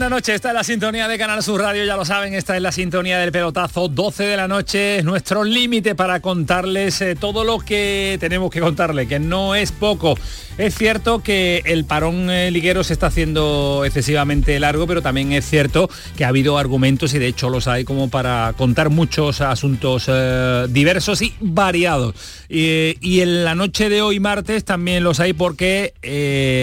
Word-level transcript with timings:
Buenas 0.00 0.16
noches. 0.16 0.36
Esta 0.36 0.48
es 0.48 0.54
la 0.54 0.64
sintonía 0.64 1.08
de 1.08 1.18
Canal 1.18 1.42
Sur 1.42 1.60
Radio, 1.60 1.84
ya 1.84 1.94
lo 1.94 2.06
saben, 2.06 2.32
esta 2.32 2.56
es 2.56 2.62
la 2.62 2.72
sintonía 2.72 3.18
del 3.18 3.32
pelotazo. 3.32 3.86
12 3.86 4.24
de 4.24 4.36
la 4.38 4.48
noche 4.48 4.96
es 4.96 5.04
nuestro 5.04 5.44
límite 5.44 5.94
para 5.94 6.20
contarles 6.20 7.02
eh, 7.02 7.16
todo 7.16 7.44
lo 7.44 7.58
que 7.58 8.16
tenemos 8.18 8.50
que 8.50 8.60
contarles, 8.60 9.08
que 9.08 9.18
no 9.18 9.54
es 9.54 9.72
poco. 9.72 10.16
Es 10.60 10.74
cierto 10.74 11.22
que 11.22 11.62
el 11.64 11.86
parón 11.86 12.28
eh, 12.28 12.50
liguero 12.50 12.84
se 12.84 12.92
está 12.92 13.06
haciendo 13.06 13.82
excesivamente 13.86 14.60
largo, 14.60 14.86
pero 14.86 15.00
también 15.00 15.32
es 15.32 15.48
cierto 15.48 15.88
que 16.18 16.26
ha 16.26 16.28
habido 16.28 16.58
argumentos 16.58 17.14
y 17.14 17.18
de 17.18 17.28
hecho 17.28 17.48
los 17.48 17.66
hay 17.66 17.84
como 17.84 18.10
para 18.10 18.52
contar 18.58 18.90
muchos 18.90 19.40
asuntos 19.40 20.04
eh, 20.08 20.66
diversos 20.68 21.22
y 21.22 21.32
variados. 21.40 22.14
y 22.50 23.20
en 23.20 23.42
la 23.42 23.54
noche 23.54 23.88
de 23.88 24.02
hoy, 24.02 24.20
martes, 24.20 24.66
también 24.66 25.02
los 25.02 25.18
hay 25.18 25.32
porque 25.32 25.94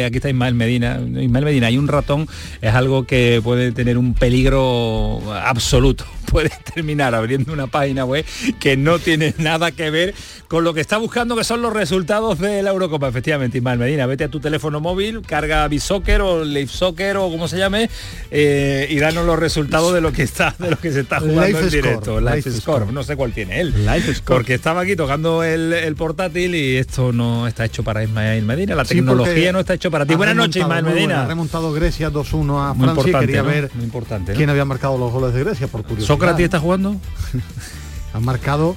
aquí 0.06 0.18
está 0.18 0.30
Ismael 0.30 0.54
Medina. 0.54 1.00
Ismael 1.20 1.46
Medina, 1.46 1.66
hay 1.66 1.80
un 1.80 1.88
ratón, 1.88 2.28
es 2.62 2.76
algo 2.76 3.08
que 3.08 3.42
puede 3.44 3.72
tener 3.72 3.98
un 3.98 4.14
peligro 4.14 5.24
absoluto 5.34 6.06
puede 6.32 6.52
terminar 6.74 7.16
abriendo 7.16 7.54
una 7.54 7.68
página 7.68 8.06
web 8.06 8.26
que 8.60 8.78
no 8.78 9.00
tiene 9.00 9.34
nada 9.38 9.72
que 9.72 9.90
ver 9.90 10.14
con 10.48 10.64
lo 10.64 10.74
que 10.74 10.82
está 10.82 10.98
buscando 10.98 11.36
que 11.36 11.44
son 11.44 11.62
los 11.62 11.74
resultados 11.74 12.40
de 12.40 12.64
la 12.64 12.72
Eurocopa. 12.72 13.08
Efectivamente, 13.08 13.58
Ismael 13.58 13.80
Medina, 13.80 13.87
vete 13.96 14.26
a 14.26 14.30
tu 14.30 14.40
teléfono 14.40 14.80
móvil, 14.80 15.22
carga 15.22 15.68
Bisoccer 15.68 16.22
o 16.22 16.44
Live 16.44 16.68
Soccer 16.68 17.18
o 17.18 17.30
como 17.30 17.48
se 17.48 17.58
llame 17.58 17.90
eh, 18.32 18.88
y 18.90 19.00
danos 19.00 19.26
los 19.26 19.40
resultados 19.40 19.94
de 19.94 20.02
lo 20.02 20.12
que 20.12 20.24
está 20.24 20.56
de 20.60 20.72
lo 20.72 20.78
que 20.78 20.92
se 20.92 21.02
está 21.02 21.20
jugando 21.20 21.60
en 21.60 21.70
directo. 21.70 22.20
Life, 22.20 22.52
Score. 22.52 22.92
no 22.92 23.04
sé 23.04 23.16
cuál 23.16 23.32
tiene 23.32 23.62
él. 23.62 23.86
Life 23.86 24.14
Score. 24.16 24.38
Porque 24.38 24.54
estaba 24.54 24.82
aquí 24.82 24.96
tocando 24.96 25.44
el, 25.44 25.96
portátil 25.96 26.54
y 26.54 26.78
esto 26.78 27.12
no 27.12 27.48
está 27.48 27.66
hecho 27.66 27.84
para 27.84 28.04
Ismael 28.04 28.44
Medina. 28.44 28.76
La 28.76 28.86
tecnología 28.86 29.52
no 29.52 29.60
está 29.60 29.74
hecho 29.74 29.90
para 29.90 30.06
ti. 30.06 30.16
Buenas 30.16 30.36
noches, 30.36 30.62
Ismael 30.62 30.86
Medina. 30.86 31.24
Ha 31.24 31.28
remontado 31.28 31.72
Grecia 31.74 32.12
2-1 32.12 32.72
a 32.72 32.76
Francia 32.76 33.20
quería 33.20 33.42
ver 33.42 33.72
muy 33.74 33.86
importante, 33.86 34.34
quién 34.34 34.50
había 34.50 34.66
marcado 34.66 34.98
los 34.98 35.12
goles 35.12 35.34
de 35.34 35.44
Grecia 35.44 35.68
por 35.68 35.84
curiosidad. 35.84 36.08
¿Sócrates 36.08 36.44
está 36.44 36.60
jugando? 36.60 37.00
Han 38.14 38.26
marcado 38.26 38.76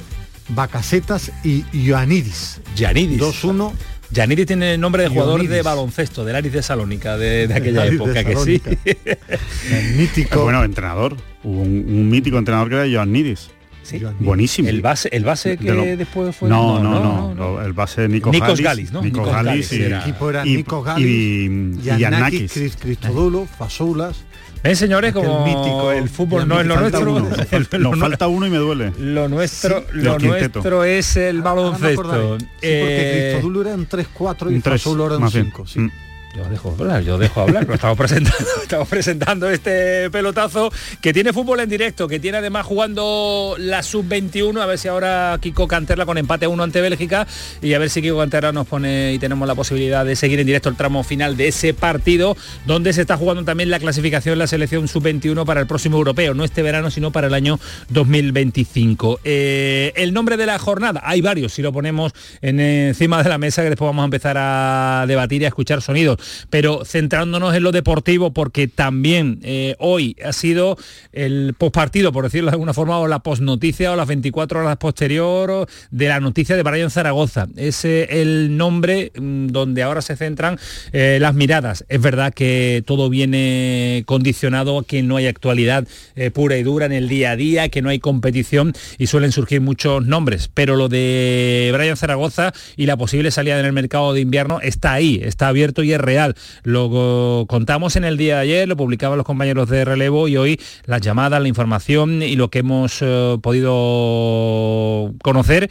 Bacasetas 0.55 1.31
y 1.45 1.65
Ioannidis. 1.73 2.61
Ioannidis. 2.77 3.21
2-1 3.21 3.73
Yaniri 4.13 4.45
tiene 4.45 4.77
nombre 4.77 5.05
de 5.05 5.09
jugador 5.09 5.47
de 5.47 5.63
baloncesto, 5.63 6.25
del 6.25 6.37
Aris 6.37 6.53
de 6.53 6.63
Salónica, 6.63 7.17
de, 7.17 7.49
aquella 7.55 7.87
época, 7.87 8.25
que 8.25 8.37
sí. 8.37 8.63
mítico. 9.97 10.43
bueno, 10.43 10.65
entrenador. 10.65 11.17
Hubo 11.43 11.63
un, 11.63 12.09
mítico 12.11 12.39
entrenador 12.39 12.69
que 12.69 12.75
era 12.75 12.87
Ioannidis. 12.87 13.51
Sí. 13.83 14.01
Buenísimo. 14.19 14.69
El 14.69 14.83
base, 14.83 15.09
el 15.13 15.25
base 15.25 15.57
que 15.57 15.97
después 15.97 16.37
fue. 16.37 16.49
No, 16.49 16.83
no, 16.83 17.35
no, 17.35 17.63
El 17.63 17.73
base 17.73 18.09
Nico 18.09 18.31
Nikos 18.31 18.61
Galis, 18.61 18.93
¿no? 18.93 19.03
Nikos 19.03 19.29
Galis. 19.29 19.73
El 19.73 19.93
equipo 19.95 20.31
era 20.31 20.45
Nikos 20.45 20.85
Galis, 20.85 21.07
y, 21.07 22.45
y, 22.45 22.71
Cristodulo, 22.77 23.47
Fasoulas. 23.47 24.25
¿Ven, 24.63 24.77
señores, 24.77 25.13
como 25.13 25.47
el, 25.47 25.55
mítico, 25.55 25.93
el 25.93 26.09
fútbol 26.09 26.47
no 26.47 26.61
es 26.61 26.67
lo 26.67 26.79
nuestro? 26.79 27.79
Nos 27.79 27.99
falta 27.99 28.29
uno 28.29 28.47
y 28.47 28.51
me 28.51 28.59
duele. 28.59 28.93
Lo 28.99 29.29
nuestro, 29.29 29.85
lo 29.93 30.19
nuestro 30.19 30.85
es 30.85 31.17
el 31.17 31.41
baloncesto. 31.41 32.39
Sí, 32.39 32.47
porque 32.47 32.59
eh, 32.61 33.43
era 33.61 33.73
en 33.73 33.89
3-4 33.89 34.57
y 34.57 34.61
Fasoulo 34.61 35.07
era 35.07 35.17
en 35.17 35.31
5. 35.31 35.67
Sí. 35.67 35.81
Mm. 35.81 35.91
Yo 36.37 36.45
dejo 36.45 36.71
hablar, 36.79 37.03
yo 37.03 37.19
dejo 37.19 37.41
hablar, 37.41 37.67
estamos 37.73 37.99
presentando, 37.99 38.45
estamos 38.63 38.89
presentando 38.89 39.51
este 39.51 40.11
pelotazo 40.11 40.71
que 41.01 41.13
tiene 41.13 41.33
fútbol 41.33 41.59
en 41.59 41.69
directo, 41.69 42.07
que 42.07 42.21
tiene 42.21 42.39
además 42.39 42.67
jugando 42.67 43.57
la 43.59 43.83
sub-21, 43.83 44.61
a 44.61 44.67
ver 44.67 44.79
si 44.79 44.87
ahora 44.87 45.37
Kiko 45.41 45.67
Canterla 45.67 46.07
con 46.07 46.19
empate 46.19 46.47
1 46.47 46.63
ante 46.63 46.81
Bélgica 46.81 47.27
y 47.61 47.75
a 47.75 47.81
ver 47.81 47.91
si 47.91 48.01
Kiko 48.01 48.17
Canterla 48.19 48.53
nos 48.53 48.69
pone 48.69 49.13
y 49.13 49.19
tenemos 49.19 49.47
la 49.49 49.57
posibilidad 49.57 50.05
de 50.05 50.15
seguir 50.15 50.39
en 50.39 50.47
directo 50.47 50.69
el 50.69 50.77
tramo 50.77 51.03
final 51.03 51.37
de 51.37 51.49
ese 51.49 51.75
partido, 51.75 52.37
donde 52.65 52.93
se 52.93 53.01
está 53.01 53.17
jugando 53.17 53.45
también 53.45 53.69
la 53.69 53.81
clasificación 53.81 54.39
la 54.39 54.47
selección 54.47 54.87
sub-21 54.87 55.45
para 55.45 55.61
el 55.61 55.67
próximo 55.67 55.97
europeo, 55.97 56.35
no 56.35 56.45
este 56.45 56.63
verano, 56.63 56.93
sino 56.93 57.11
para 57.11 57.27
el 57.27 57.35
año 57.35 57.59
2025. 57.89 59.21
Eh, 59.25 59.93
el 59.97 60.13
nombre 60.13 60.37
de 60.37 60.47
la 60.47 60.61
jornada, 60.61 61.03
hay 61.05 61.23
varios, 61.23 61.55
si 61.55 61.63
lo 61.63 61.73
ponemos 61.73 62.13
en, 62.41 62.61
encima 62.61 63.21
de 63.21 63.29
la 63.29 63.39
mesa, 63.39 63.63
que 63.65 63.71
después 63.71 63.89
vamos 63.89 64.03
a 64.03 64.05
empezar 64.05 64.37
a 64.39 65.05
debatir 65.09 65.43
y 65.43 65.45
a 65.47 65.49
escuchar 65.49 65.83
sonidos 65.83 66.20
pero 66.51 66.85
centrándonos 66.85 67.55
en 67.55 67.63
lo 67.63 67.73
deportivo, 67.73 68.33
porque 68.33 68.69
también 68.69 69.41
eh, 69.43 69.77
hoy 69.79 70.17
ha 70.25 70.33
sido 70.33 70.77
el 71.13 71.55
postpartido, 71.57 72.13
por 72.13 72.25
decirlo 72.25 72.51
de 72.51 72.55
alguna 72.55 72.75
forma, 72.75 72.99
o 72.99 73.07
la 73.07 73.21
postnoticia 73.21 73.93
o 73.93 73.97
las 73.97 74.09
24 74.09 74.61
horas 74.61 74.77
posterior 74.77 75.67
de 75.91 76.09
la 76.09 76.21
noticia 76.21 76.57
de 76.57 76.63
Brian 76.63 76.91
Zaragoza. 76.91 77.47
Es 77.57 77.85
el 77.85 78.57
nombre 78.57 79.13
mm, 79.19 79.49
donde 79.49 79.83
ahora 79.83 80.03
se 80.03 80.17
centran 80.17 80.59
eh, 80.93 81.19
las 81.21 81.35
miradas. 81.35 81.85
Es 81.89 82.01
verdad 82.01 82.33
que 82.33 82.83
todo 82.87 83.11
viene 83.11 84.05
condicionado 84.07 84.79
a 84.79 84.85
que 84.85 85.03
no 85.03 85.17
hay 85.17 85.27
actualidad 85.27 85.87
eh, 86.17 86.31
pura 86.31 86.57
y 86.57 86.63
dura 86.63 86.87
en 86.87 86.93
el 86.93 87.09
día 87.09 87.33
a 87.33 87.37
día, 87.37 87.69
que 87.69 87.83
no 87.83 87.89
hay 87.89 87.99
competición 87.99 88.73
y 88.99 89.07
suelen 89.07 89.33
surgir 89.33 89.61
muchos 89.61 90.07
nombres, 90.07 90.51
pero 90.53 90.77
lo 90.77 90.89
de 90.89 91.71
Brian 91.73 91.97
Zaragoza 91.97 92.53
y 92.77 92.87
la 92.87 92.97
posible 92.97 93.31
salida 93.31 93.59
en 93.59 93.67
el 93.67 93.73
mercado 93.73 94.13
de 94.13 94.21
invierno 94.21 94.61
está 94.61 94.93
ahí, 94.93 95.21
está 95.23 95.49
abierto 95.49 95.83
y 95.83 95.93
es 95.93 96.01
real. 96.11 96.35
Lo 96.65 97.47
contamos 97.49 97.95
en 97.95 98.05
el 98.05 98.17
día 98.17 98.37
de 98.37 98.41
ayer, 98.43 98.69
lo 98.69 98.77
publicaban 98.77 99.17
los 99.17 99.27
compañeros 99.27 99.69
de 99.69 99.85
relevo 99.85 100.27
y 100.27 100.37
hoy 100.37 100.61
las 100.87 101.01
llamadas, 101.01 101.41
la 101.41 101.49
información 101.49 102.23
y 102.23 102.35
lo 102.35 102.51
que 102.51 102.61
hemos 102.61 102.99
eh, 103.01 103.39
podido 103.41 105.15
conocer 105.23 105.71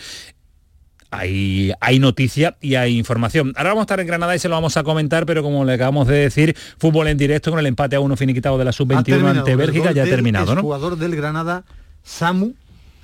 hay, 1.12 1.74
hay, 1.82 2.00
noticia 2.00 2.56
y 2.62 2.76
hay 2.76 2.98
información. 2.98 3.54
Ahora 3.58 3.70
vamos 3.72 3.82
a 3.82 3.86
estar 3.86 4.00
en 4.00 4.08
Granada 4.08 4.36
y 4.36 4.40
se 4.40 4.48
lo 4.48 4.56
vamos 4.56 4.78
a 4.78 4.84
comentar, 4.84 5.26
pero 5.26 5.44
como 5.44 5.66
le 5.66 5.74
acabamos 5.74 6.08
de 6.08 6.18
decir, 6.18 6.56
fútbol 6.78 7.08
en 7.08 7.18
directo 7.18 7.50
con 7.50 7.60
el 7.60 7.66
empate 7.66 7.96
a 7.96 8.00
uno 8.00 8.16
finiquitado 8.16 8.58
de 8.58 8.66
la 8.66 8.72
sub-21 8.72 9.26
ante 9.26 9.56
Bélgica 9.56 9.92
ya 9.92 10.04
ha 10.04 10.06
terminado, 10.06 10.56
¿no? 10.56 10.62
jugador 10.62 10.98
del 10.98 11.16
Granada, 11.16 11.64
Samu, 12.04 12.54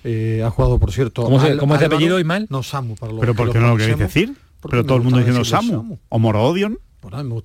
eh, 0.03 0.43
ha 0.45 0.51
jugado, 0.51 0.77
por 0.77 0.91
cierto. 0.91 1.23
¿Cómo, 1.23 1.37
es 1.43 1.81
el 1.81 1.85
apellido, 1.85 2.19
Ismael? 2.19 2.45
No, 2.49 2.61
Samu, 2.61 2.95
para 2.95 3.11
¿Pero 3.19 3.33
por 3.33 3.51
qué 3.51 3.59
no 3.59 3.69
lo 3.69 3.77
queréis 3.77 3.97
decir? 3.97 4.35
Pero 4.69 4.85
todo 4.85 4.97
el 4.97 5.03
mundo 5.03 5.17
diciendo 5.17 5.43
Samu. 5.43 5.97
O 6.09 6.19
Morodion 6.19 6.77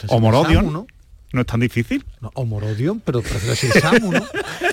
o 0.09 0.21
Morodion. 0.21 0.72
¿no? 0.72 0.87
¿No 1.32 1.43
es 1.43 1.47
tan 1.47 1.60
difícil? 1.60 2.04
No, 2.21 2.32
o 2.34 2.44
Morodion, 2.44 2.98
pero 3.00 3.22
prefiero 3.22 3.50
decir 3.50 3.71
Samu, 3.81 4.12
¿no? 4.12 4.21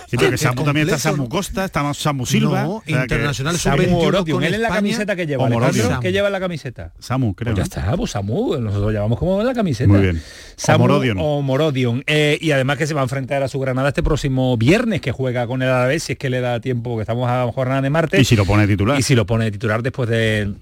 Sí, 0.07 0.15
porque 0.15 0.37
Samu 0.37 0.63
también 0.63 0.87
está 0.87 0.97
Samu 0.97 1.27
Costa, 1.27 1.65
está 1.65 1.93
Samu 1.93 2.25
Silva. 2.25 2.63
No, 2.63 2.81
internacional 2.87 3.57
Samu 3.57 3.87
Morodion, 3.89 4.41
él 4.41 4.53
es 4.53 4.59
la 4.61 4.69
camiseta 4.69 5.17
que 5.17 5.27
lleva. 5.27 5.49
Morodion. 5.49 5.99
¿Qué 5.99 6.13
lleva 6.13 6.27
en 6.27 6.33
la 6.33 6.39
camiseta? 6.39 6.93
Samu, 6.97 7.35
creo. 7.35 7.53
Pues 7.53 7.69
ya 7.69 7.79
está, 7.81 7.95
pues 7.95 8.11
Samu, 8.11 8.57
nosotros 8.57 8.93
llevamos 8.93 9.19
como 9.19 9.41
en 9.41 9.47
la 9.47 9.53
camiseta. 9.53 9.89
Muy 9.89 10.01
bien. 10.01 10.21
Samu 10.55 10.85
o 10.85 10.87
Morodion. 10.87 11.17
O 11.19 11.41
Morodion. 11.41 12.03
Eh, 12.07 12.37
y 12.41 12.51
además 12.51 12.77
que 12.77 12.87
se 12.87 12.93
va 12.93 13.01
a 13.01 13.03
enfrentar 13.03 13.43
a 13.43 13.49
su 13.49 13.59
Granada 13.59 13.89
este 13.89 14.01
próximo 14.01 14.55
viernes 14.55 15.01
que 15.01 15.11
juega 15.11 15.45
con 15.45 15.61
el 15.61 15.69
Alavés, 15.69 16.03
si 16.03 16.13
es 16.13 16.17
que 16.17 16.29
le 16.29 16.39
da 16.39 16.61
tiempo, 16.61 16.95
que 16.95 17.01
estamos 17.01 17.29
a 17.29 17.51
jornada 17.53 17.81
de 17.81 17.89
martes. 17.89 18.21
Y 18.21 18.25
si 18.25 18.37
lo 18.37 18.45
pone 18.45 18.65
titular. 18.65 18.97
Y 18.97 19.03
si 19.03 19.13
lo 19.13 19.25
pone 19.25 19.51
titular 19.51 19.83
después 19.83 20.09
de 20.09 20.53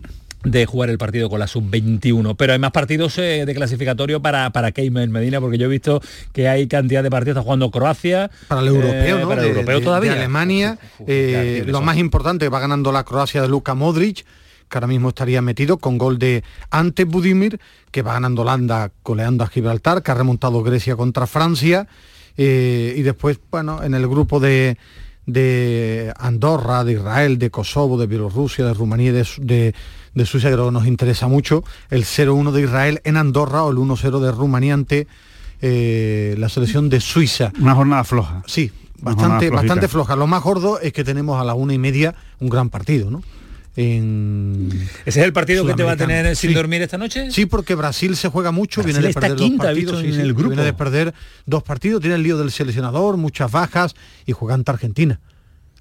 de 0.45 0.65
jugar 0.65 0.89
el 0.89 0.97
partido 0.97 1.29
con 1.29 1.39
la 1.39 1.47
sub-21. 1.47 2.35
Pero 2.37 2.53
hay 2.53 2.59
más 2.59 2.71
partidos 2.71 3.17
eh, 3.17 3.43
de 3.45 3.55
clasificatorio 3.55 4.21
para, 4.21 4.49
para 4.51 4.71
Keyman 4.71 5.11
Medina, 5.11 5.41
porque 5.41 5.57
yo 5.57 5.65
he 5.65 5.69
visto 5.69 6.01
que 6.31 6.47
hay 6.47 6.67
cantidad 6.67 7.03
de 7.03 7.09
partidos, 7.09 7.37
está 7.37 7.43
jugando 7.43 7.71
Croacia. 7.71 8.29
Para 8.47 8.61
el 8.61 8.67
europeo, 8.67 9.17
eh, 9.17 9.21
¿no? 9.21 9.27
Para 9.27 9.41
el 9.41 9.49
europeo 9.49 9.81
todavía. 9.81 10.13
Alemania, 10.13 10.77
eh, 11.07 11.63
lo 11.67 11.81
más 11.81 11.97
importante, 11.97 12.47
va 12.49 12.59
ganando 12.59 12.91
la 12.91 13.03
Croacia 13.03 13.41
de 13.41 13.49
Luka 13.49 13.73
Modric, 13.73 14.25
que 14.69 14.77
ahora 14.77 14.87
mismo 14.87 15.09
estaría 15.09 15.41
metido 15.41 15.77
con 15.77 15.97
gol 15.97 16.19
de 16.19 16.43
Ante 16.69 17.03
Budimir, 17.03 17.59
que 17.91 18.01
va 18.01 18.13
ganando 18.13 18.43
Holanda 18.43 18.91
coleando 19.03 19.43
a 19.43 19.47
Gibraltar, 19.47 20.03
que 20.03 20.11
ha 20.11 20.15
remontado 20.15 20.63
Grecia 20.63 20.95
contra 20.95 21.27
Francia. 21.27 21.87
y 22.37 23.01
después, 23.01 23.39
bueno, 23.49 23.83
en 23.83 23.93
el 23.93 24.07
grupo 24.07 24.39
de, 24.39 24.77
de 25.25 26.13
Andorra, 26.17 26.83
de 26.83 26.93
Israel, 26.93 27.37
de 27.37 27.49
Kosovo, 27.49 27.97
de 27.97 28.07
Bielorrusia, 28.07 28.65
de 28.65 28.73
Rumanía, 28.73 29.13
de, 29.13 29.27
de 29.39 29.73
Suiza 30.23 30.49
creo 30.49 30.67
que 30.67 30.71
nos 30.71 30.87
interesa 30.87 31.27
mucho, 31.27 31.63
el 31.89 32.05
0-1 32.05 32.51
de 32.51 32.61
Israel 32.61 33.01
en 33.03 33.17
Andorra 33.17 33.63
o 33.63 33.71
el 33.71 33.77
1-0 33.77 34.19
de 34.21 34.31
Rumanía 34.31 34.73
ante 34.73 35.07
eh, 35.61 36.35
la 36.37 36.47
selección 36.47 36.89
de 36.89 37.01
Suiza. 37.01 37.51
Una 37.59 37.75
jornada 37.75 38.03
floja. 38.05 38.43
Sí, 38.45 38.71
bastante, 39.01 39.49
bastante 39.49 39.87
floja. 39.89 40.15
Lo 40.15 40.27
más 40.27 40.41
gordo 40.41 40.79
es 40.79 40.93
que 40.93 41.03
tenemos 41.03 41.41
a 41.41 41.43
la 41.43 41.53
una 41.53 41.73
y 41.73 41.77
media 41.77 42.15
un 42.39 42.49
gran 42.49 42.69
partido, 42.69 43.11
¿no? 43.11 43.21
En 43.77 44.69
¿Ese 45.05 45.19
es 45.19 45.25
el 45.25 45.33
partido 45.33 45.65
que 45.65 45.73
te 45.73 45.83
va 45.83 45.93
a 45.93 45.97
tener 45.97 46.33
sin 46.37 46.53
dormir 46.53 46.81
esta 46.81 46.97
noche? 46.97 47.29
Sí, 47.29 47.45
porque 47.45 47.75
Brasil 47.75 48.15
se 48.15 48.29
juega 48.29 48.51
mucho, 48.51 48.81
viene 48.83 49.01
de 49.01 49.13
perder 49.13 49.35
dos 49.35 49.51
partidos, 49.57 50.01
en 50.01 50.21
el 50.21 50.33
grupo. 50.33 50.51
viene 50.51 50.63
de 50.63 50.71
perder 50.71 51.13
dos 51.45 51.61
partidos, 51.61 51.99
tiene 51.99 52.15
el 52.15 52.23
lío 52.23 52.37
del 52.37 52.51
seleccionador, 52.51 53.17
muchas 53.17 53.51
bajas 53.51 53.93
y 54.25 54.31
juega 54.31 54.55
ante 54.55 54.71
Argentina 54.71 55.19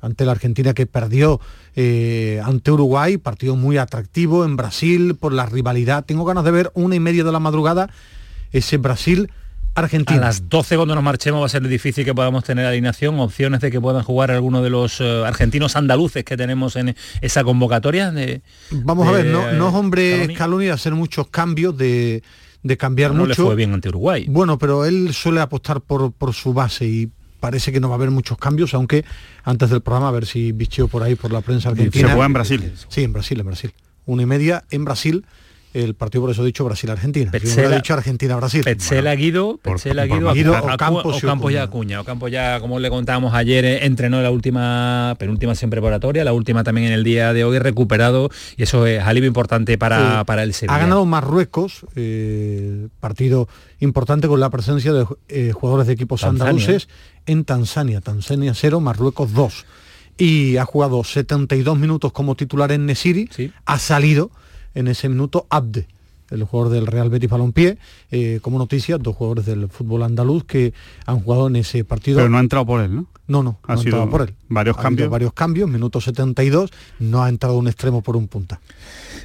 ante 0.05 0.25
la 0.25 0.33
Argentina 0.33 0.75
que 0.75 0.87
perdió 0.87 1.41
eh, 1.77 2.41
ante 2.45 2.71
Uruguay, 2.71 3.17
partido 3.19 3.57
muy 3.57 3.79
atractivo 3.79 4.45
en 4.45 4.57
Brasil 4.57 5.17
por 5.17 5.33
la 5.33 5.47
rivalidad. 5.47 6.05
Tengo 6.05 6.25
ganas 6.25 6.45
de 6.45 6.51
ver 6.51 6.71
una 6.75 6.95
y 6.95 7.01
media 7.01 7.25
de 7.25 7.33
la 7.33 7.41
madrugada 7.41 7.91
ese 8.53 8.77
Brasil. 8.77 9.31
Argentina. 9.77 10.21
A 10.21 10.27
las 10.27 10.49
12 10.49 10.77
cuando 10.77 10.95
nos 10.95 11.03
marchemos 11.03 11.43
va 11.43 11.47
a 11.47 11.49
ser 11.49 11.67
difícil 11.67 12.05
que 12.05 12.15
podamos 12.15 12.45
tener 12.45 12.65
alineación, 12.65 13.19
opciones 13.19 13.61
de 13.61 13.73
que 13.73 13.81
puedan 13.81 14.05
jugar 14.05 14.31
algunos 14.31 14.63
de 14.63 14.71
los 14.71 15.01
eh, 15.01 15.25
argentinos 15.27 15.75
andaluces 15.75 16.25
que 16.25 16.37
tenemos 16.37 16.77
en 16.77 16.95
esa 17.21 17.43
convocatoria. 17.43 18.13
De, 18.13 18.43
Vamos 18.71 19.09
a 19.09 19.11
ver, 19.11 19.27
no, 19.27 19.53
no 19.53 19.69
es 19.69 19.75
hombre 19.75 20.33
Scaloni 20.33 20.67
de 20.67 20.71
hacer 20.71 20.95
muchos 20.95 21.27
cambios, 21.27 21.77
de, 21.77 22.23
cambiar 22.79 23.11
mucho. 23.13 23.23
No 23.23 23.27
le 23.27 23.35
fue 23.35 23.57
bien 23.57 23.75
ante 23.75 23.89
Uruguay. 23.89 24.27
Bueno, 24.29 24.59
pero 24.59 24.85
él 24.85 25.13
suele 25.13 25.41
apostar 25.41 25.81
por, 25.81 26.13
por 26.13 26.33
su 26.35 26.55
base 26.55 26.87
y 26.87 27.11
parece 27.45 27.73
que 27.73 27.79
no 27.79 27.91
va 27.91 27.97
a 27.97 27.99
haber 27.99 28.11
muchos 28.11 28.39
cambios, 28.39 28.73
aunque 28.73 29.05
antes 29.43 29.69
del 29.69 29.83
programa, 29.83 30.09
a 30.09 30.13
ver 30.13 30.25
si 30.25 30.53
bicheo 30.53 30.89
por 30.89 31.03
ahí 31.03 31.15
por 31.15 31.31
la 31.31 31.43
prensa 31.43 31.69
argentina. 31.69 32.09
Se 32.09 32.15
juega 32.15 32.25
en 32.25 32.33
Brasil. 32.33 32.73
Sí, 32.89 33.03
en 33.03 33.13
Brasil, 33.13 33.39
en 33.39 33.45
Brasil. 33.45 33.75
Una 34.07 34.23
y 34.23 34.27
media 34.27 34.65
en 34.71 34.87
Brasil 34.87 35.27
el 35.75 35.95
partido 35.95 36.23
por 36.23 36.31
eso 36.31 36.43
he 36.43 36.47
dicho 36.47 36.65
Brasil-Argentina. 36.65 37.31
Petzela, 37.33 37.75
he 37.75 37.77
dicho 37.77 37.95
Argentina-Brasil. 37.95 38.63
Petzela 38.63 39.15
Guido, 39.17 39.59
Petzela 39.59 40.07
Guido, 40.07 40.31
o 40.31 40.77
Campos, 40.77 41.23
y 41.53 41.57
Acuña. 41.57 42.01
O 42.01 42.05
Campos 42.05 42.31
ya, 42.31 42.61
como 42.61 42.79
le 42.79 42.89
contábamos 42.91 43.35
ayer, 43.35 43.65
eh, 43.65 43.85
entrenó 43.85 44.23
la 44.23 44.31
última, 44.31 45.17
penúltima 45.19 45.57
siempre 45.57 45.81
preparatoria, 45.81 46.25
la 46.25 46.33
última 46.33 46.63
también 46.63 46.87
en 46.87 46.93
el 46.93 47.03
día 47.03 47.33
de 47.33 47.45
hoy, 47.45 47.59
recuperado, 47.59 48.31
y 48.57 48.63
eso 48.63 48.87
es 48.87 49.03
alivio 49.03 49.27
importante 49.27 49.77
para, 49.77 50.25
para 50.25 50.45
el 50.45 50.55
Sevilla. 50.55 50.77
Ha 50.77 50.79
ganado 50.79 51.05
Marruecos, 51.07 51.85
eh, 51.97 52.87
partido 53.01 53.49
importante 53.81 54.29
con 54.29 54.39
la 54.39 54.51
presencia 54.51 54.93
de 54.93 55.07
eh, 55.29 55.51
jugadores 55.53 55.89
de 55.89 55.93
equipos 55.95 56.23
andaluces 56.23 56.89
en 57.27 57.45
Tanzania. 57.45 58.01
Tanzania 58.01 58.55
0, 58.55 58.81
Marruecos 58.81 59.33
2. 59.33 59.67
Y 60.19 60.57
ha 60.59 60.65
jugado 60.65 61.03
72 61.03 61.77
minutos 61.77 62.13
como 62.13 62.37
titular 62.37 62.71
en 62.71 62.87
Nesiri, 62.87 63.29
ha 63.67 63.79
salido 63.81 64.31
en 64.75 64.89
ese 64.89 65.09
minuto 65.09 65.47
Abde, 65.51 65.87
el 66.31 66.45
jugador 66.45 66.73
del 66.73 66.87
Real 66.87 67.11
Betis 67.11 67.31
Balompié, 67.31 67.79
eh, 68.11 68.39
como 68.43 68.59
noticia, 68.59 68.99
dos 68.99 69.17
jugadores 69.17 69.47
del 69.47 69.69
fútbol 69.69 70.03
andaluz 70.03 70.45
que 70.45 70.73
han 71.07 71.21
jugado 71.21 71.49
en 71.49 71.57
ese 71.57 71.85
partido. 71.85 72.19
Pero 72.19 72.29
no 72.29 72.39
ha 72.39 72.41
entrado 72.41 72.67
por 72.67 72.81
él, 72.81 72.95
¿no? 72.95 73.07
No, 73.27 73.43
no, 73.43 73.59
ha 73.63 73.77
sido 73.77 74.09
por 74.11 74.23
él. 74.23 74.35
Varios 74.49 74.77
cambios. 74.77 75.09
Varios 75.09 75.33
cambios, 75.33 75.69
minuto 75.69 76.01
72, 76.01 76.71
no 76.99 77.23
ha 77.23 77.29
entrado 77.29 77.57
un 77.57 77.69
extremo 77.69 78.03
por 78.03 78.17
un 78.17 78.29
punta. 78.29 78.61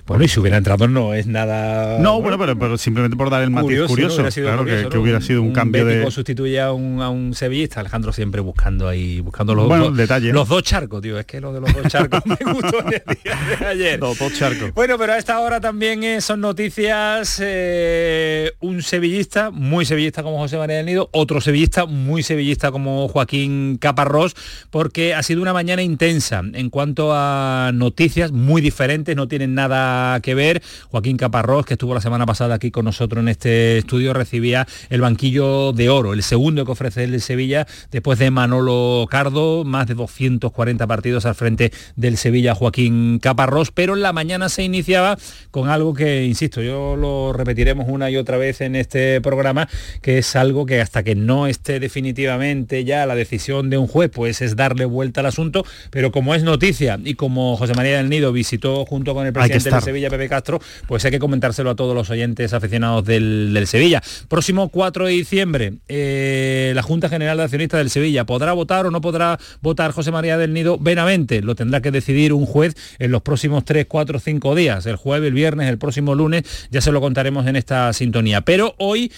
Bueno, 0.06 0.24
y 0.24 0.28
si 0.28 0.40
hubiera 0.40 0.58
entrado 0.58 0.88
no 0.88 1.14
es 1.14 1.28
nada... 1.28 2.00
No, 2.00 2.22
bueno, 2.22 2.38
pero, 2.38 2.78
simplemente 2.78 3.16
por 3.18 3.30
dar 3.30 3.44
el 3.44 3.50
matiz 3.50 3.82
curioso, 3.88 4.24
claro, 4.34 4.66
que, 4.66 4.98
hubiera 4.98 5.22
sido 5.22 5.42
un, 5.42 5.54
cambio 5.54 5.86
de... 5.86 6.10
sustituye 6.12 6.60
a 6.60 6.72
un, 6.72 7.02
a 7.02 7.10
un 7.10 7.34
sevillista, 7.34 7.80
Alejandro 7.80 8.12
siempre 8.12 8.42
buscando 8.42 8.88
ahí, 8.88 9.22
buscando 9.22 9.56
los, 9.56 9.68
dos, 9.68 9.96
detalles. 9.96 10.34
los 10.34 10.48
dos 10.48 10.64
charcos, 10.64 11.02
tío, 11.02 11.20
es 11.20 11.26
que 11.26 11.40
lo 11.40 11.54
de 11.54 11.62
los 11.62 11.74
dos 11.74 11.88
charcos 11.88 12.22
me 12.26 12.54
gustó 12.54 12.80
el 12.80 12.90
día 12.90 13.58
de 13.60 13.66
ayer. 13.66 14.00
Los 14.00 14.18
dos 14.18 14.34
charcos. 14.34 14.74
Bueno, 14.74 14.98
pero 14.98 15.14
a 15.14 15.18
esta 15.18 15.40
hora 15.40 15.60
también 15.60 16.04
eh, 16.04 16.22
son 16.22 16.42
noticias 16.42 17.40
eh, 17.44 18.52
un 18.60 18.82
sevillista, 18.82 19.52
muy 19.52 19.86
sevillista 19.86 20.24
como 20.24 20.38
José 20.38 20.58
María 20.58 20.78
del 20.78 20.86
Nido, 20.86 21.10
otro 21.12 21.42
sevillista, 21.42 21.86
muy 21.86 22.24
sevillista 22.24 22.72
como 22.72 23.08
Joaquín 23.08 23.78
Caparrós, 23.78 24.36
porque 24.70 25.14
ha 25.14 25.24
sido 25.24 25.42
una 25.42 25.54
mañana 25.54 25.82
intensa 25.82 26.42
en 26.54 26.70
cuanto 26.70 27.12
a 27.14 27.72
noticias 27.74 28.32
muy 28.32 28.62
diferentes, 28.62 29.16
no 29.16 29.28
tienen 29.28 29.54
nada 29.54 29.89
que 30.22 30.36
ver. 30.36 30.62
Joaquín 30.92 31.18
Caparrós, 31.18 31.66
que 31.66 31.74
estuvo 31.74 31.94
la 31.94 32.02
semana 32.02 32.26
pasada 32.26 32.56
aquí 32.56 32.72
con 32.72 32.86
nosotros 32.86 33.22
en 33.22 33.30
este 33.30 33.78
estudio, 33.78 34.14
recibía 34.14 34.68
el 34.90 35.02
banquillo 35.02 35.74
de 35.74 35.90
oro, 35.90 36.14
el 36.14 36.24
segundo 36.24 36.66
que 36.66 36.72
ofrece 36.72 37.04
el 37.04 37.22
Sevilla, 37.22 37.68
después 37.92 38.20
de 38.20 38.32
Manolo 38.32 39.08
Cardo, 39.10 39.64
más 39.64 39.88
de 39.88 39.94
240 39.94 40.88
partidos 40.88 41.26
al 41.26 41.36
frente 41.36 41.72
del 41.96 42.18
Sevilla 42.18 42.56
Joaquín 42.56 43.20
Caparrós, 43.20 43.72
pero 43.72 43.96
en 43.96 44.02
la 44.02 44.14
mañana 44.14 44.50
se 44.50 44.64
iniciaba 44.64 45.18
con 45.52 45.70
algo 45.70 45.94
que, 45.94 46.26
insisto, 46.26 46.62
yo 46.62 46.96
lo 46.96 47.34
repetiremos 47.34 47.88
una 47.88 48.10
y 48.10 48.18
otra 48.18 48.38
vez 48.38 48.62
en 48.62 48.76
este 48.76 49.22
programa, 49.22 49.68
que 50.02 50.20
es 50.20 50.36
algo 50.36 50.66
que 50.66 50.82
hasta 50.82 51.04
que 51.04 51.16
no 51.16 51.48
esté 51.48 51.80
definitivamente 51.80 52.84
ya 52.84 53.06
la 53.06 53.16
decisión 53.16 53.70
de 53.70 53.78
un 53.78 53.88
juez, 53.88 54.10
pues 54.14 54.42
es 54.42 54.56
darle 54.56 54.86
vuelta 54.86 55.22
al 55.22 55.28
asunto, 55.28 55.66
pero 55.90 56.12
como 56.12 56.36
es 56.36 56.44
noticia 56.44 57.00
y 57.04 57.16
como 57.16 57.58
José 57.58 57.74
María 57.74 57.98
del 57.98 58.10
Nido 58.10 58.32
visitó 58.32 58.86
junto 58.86 59.14
con 59.14 59.26
el 59.26 59.34
presidente 59.34 59.70
Sevilla, 59.82 60.10
Pepe 60.10 60.30
Castro, 60.30 60.60
pues 60.88 61.06
hay 61.06 61.12
que 61.12 61.20
comentárselo 61.20 61.70
a 61.70 61.76
todos 61.76 61.96
los 61.96 62.10
oyentes 62.10 62.54
aficionados 62.54 63.06
del, 63.06 63.58
Sevilla. 63.66 64.02
Próximo 64.28 64.70
4 64.70 65.06
de 65.06 65.12
diciembre, 65.12 65.74
eh, 65.88 66.72
la 66.76 66.82
Junta 66.82 67.10
General 67.10 67.38
de 67.38 67.44
Accionistas 67.44 67.80
del 67.80 67.90
Sevilla 67.90 68.26
podrá 68.26 68.54
votar 68.54 68.86
o 68.86 68.92
no 68.92 69.02
podrá 69.02 69.38
votar 69.62 69.92
José 69.92 70.12
María 70.12 70.38
del 70.38 70.54
Nido 70.54 70.78
Benavente. 70.80 71.42
Lo 71.42 71.56
tendrá 71.56 71.82
que 71.82 71.92
decidir 71.92 72.34
un 72.34 72.46
juez 72.46 72.76
en 73.00 73.12
los 73.12 73.22
próximos 73.22 73.66
3, 73.66 73.86
4, 73.88 74.20
5 74.20 74.56
días, 74.56 74.86
el 74.86 74.96
jueves, 74.96 75.28
el 75.28 75.34
viernes, 75.34 75.70
el 75.70 75.78
próximo 75.78 76.16
lunes, 76.16 76.44
ya 76.72 76.82
se 76.82 76.92
lo 76.92 77.02
contaremos 77.02 77.46
en 77.48 77.56
esta 77.56 77.92
sintonía. 77.94 78.42
Pero 78.42 78.76
hoy 78.78 79.12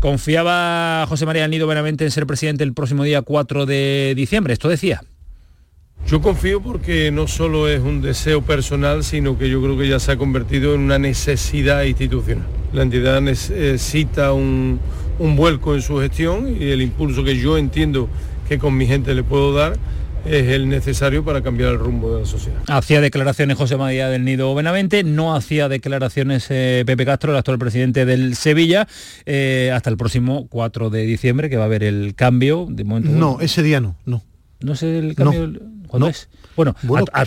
Confiaba 0.00 1.06
José 1.08 1.24
María 1.24 1.46
Nido 1.48 1.66
Benavente 1.66 2.04
en 2.04 2.10
ser 2.10 2.26
presidente 2.26 2.64
el 2.64 2.74
próximo 2.74 3.04
día 3.04 3.22
4 3.22 3.64
de 3.64 4.14
diciembre. 4.16 4.52
Esto 4.52 4.68
decía. 4.68 5.02
Yo 6.06 6.20
confío 6.20 6.60
porque 6.60 7.10
no 7.10 7.26
solo 7.26 7.68
es 7.68 7.80
un 7.80 8.02
deseo 8.02 8.42
personal, 8.42 9.04
sino 9.04 9.38
que 9.38 9.48
yo 9.48 9.62
creo 9.62 9.78
que 9.78 9.88
ya 9.88 9.98
se 9.98 10.12
ha 10.12 10.16
convertido 10.16 10.74
en 10.74 10.82
una 10.82 10.98
necesidad 10.98 11.82
institucional. 11.84 12.46
La 12.72 12.82
entidad 12.82 13.22
necesita 13.22 14.32
un, 14.32 14.80
un 15.18 15.36
vuelco 15.36 15.74
en 15.74 15.80
su 15.82 15.98
gestión 15.98 16.56
y 16.60 16.70
el 16.70 16.82
impulso 16.82 17.24
que 17.24 17.36
yo 17.36 17.56
entiendo 17.56 18.08
que 18.48 18.58
con 18.58 18.76
mi 18.76 18.86
gente 18.86 19.14
le 19.14 19.22
puedo 19.22 19.54
dar 19.54 19.78
es 20.26 20.48
el 20.48 20.68
necesario 20.68 21.24
para 21.24 21.42
cambiar 21.42 21.72
el 21.72 21.78
rumbo 21.78 22.14
de 22.14 22.20
la 22.20 22.26
sociedad. 22.26 22.58
Hacía 22.66 23.00
declaraciones 23.00 23.56
José 23.56 23.76
María 23.76 24.08
del 24.08 24.24
Nido 24.24 24.54
Benavente, 24.54 25.04
no 25.04 25.34
hacía 25.34 25.68
declaraciones 25.68 26.46
eh, 26.50 26.82
Pepe 26.86 27.04
Castro, 27.04 27.32
el 27.32 27.38
actual 27.38 27.58
presidente 27.58 28.04
del 28.06 28.34
Sevilla, 28.34 28.88
eh, 29.26 29.70
hasta 29.74 29.90
el 29.90 29.96
próximo 29.96 30.46
4 30.48 30.90
de 30.90 31.04
diciembre, 31.04 31.50
que 31.50 31.56
va 31.56 31.64
a 31.64 31.66
haber 31.66 31.84
el 31.84 32.14
cambio. 32.14 32.66
De 32.68 32.84
momento, 32.84 33.10
no, 33.10 33.40
ese 33.40 33.62
día 33.62 33.80
no, 33.80 33.96
no. 34.06 34.22
¿No 34.60 34.76
sé 34.76 34.98
el 34.98 35.14
cambio? 35.14 35.50
¿Cuándo 35.94 36.08
es? 36.08 36.28
Bueno, 36.56 36.74
a, 37.12 37.24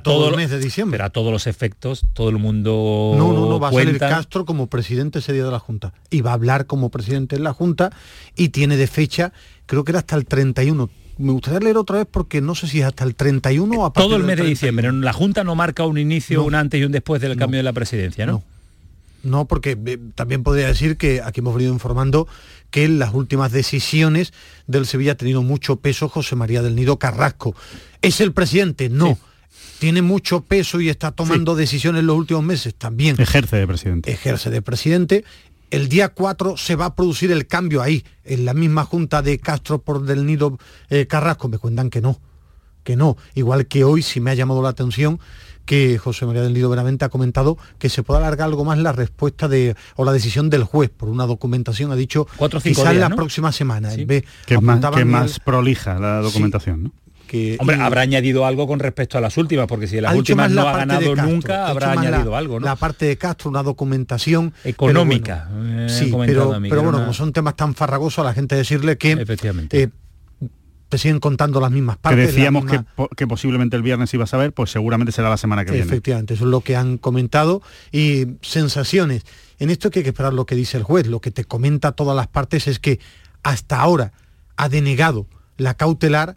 todo, 0.00 0.28
el 0.28 0.36
mes 0.36 0.50
de 0.50 0.58
diciembre. 0.58 0.98
Pero 0.98 1.06
a 1.06 1.10
todos 1.10 1.32
los 1.32 1.46
efectos, 1.46 2.04
todo 2.12 2.28
el 2.28 2.36
mundo. 2.36 3.14
No, 3.16 3.32
no, 3.32 3.48
no, 3.48 3.58
va 3.58 3.68
a 3.68 3.72
salir 3.72 3.98
Castro 3.98 4.44
como 4.44 4.66
presidente 4.66 5.20
ese 5.20 5.32
día 5.32 5.44
de 5.44 5.50
la 5.50 5.58
Junta. 5.58 5.92
Y 6.10 6.20
va 6.20 6.30
a 6.30 6.34
hablar 6.34 6.66
como 6.66 6.90
presidente 6.90 7.36
de 7.36 7.42
la 7.42 7.52
Junta 7.52 7.90
y 8.36 8.50
tiene 8.50 8.76
de 8.76 8.86
fecha, 8.86 9.32
creo 9.64 9.84
que 9.84 9.92
era 9.92 10.00
hasta 10.00 10.16
el 10.16 10.26
31 10.26 10.90
me 11.18 11.32
gustaría 11.32 11.58
leer 11.58 11.76
otra 11.76 11.96
vez 11.96 12.06
porque 12.08 12.40
no 12.40 12.54
sé 12.54 12.68
si 12.68 12.78
es 12.78 12.86
hasta 12.86 13.02
el 13.02 13.16
31 13.16 13.74
o 13.74 13.86
a 13.86 13.92
Todo 13.92 14.14
el 14.14 14.22
mes 14.22 14.36
de 14.36 14.44
diciembre. 14.44 14.92
La 14.92 15.12
Junta 15.12 15.42
no 15.42 15.56
marca 15.56 15.84
un 15.84 15.98
inicio, 15.98 16.44
un 16.44 16.54
antes 16.54 16.80
y 16.80 16.84
un 16.84 16.92
después 16.92 17.20
del 17.20 17.36
cambio 17.36 17.58
de 17.58 17.64
la 17.64 17.72
presidencia, 17.72 18.24
¿no? 18.24 18.34
No, 18.34 18.42
porque 19.46 19.76
eh, 19.84 19.98
también 20.14 20.42
podría 20.42 20.68
decir 20.68 20.96
que 20.96 21.22
aquí 21.22 21.40
hemos 21.40 21.54
venido 21.54 21.72
informando 21.72 22.28
que 22.70 22.84
en 22.84 22.98
las 22.98 23.14
últimas 23.14 23.52
decisiones 23.52 24.32
del 24.66 24.86
Sevilla 24.86 25.12
ha 25.12 25.16
tenido 25.16 25.42
mucho 25.42 25.76
peso 25.76 26.08
José 26.08 26.36
María 26.36 26.62
del 26.62 26.76
Nido 26.76 26.98
Carrasco. 26.98 27.54
¿Es 28.02 28.20
el 28.20 28.32
presidente? 28.32 28.88
No. 28.88 29.18
Tiene 29.78 30.02
mucho 30.02 30.40
peso 30.42 30.80
y 30.80 30.88
está 30.88 31.12
tomando 31.12 31.54
decisiones 31.54 32.00
en 32.00 32.06
los 32.06 32.16
últimos 32.16 32.42
meses 32.42 32.74
también. 32.74 33.16
Ejerce 33.18 33.56
de 33.56 33.66
presidente. 33.66 34.10
Ejerce 34.10 34.50
de 34.50 34.60
presidente 34.60 35.24
el 35.70 35.88
día 35.88 36.08
4 36.08 36.56
se 36.56 36.76
va 36.76 36.86
a 36.86 36.94
producir 36.94 37.30
el 37.30 37.46
cambio 37.46 37.82
ahí, 37.82 38.04
en 38.24 38.44
la 38.44 38.54
misma 38.54 38.84
junta 38.84 39.22
de 39.22 39.38
Castro 39.38 39.80
por 39.80 40.02
del 40.02 40.24
Nido 40.24 40.58
eh, 40.88 41.06
Carrasco. 41.06 41.48
Me 41.48 41.58
cuentan 41.58 41.90
que 41.90 42.00
no, 42.00 42.20
que 42.84 42.96
no. 42.96 43.16
Igual 43.34 43.66
que 43.66 43.84
hoy 43.84 44.02
sí 44.02 44.20
me 44.20 44.30
ha 44.30 44.34
llamado 44.34 44.62
la 44.62 44.70
atención 44.70 45.20
que 45.68 45.98
José 45.98 46.24
María 46.24 46.40
del 46.40 46.54
Nido 46.54 46.70
Benavente 46.70 47.04
ha 47.04 47.10
comentado 47.10 47.58
que 47.78 47.90
se 47.90 48.02
puede 48.02 48.20
alargar 48.20 48.46
algo 48.48 48.64
más 48.64 48.78
la 48.78 48.92
respuesta 48.92 49.48
de 49.48 49.76
o 49.96 50.04
la 50.06 50.12
decisión 50.12 50.48
del 50.48 50.64
juez 50.64 50.88
por 50.88 51.10
una 51.10 51.26
documentación, 51.26 51.92
ha 51.92 51.94
dicho 51.94 52.26
quizás 52.62 52.96
la 52.96 53.10
próxima 53.10 53.52
semana. 53.52 53.90
que 53.94 54.24
es 54.54 54.62
más, 54.62 55.38
prolija 55.40 55.98
la 55.98 56.22
documentación, 56.22 56.84
¿no? 56.84 56.92
Hombre, 57.58 57.76
habrá 57.76 58.00
añadido 58.00 58.46
algo 58.46 58.66
con 58.66 58.78
respecto 58.78 59.18
a 59.18 59.20
las 59.20 59.36
últimas, 59.36 59.66
porque 59.66 59.86
si 59.86 60.00
las 60.00 60.14
últimas 60.14 60.50
no 60.50 60.66
ha 60.66 60.72
ganado 60.78 61.14
nunca, 61.14 61.68
habrá 61.68 61.92
añadido 61.92 62.34
algo, 62.34 62.58
¿no? 62.58 62.64
La 62.64 62.76
parte 62.76 63.04
de 63.04 63.18
Castro, 63.18 63.50
una 63.50 63.62
documentación 63.62 64.54
económica. 64.64 65.50
sí, 65.88 66.10
pero, 66.26 66.58
bueno, 66.82 66.92
como 66.92 67.12
son 67.12 67.34
temas 67.34 67.56
tan 67.56 67.74
farragosos, 67.74 68.20
a 68.20 68.24
la 68.24 68.32
gente 68.32 68.56
decirle 68.56 68.96
que 68.96 69.12
Efectivamente. 69.12 69.82
Eh, 69.82 69.90
te 70.88 70.98
siguen 70.98 71.20
contando 71.20 71.60
las 71.60 71.70
mismas 71.70 71.98
partes. 71.98 72.28
Que 72.28 72.32
decíamos 72.32 72.64
que, 73.16 73.26
posiblemente 73.26 73.76
el 73.76 73.82
viernes 73.82 74.12
iba 74.14 74.24
a 74.24 74.26
saber, 74.26 74.52
pues 74.52 74.70
seguramente 74.70 75.12
será 75.12 75.28
la 75.28 75.36
semana 75.36 75.64
que 75.64 75.72
viene. 75.72 75.86
Efectivamente, 75.86 76.34
eso 76.34 76.44
es 76.44 76.50
lo 76.50 76.60
que 76.62 76.76
han 76.76 76.98
comentado. 76.98 77.62
Y 77.92 78.26
sensaciones. 78.40 79.24
En 79.58 79.70
esto 79.70 79.90
que 79.90 80.00
hay 80.00 80.02
que 80.02 80.10
esperar 80.10 80.32
lo 80.32 80.46
que 80.46 80.54
dice 80.54 80.76
el 80.76 80.82
juez. 80.82 81.06
Lo 81.06 81.20
que 81.20 81.30
te 81.30 81.44
comenta 81.44 81.92
todas 81.92 82.16
las 82.16 82.26
partes 82.26 82.68
es 82.68 82.78
que 82.78 83.00
hasta 83.42 83.80
ahora 83.80 84.12
ha 84.56 84.68
denegado 84.68 85.26
la 85.56 85.74
cautelar 85.74 86.36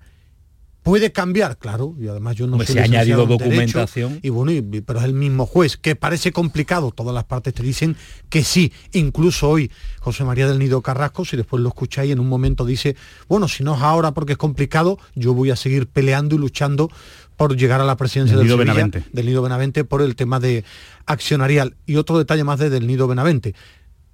Puede 0.84 1.12
cambiar, 1.12 1.58
claro, 1.58 1.96
y 2.00 2.08
además 2.08 2.36
yo 2.36 2.48
no 2.48 2.58
sé. 2.60 2.74
Se 2.74 2.80
ha 2.80 2.86
añadido 2.86 3.28
documentación. 3.28 4.20
y 4.24 4.30
bueno, 4.30 4.52
pero 4.84 5.00
es 5.00 5.06
el 5.06 5.14
mismo 5.14 5.46
juez, 5.46 5.78
que 5.78 5.96
parece 5.96 6.32
complicado, 6.32 6.92
todas 6.92 7.14
las 7.14 7.26
partes 7.26 7.54
te 7.54 7.62
dicen 7.62 7.96
que 8.30 8.44
sí. 8.44 8.74
Incluso 8.92 9.48
hoy 9.48 9.72
José 10.00 10.24
María 10.24 10.48
del 10.48 10.58
Nido 10.58 10.82
Carrasco, 10.82 11.24
si 11.24 11.38
después 11.38 11.62
lo 11.62 11.70
escucháis, 11.70 12.12
en 12.12 12.20
un 12.20 12.28
momento 12.28 12.66
dice, 12.66 12.96
bueno, 13.28 13.48
si 13.48 13.64
no 13.64 13.76
es 13.76 13.82
ahora 13.82 14.14
porque 14.14 14.34
es 14.34 14.38
complicado, 14.40 14.98
yo 15.14 15.36
voy 15.36 15.52
a 15.52 15.56
seguir 15.56 15.86
peleando 15.88 16.34
y 16.34 16.40
luchando 16.40 16.90
por 17.38 17.56
llegar 17.56 17.80
a 17.80 17.86
la 17.86 17.96
presidencia 17.96 18.36
del, 18.36 18.48
Nido 18.48 18.58
Benavente. 18.58 19.04
del 19.14 19.26
Nido 19.28 19.44
Benavente 19.44 19.84
por 19.84 20.02
el 20.02 20.16
tema 20.16 20.40
de 20.40 20.64
accionarial. 21.06 21.76
Y 21.86 21.98
otro 21.98 22.18
detalle 22.18 22.44
más 22.44 22.58
de 22.58 22.72
del 22.72 22.88
Nido 22.88 23.08
Benavente. 23.08 23.54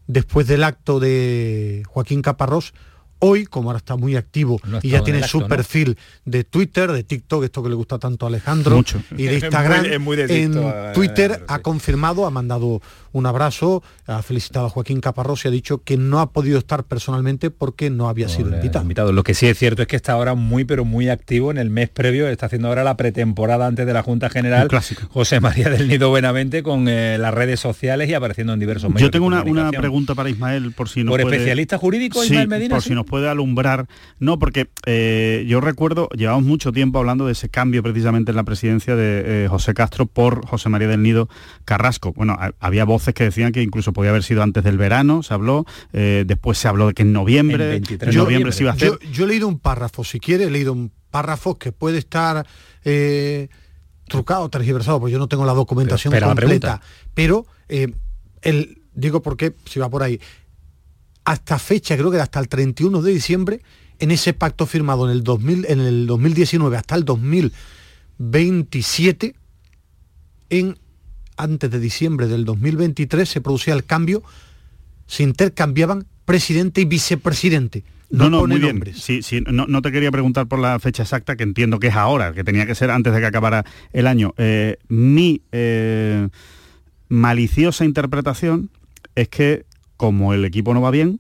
Después 0.08 0.48
del 0.48 0.66
acto 0.66 1.00
de 1.00 1.84
Joaquín 1.88 2.22
Caparrós, 2.22 2.74
hoy, 3.20 3.46
como 3.46 3.70
ahora 3.70 3.78
está 3.78 3.96
muy 3.96 4.16
activo 4.16 4.60
y 4.82 4.90
ya 4.90 5.04
tiene 5.04 5.28
su 5.28 5.48
perfil 5.48 5.98
de 6.26 6.44
Twitter, 6.44 6.92
de 6.92 7.04
TikTok, 7.04 7.44
esto 7.44 7.64
que 7.64 7.70
le 7.70 7.76
gusta 7.76 8.00
tanto 8.00 8.26
a 8.26 8.30
Alejandro, 8.30 8.84
y 9.18 9.24
de 9.24 9.36
Instagram, 9.36 9.86
en 9.86 10.94
Twitter 10.94 11.44
ha 11.48 11.60
confirmado, 11.60 12.26
ha 12.26 12.32
mandado 12.32 12.82
un 13.18 13.26
abrazo, 13.26 13.84
ha 14.06 14.22
felicitado 14.22 14.68
a 14.68 14.70
Joaquín 14.70 15.02
Caparrós 15.02 15.46
y 15.46 15.48
ha 15.48 15.52
dicho 15.52 15.80
que 15.84 15.98
no 15.98 16.20
ha 16.20 16.32
podido 16.32 16.58
estar 16.60 16.84
personalmente 16.84 17.50
porque 17.50 17.90
no 17.90 18.10
había 18.10 18.30
sido 18.30 18.50
invitado. 18.54 19.12
Lo 19.12 19.24
que 19.24 19.34
sí 19.34 19.48
es 19.48 19.58
cierto 19.58 19.82
es 19.82 19.88
que 19.88 19.96
está 19.96 20.14
ahora 20.14 20.36
muy 20.36 20.66
pero 20.66 20.86
muy 20.86 21.10
activo 21.10 21.52
en 21.52 21.58
el 21.58 21.70
mes 21.70 21.90
previo, 21.90 22.28
está 22.28 22.46
haciendo 22.46 22.68
ahora 22.68 22.84
la 22.84 22.96
pretemporada 22.98 23.68
antes 23.68 23.86
de 23.86 23.94
la 23.94 24.04
Junta 24.04 24.30
General 24.30 24.68
José 25.10 25.40
María 25.40 25.70
del 25.70 25.88
Nido 25.88 26.10
Buenamente 26.10 26.64
con 26.64 26.88
eh, 26.88 27.18
las 27.18 27.34
redes 27.34 27.60
sociales 27.60 28.10
y 28.10 28.14
apareciendo 28.14 28.54
en 28.54 28.60
diversos 28.60 28.90
medios. 28.90 29.08
Yo 29.08 29.12
tengo 29.12 29.26
una, 29.26 29.72
pregunta 29.72 30.16
para 30.16 30.30
Ismael, 30.30 30.72
por 30.72 30.90
si 30.90 31.04
no 31.04 31.12
¿Por 31.12 31.22
especialista 31.22 31.78
jurídico 31.78 32.24
Ismael 32.24 32.48
Medina? 32.48 32.76
Por 32.76 32.84
si 32.84 32.94
nos 32.94 33.06
puede 33.06 33.30
alumbrar. 33.30 33.88
No, 34.20 34.40
porque 34.40 34.70
eh, 34.86 35.46
yo 35.48 35.62
recuerdo, 35.62 36.10
llevamos 36.10 36.44
mucho 36.44 36.72
tiempo 36.72 37.00
hablando 37.00 37.26
de 37.26 37.34
ese 37.34 37.50
cambio 37.50 37.84
precisamente 37.84 38.32
en 38.32 38.38
la 38.38 38.44
presidencia 38.44 38.96
de 38.96 39.46
eh, 39.46 39.48
José 39.48 39.74
Castro 39.74 40.06
por 40.06 40.46
José 40.46 40.70
María 40.70 40.88
del 40.88 41.02
Nido 41.02 41.30
Carrasco. 41.66 42.14
Bueno, 42.14 42.38
había 42.60 42.86
voces 43.08 43.14
que 43.14 43.24
decían 43.24 43.52
que 43.52 43.62
incluso 43.62 43.94
podía 43.94 44.12
haber 44.12 44.24
sido 44.24 44.44
antes 44.44 44.64
del 44.64 44.78
verano, 44.78 45.24
se 45.24 45.34
habló, 45.34 45.66
eh, 45.94 46.24
después 46.26 46.58
se 46.58 46.68
habló 46.68 46.88
de 46.88 46.94
que 46.94 47.04
en 47.04 47.14
noviembre, 47.14 47.78
en 47.78 48.16
noviembre 48.16 48.52
se 48.52 48.64
iba 48.64 48.72
a 48.72 48.76
hacer. 48.76 49.00
Yo, 49.12 49.26
he 49.26 49.28
leído 49.28 49.48
un 49.48 49.60
párrafo, 49.60 50.04
si 50.04 50.20
quiere, 50.20 50.46
he 50.46 50.52
leído 50.52 50.74
un 50.74 50.92
párrafo 51.10 51.58
que 51.58 51.72
puede 51.72 51.98
estar 51.98 52.46
trucado, 54.08 54.50
tergiversado, 54.50 55.00
porque 55.00 55.14
yo 55.14 55.20
no 55.20 55.28
tengo 55.28 55.46
la 55.46 55.54
documentación 55.54 56.14
completa, 56.20 56.82
pero 57.14 57.46
el, 58.42 58.82
digo 58.94 59.22
porque 59.22 59.54
si 59.66 59.80
va 59.80 59.90
por 59.90 60.04
ahí, 60.04 60.20
hasta 61.24 61.58
fecha, 61.60 61.96
creo 61.98 62.12
que 62.12 62.20
hasta 62.20 62.40
el 62.40 62.48
31 62.48 63.02
de 63.02 63.12
diciembre, 63.12 63.62
en 64.00 64.12
ese 64.12 64.34
pacto 64.34 64.66
firmado 64.66 65.06
en 65.06 65.12
el, 65.12 65.24
2000, 65.24 65.66
en 65.70 65.82
el 65.82 66.08
2019 66.08 66.78
hasta 66.78 66.96
el 66.96 67.06
2027, 67.06 69.36
en, 70.50 70.78
antes 71.38 71.70
de 71.72 71.80
diciembre 71.80 72.28
del 72.28 72.46
2023 72.46 73.28
se 73.28 73.42
producía 73.42 73.74
el 73.74 73.86
cambio, 73.86 74.24
se 75.06 75.24
intercambiaban 75.24 76.06
presidente 76.26 76.82
y 76.82 76.86
vicepresidente. 76.86 77.84
No, 78.10 78.30
no, 78.30 78.48
muy 78.48 78.60
bien. 78.60 78.82
Sí, 78.96 79.22
sí, 79.22 79.44
no, 79.46 79.82
te 79.82 79.92
quería 79.92 80.12
preguntar 80.12 80.48
por 80.48 80.60
la 80.60 80.80
fecha 80.80 81.04
exacta, 81.04 81.36
que 81.36 81.44
entiendo 81.44 81.80
que 81.80 81.88
es 81.88 81.96
ahora, 81.96 82.34
que 82.34 82.44
tenía 82.44 82.66
que 82.66 82.74
ser 82.74 82.90
antes 82.90 83.14
de 83.14 83.20
que 83.20 83.26
acabara 83.26 83.66
el 83.92 84.08
año. 84.08 84.34
Eh, 84.38 84.78
mi 84.88 85.42
eh, 85.52 86.30
maliciosa 87.10 87.84
interpretación 87.84 88.70
es 89.16 89.28
que 89.28 89.66
como 89.98 90.34
el 90.34 90.46
equipo 90.46 90.74
no 90.74 90.82
va 90.82 90.92
bien, 90.92 91.20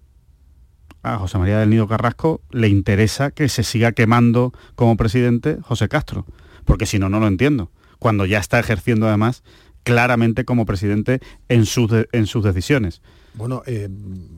a 1.03 1.17
José 1.17 1.37
María 1.37 1.59
del 1.59 1.69
Nido 1.69 1.87
Carrasco 1.87 2.41
le 2.51 2.67
interesa 2.67 3.31
que 3.31 3.49
se 3.49 3.63
siga 3.63 3.91
quemando 3.91 4.53
como 4.75 4.97
presidente 4.97 5.57
José 5.61 5.89
Castro, 5.89 6.25
porque 6.65 6.85
si 6.85 6.99
no, 6.99 7.09
no 7.09 7.19
lo 7.19 7.27
entiendo. 7.27 7.71
Cuando 7.99 8.25
ya 8.25 8.39
está 8.39 8.59
ejerciendo 8.59 9.07
además 9.07 9.43
claramente 9.87 10.45
como 10.45 10.65
presidente 10.65 11.19
en 11.49 11.65
sus, 11.65 11.91
en 12.11 12.25
sus 12.25 12.43
decisiones. 12.43 13.01
Bueno, 13.33 13.63
eh, 13.65 13.89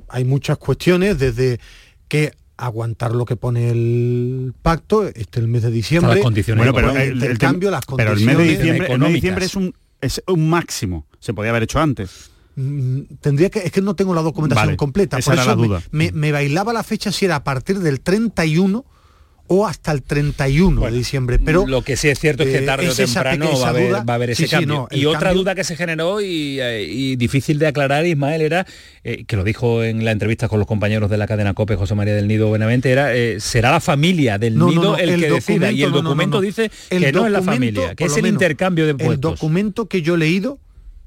hay 0.10 0.26
muchas 0.26 0.58
cuestiones, 0.58 1.18
desde 1.20 1.60
que 2.08 2.34
aguantar 2.58 3.16
lo 3.16 3.26
que 3.26 3.36
pone 3.36 3.70
el 3.70 4.54
pacto, 4.62 5.08
este 5.08 5.40
el 5.40 5.48
mes 5.48 5.64
de 5.64 5.72
diciembre. 5.72 6.16
Las 6.16 6.24
condiciones 6.24 6.72
bueno, 6.72 6.74
pero 6.74 7.00
el, 7.00 7.38
cambio, 7.38 7.72
las 7.72 7.86
condiciones. 7.86 8.26
Pero 8.26 8.32
el 8.32 8.38
mes 8.38 8.38
de 8.38 8.56
diciembre, 8.56 8.94
el 8.94 9.00
mes 9.00 9.08
de 9.08 9.14
diciembre 9.14 9.46
es 9.46 9.56
un, 9.56 9.74
es 10.02 10.22
un 10.28 10.50
máximo. 10.50 11.06
Se 11.20 11.34
podía 11.34 11.52
haber 11.52 11.64
hecho 11.64 11.80
antes. 11.80 12.32
Mm, 12.56 13.02
tendría 13.22 13.50
que 13.50 13.60
es 13.60 13.72
que 13.72 13.82
no 13.82 13.96
tengo 13.96 14.14
la 14.14 14.22
documentación 14.22 14.76
completa 14.76 15.18
por 15.20 15.34
eso 15.34 15.56
duda. 15.56 15.82
Me, 15.92 16.32
bailaba 16.32 16.74
la 16.74 16.84
fecha 16.84 17.12
si 17.12 17.26
era 17.26 17.38
a 17.38 17.44
partir 17.44 17.80
del 17.80 18.02
31 18.02 18.84
o 19.50 19.66
hasta 19.66 19.92
el 19.92 20.04
31 20.04 20.80
de 20.80 20.92
diciembre. 20.92 21.40
Pero 21.40 21.66
lo 21.66 21.82
que 21.82 21.98
sí 21.98 22.08
es 22.08 22.20
cierto 22.20 22.44
es 22.44 22.50
que 22.50 22.60
eh, 22.60 22.66
tarde 22.66 22.88
o 22.88 22.94
temprano 22.94 23.60
va 23.60 23.68
a, 23.68 24.16
haber, 24.16 24.30
ese 24.30 24.48
cambio. 24.48 24.88
y 24.92 25.06
otra 25.06 25.34
duda 25.34 25.56
que 25.56 25.64
se 25.64 25.76
generó 25.76 26.20
eh, 26.22 26.86
y, 26.88 27.16
difícil 27.16 27.58
de 27.58 27.68
aclarar, 27.68 28.06
Ismael, 28.06 28.42
era, 28.42 28.68
eh, 29.04 29.26
que 29.26 29.36
lo 29.36 29.44
dijo 29.44 29.84
en 29.84 30.06
la 30.06 30.12
entrevista 30.12 30.48
con 30.48 30.60
los 30.60 30.68
compañeros 30.68 31.10
de 31.10 31.18
la 31.18 31.26
cadena 31.26 31.56
COPE, 31.56 31.76
José 31.78 31.96
María 31.96 32.14
del 32.14 32.28
Nido 32.28 32.48
Buenamente, 32.48 32.92
era, 32.92 33.10
será 33.40 33.72
la 33.72 33.80
familia 33.80 34.38
del 34.38 34.54
Nido 34.54 34.98
el, 34.98 35.20
que 35.20 35.32
decida. 35.32 35.72
Y 35.72 35.82
el 35.82 35.92
documento 35.92 36.42
dice 36.42 36.70
que 36.90 37.12
no 37.12 37.26
es 37.26 37.32
la 37.32 37.42
familia, 37.42 37.96
que 37.96 38.06
es 38.06 38.18
el 38.18 38.28
intercambio 38.28 38.86
de 38.86 38.94
puestos. 38.94 39.16
El 39.16 39.22
documento 39.22 39.88
que 39.88 40.04
yo 40.04 40.14
he 40.14 40.20
leído 40.20 40.60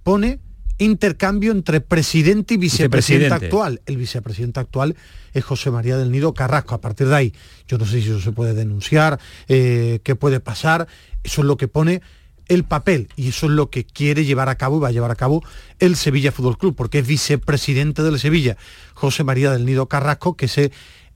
pone 0.02 0.40
intercambio 0.82 1.52
entre 1.52 1.80
presidente 1.80 2.54
y 2.54 2.56
vicepresidente, 2.56 3.34
actual. 3.34 3.80
El 3.86 3.96
vicepresidente 3.96 4.60
actual 4.60 4.96
es 5.32 5.44
José 5.44 5.70
María 5.70 5.96
del 5.96 6.10
Nido 6.10 6.34
Carrasco. 6.34 6.74
A 6.74 6.80
partir 6.80 7.08
de 7.08 7.16
ahí, 7.16 7.34
yo 7.66 7.78
no 7.78 7.84
sé 7.84 8.02
si 8.02 8.08
eso 8.08 8.20
se 8.20 8.32
puede 8.32 8.54
denunciar, 8.54 9.18
eh, 9.48 10.00
qué 10.04 10.14
puede 10.14 10.40
pasar. 10.40 10.86
Eso 11.22 11.42
es 11.42 11.46
lo 11.46 11.56
que 11.56 11.68
pone 11.68 12.02
el 12.48 12.64
papel 12.64 13.08
y 13.16 13.28
eso 13.28 13.46
es 13.46 13.52
lo 13.52 13.70
que 13.70 13.84
quiere 13.84 14.24
llevar 14.24 14.48
a 14.48 14.56
cabo 14.56 14.76
y 14.76 14.80
va 14.80 14.88
a 14.88 14.92
llevar 14.92 15.10
a 15.10 15.16
cabo 15.16 15.42
el 15.78 15.96
Sevilla 15.96 16.32
Fútbol 16.32 16.58
Club, 16.58 16.74
porque 16.76 16.98
es 16.98 17.06
vicepresidente 17.06 18.02
del 18.02 18.18
Sevilla, 18.18 18.56
José 18.94 19.24
María 19.24 19.52
del 19.52 19.64
Nido 19.64 19.86
Carrasco, 19.86 20.36
que 20.36 20.46
es 20.46 20.58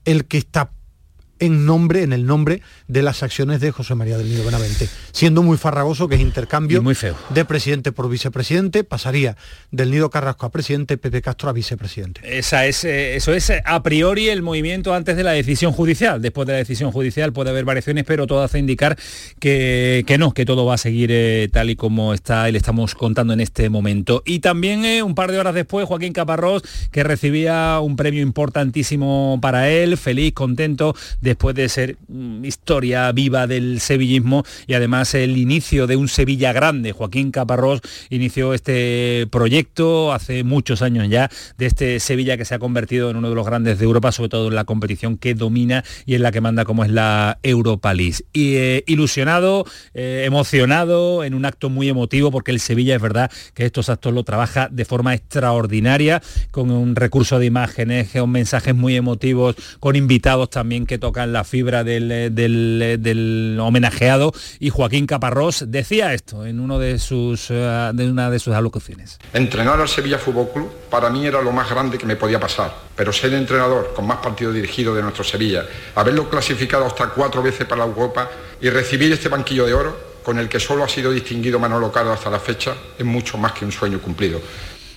el 0.05 0.25
que 0.25 0.37
está 0.37 0.71
en 1.39 1.65
nombre, 1.65 2.03
en 2.03 2.13
el 2.13 2.25
nombre 2.25 2.61
de 2.87 3.01
las 3.01 3.23
acciones 3.23 3.59
de 3.59 3.71
José 3.71 3.95
María 3.95 4.17
del 4.17 4.29
Nido 4.29 4.45
Benavente, 4.45 4.89
siendo 5.11 5.43
muy 5.43 5.57
farragoso 5.57 6.07
que 6.07 6.15
es 6.15 6.21
intercambio 6.21 6.81
muy 6.81 6.95
feo. 6.95 7.15
de 7.29 7.45
presidente 7.45 7.91
por 7.91 8.09
vicepresidente, 8.09 8.83
pasaría 8.83 9.37
del 9.71 9.91
Nido 9.91 10.09
Carrasco 10.09 10.45
a 10.45 10.51
presidente, 10.51 10.97
Pepe 10.97 11.21
Castro 11.21 11.49
a 11.49 11.53
vicepresidente. 11.53 12.21
Esa 12.23 12.65
es, 12.65 12.83
eh, 12.83 13.15
eso 13.15 13.33
es 13.33 13.49
eh, 13.49 13.61
a 13.65 13.83
priori 13.83 14.29
el 14.29 14.41
movimiento 14.41 14.93
antes 14.93 15.17
de 15.17 15.23
la 15.23 15.31
decisión 15.31 15.71
judicial. 15.71 16.21
Después 16.21 16.47
de 16.47 16.53
la 16.53 16.59
decisión 16.59 16.91
judicial 16.91 17.33
puede 17.33 17.49
haber 17.49 17.65
variaciones, 17.65 18.03
pero 18.05 18.27
todo 18.27 18.43
hace 18.43 18.59
indicar 18.59 18.97
que, 19.39 20.03
que 20.07 20.17
no, 20.17 20.33
que 20.33 20.45
todo 20.45 20.65
va 20.65 20.75
a 20.75 20.77
seguir 20.77 21.09
eh, 21.11 21.49
tal 21.51 21.69
y 21.69 21.75
como 21.75 22.13
está 22.13 22.49
y 22.49 22.51
le 22.51 22.57
estamos 22.57 22.95
contando 22.95 23.33
en 23.33 23.39
este 23.39 23.69
momento. 23.69 24.23
Y 24.25 24.39
también 24.39 25.03
un 25.03 25.15
par 25.15 25.31
de 25.31 25.39
horas 25.39 25.53
después, 25.53 25.87
Joaquín 25.87 26.13
Caparrós, 26.13 26.63
que 26.91 27.03
recibía 27.03 27.79
un 27.79 27.95
premio 27.95 28.21
importantísimo 28.21 29.39
para 29.41 29.69
él, 29.69 29.97
feliz, 29.97 30.33
contento 30.33 30.95
después 31.27 31.55
de 31.55 31.67
ser 31.67 31.97
mm, 32.07 32.45
historia 32.45 33.11
viva 33.11 33.47
del 33.47 33.81
sevillismo 33.81 34.45
y 34.65 34.75
además 34.75 35.13
el 35.13 35.37
inicio 35.37 35.85
de 35.85 35.97
un 35.97 36.07
Sevilla 36.07 36.53
grande. 36.53 36.93
Joaquín 36.93 37.31
Caparrós 37.31 37.81
inició 38.09 38.53
este 38.53 39.27
proyecto 39.29 40.13
hace 40.13 40.45
muchos 40.45 40.81
años 40.81 41.09
ya 41.09 41.29
de 41.57 41.65
este 41.65 41.99
Sevilla 41.99 42.37
que 42.37 42.45
se 42.45 42.55
ha 42.55 42.59
convertido 42.59 43.09
en 43.09 43.17
uno 43.17 43.29
de 43.29 43.35
los 43.35 43.45
grandes 43.45 43.77
de 43.77 43.83
Europa, 43.83 44.13
sobre 44.13 44.29
todo 44.29 44.47
en 44.47 44.55
la 44.55 44.63
competición 44.63 45.17
que 45.17 45.33
domina 45.33 45.83
y 46.05 46.15
en 46.15 46.23
la 46.23 46.31
que 46.31 46.39
manda 46.39 46.63
como 46.63 46.85
es 46.85 46.91
la 46.91 47.39
Europa 47.43 47.93
League. 47.93 48.19
Y 48.31 48.55
eh, 48.55 48.83
ilusionado, 48.87 49.65
eh, 49.93 50.23
emocionado, 50.25 51.25
en 51.25 51.33
un 51.33 51.43
acto 51.43 51.69
muy 51.69 51.89
emotivo, 51.89 52.31
porque 52.31 52.51
el 52.51 52.61
Sevilla 52.61 52.95
es 52.95 53.01
verdad 53.01 53.29
que 53.53 53.65
estos 53.65 53.89
actos 53.89 54.13
lo 54.13 54.23
trabaja 54.23 54.69
de 54.71 54.85
forma 54.85 55.13
extraordinaria, 55.13 56.21
con 56.51 56.71
un 56.71 56.95
recurso 56.95 57.37
de 57.37 57.47
imágenes, 57.47 58.11
con 58.11 58.31
mensajes 58.31 58.73
muy 58.73 58.95
emotivos, 58.95 59.57
con 59.81 59.97
invitados 59.97 60.49
también 60.49 60.85
que 60.85 60.97
tocan 60.97 61.16
la 61.25 61.43
fibra 61.43 61.81
eh, 61.81 62.29
eh, 62.37 62.97
del, 62.99 63.57
homenajeado 63.59 64.31
y 64.59 64.69
Joaquín 64.69 65.07
Caparrós 65.07 65.65
decía 65.67 66.13
esto 66.13 66.45
en 66.45 66.59
uno 66.59 66.79
de 66.79 66.99
sus, 66.99 67.49
eh, 67.49 67.91
de 67.93 68.09
una 68.09 68.29
de 68.29 68.39
sus 68.39 68.53
alocuciones. 68.53 69.17
Entrenar 69.33 69.79
al 69.79 69.87
Sevilla 69.87 70.19
Fútbol 70.19 70.49
Club 70.53 70.71
para 70.89 71.09
mí 71.09 71.25
era 71.25 71.41
lo 71.41 71.51
más 71.51 71.69
grande 71.69 71.97
que 71.97 72.05
me 72.05 72.15
podía 72.15 72.39
pasar, 72.39 72.73
pero 72.95 73.11
ser 73.11 73.33
entrenador 73.33 73.93
con 73.95 74.05
más 74.05 74.17
partidos 74.17 74.53
dirigidos 74.53 74.95
de 74.95 75.01
nuestro 75.01 75.23
Sevilla, 75.23 75.65
haberlo 75.95 76.29
clasificado 76.29 76.85
hasta 76.85 77.09
cuatro 77.09 77.41
veces 77.41 77.65
para 77.65 77.85
la 77.85 77.87
Europa 77.87 78.29
y 78.61 78.69
recibir 78.69 79.11
este 79.11 79.29
banquillo 79.29 79.65
de 79.65 79.73
oro 79.73 80.07
con 80.23 80.37
el 80.39 80.49
que 80.49 80.59
solo 80.59 80.83
ha 80.83 80.89
sido 80.89 81.11
distinguido 81.11 81.57
Manolo 81.57 81.89
Caro 81.89 82.11
hasta 82.11 82.29
la 82.29 82.39
fecha 82.39 82.75
es 82.99 83.05
mucho 83.05 83.37
más 83.37 83.53
que 83.53 83.63
un 83.63 83.71
sueño 83.71 83.99
cumplido. 84.01 84.41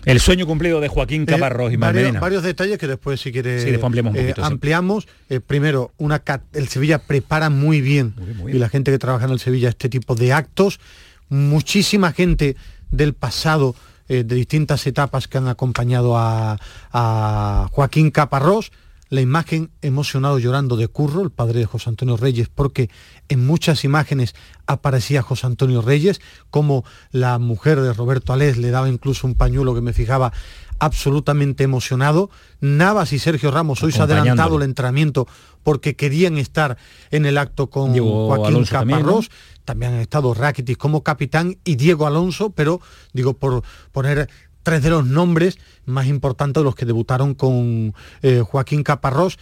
El 0.04 0.21
sueño 0.21 0.47
cumplido 0.47 0.80
de 0.80 0.88
Joaquín 0.88 1.26
Caparrós 1.26 1.73
y 1.73 1.76
varios, 1.76 2.19
varios, 2.19 2.42
detalles 2.42 2.78
que 2.78 2.87
después 2.87 3.21
si 3.21 3.33
quiere 3.33 3.80
ampliamos. 3.83 5.07
primero, 5.47 5.92
una 5.99 6.23
el 6.52 6.69
Sevilla 6.69 6.99
prepara 6.99 7.50
muy 7.50 7.80
bien, 7.80 8.14
y 8.47 8.59
la 8.59 8.69
gente 8.69 8.90
que 8.90 8.99
trabaja 8.99 9.26
en 9.26 9.33
el 9.33 9.40
Sevilla 9.40 9.69
este 9.69 9.88
tipo 9.88 10.14
de 10.14 10.33
actos. 10.33 10.80
Muchísima 11.28 12.12
gente 12.12 12.57
del 12.90 13.14
pasado 13.14 13.76
de 14.09 14.25
distintas 14.25 14.85
etapas 14.87 15.28
que 15.28 15.38
han 15.38 15.47
acompañado 15.47 16.19
a, 16.19 16.59
a 16.92 17.69
Joaquín 17.71 18.11
Caparrós 18.11 18.73
la 19.11 19.21
imagen 19.21 19.71
emocionado 19.83 20.38
llorando 20.38 20.76
de 20.76 20.88
Curro, 20.88 21.23
el 21.23 21.31
padre 21.31 21.59
de 21.59 21.67
José 21.67 21.90
Antonio 21.90 22.17
Reyes, 22.17 22.49
porque 22.49 22.88
en 23.29 23.45
muchas 23.45 23.85
imágenes 23.85 24.35
aparecía 24.67 25.21
José 25.21 25.47
Antonio 25.47 25.83
Reyes, 25.83 26.21
como 26.49 26.85
la 27.11 27.38
mujer 27.38 27.81
de 27.81 27.93
Roberto 27.93 28.33
Alés 28.33 28.57
le 28.57 28.71
daba 28.71 28.88
incluso 28.88 29.26
un 29.26 29.35
pañuelo 29.35 29.75
que 29.75 29.81
me 29.81 29.93
fijaba 29.93 30.33
absolutamente 30.79 31.64
emocionado. 31.64 32.31
Navas 32.61 33.12
y 33.12 33.19
Sergio 33.19 33.50
Ramos 33.50 33.83
hoy 33.83 33.93
se 33.93 34.00
ha 34.00 34.05
adelantado 34.05 34.57
el 34.57 34.62
entrenamiento 34.62 35.26
porque 35.62 35.95
querían 35.95 36.38
estar 36.38 36.79
en 37.11 37.26
el 37.26 37.37
acto 37.37 37.69
con 37.69 37.97
Joaquín 37.97 38.64
Caparrós. 38.64 39.31
También, 39.64 39.93
han 39.93 40.00
estado 40.00 40.35
Rakitic 40.35 40.79
como 40.79 41.05
capitán 41.05 41.59
y 41.64 41.76
Diego 41.76 42.07
Alonso, 42.07 42.50
pero 42.50 42.81
digo, 43.12 43.35
por 43.35 43.62
poner 43.93 44.29
tres 44.62 44.83
de 44.83 44.90
los 44.90 45.07
nombres 45.07 45.59
más 45.87 46.07
importantes 46.07 46.61
de 46.61 46.64
los 46.64 46.75
que 46.75 46.87
debutaron 46.87 47.35
con 47.35 47.95
eh, 48.23 48.43
Joaquín 48.47 48.83
Caparrós. 48.83 49.38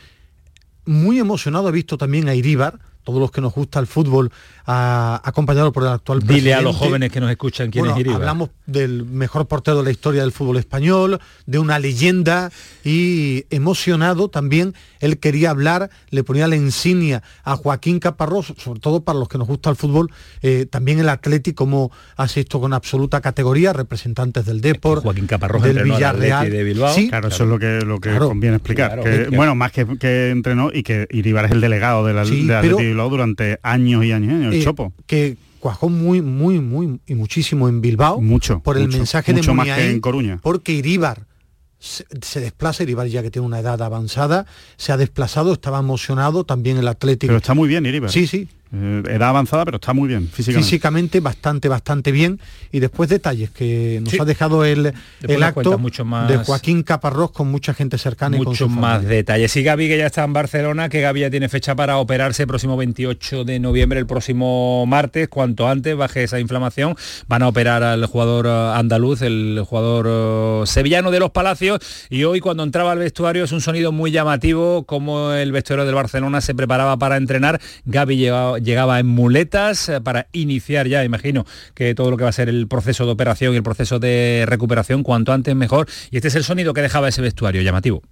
Muy 0.84 1.18
emocionado 1.18 1.68
he 1.68 1.72
visto 1.72 1.98
también 1.98 2.28
a 2.28 2.34
Iríbar, 2.34 2.78
todos 3.04 3.20
los 3.20 3.30
que 3.30 3.40
nos 3.40 3.54
gusta 3.54 3.78
el 3.78 3.86
fútbol, 3.86 4.32
acompañado 4.70 5.72
por 5.72 5.84
el 5.84 5.88
actual 5.88 6.20
Dile 6.20 6.32
presidente. 6.32 6.54
a 6.54 6.62
los 6.62 6.76
jóvenes 6.76 7.10
que 7.10 7.20
nos 7.20 7.30
escuchan 7.30 7.70
quién 7.70 7.86
es 7.86 7.96
Iribar. 7.96 8.20
Hablamos 8.20 8.50
del 8.66 9.06
mejor 9.06 9.48
portero 9.48 9.78
de 9.78 9.84
la 9.84 9.90
historia 9.90 10.20
del 10.20 10.32
fútbol 10.32 10.58
español, 10.58 11.20
de 11.46 11.58
una 11.58 11.78
leyenda 11.78 12.52
y 12.84 13.46
emocionado 13.48 14.28
también, 14.28 14.74
él 15.00 15.18
quería 15.18 15.50
hablar, 15.50 15.88
le 16.10 16.22
ponía 16.22 16.48
la 16.48 16.56
insignia 16.56 17.22
a 17.44 17.56
Joaquín 17.56 17.98
Caparrós, 17.98 18.52
sobre 18.58 18.80
todo 18.80 19.02
para 19.04 19.18
los 19.18 19.28
que 19.28 19.38
nos 19.38 19.46
gusta 19.46 19.70
el 19.70 19.76
fútbol, 19.76 20.10
eh, 20.42 20.66
también 20.70 20.98
el 20.98 21.08
Atlético, 21.08 21.64
como 21.64 21.90
hace 22.16 22.40
esto 22.40 22.60
con 22.60 22.74
absoluta 22.74 23.20
categoría, 23.20 23.72
representantes 23.72 24.44
del 24.44 24.60
Deport, 24.60 25.02
Joaquín 25.02 25.26
Caparrós 25.26 25.62
del 25.62 25.82
Villarreal. 25.82 26.50
De 26.50 26.62
Bilbao. 26.62 26.94
Sí, 26.94 27.08
claro, 27.08 27.28
eso 27.28 27.44
es 27.44 27.48
lo 27.48 27.58
que, 27.58 27.80
lo 27.80 28.00
que 28.00 28.16
conviene 28.18 28.56
explicar. 28.56 29.00
bueno, 29.32 29.54
más 29.54 29.72
que, 29.72 29.86
que, 29.98 30.30
entrenó 30.30 30.70
y 30.72 30.82
que 30.82 31.08
Iribar 31.10 31.46
es 31.46 31.52
el 31.52 31.62
delegado 31.62 32.04
de 32.04 32.12
la, 32.12 32.24
de 32.24 32.74
Bilbao 32.74 33.08
durante 33.08 33.58
años 33.62 34.04
y 34.04 34.12
años 34.12 34.32
y 34.32 34.34
años. 34.34 34.57
Eh, 34.62 34.90
que 35.06 35.36
cuajó 35.58 35.88
muy, 35.88 36.22
muy, 36.22 36.60
muy 36.60 37.00
y 37.06 37.14
muchísimo 37.14 37.68
en 37.68 37.80
Bilbao 37.80 38.20
mucho, 38.20 38.60
por 38.60 38.78
el 38.78 38.88
mensaje 38.88 39.32
de 39.32 39.42
más 39.52 39.66
que 39.66 39.90
en 39.90 40.00
Coruña. 40.00 40.38
Porque 40.42 40.72
Iríbar 40.72 41.26
se, 41.78 42.04
se, 42.22 42.40
desplaza, 42.40 42.82
Iribar 42.82 43.06
ya 43.06 43.22
que 43.22 43.30
tiene 43.30 43.46
una 43.46 43.60
edad 43.60 43.80
avanzada, 43.82 44.46
se 44.76 44.92
ha 44.92 44.96
desplazado, 44.96 45.52
estaba 45.52 45.78
emocionado, 45.78 46.44
también 46.44 46.76
el 46.76 46.88
Atlético. 46.88 47.28
Pero 47.28 47.38
está 47.38 47.54
muy 47.54 47.68
bien 47.68 47.86
Iribar. 47.86 48.10
Sí, 48.10 48.26
sí, 48.26 48.48
eh, 48.72 49.02
edad 49.08 49.30
avanzada, 49.30 49.64
pero 49.64 49.76
está 49.76 49.92
muy 49.92 50.08
bien 50.08 50.28
físicamente. 50.28 50.64
Físicamente 50.64 51.20
bastante, 51.20 51.68
bastante 51.68 52.12
bien. 52.12 52.38
Y 52.70 52.80
después 52.80 53.08
detalles 53.08 53.50
que 53.50 54.00
nos 54.02 54.18
ha 54.20 54.24
dejado 54.24 54.64
el, 54.64 54.92
el 55.22 55.42
acto 55.42 55.78
mucho 55.78 56.04
más, 56.04 56.28
de 56.28 56.38
Joaquín 56.38 56.82
Caparrós 56.82 57.30
con 57.30 57.50
mucha 57.50 57.72
gente 57.72 57.96
cercana 57.98 58.36
y 58.36 58.44
con 58.44 58.72
más 58.72 59.04
detalles. 59.04 59.56
Y 59.56 59.62
Gaby, 59.62 59.88
que 59.88 59.98
ya 59.98 60.06
está 60.06 60.24
en 60.24 60.32
Barcelona, 60.32 60.88
que 60.88 61.00
Gaby 61.00 61.20
ya 61.20 61.30
tiene 61.30 61.48
fecha 61.48 61.74
para 61.74 61.96
operarse 61.98 62.42
el 62.42 62.48
próximo 62.48 62.76
28 62.76 63.44
de 63.44 63.58
noviembre, 63.58 64.00
el 64.00 64.06
próximo 64.06 64.84
martes, 64.86 65.28
cuanto 65.28 65.68
antes 65.68 65.96
baje 65.96 66.24
esa 66.24 66.38
inflamación. 66.38 66.96
Van 67.26 67.42
a 67.42 67.48
operar 67.48 67.82
al 67.82 68.04
jugador 68.06 68.46
eh, 68.46 68.78
andaluz, 68.78 69.22
el 69.22 69.64
jugador 69.66 70.06
eh, 70.08 70.66
sevillano 70.66 71.10
de 71.10 71.20
los 71.20 71.30
Palacios. 71.30 71.80
Y 72.10 72.24
hoy 72.24 72.40
cuando 72.40 72.62
entraba 72.62 72.92
al 72.92 72.98
vestuario 72.98 73.44
es 73.44 73.52
un 73.52 73.60
sonido 73.60 73.92
muy 73.92 74.10
llamativo, 74.10 74.84
como 74.84 75.32
el 75.32 75.52
vestuario 75.52 75.86
del 75.86 75.94
Barcelona 75.94 76.40
se 76.40 76.54
preparaba 76.54 76.98
para 76.98 77.16
entrenar. 77.16 77.60
Gaby 77.86 78.16
llevaba 78.16 78.57
llegaba 78.62 78.98
en 79.00 79.06
muletas 79.06 79.88
eh, 79.88 80.00
para 80.00 80.28
iniciar 80.32 80.86
ya, 80.88 81.04
imagino, 81.04 81.44
que 81.74 81.94
todo 81.94 82.10
lo 82.10 82.16
que 82.16 82.24
va 82.24 82.30
a 82.30 82.32
ser 82.32 82.48
el 82.48 82.68
proceso 82.68 83.04
de 83.06 83.12
operación 83.12 83.54
y 83.54 83.56
el 83.56 83.62
proceso 83.62 83.98
de 83.98 84.44
recuperación 84.46 85.02
cuanto 85.02 85.32
antes 85.32 85.54
mejor. 85.54 85.88
Y 86.10 86.16
este 86.16 86.28
es 86.28 86.34
el 86.34 86.44
sonido 86.44 86.74
que 86.74 86.82
dejaba 86.82 87.08
ese 87.08 87.22
vestuario 87.22 87.62
llamativo. 87.62 88.02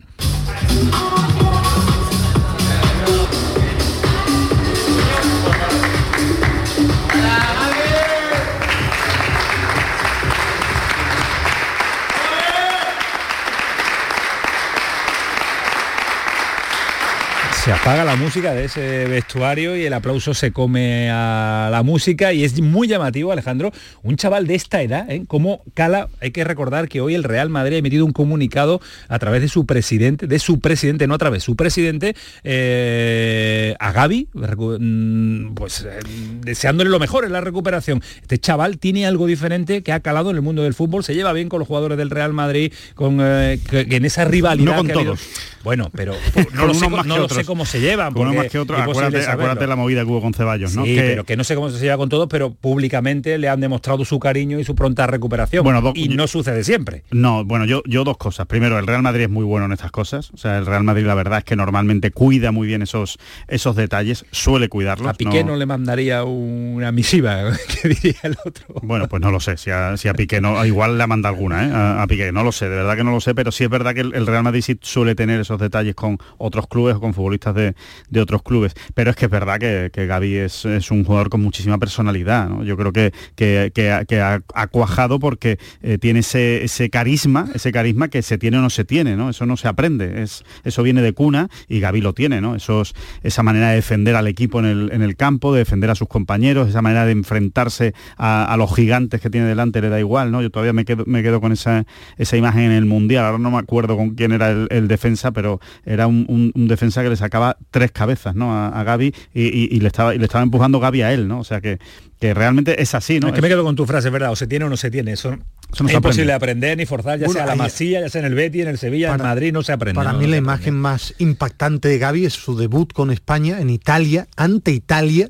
Se 17.67 17.73
apaga 17.73 18.05
la 18.05 18.15
música 18.15 18.55
de 18.55 18.67
ese 18.67 19.07
vestuario 19.07 19.77
y 19.77 19.85
el 19.85 19.93
aplauso 19.93 20.35
se 20.35 20.53
come 20.53 21.11
a 21.11 21.69
la 21.73 21.83
música 21.83 22.33
y 22.33 22.45
es 22.45 22.61
muy 22.61 22.87
llamativo, 22.87 23.33
Alejandro, 23.33 23.73
un 24.05 24.15
chaval 24.15 24.47
de 24.47 24.55
esta 24.55 24.83
edad, 24.83 25.11
¿eh? 25.11 25.25
como 25.27 25.65
cala, 25.75 26.09
hay 26.21 26.31
que 26.31 26.45
recordar 26.45 26.89
que 26.89 27.01
hoy 27.01 27.17
el 27.17 27.25
Real 27.25 27.51
Madrid 27.51 27.75
ha 27.75 27.79
emitido 27.79 28.07
un 28.07 28.13
comunicado 28.13 28.81
a 29.09 29.19
través 29.19 29.43
de 29.43 29.49
su 29.49 29.67
presidente, 29.67 30.29
de 30.29 30.39
su 30.39 30.61
presidente, 30.61 31.09
no 31.09 31.15
a 31.15 31.19
través, 31.19 31.43
su 31.43 31.57
presidente, 31.57 32.15
eh, 32.45 33.75
a 33.81 33.91
Gaby, 33.91 34.29
mm, 34.33 35.55
pues 35.55 35.81
eh, 35.81 35.99
deseándole 36.43 36.89
lo 36.89 37.01
mejor 37.01 37.25
en 37.25 37.33
la 37.33 37.41
recuperación. 37.41 38.01
Este 38.23 38.39
chaval 38.39 38.79
tiene 38.79 39.09
algo 39.09 39.27
diferente 39.27 39.83
que 39.83 39.91
ha 39.91 39.99
calado 39.99 40.31
en 40.31 40.37
el 40.37 40.43
mundo 40.43 40.63
del 40.63 40.75
fútbol, 40.75 41.03
se 41.03 41.17
lleva 41.17 41.33
bien 41.33 41.49
con 41.49 41.59
los 41.59 41.67
jugadores 41.67 41.99
del 41.99 42.11
Real 42.11 42.33
Madrid, 42.33 42.73
con 42.95 43.19
que, 43.19 43.89
en 43.91 44.05
esa 44.05 44.25
rivalidad. 44.25 44.71
No 44.71 44.77
con 44.77 44.87
todos. 44.87 45.21
Bueno, 45.65 45.91
pero 45.93 46.15
no, 46.55 46.67
lo 46.67 46.75
sé, 46.75 46.89
no 46.89 47.29
sé, 47.29 47.45
cómo 47.45 47.56
se 47.65 47.81
llevan. 47.81 48.17
Uno 48.17 48.35
más 48.35 48.49
que 48.49 48.59
otro, 48.59 48.77
acuérdate, 48.77 49.67
la 49.67 49.77
movida 49.77 50.05
que 50.05 50.11
hubo 50.11 50.21
con 50.21 50.35
Ceballos, 50.35 50.75
¿no? 50.75 50.85
Sí, 50.85 50.95
pero 50.97 51.25
que 51.25 51.37
no 51.37 51.45
sé 51.45 51.55
cómo 51.55 51.71
se 51.71 51.79
lleva 51.79 51.97
con 51.97 52.09
todos, 52.09 52.29
pero 52.29 52.53
públicamente 52.53 53.39
le 53.39 53.49
han 53.49 53.61
demostrado 53.61 54.05
su 54.05 54.19
cariño 54.19 54.59
y 54.59 54.65
su 54.65 54.75
pronta 54.75 55.07
recuperación. 55.07 55.65
Bueno, 55.65 55.93
y 55.95 56.09
no 56.09 56.27
sucede 56.27 56.65
siempre. 56.65 57.05
No, 57.11 57.45
bueno, 57.45 57.65
yo, 57.65 57.83
yo 57.87 58.05
dos 58.05 58.17
cosas. 58.17 58.47
Primero, 58.47 58.79
el 58.79 58.87
Real 58.87 59.03
Madrid 59.03 59.25
es 59.25 59.31
muy 59.31 59.45
bueno 59.45 59.67
en 59.67 59.73
estas 59.73 59.91
cosas. 59.91 60.31
O 60.33 60.37
sea, 60.37 60.59
el 60.59 60.67
Real 60.67 60.85
Madrid 60.85 61.07
la 61.07 61.15
verdad 61.15 61.39
es 61.39 61.45
que 61.45 61.57
normalmente 61.57 62.11
cuida 62.11 62.53
muy 62.53 62.67
bien 62.67 62.83
esos, 62.83 63.19
esos 63.49 63.77
detalles, 63.77 64.25
suele 64.31 64.69
cuidarlos. 64.69 65.09
A 65.09 65.15
Piqué 65.15 65.45
no, 65.45 65.57
le 65.57 65.67
mandaría 65.67 66.25
una 66.25 66.93
misiva, 66.93 67.53
que 67.83 67.89
diría 67.89 68.21
el 68.23 68.37
otro. 68.45 68.67
Bueno, 68.83 69.09
pues 69.09 69.23
no 69.23 69.31
lo 69.31 69.41
sé, 69.41 69.57
si 69.57 69.71
a, 69.71 69.97
si 69.97 70.09
a 70.09 70.15
Piqué 70.15 70.41
no, 70.41 70.65
igual 70.65 70.99
le 70.99 71.07
manda 71.07 71.29
alguna, 71.29 71.65
¿eh? 71.65 71.71
A, 71.73 72.07
Piqué, 72.07 72.33
no 72.33 72.43
lo 72.43 72.53
sé, 72.53 72.69
de 72.69 72.77
verdad 72.77 72.97
que 72.97 73.05
no 73.05 73.13
lo 73.13 73.21
sé, 73.21 73.35
pero 73.35 73.53
sí 73.53 73.65
es 73.65 73.71
verdad 73.71 73.95
que 73.95 74.01
el, 74.01 74.27
Real 74.27 74.43
Madrid 74.43 74.63
sí 74.63 74.79
suele 74.83 75.15
tener 75.15 75.41
esos 75.41 75.59
detalles 75.59 75.95
con 75.95 76.19
otros 76.39 76.67
clubes 76.67 76.97
o 76.97 77.01
con 77.01 77.15
futbolistas 77.15 77.46
de, 77.55 77.75
otros 78.21 78.43
clubes. 78.43 78.75
Pero 78.95 79.11
es 79.11 79.17
que 79.17 79.27
es 79.27 79.31
verdad 79.31 79.59
que, 79.59 79.91
que 79.93 80.07
Gaby 80.07 80.37
es, 80.37 80.65
un 80.91 81.05
jugador 81.05 81.29
con 81.29 81.43
muchísima 81.43 81.79
personalidad. 81.79 82.49
Yo 82.63 82.77
creo 82.77 82.93
que, 82.93 83.13
que, 83.35 84.21
ha, 84.21 84.69
cuajado 84.69 85.19
porque 85.19 85.59
eh, 85.83 85.99
tiene 85.99 86.21
ese, 86.21 86.65
ese, 86.65 86.91
carisma, 86.91 87.49
ese 87.55 87.73
carisma 87.73 88.09
que 88.09 88.23
se 88.23 88.39
tiene 88.39 88.59
o 88.59 88.61
no 88.61 88.71
se 88.71 88.85
tiene, 88.85 89.17
¿no? 89.17 89.31
Eso 89.31 89.47
no 89.47 89.57
se 89.57 89.69
aprende. 89.69 90.23
Es, 90.23 90.45
eso 90.65 90.83
viene 90.83 91.03
de 91.03 91.13
cuna 91.13 91.49
y 91.69 91.81
Gaby 91.81 92.01
lo 92.01 92.15
tiene, 92.15 92.41
¿no? 92.41 92.55
Esos, 92.55 92.95
esa 93.23 93.43
manera 93.43 93.71
de 93.71 93.77
defender 93.77 94.17
al 94.17 94.27
equipo 94.27 94.59
en 94.61 94.67
el, 94.67 94.93
en 94.93 95.03
el 95.03 95.17
campo, 95.17 95.53
de 95.53 95.61
defender 95.61 95.91
a 95.91 95.95
sus 95.95 96.09
compañeros, 96.09 96.69
esa 96.69 96.83
manera 96.83 97.05
de 97.05 97.13
enfrentarse 97.13 97.95
a, 98.17 98.55
los 98.57 98.75
gigantes 98.75 99.21
que 99.21 99.29
tiene 99.29 99.47
delante, 99.47 99.83
le 99.83 99.91
da 99.91 100.01
igual, 100.01 100.33
¿no? 100.33 100.41
Yo 100.41 100.51
todavía 100.51 100.73
me 100.73 100.85
quedo, 100.85 101.05
me 101.07 101.23
quedo 101.23 101.41
con 101.41 101.53
esa, 101.53 101.85
esa 102.17 102.37
imagen 102.37 102.63
en 102.63 102.73
el 102.73 102.87
Mundial. 102.87 103.25
Ahora 103.25 103.39
no 103.39 103.51
me 103.51 103.59
acuerdo 103.59 103.97
con 103.97 104.11
quién 104.11 104.33
era 104.33 104.51
el, 104.51 104.89
defensa, 104.89 105.33
pero 105.33 105.61
era 105.85 106.07
un, 106.07 106.53
defensa 106.55 107.03
que 107.03 107.11
le 107.11 107.17
sacaba 107.17 107.36
tres 107.71 107.93
cabezas 107.93 108.35
¿no? 108.35 108.55
a, 108.55 108.83
Gaby 108.83 109.15
y, 109.35 109.81
le 109.81 109.87
estaba, 109.87 110.15
y 110.15 110.19
le 110.19 110.25
estaba 110.25 110.43
empujando 110.43 110.81
Gaby 110.81 111.03
a 111.03 111.13
él, 111.13 111.29
¿no? 111.29 111.41
O 111.41 111.45
sea 111.45 111.61
que, 111.61 111.79
que 112.21 112.35
realmente 112.35 112.81
es 112.83 112.95
así, 112.95 113.21
¿no? 113.21 113.29
Es 113.29 113.35
que 113.35 113.43
me 113.43 113.49
quedo 113.49 113.65
con 113.65 113.77
tu 113.77 113.87
frase, 113.87 114.11
¿verdad? 114.11 114.33
O 114.33 114.37
se 114.37 114.47
tiene 114.47 114.65
o 114.65 114.69
no 114.69 114.77
se 114.77 114.91
tiene. 114.91 115.13
Eso, 115.13 115.31
no 115.31 115.89
es 115.89 115.95
imposible 115.95 116.33
aprender 116.33 116.79
ni 116.79 116.87
forzar, 116.87 117.19
ya 117.19 117.29
sea 117.29 117.47
la 117.47 117.57
Masía, 117.57 118.01
ya 118.01 118.09
sea 118.09 118.21
en 118.21 118.27
el 118.27 118.35
Betty, 118.35 118.63
en 118.63 118.69
el 118.69 118.79
Sevilla, 118.79 119.15
en 119.15 119.23
Madrid, 119.23 119.53
no 119.53 119.63
se 119.63 119.73
aprende. 119.73 119.97
Para 119.97 120.13
mí 120.13 120.27
la 120.27 120.37
imagen 120.37 120.75
más 120.75 121.15
impactante 121.19 121.89
de 121.89 121.99
Gaby 121.99 122.27
es 122.27 122.35
su 122.35 122.57
debut 122.57 122.93
con 122.93 123.11
España 123.11 123.61
en 123.61 123.71
Italia, 123.71 124.29
ante 124.37 124.73
Italia, 124.73 125.29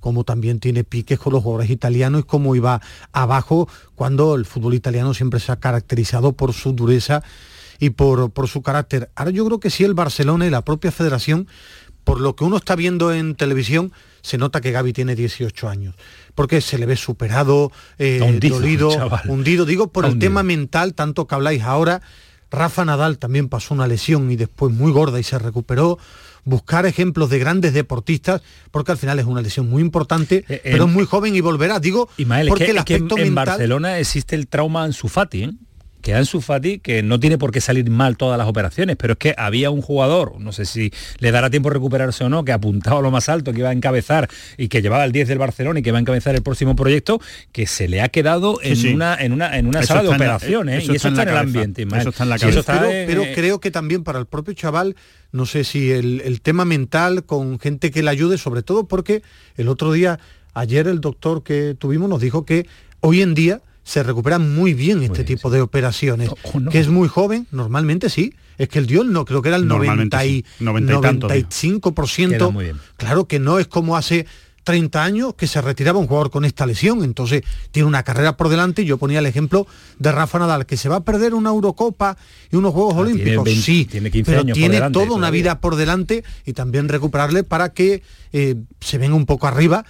como 0.00 0.24
también 0.24 0.60
tiene 0.60 0.84
piques 0.84 1.18
con 1.18 1.32
los 1.32 1.42
jugadores 1.42 1.70
italianos 1.70 2.22
y 2.22 2.24
cómo 2.24 2.56
iba 2.56 2.80
abajo 3.12 3.68
cuando 3.94 4.34
el 4.34 4.46
fútbol 4.46 4.74
italiano 4.74 5.14
siempre 5.14 5.40
se 5.40 5.52
ha 5.52 5.56
caracterizado 5.56 6.32
por 6.32 6.52
su 6.52 6.72
dureza 6.72 7.22
y 7.82 7.90
por, 7.90 8.30
por 8.30 8.46
su 8.46 8.62
carácter. 8.62 9.10
Ahora 9.16 9.32
yo 9.32 9.44
creo 9.44 9.58
que 9.58 9.68
sí 9.68 9.82
el 9.82 9.92
Barcelona 9.92 10.46
y 10.46 10.50
la 10.50 10.64
propia 10.64 10.92
federación, 10.92 11.48
por 12.04 12.20
lo 12.20 12.36
que 12.36 12.44
uno 12.44 12.56
está 12.56 12.76
viendo 12.76 13.12
en 13.12 13.34
televisión, 13.34 13.92
se 14.20 14.38
nota 14.38 14.60
que 14.60 14.70
Gaby 14.70 14.92
tiene 14.92 15.16
18 15.16 15.68
años, 15.68 15.96
porque 16.36 16.60
se 16.60 16.78
le 16.78 16.86
ve 16.86 16.94
superado, 16.94 17.72
eh, 17.98 18.20
dolido, 18.40 18.90
hundido, 19.26 19.64
digo 19.64 19.88
por 19.88 20.04
el 20.06 20.20
tema 20.20 20.44
mental, 20.44 20.94
tanto 20.94 21.26
que 21.26 21.34
habláis 21.34 21.62
ahora. 21.62 22.02
Rafa 22.52 22.84
Nadal 22.84 23.18
también 23.18 23.48
pasó 23.48 23.74
una 23.74 23.88
lesión 23.88 24.30
y 24.30 24.36
después 24.36 24.72
muy 24.72 24.92
gorda 24.92 25.18
y 25.18 25.24
se 25.24 25.40
recuperó. 25.40 25.98
Buscar 26.44 26.86
ejemplos 26.86 27.30
de 27.30 27.40
grandes 27.40 27.72
deportistas, 27.72 28.42
porque 28.70 28.92
al 28.92 28.98
final 28.98 29.18
es 29.18 29.26
una 29.26 29.42
lesión 29.42 29.68
muy 29.68 29.82
importante, 29.82 30.44
eh, 30.48 30.60
pero 30.62 30.84
es 30.84 30.90
muy 30.90 31.04
joven 31.04 31.34
y 31.34 31.40
volverá. 31.40 31.80
Digo, 31.80 32.08
porque 32.48 32.70
el 32.70 32.78
aspecto 32.78 33.18
en, 33.18 33.34
Barcelona 33.34 33.98
existe 33.98 34.36
el 34.36 34.46
trauma 34.46 34.84
en 34.84 34.92
su 34.92 35.08
¿eh? 35.32 35.50
Que 36.02 36.14
Ansu 36.14 36.40
Fati, 36.40 36.80
que 36.80 37.02
no 37.02 37.18
tiene 37.20 37.38
por 37.38 37.52
qué 37.52 37.60
salir 37.60 37.88
mal 37.88 38.16
todas 38.16 38.36
las 38.36 38.48
operaciones, 38.48 38.96
pero 38.96 39.14
es 39.14 39.18
que 39.18 39.34
había 39.38 39.70
un 39.70 39.80
jugador, 39.80 40.40
no 40.40 40.52
sé 40.52 40.66
si 40.66 40.92
le 41.18 41.30
dará 41.30 41.48
tiempo 41.48 41.70
a 41.70 41.72
recuperarse 41.72 42.24
o 42.24 42.28
no, 42.28 42.44
que 42.44 42.52
apuntaba 42.52 42.98
a 42.98 43.02
lo 43.02 43.10
más 43.10 43.28
alto, 43.28 43.52
que 43.52 43.60
iba 43.60 43.70
a 43.70 43.72
encabezar 43.72 44.28
y 44.58 44.68
que 44.68 44.82
llevaba 44.82 45.04
el 45.04 45.12
10 45.12 45.28
del 45.28 45.38
Barcelona 45.38 45.80
y 45.80 45.82
que 45.82 45.92
va 45.92 45.98
a 45.98 46.00
encabezar 46.00 46.34
el 46.34 46.42
próximo 46.42 46.76
proyecto, 46.76 47.20
que 47.52 47.66
se 47.66 47.88
le 47.88 48.00
ha 48.00 48.08
quedado 48.08 48.58
en, 48.62 48.94
Una, 48.94 49.14
en 49.14 49.32
una 49.32 49.56
en 49.56 49.66
una 49.66 49.82
sala 49.84 50.02
de 50.02 50.08
operaciones 50.08 50.88
y 50.88 50.96
eso 50.96 51.08
está 51.08 51.22
en, 51.22 51.28
el 51.28 51.36
ambiente. 51.36 51.82
Eso 51.82 52.08
está 52.10 52.24
en 52.24 52.28
la 52.28 52.38
cabeza. 52.38 52.80
pero, 53.06 53.22
creo 53.34 53.60
que 53.60 53.70
también 53.70 54.04
para 54.04 54.18
el 54.18 54.26
propio 54.26 54.54
chaval 54.54 54.96
no 55.30 55.46
sé 55.46 55.64
si 55.64 55.90
el, 55.90 56.40
tema 56.42 56.64
mental 56.64 57.24
con 57.24 57.58
gente 57.58 57.90
que 57.90 58.02
le 58.02 58.10
ayude, 58.10 58.36
sobre 58.38 58.62
todo 58.62 58.86
porque 58.86 59.22
el 59.56 59.68
otro 59.68 59.92
día, 59.92 60.18
ayer 60.52 60.88
el 60.88 61.00
doctor 61.00 61.42
que 61.42 61.74
tuvimos 61.78 62.08
nos 62.08 62.20
dijo 62.20 62.44
que 62.44 62.66
hoy 63.00 63.22
en 63.22 63.34
día 63.34 63.62
se 63.84 64.02
recuperan 64.02 64.54
muy 64.54 64.74
bien 64.74 65.02
este 65.02 65.24
tipo 65.24 65.50
de 65.50 65.60
operaciones. 65.60 66.30
Que 66.70 66.78
es 66.78 66.88
muy 66.88 67.08
joven, 67.08 67.46
normalmente 67.50 68.10
sí. 68.10 68.34
Es 68.58 68.68
que 68.68 68.78
el 68.78 68.86
Dios 68.86 69.06
no, 69.06 69.24
creo 69.24 69.42
que 69.42 69.48
era 69.48 69.56
el 69.56 69.66
90 69.66 70.26
y, 70.26 70.44
95%. 70.60 72.76
Claro 72.96 73.26
que 73.26 73.38
no 73.38 73.58
es 73.58 73.66
como 73.66 73.96
hace 73.96 74.26
30 74.64 75.02
años 75.02 75.34
que 75.34 75.46
se 75.46 75.60
retiraba 75.60 75.98
un 75.98 76.06
jugador 76.06 76.30
con 76.30 76.44
esta 76.44 76.66
lesión, 76.66 77.02
entonces 77.02 77.42
tiene 77.70 77.88
una 77.88 78.02
carrera 78.02 78.36
por 78.36 78.48
delante. 78.48 78.84
Yo 78.84 78.98
ponía 78.98 79.18
el 79.18 79.26
ejemplo 79.26 79.66
de 79.98 80.12
Rafa 80.12 80.38
Nadal, 80.38 80.66
que 80.66 80.76
se 80.76 80.88
va 80.88 80.96
a 80.96 81.04
perder 81.04 81.34
una 81.34 81.50
Eurocopa 81.50 82.16
y 82.50 82.56
unos 82.56 82.72
Juegos 82.72 82.94
ah, 82.96 83.00
Olímpicos. 83.00 83.48
sí, 83.50 83.84
tiene 83.84 84.10
15 84.10 84.30
pero 84.30 84.44
tiene 84.44 84.90
toda 84.90 85.12
una 85.12 85.30
vida 85.30 85.60
por 85.60 85.76
delante 85.76 86.24
y 86.46 86.52
también 86.52 86.88
recuperarle 86.88 87.42
para 87.42 87.70
que 87.70 88.02
eh, 88.32 88.56
se 88.80 88.98
venga 88.98 89.14
un 89.14 89.26
poco 89.26 89.46
arriba 89.46 89.84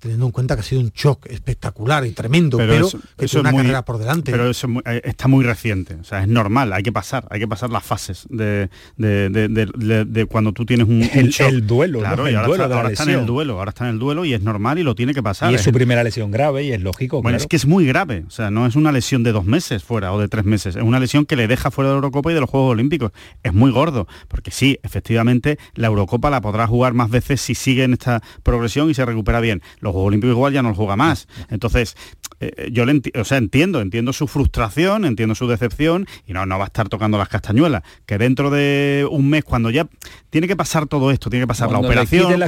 teniendo 0.00 0.26
en 0.26 0.32
cuenta 0.32 0.56
que 0.56 0.60
ha 0.60 0.64
sido 0.64 0.80
un 0.80 0.90
shock 0.90 1.26
espectacular 1.26 2.06
y 2.06 2.12
tremendo, 2.12 2.56
pero, 2.56 2.88
que 3.16 3.26
es 3.26 3.34
una 3.34 3.52
carrera 3.52 3.84
por 3.84 3.98
delante. 3.98 4.32
Pero 4.32 4.50
eso 4.50 4.66
eh, 4.86 5.02
está 5.04 5.28
muy 5.28 5.44
reciente, 5.44 5.94
o 5.94 6.04
sea, 6.04 6.22
es 6.22 6.28
normal, 6.28 6.72
hay 6.72 6.82
que 6.82 6.90
pasar, 6.90 7.26
hay 7.30 7.38
que 7.38 7.46
pasar 7.46 7.70
las 7.70 7.84
fases 7.84 8.26
de, 8.30 8.70
de, 8.96 10.26
cuando 10.28 10.52
tú 10.52 10.64
tienes 10.64 10.88
un, 10.88 11.02
el, 11.12 11.66
duelo, 11.66 12.00
claro, 12.00 12.28
y 12.28 12.34
ahora, 12.34 12.88
está, 12.90 13.04
en 13.04 13.10
el 13.10 13.26
duelo, 13.26 13.58
ahora 13.58 13.70
está 13.70 13.84
en 13.84 13.94
el 13.94 13.98
duelo 13.98 14.24
y 14.24 14.32
es 14.32 14.42
normal 14.42 14.78
y 14.78 14.82
lo 14.82 14.94
tiene 14.94 15.12
que 15.12 15.22
pasar. 15.22 15.52
Y 15.52 15.56
es, 15.56 15.62
su 15.62 15.72
primera 15.72 16.02
lesión 16.02 16.30
grave 16.30 16.64
y 16.64 16.72
es 16.72 16.80
lógico. 16.80 17.22
Bueno, 17.22 17.36
es 17.36 17.46
que 17.46 17.56
es 17.56 17.66
muy 17.66 17.84
grave, 17.86 18.24
o 18.26 18.30
sea, 18.30 18.50
no 18.50 18.66
es 18.66 18.76
una 18.76 18.92
lesión 18.92 19.22
de 19.22 19.32
dos 19.32 19.44
meses 19.44 19.84
fuera 19.84 20.12
o 20.12 20.20
de 20.20 20.28
tres 20.28 20.46
meses, 20.46 20.76
es 20.76 20.82
una 20.82 20.98
lesión 20.98 21.26
que 21.26 21.36
le 21.36 21.46
deja 21.46 21.70
fuera 21.70 21.90
de 21.90 21.94
la 21.94 21.98
Eurocopa 21.98 22.30
y 22.30 22.34
de 22.34 22.40
los 22.40 22.48
Juegos 22.48 22.72
Olímpicos. 22.72 23.12
Es 23.42 23.52
muy 23.52 23.70
gordo, 23.70 24.08
porque 24.28 24.50
sí, 24.50 24.78
efectivamente, 24.82 25.58
la 25.74 25.88
Eurocopa 25.88 26.30
la 26.30 26.40
podrá 26.40 26.66
jugar 26.66 26.94
más 26.94 27.10
veces 27.10 27.40
si 27.42 27.54
sigue 27.54 27.84
en 27.84 27.92
esta 27.92 28.22
progresión 28.42 28.88
y 28.90 28.94
se 28.94 29.04
recupera 29.04 29.40
bien 29.40 29.62
los 29.90 29.94
Juegos 29.94 30.08
Olímpicos 30.08 30.34
igual 30.34 30.52
ya 30.52 30.62
no 30.62 30.70
lo 30.70 30.74
juega 30.74 30.96
más. 30.96 31.28
Entonces, 31.50 31.96
eh, 32.40 32.70
yo 32.72 32.86
le 32.86 33.02
o 33.18 33.24
sea, 33.24 33.38
entiendo, 33.38 33.80
entiendo 33.80 34.12
su 34.12 34.26
frustración, 34.26 35.04
entiendo 35.04 35.34
su 35.34 35.46
decepción 35.46 36.06
y 36.26 36.32
no, 36.32 36.46
no 36.46 36.58
va 36.58 36.64
a 36.64 36.66
estar 36.68 36.88
tocando 36.88 37.18
las 37.18 37.28
castañuelas. 37.28 37.82
Que 38.06 38.18
dentro 38.18 38.50
de 38.50 39.06
un 39.10 39.28
mes, 39.28 39.44
cuando 39.44 39.70
ya 39.70 39.86
tiene 40.30 40.48
que 40.48 40.56
pasar 40.56 40.86
todo 40.86 41.10
esto, 41.10 41.28
tiene 41.28 41.44
que 41.44 41.48
pasar 41.48 41.70
la 41.70 41.78
operación. 41.78 42.40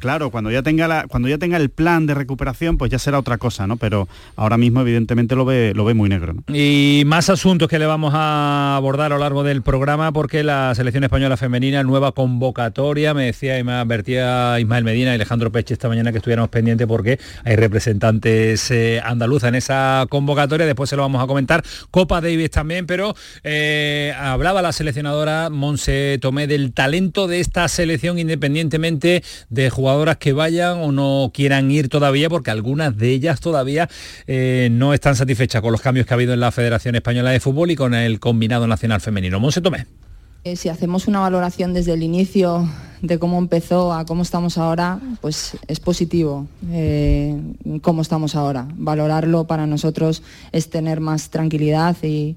claro, 0.00 0.30
cuando 0.30 0.50
ya 0.50 0.62
tenga 0.62 0.88
la, 0.88 1.06
cuando 1.06 1.28
ya 1.28 1.38
tenga 1.38 1.56
el 1.56 1.70
plan 1.70 2.06
de 2.06 2.14
recuperación, 2.14 2.78
pues 2.78 2.90
ya 2.90 2.98
será 2.98 3.18
otra 3.18 3.38
cosa, 3.38 3.66
¿no? 3.66 3.76
Pero 3.76 4.08
ahora 4.36 4.56
mismo, 4.56 4.80
evidentemente, 4.80 5.36
lo 5.36 5.44
ve, 5.44 5.72
lo 5.74 5.84
ve 5.84 5.94
muy 5.94 6.08
negro. 6.08 6.34
Y 6.48 7.02
más 7.06 7.30
asuntos 7.30 7.68
que 7.68 7.78
le 7.78 7.86
vamos 7.86 8.12
a 8.14 8.76
abordar 8.76 9.12
a 9.12 9.16
lo 9.16 9.18
largo 9.20 9.44
del 9.44 9.62
programa, 9.62 10.12
porque 10.12 10.42
la 10.42 10.74
selección 10.74 11.04
española 11.04 11.36
femenina, 11.36 11.82
nueva 11.82 12.12
convocatoria, 12.12 13.14
me 13.14 13.26
decía 13.26 13.58
y 13.58 13.64
me 13.64 13.72
advertía 13.72 14.58
Ismael 14.58 14.84
Medina 14.84 15.12
y 15.12 15.14
Alejandro 15.14 15.52
Peche 15.52 15.74
esta 15.74 15.88
mañana 15.88 16.12
que 16.12 16.18
estuviéramos 16.18 16.50
pendientes 16.50 16.77
porque 16.86 17.18
hay 17.44 17.56
representantes 17.56 18.70
eh, 18.70 19.00
en 19.02 19.54
esa 19.54 20.06
convocatoria, 20.08 20.66
después 20.66 20.90
se 20.90 20.96
lo 20.96 21.02
vamos 21.02 21.22
a 21.22 21.26
comentar. 21.26 21.62
Copa 21.90 22.20
Davis 22.20 22.50
también, 22.50 22.86
pero 22.86 23.14
eh, 23.42 24.14
hablaba 24.18 24.62
la 24.62 24.72
seleccionadora 24.72 25.50
Monse 25.50 26.18
Tomé 26.20 26.46
del 26.46 26.72
talento 26.72 27.26
de 27.26 27.40
esta 27.40 27.68
selección 27.68 28.18
independientemente 28.18 29.22
de 29.50 29.70
jugadoras 29.70 30.16
que 30.16 30.32
vayan 30.32 30.78
o 30.78 30.92
no 30.92 31.30
quieran 31.32 31.70
ir 31.70 31.88
todavía, 31.88 32.28
porque 32.28 32.50
algunas 32.50 32.96
de 32.96 33.10
ellas 33.10 33.40
todavía 33.40 33.88
eh, 34.26 34.68
no 34.70 34.94
están 34.94 35.16
satisfechas 35.16 35.62
con 35.62 35.72
los 35.72 35.80
cambios 35.80 36.06
que 36.06 36.14
ha 36.14 36.16
habido 36.16 36.34
en 36.34 36.40
la 36.40 36.52
Federación 36.52 36.94
Española 36.94 37.30
de 37.30 37.40
Fútbol 37.40 37.70
y 37.70 37.76
con 37.76 37.94
el 37.94 38.20
combinado 38.20 38.66
nacional 38.66 39.00
femenino. 39.00 39.40
Monse 39.40 39.60
Tomé. 39.60 40.07
Eh, 40.44 40.54
si 40.54 40.68
hacemos 40.68 41.08
una 41.08 41.20
valoración 41.20 41.74
desde 41.74 41.94
el 41.94 42.02
inicio 42.02 42.68
de 43.02 43.18
cómo 43.18 43.38
empezó 43.38 43.92
a 43.92 44.04
cómo 44.04 44.22
estamos 44.22 44.56
ahora, 44.56 45.00
pues 45.20 45.56
es 45.66 45.80
positivo 45.80 46.46
eh, 46.70 47.36
cómo 47.82 48.02
estamos 48.02 48.36
ahora. 48.36 48.68
Valorarlo 48.76 49.46
para 49.48 49.66
nosotros 49.66 50.22
es 50.52 50.70
tener 50.70 51.00
más 51.00 51.30
tranquilidad 51.30 51.96
y, 52.02 52.36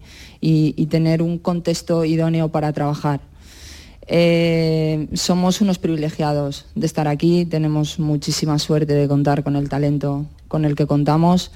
tener 0.90 1.22
un 1.22 1.38
contexto 1.38 2.04
idóneo 2.04 2.50
para 2.50 2.74
trabajar. 2.74 3.22
Eh, 4.08 5.08
somos 5.14 5.62
unos 5.62 5.78
privilegiados 5.78 6.66
de 6.74 6.88
estar 6.88 7.08
aquí, 7.08 7.46
tenemos 7.46 8.00
muchísima 8.00 8.58
suerte 8.58 8.94
de 8.94 9.08
contar 9.08 9.44
con 9.44 9.56
el 9.56 9.70
talento 9.70 10.26
con 10.48 10.66
el 10.66 10.76
que 10.76 10.88
contamos 10.88 11.52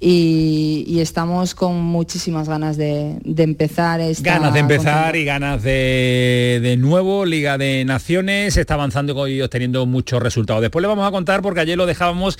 y, 0.00 0.98
estamos 1.00 1.54
con 1.54 1.80
muchísimas 1.80 2.48
ganas 2.48 2.76
de, 2.76 3.18
empezar 3.36 4.00
esta 4.00 4.34
ganas 4.34 4.52
de 4.52 4.60
empezar 4.60 5.16
y 5.16 5.24
ganas 5.24 5.62
de, 5.62 6.60
de 6.62 6.76
nuevo 6.76 7.24
Liga 7.24 7.58
de 7.58 7.84
Naciones. 7.84 8.56
Está 8.56 8.74
avanzando 8.74 9.28
y 9.28 9.40
obteniendo 9.40 9.86
muchos 9.86 10.22
resultados. 10.22 10.62
Después 10.62 10.82
le 10.82 10.88
vamos 10.88 11.06
a 11.06 11.10
contar 11.10 11.42
porque 11.42 11.60
ayer 11.60 11.76
lo 11.76 11.86
dejábamos 11.86 12.38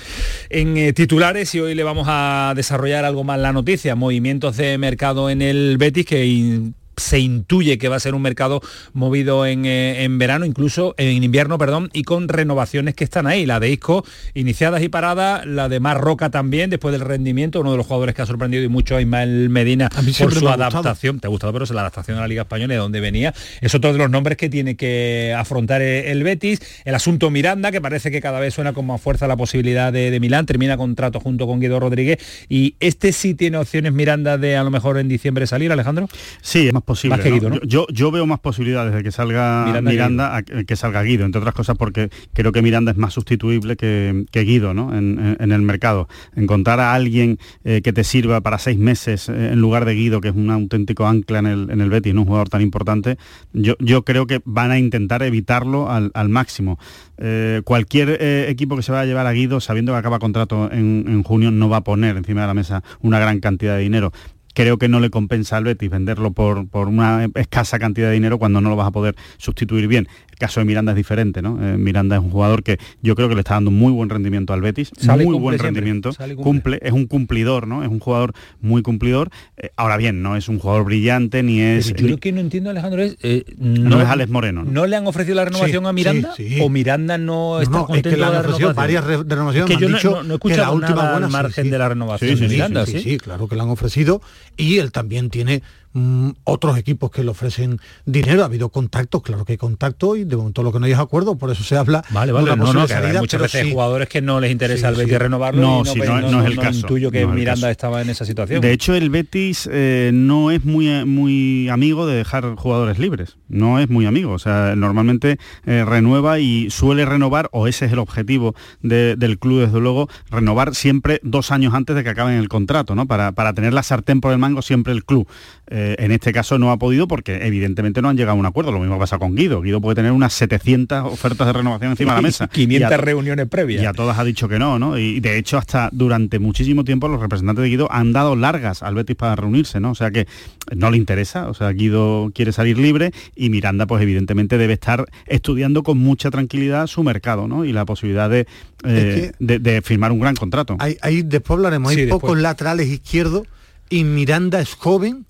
en 0.50 0.76
eh, 0.76 0.92
titulares 0.92 1.54
y 1.54 1.60
hoy 1.60 1.74
le 1.74 1.82
vamos 1.82 2.06
a 2.08 2.52
desarrollar 2.56 3.04
algo 3.04 3.24
más 3.24 3.38
la 3.38 3.52
noticia. 3.52 3.94
Movimientos 3.94 4.56
de 4.56 4.78
mercado 4.78 5.30
en 5.30 5.42
el 5.42 5.78
Betis 5.78 6.06
que 6.06 6.72
se 6.98 7.18
intuye 7.18 7.78
que 7.78 7.88
va 7.88 7.96
a 7.96 8.00
ser 8.00 8.14
un 8.14 8.22
mercado 8.22 8.60
movido 8.92 9.46
eh, 9.46 10.04
en, 10.04 10.18
verano, 10.18 10.44
incluso 10.44 10.94
en 10.98 11.22
invierno, 11.22 11.58
perdón, 11.58 11.90
y 11.92 12.04
con 12.04 12.28
renovaciones 12.28 12.94
que 12.94 13.04
están 13.04 13.26
ahí. 13.26 13.46
La 13.46 13.60
de 13.60 13.70
Isco 13.70 14.04
iniciadas 14.34 14.82
y 14.82 14.88
paradas, 14.88 15.46
la 15.46 15.68
de 15.68 15.80
Mar 15.80 16.00
Roca 16.00 16.30
también, 16.30 16.70
después 16.70 16.92
del 16.92 17.02
rendimiento, 17.02 17.60
uno 17.60 17.72
de 17.72 17.76
los 17.76 17.86
jugadores 17.86 18.14
que 18.14 18.22
ha 18.22 18.26
sorprendido 18.26 18.62
y 18.62 18.68
mucho 18.68 18.96
a 18.96 19.00
Ismael 19.00 19.48
Medina 19.48 19.88
por 20.18 20.34
su 20.34 20.48
adaptación. 20.48 21.20
Te 21.20 21.26
ha 21.26 21.30
gustado, 21.30 21.52
pero 21.52 21.64
es 21.64 21.70
la 21.70 21.80
adaptación 21.82 22.18
a 22.18 22.20
la 22.22 22.28
Liga 22.28 22.42
Española 22.42 22.74
de 22.74 22.78
donde 22.78 23.00
venía. 23.00 23.34
Es 23.60 23.74
otro 23.74 23.92
de 23.92 23.98
los 23.98 24.10
nombres 24.10 24.36
que 24.36 24.48
tiene 24.48 24.76
que 24.76 25.34
afrontar 25.36 25.82
el 25.82 26.22
Betis. 26.22 26.60
El 26.84 26.94
asunto 26.94 27.30
Miranda, 27.30 27.70
que 27.70 27.80
parece 27.80 28.10
que 28.10 28.20
cada 28.20 28.40
vez 28.40 28.54
suena 28.54 28.72
con 28.72 28.86
más 28.86 29.00
fuerza 29.00 29.26
la 29.26 29.36
posibilidad 29.36 29.92
de, 29.92 30.10
de 30.10 30.20
Milán, 30.20 30.46
termina 30.46 30.76
contrato 30.76 31.20
junto 31.20 31.46
con 31.46 31.60
Guido 31.60 31.80
Rodríguez. 31.80 32.18
Y 32.48 32.74
este 32.80 33.12
sí 33.12 33.34
tiene 33.34 33.58
opciones 33.58 33.92
Miranda 33.92 34.38
de 34.38 34.56
a 34.56 34.62
lo 34.62 34.70
mejor 34.70 34.98
en 34.98 35.08
diciembre 35.08 35.46
salir, 35.46 35.72
Alejandro. 35.72 36.08
Sí, 36.42 36.70
más 36.88 37.20
posible. 37.20 37.60
yo, 37.66 37.86
yo, 37.92 38.10
veo 38.10 38.26
más 38.26 38.40
posibilidades 38.40 38.94
de 38.94 39.02
que 39.02 39.12
salga 39.12 39.80
Miranda, 39.82 40.42
que, 40.42 40.76
salga 40.76 41.02
Guido, 41.02 41.24
entre 41.24 41.40
otras 41.40 41.54
cosas 41.54 41.76
porque 41.76 42.10
creo 42.32 42.52
que 42.52 42.62
Miranda 42.62 42.92
es 42.92 42.98
más 42.98 43.12
sustituible 43.12 43.76
que, 43.76 44.26
Guido 44.32 44.74
¿no? 44.74 44.96
en, 44.96 45.36
el 45.38 45.62
mercado. 45.62 46.08
Encontrar 46.34 46.80
a 46.80 46.94
alguien 46.94 47.38
eh, 47.64 47.80
que 47.82 47.92
te 47.92 48.04
sirva 48.04 48.40
para 48.40 48.58
seis 48.58 48.78
meses 48.78 49.28
eh, 49.28 49.50
en 49.52 49.60
lugar 49.60 49.84
de 49.84 49.94
Guido, 49.94 50.20
que 50.20 50.28
es 50.28 50.34
un 50.34 50.50
auténtico 50.50 51.06
ancla 51.06 51.40
en 51.40 51.46
el, 51.46 51.70
en 51.70 51.80
el 51.80 51.90
Betis, 51.90 52.14
¿no? 52.14 52.22
un 52.22 52.26
jugador 52.26 52.48
tan 52.48 52.62
importante, 52.62 53.18
yo, 53.52 53.74
yo 53.78 54.04
creo 54.04 54.26
que 54.26 54.40
van 54.44 54.70
a 54.70 54.78
intentar 54.78 55.22
evitarlo 55.22 55.90
al, 55.90 56.28
máximo. 56.28 56.78
Eh, 57.18 57.62
cualquier 57.64 58.22
equipo 58.48 58.76
que 58.76 58.82
se 58.82 58.92
vaya 58.92 59.02
a 59.02 59.06
llevar 59.06 59.26
a 59.26 59.32
Guido, 59.32 59.60
sabiendo 59.60 59.92
que 59.92 59.98
acaba 59.98 60.18
contrato 60.18 60.70
en, 60.70 61.04
en 61.08 61.22
junio, 61.22 61.50
no 61.50 61.68
va 61.68 61.78
a 61.78 61.84
poner 61.84 62.16
encima 62.16 62.42
de 62.42 62.46
la 62.46 62.54
mesa 62.54 62.82
una 63.00 63.18
gran 63.18 63.40
cantidad 63.40 63.76
de 63.76 63.82
dinero 63.82 64.12
creo 64.58 64.76
que 64.76 64.88
no 64.88 64.98
le 64.98 65.08
compensa 65.08 65.56
al 65.56 65.62
Betis 65.62 65.88
venderlo 65.88 66.32
por, 66.32 66.66
por, 66.66 66.88
una 66.88 67.28
escasa 67.36 67.78
cantidad 67.78 68.08
de 68.08 68.14
dinero 68.14 68.40
cuando 68.40 68.60
no 68.60 68.70
lo 68.70 68.74
vas 68.74 68.88
a 68.88 68.90
poder 68.90 69.14
sustituir 69.36 69.86
bien 69.86 70.08
caso 70.38 70.60
de 70.60 70.66
Miranda 70.66 70.92
es 70.92 70.96
diferente, 70.96 71.42
¿no? 71.42 71.58
Eh, 71.62 71.76
Miranda 71.76 72.16
es 72.16 72.22
un 72.22 72.30
jugador 72.30 72.62
que 72.62 72.78
yo 73.02 73.14
creo 73.14 73.28
que 73.28 73.34
le 73.34 73.40
está 73.40 73.54
dando 73.54 73.70
muy 73.70 73.92
buen 73.92 74.08
rendimiento 74.08 74.52
al 74.52 74.60
Betis, 74.60 74.90
muy 75.06 75.38
buen 75.38 75.58
rendimiento, 75.58 76.10
cumple. 76.36 76.78
es 76.82 76.92
un 76.92 77.06
cumplidor, 77.06 77.66
¿no? 77.66 77.82
Es 77.82 77.88
un 77.88 77.98
jugador 77.98 78.32
muy 78.60 78.82
cumplidor. 78.82 79.30
Eh, 79.56 79.70
ahora 79.76 79.96
bien, 79.96 80.22
no 80.22 80.36
es 80.36 80.48
un 80.48 80.58
jugador 80.58 80.84
brillante 80.84 81.42
ni 81.42 81.60
es. 81.60 81.92
yo 81.94 82.08
lo 82.08 82.18
que 82.18 82.32
no 82.32 82.40
entiendo, 82.40 82.70
Alejandro, 82.70 83.02
es 83.02 83.16
eh, 83.22 83.44
no, 83.58 84.00
es 84.00 84.08
Alex 84.08 84.30
Moreno. 84.30 84.64
¿no? 84.64 84.86
le 84.86 84.96
han 84.96 85.06
ofrecido 85.06 85.34
la 85.34 85.44
renovación 85.44 85.86
a 85.86 85.92
Miranda? 85.92 86.34
o 86.60 86.68
Miranda 86.68 87.18
no 87.18 87.60
está 87.60 87.80
contento 87.80 88.08
es 88.08 88.14
que 88.14 88.20
le 88.20 88.26
han 88.26 88.36
ofrecido 88.36 88.74
varias 88.74 89.04
renovaciones. 89.04 89.76
Que 89.76 89.82
yo 89.82 89.88
dicho 89.88 90.22
no, 90.22 90.32
he 90.32 90.36
escuchado 90.36 90.62
la 90.62 90.70
última 90.70 91.10
buena 91.12 91.28
margen 91.28 91.70
de 91.70 91.78
la 91.78 91.88
renovación 91.88 92.38
de 92.38 92.48
Miranda, 92.48 92.86
sí, 92.86 93.00
sí, 93.00 93.18
claro 93.18 93.48
que 93.48 93.56
le 93.56 93.62
han 93.62 93.70
ofrecido 93.70 94.22
y 94.56 94.78
él 94.78 94.92
también 94.92 95.30
tiene 95.30 95.62
mm, 95.92 96.30
otros 96.44 96.78
equipos 96.78 97.10
que 97.10 97.22
le 97.22 97.30
ofrecen 97.30 97.80
dinero, 98.04 98.42
ha 98.42 98.46
habido 98.46 98.68
contactos, 98.68 99.22
claro 99.22 99.44
que 99.44 99.52
hay 99.52 99.58
contacto 99.58 100.16
y 100.16 100.24
de 100.24 100.36
momento 100.36 100.62
lo 100.62 100.72
que 100.72 100.80
no 100.80 100.86
hay 100.86 100.92
es 100.92 100.98
acuerdo, 100.98 101.36
por 101.36 101.50
eso 101.50 101.62
se 101.64 101.76
habla 101.76 102.04
vale, 102.10 102.32
vale, 102.32 102.56
no, 102.56 102.72
no, 102.72 102.82
hay 102.82 103.18
muchas 103.18 103.40
veces 103.40 103.72
jugadores 103.72 104.08
que 104.08 104.20
no 104.20 104.40
les 104.40 104.50
interesa 104.50 104.88
el 104.88 104.96
Betis 104.96 105.18
renovarlo 105.18 105.60
no, 105.60 105.82
no, 105.84 106.20
no, 106.30 106.40
es 106.40 106.46
el 106.46 106.56
caso. 106.56 106.80
Intuyo 106.80 107.10
que 107.10 107.26
Miranda 107.26 107.70
estaba 107.70 108.02
en 108.02 108.10
esa 108.10 108.24
situación. 108.24 108.60
De 108.60 108.72
hecho, 108.72 108.94
el 108.94 109.10
Betis 109.10 109.68
eh, 109.72 110.10
no 110.12 110.50
es 110.50 110.64
muy, 110.64 111.04
muy 111.04 111.68
amigo 111.68 112.06
de 112.06 112.16
dejar 112.16 112.54
jugadores 112.56 112.98
libres, 112.98 113.36
no 113.48 113.78
es 113.78 113.88
muy 113.88 114.06
amigo, 114.06 114.32
o 114.32 114.38
sea, 114.38 114.74
normalmente 114.76 115.38
eh, 115.66 115.84
renueva 115.86 116.38
y 116.38 116.70
suele 116.70 117.04
renovar, 117.04 117.48
o 117.52 117.66
ese 117.66 117.86
es 117.86 117.92
el 117.92 117.98
objetivo 117.98 118.54
del 118.82 119.38
club, 119.38 119.60
desde 119.60 119.80
luego, 119.80 120.08
renovar 120.30 120.74
siempre 120.74 121.20
dos 121.22 121.50
años 121.50 121.74
antes 121.74 121.96
de 121.96 122.04
que 122.04 122.10
acaben 122.10 122.38
el 122.38 122.48
contrato, 122.48 122.94
¿no? 122.94 123.06
Para, 123.06 123.32
para 123.32 123.52
tener 123.52 123.72
la 123.72 123.82
sartén 123.82 124.20
por 124.20 124.32
el 124.32 124.38
mango 124.38 124.62
siempre 124.62 124.92
el 124.92 125.04
club. 125.04 125.28
Eh, 125.70 125.77
en 125.98 126.12
este 126.12 126.32
caso 126.32 126.58
no 126.58 126.70
ha 126.70 126.78
podido 126.78 127.08
porque 127.08 127.46
evidentemente 127.46 128.02
no 128.02 128.08
han 128.08 128.16
llegado 128.16 128.36
a 128.36 128.40
un 128.40 128.46
acuerdo. 128.46 128.72
Lo 128.72 128.80
mismo 128.80 128.98
pasa 128.98 129.18
con 129.18 129.34
Guido. 129.34 129.60
Guido 129.60 129.80
puede 129.80 129.96
tener 129.96 130.12
unas 130.12 130.32
700 130.34 131.04
ofertas 131.04 131.46
de 131.46 131.52
renovación 131.52 131.92
encima 131.92 132.12
de 132.12 132.18
la 132.18 132.22
mesa. 132.22 132.48
500 132.48 132.98
reuniones 132.98 133.46
previas. 133.48 133.82
Y 133.82 133.86
a 133.86 133.92
todas 133.92 134.18
ha 134.18 134.24
dicho 134.24 134.48
que 134.48 134.58
no, 134.58 134.78
¿no? 134.78 134.98
Y 134.98 135.20
de 135.20 135.38
hecho 135.38 135.58
hasta 135.58 135.88
durante 135.92 136.38
muchísimo 136.38 136.84
tiempo 136.84 137.08
los 137.08 137.20
representantes 137.20 137.62
de 137.62 137.68
Guido 137.68 137.88
han 137.90 138.12
dado 138.12 138.36
largas 138.36 138.82
al 138.82 138.94
Betis 138.94 139.16
para 139.16 139.36
reunirse, 139.36 139.80
¿no? 139.80 139.90
O 139.90 139.94
sea 139.94 140.10
que 140.10 140.26
no 140.74 140.90
le 140.90 140.96
interesa. 140.96 141.48
O 141.48 141.54
sea, 141.54 141.70
Guido 141.70 142.30
quiere 142.34 142.52
salir 142.52 142.78
libre 142.78 143.12
y 143.34 143.50
Miranda 143.50 143.86
pues 143.86 144.02
evidentemente 144.02 144.58
debe 144.58 144.74
estar 144.74 145.06
estudiando 145.26 145.82
con 145.82 145.98
mucha 145.98 146.30
tranquilidad 146.30 146.86
su 146.86 147.02
mercado, 147.02 147.48
¿no? 147.48 147.64
Y 147.64 147.72
la 147.72 147.84
posibilidad 147.84 148.30
de, 148.30 148.46
eh, 148.84 149.32
de, 149.38 149.82
firmar 149.82 150.12
un 150.12 150.20
gran 150.20 150.34
contrato. 150.34 150.76
Ahí, 150.78 151.22
después 151.22 151.56
hablaremos. 151.56 151.90
Hay 151.90 152.06
pocos 152.06 152.38
laterales 152.38 152.88
izquierdos 152.88 153.46
y 153.90 154.04
Miranda 154.04 154.60
es 154.60 154.74
joven 154.74 155.26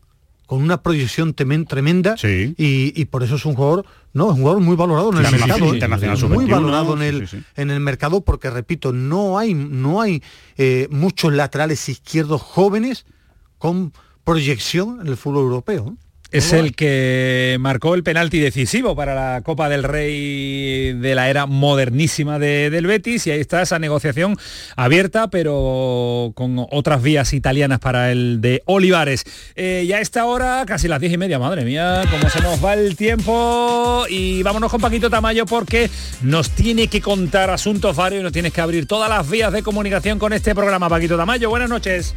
con 0.49 0.63
una 0.63 0.83
proyección 0.83 1.35
tremenda 1.35 2.17
y, 2.57 3.05
por 3.05 3.23
eso 3.23 3.35
es 3.35 3.45
un 3.45 3.55
jugador 3.55 3.85
no 4.15 4.31
es 4.31 4.31
un 4.31 4.41
jugador 4.41 4.63
muy 4.63 4.77
valorado 4.77 5.13
en 5.13 5.19
el 5.19 5.31
mercado 5.31 5.75
¿eh? 5.75 6.29
muy 6.31 6.47
valorado 6.47 6.95
en 6.95 7.03
el 7.03 7.29
en 7.55 7.71
el 7.71 7.81
mercado 7.81 8.23
porque 8.23 8.49
repito 8.49 8.95
no 8.95 9.39
hay 9.39 9.53
no 9.53 10.01
hay 10.01 10.23
eh, 10.57 10.89
muchos 10.91 11.35
laterales 11.35 11.87
izquierdos 11.91 12.41
jóvenes 12.41 13.05
con 13.59 13.93
proyección 14.25 15.03
en 15.03 15.09
el 15.09 15.19
fútbol 15.19 15.43
europeo 15.43 15.93
¿eh? 15.93 16.08
Es 16.31 16.53
el 16.53 16.75
que 16.75 17.57
marcó 17.59 17.95
el 17.95 18.03
penalti 18.03 18.39
decisivo 18.39 18.95
para 18.95 19.15
la 19.15 19.41
Copa 19.41 19.71
del 19.71 19.83
Rey 19.83 20.93
de 20.93 21.15
la 21.15 21.31
era 21.31 21.47
modernísima 21.47 22.39
del 22.39 22.87
Betis 22.87 23.27
y 23.27 23.31
ahí 23.31 23.41
está 23.41 23.63
esa 23.63 23.79
negociación 23.79 24.37
abierta 24.77 25.29
pero 25.29 26.33
con 26.35 26.67
otras 26.71 27.03
vías 27.03 27.33
italianas 27.33 27.79
para 27.79 28.13
el 28.13 28.43
de 28.43 28.63
Olivares. 28.67 29.25
Eh, 29.57 29.87
ya 29.89 29.97
a 29.97 30.01
esta 30.01 30.27
hora, 30.27 30.65
casi 30.67 30.87
las 30.87 31.01
diez 31.01 31.15
y 31.15 31.17
media, 31.17 31.39
madre 31.39 31.65
mía, 31.65 32.03
cómo 32.11 32.29
se 32.29 32.43
nos 32.43 32.63
va 32.63 32.75
el 32.75 32.95
tiempo 32.95 34.05
y 34.11 34.43
vámonos 34.43 34.71
con 34.71 34.83
Paquito 34.83 35.09
Tamayo 35.09 35.47
porque 35.47 35.89
nos 36.21 36.51
tiene 36.51 36.89
que 36.89 37.01
contar 37.01 37.49
asuntos 37.49 37.97
varios 37.97 38.21
y 38.21 38.25
nos 38.25 38.33
tienes 38.33 38.53
que 38.53 38.61
abrir 38.61 38.87
todas 38.87 39.09
las 39.09 39.31
vías 39.31 39.51
de 39.51 39.63
comunicación 39.63 40.19
con 40.19 40.35
este 40.35 40.55
programa. 40.55 40.91
Paquito 40.91 41.17
Tamayo, 41.17 41.49
buenas 41.49 41.71
noches. 41.71 42.15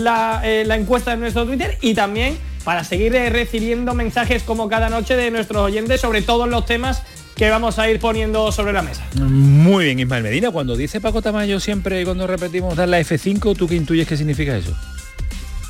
eh, 0.44 0.68
encuesta 0.72 1.12
de 1.12 1.18
nuestro 1.18 1.46
Twitter 1.46 1.78
y 1.82 1.94
también 1.94 2.38
para 2.64 2.84
seguir 2.84 3.14
recibiendo 3.14 3.94
mensajes 3.94 4.44
como 4.44 4.70
cada 4.70 4.90
noche 4.90 5.16
de 5.16 5.30
nuestros 5.30 5.62
oyentes 5.62 6.02
sobre 6.02 6.22
todos 6.22 6.50
los 6.50 6.66
temas 6.66 7.04
que 7.36 7.50
vamos 7.50 7.78
a 7.80 7.90
ir 7.90 8.00
poniendo 8.00 8.52
sobre 8.52 8.74
la 8.74 8.82
mesa. 8.82 9.04
Muy 9.20 9.86
bien, 9.86 10.00
Ismael 10.00 10.24
Medina, 10.24 10.52
cuando 10.52 10.76
dice 10.76 11.02
Paco 11.02 11.22
Tamayo 11.22 11.60
siempre 11.60 12.04
cuando 12.06 12.26
repetimos 12.26 12.76
dar 12.76 12.88
la 12.88 13.00
F5, 13.00 13.56
¿tú 13.56 13.68
qué 13.68 13.76
intuyes 13.76 14.08
qué 14.08 14.16
significa 14.16 14.56
eso? 14.56 14.76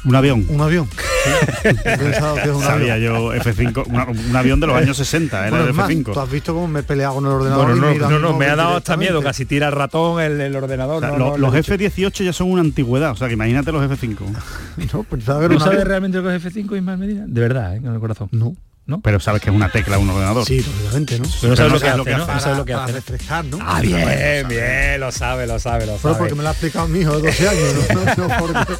Un 0.06 0.15
avión. 0.15 0.46
Un 0.50 0.62
avión. 0.62 0.88
Sabía 2.62 2.98
yo 3.00 3.34
F5, 3.34 4.28
un 4.30 4.36
avión 4.36 4.60
de 4.60 4.68
los 4.68 4.76
años 4.76 4.98
60, 4.98 5.48
era 5.48 5.63
el 5.63 5.74
F5. 5.74 6.13
Tú 6.13 6.20
has 6.20 6.32
visto 6.32 6.54
cómo 6.54 6.68
me 6.68 6.82
he 6.82 6.84
peleado 6.84 7.15
con 7.15 7.26
el 7.26 7.32
ordenador. 7.32 7.76
no, 7.76 8.20
no, 8.20 8.38
me 8.38 8.46
ha 8.46 8.56
dado 8.56 8.78
hasta 8.78 8.98
miedo, 8.98 9.22
casi 9.22 9.46
tira 9.46 9.68
el 9.68 9.74
ratón 9.74 10.22
el, 10.22 10.56
ordenador. 10.56 11.39
los 11.39 11.54
F18 11.54 12.24
ya 12.24 12.34
son 12.34 12.52
una 12.52 12.62
antigüedad, 12.62 13.12
o 13.12 13.15
sea 13.15 13.28
que 13.28 13.34
imagínate 13.34 13.72
los 13.72 13.84
F5. 13.89 14.18
no, 14.94 15.04
pensaba 15.04 15.48
que 15.48 15.54
¿No 15.54 15.60
sabes 15.60 15.84
realmente 15.84 16.22
los 16.22 16.44
F5 16.44 16.78
Ismael 16.78 16.98
Medina? 16.98 17.26
De 17.28 17.41
verdad, 17.41 17.76
¿eh? 17.76 17.78
en 17.78 17.94
el 17.94 18.00
corazón. 18.00 18.30
No. 18.32 18.56
Pero 19.02 19.19
sabes 19.19 19.41
que 19.41 19.50
es 19.50 19.56
una 19.56 19.69
tecla 19.69 19.98
un 19.98 20.10
ordenador. 20.10 20.45
Sí, 20.45 20.63
obviamente, 20.80 21.19
¿no? 21.19 21.28
Pero 21.41 21.52
no 21.52 21.56
sabes, 21.56 21.71
lo, 21.71 21.80
que 21.80 21.88
hace, 21.88 22.17
¿no? 22.17 22.28
Para, 22.28 22.39
sabes 22.39 22.58
lo 22.60 22.65
que 22.65 22.74
hace. 22.74 22.91
refrescar, 22.91 23.43
¿no? 23.45 23.58
Ah, 23.60 23.82
bien, 23.82 24.48
bien, 24.48 25.00
lo 25.00 25.12
sabe, 25.12 25.48
lo 25.48 25.58
sabe, 25.58 25.88
lo 25.88 25.98
sabe. 25.98 26.15
porque 26.15 26.36
me 26.36 26.43
lo 26.43 26.50
ha 26.50 26.52
explicado 26.52 26.88
mi 26.88 27.00
hijo 27.00 27.19
de 27.19 27.30
12 27.30 27.48
años, 27.50 27.74
¿no? 28.17 28.28
no, 28.28 28.38
porque... 28.38 28.76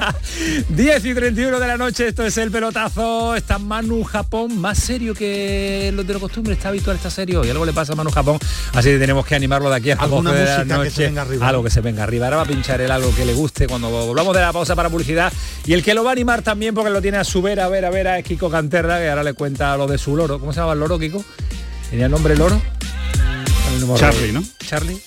10 0.70 1.06
y 1.06 1.16
31 1.16 1.60
de 1.60 1.68
la 1.68 1.78
noche, 1.78 2.08
esto 2.08 2.24
es 2.24 2.38
el 2.38 2.52
pelotazo. 2.52 3.36
Está 3.36 3.58
Manu 3.58 4.04
Japón, 4.04 4.60
más 4.60 4.78
serio 4.78 5.16
que 5.16 5.92
lo 5.96 6.04
de 6.04 6.14
lo 6.14 6.20
costumbre, 6.20 6.54
está 6.54 6.70
habitual, 6.70 6.98
está 6.98 7.10
serio. 7.10 7.44
Y 7.44 7.50
algo 7.50 7.66
le 7.66 7.74
pasa 7.74 7.94
a 7.94 7.96
Manu 7.96 8.12
Japón, 8.12 8.38
así 8.74 8.90
que 8.90 9.00
tenemos 9.00 9.26
que 9.26 9.34
animarlo 9.34 9.72
de 9.72 9.76
aquí 9.76 9.90
a 9.90 9.96
las 9.96 10.08
12 10.08 10.34
de 10.34 10.46
la 10.46 10.66
noche. 10.66 10.84
Que 10.84 10.92
se 10.92 11.04
venga 11.06 11.22
arriba. 11.24 11.48
Algo 11.48 11.64
que 11.64 11.72
se 11.72 11.82
venga 11.82 12.04
arriba. 12.04 12.28
Ahora 12.28 12.38
va 12.38 12.44
a 12.44 12.48
pinchar 12.48 12.80
el 12.80 12.92
algo 12.92 13.14
que 13.16 13.26
le 13.26 13.34
guste 13.34 13.68
cuando 13.68 13.90
volvamos 13.90 14.36
de 14.36 14.42
la 14.42 14.54
pausa 14.54 14.76
para 14.76 14.90
publicidad. 14.90 15.34
Y 15.66 15.74
el 15.74 15.84
que 15.84 15.96
lo 15.96 16.04
va 16.04 16.12
a 16.12 16.14
animar 16.14 16.44
también, 16.44 16.76
porque 16.76 16.92
lo 16.92 17.02
tiene 17.02 17.18
a 17.18 17.24
su 17.24 17.42
vera, 17.42 17.66
a 17.66 17.70
ver, 17.70 17.86
a 17.86 17.90
ver, 17.90 18.08
a 18.08 18.22
Kiko 18.22 18.52
Canterra, 18.52 19.00
que 19.00 19.10
ahora 19.10 19.24
le 19.24 19.34
cuenta 19.34 19.76
lo 19.78 19.88
de 19.88 19.95
su 19.98 20.16
loro. 20.16 20.40
¿Cómo 20.40 20.54
se 20.54 20.60
llama? 20.60 20.76
loro, 20.76 21.00
Kiko? 21.00 21.24
¿Tenía 21.90 22.06
el 22.06 22.12
nombre 22.12 22.36
loro? 22.36 22.62
Charlie, 23.96 24.32
¿no? 24.32 24.44
Charlie. 24.66 25.02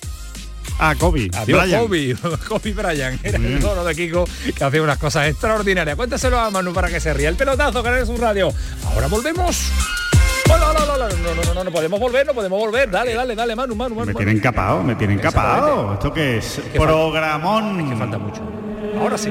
Ah, 0.79 0.95
Kobe. 0.97 1.31
Adiós, 1.35 1.67
Kobe. 1.71 2.17
Kobe 2.49 2.73
Bryant. 2.73 3.25
Era 3.25 3.37
el 3.37 3.61
loro 3.61 3.85
de 3.85 3.95
Kiko 3.95 4.25
que 4.57 4.65
hacía 4.65 4.83
unas 4.83 4.99
cosas 4.99 5.29
extraordinarias. 5.29 5.97
Cuéntaselo 5.97 6.39
a 6.39 6.51
Manu 6.51 6.73
para 6.73 6.89
que 6.89 7.01
se 7.01 7.13
ría. 7.15 7.29
El 7.29 7.37
pelotazo, 7.37 7.83
que 7.83 8.01
es 8.01 8.09
un 8.09 8.19
radio. 8.19 8.53
Ahora 8.93 9.09
volvemos. 9.09 9.71
No, 10.49 10.57
no, 10.57 10.73
no, 10.73 10.87
no, 10.87 10.97
no, 10.97 11.55
no, 11.55 11.65
no, 11.65 11.71
podemos 11.71 12.01
volver, 12.01 12.27
no 12.27 12.33
podemos 12.33 12.59
volver. 12.59 12.91
Dale, 12.91 13.13
dale, 13.13 13.35
dale, 13.35 13.55
Manu, 13.55 13.75
Manu, 13.75 13.95
Manu. 13.95 14.07
Me 14.07 14.15
tienen 14.15 14.41
capado, 14.41 14.83
me 14.83 14.95
tienen 14.95 15.19
capado. 15.19 15.95
¿Esto 15.95 16.13
qué 16.13 16.39
es? 16.39 16.61
Programón. 16.75 17.81
Es 17.81 17.91
que 17.91 17.97
falta 17.97 18.19
mucho. 18.19 18.41
Ahora 18.99 19.19
sí. 19.19 19.31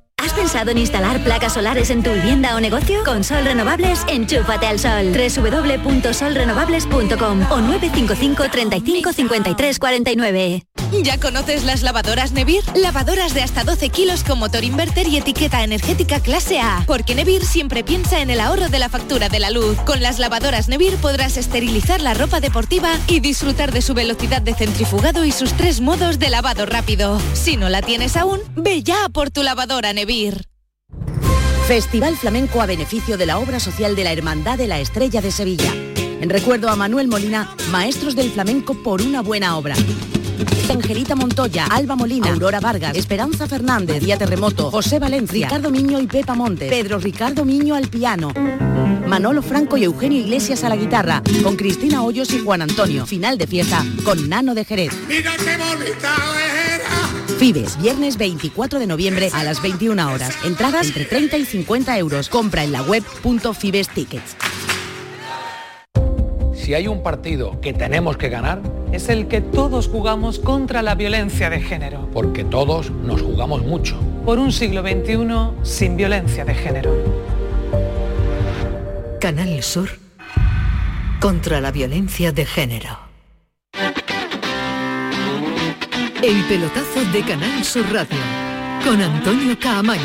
¿Has 0.21 0.33
pensado 0.33 0.69
en 0.69 0.77
instalar 0.77 1.23
placas 1.23 1.53
solares 1.53 1.89
en 1.89 2.03
tu 2.03 2.11
vivienda 2.11 2.55
o 2.55 2.59
negocio? 2.59 3.03
Con 3.03 3.23
Sol 3.23 3.43
Renovables, 3.43 4.01
enchúfate 4.07 4.67
al 4.67 4.77
sol. 4.77 5.11
www.solrenovables.com 5.13 7.41
o 7.49 7.59
955 7.59 8.43
35 8.51 9.13
53 9.13 9.79
49. 9.79 10.63
¿Ya 11.03 11.19
conoces 11.19 11.63
las 11.63 11.81
lavadoras 11.81 12.33
Nevir? 12.33 12.63
Lavadoras 12.75 13.33
de 13.33 13.41
hasta 13.41 13.63
12 13.63 13.89
kilos 13.89 14.23
con 14.23 14.37
motor 14.37 14.63
inverter 14.63 15.07
y 15.07 15.17
etiqueta 15.17 15.63
energética 15.63 16.19
clase 16.19 16.59
A. 16.59 16.83
Porque 16.85 17.15
Nevir 17.15 17.43
siempre 17.43 17.83
piensa 17.83 18.21
en 18.21 18.29
el 18.29 18.39
ahorro 18.41 18.69
de 18.69 18.77
la 18.77 18.89
factura 18.89 19.27
de 19.29 19.39
la 19.39 19.49
luz. 19.49 19.75
Con 19.85 20.03
las 20.03 20.19
lavadoras 20.19 20.67
Nevir 20.67 20.97
podrás 20.97 21.37
esterilizar 21.37 21.99
la 22.01 22.13
ropa 22.13 22.41
deportiva 22.41 22.91
y 23.07 23.21
disfrutar 23.21 23.71
de 23.71 23.81
su 23.81 23.95
velocidad 23.95 24.43
de 24.43 24.53
centrifugado 24.53 25.25
y 25.25 25.31
sus 25.31 25.53
tres 25.53 25.81
modos 25.81 26.19
de 26.19 26.29
lavado 26.29 26.67
rápido. 26.67 27.19
Si 27.33 27.57
no 27.57 27.69
la 27.69 27.81
tienes 27.81 28.15
aún, 28.17 28.39
ve 28.55 28.83
ya 28.83 29.09
por 29.09 29.31
tu 29.31 29.41
lavadora 29.41 29.93
Nevir. 29.93 30.10
Festival 31.67 32.17
Flamenco 32.17 32.61
a 32.61 32.65
beneficio 32.65 33.17
de 33.17 33.25
la 33.25 33.39
obra 33.39 33.61
social 33.61 33.95
de 33.95 34.03
la 34.03 34.11
Hermandad 34.11 34.57
de 34.57 34.67
la 34.67 34.77
Estrella 34.81 35.21
de 35.21 35.31
Sevilla. 35.31 35.73
En 35.95 36.29
recuerdo 36.29 36.67
a 36.67 36.75
Manuel 36.75 37.07
Molina, 37.07 37.55
maestros 37.71 38.13
del 38.13 38.29
flamenco 38.29 38.73
por 38.83 39.01
una 39.01 39.21
buena 39.21 39.55
obra. 39.55 39.73
Angelita 40.69 41.15
Montoya, 41.15 41.65
Alba 41.67 41.95
Molina, 41.95 42.33
Aurora 42.33 42.59
Vargas, 42.59 42.97
Esperanza 42.97 43.47
Fernández, 43.47 44.03
Día 44.03 44.17
Terremoto, 44.17 44.69
José 44.69 44.99
Valencia, 44.99 45.47
Ricardo 45.47 45.71
Miño 45.71 46.01
y 46.01 46.07
Pepa 46.07 46.35
Montes, 46.35 46.69
Pedro 46.69 46.99
Ricardo 46.99 47.45
Miño 47.45 47.75
al 47.75 47.87
piano, 47.87 48.33
Manolo 49.07 49.41
Franco 49.41 49.77
y 49.77 49.85
Eugenio 49.85 50.19
Iglesias 50.19 50.65
a 50.65 50.69
la 50.69 50.75
guitarra, 50.75 51.23
con 51.41 51.55
Cristina 51.55 52.03
Hoyos 52.03 52.33
y 52.33 52.39
Juan 52.39 52.63
Antonio. 52.63 53.05
Final 53.05 53.37
de 53.37 53.47
fiesta 53.47 53.85
con 54.03 54.27
Nano 54.27 54.55
de 54.55 54.65
Jerez. 54.65 54.91
Mira 55.07 55.31
qué 55.37 55.55
bonita. 55.55 56.60
Fibes, 57.41 57.81
viernes 57.81 58.19
24 58.19 58.77
de 58.77 58.85
noviembre 58.85 59.31
a 59.33 59.43
las 59.43 59.63
21 59.63 60.13
horas. 60.13 60.37
Entradas 60.45 60.85
entre 60.85 61.05
30 61.05 61.39
y 61.39 61.45
50 61.45 61.97
euros. 61.97 62.29
Compra 62.29 62.63
en 62.63 62.71
la 62.71 62.83
web 62.83 63.01
punto 63.23 63.55
Fibes 63.55 63.89
Tickets. 63.89 64.35
Si 66.53 66.75
hay 66.75 66.87
un 66.87 67.01
partido 67.01 67.59
que 67.59 67.73
tenemos 67.73 68.17
que 68.17 68.29
ganar, 68.29 68.61
Es 68.91 69.09
el 69.09 69.27
que 69.27 69.41
todos 69.41 69.87
jugamos 69.87 70.37
contra 70.37 70.83
la 70.83 70.93
violencia 70.93 71.49
de 71.49 71.61
género. 71.61 72.07
porque 72.13 72.43
todos 72.43 72.91
nos 72.91 73.23
jugamos 73.23 73.65
mucho. 73.65 73.99
Por 74.23 74.37
un 74.37 74.51
siglo 74.51 74.83
XXI 74.83 75.63
sin 75.63 75.97
violencia 75.97 76.45
de 76.45 76.53
género. 76.53 76.93
Canal 79.19 79.63
Sur 79.63 79.89
contra 81.19 81.59
la 81.59 81.71
violencia 81.71 82.31
de 82.31 82.45
género. 82.45 83.10
El 86.23 86.43
pelotazo 86.43 87.03
de 87.11 87.23
Canal 87.23 87.63
Sur 87.63 87.83
Radio 87.91 88.19
con 88.85 89.01
Antonio 89.01 89.57
Caamaño. 89.59 90.01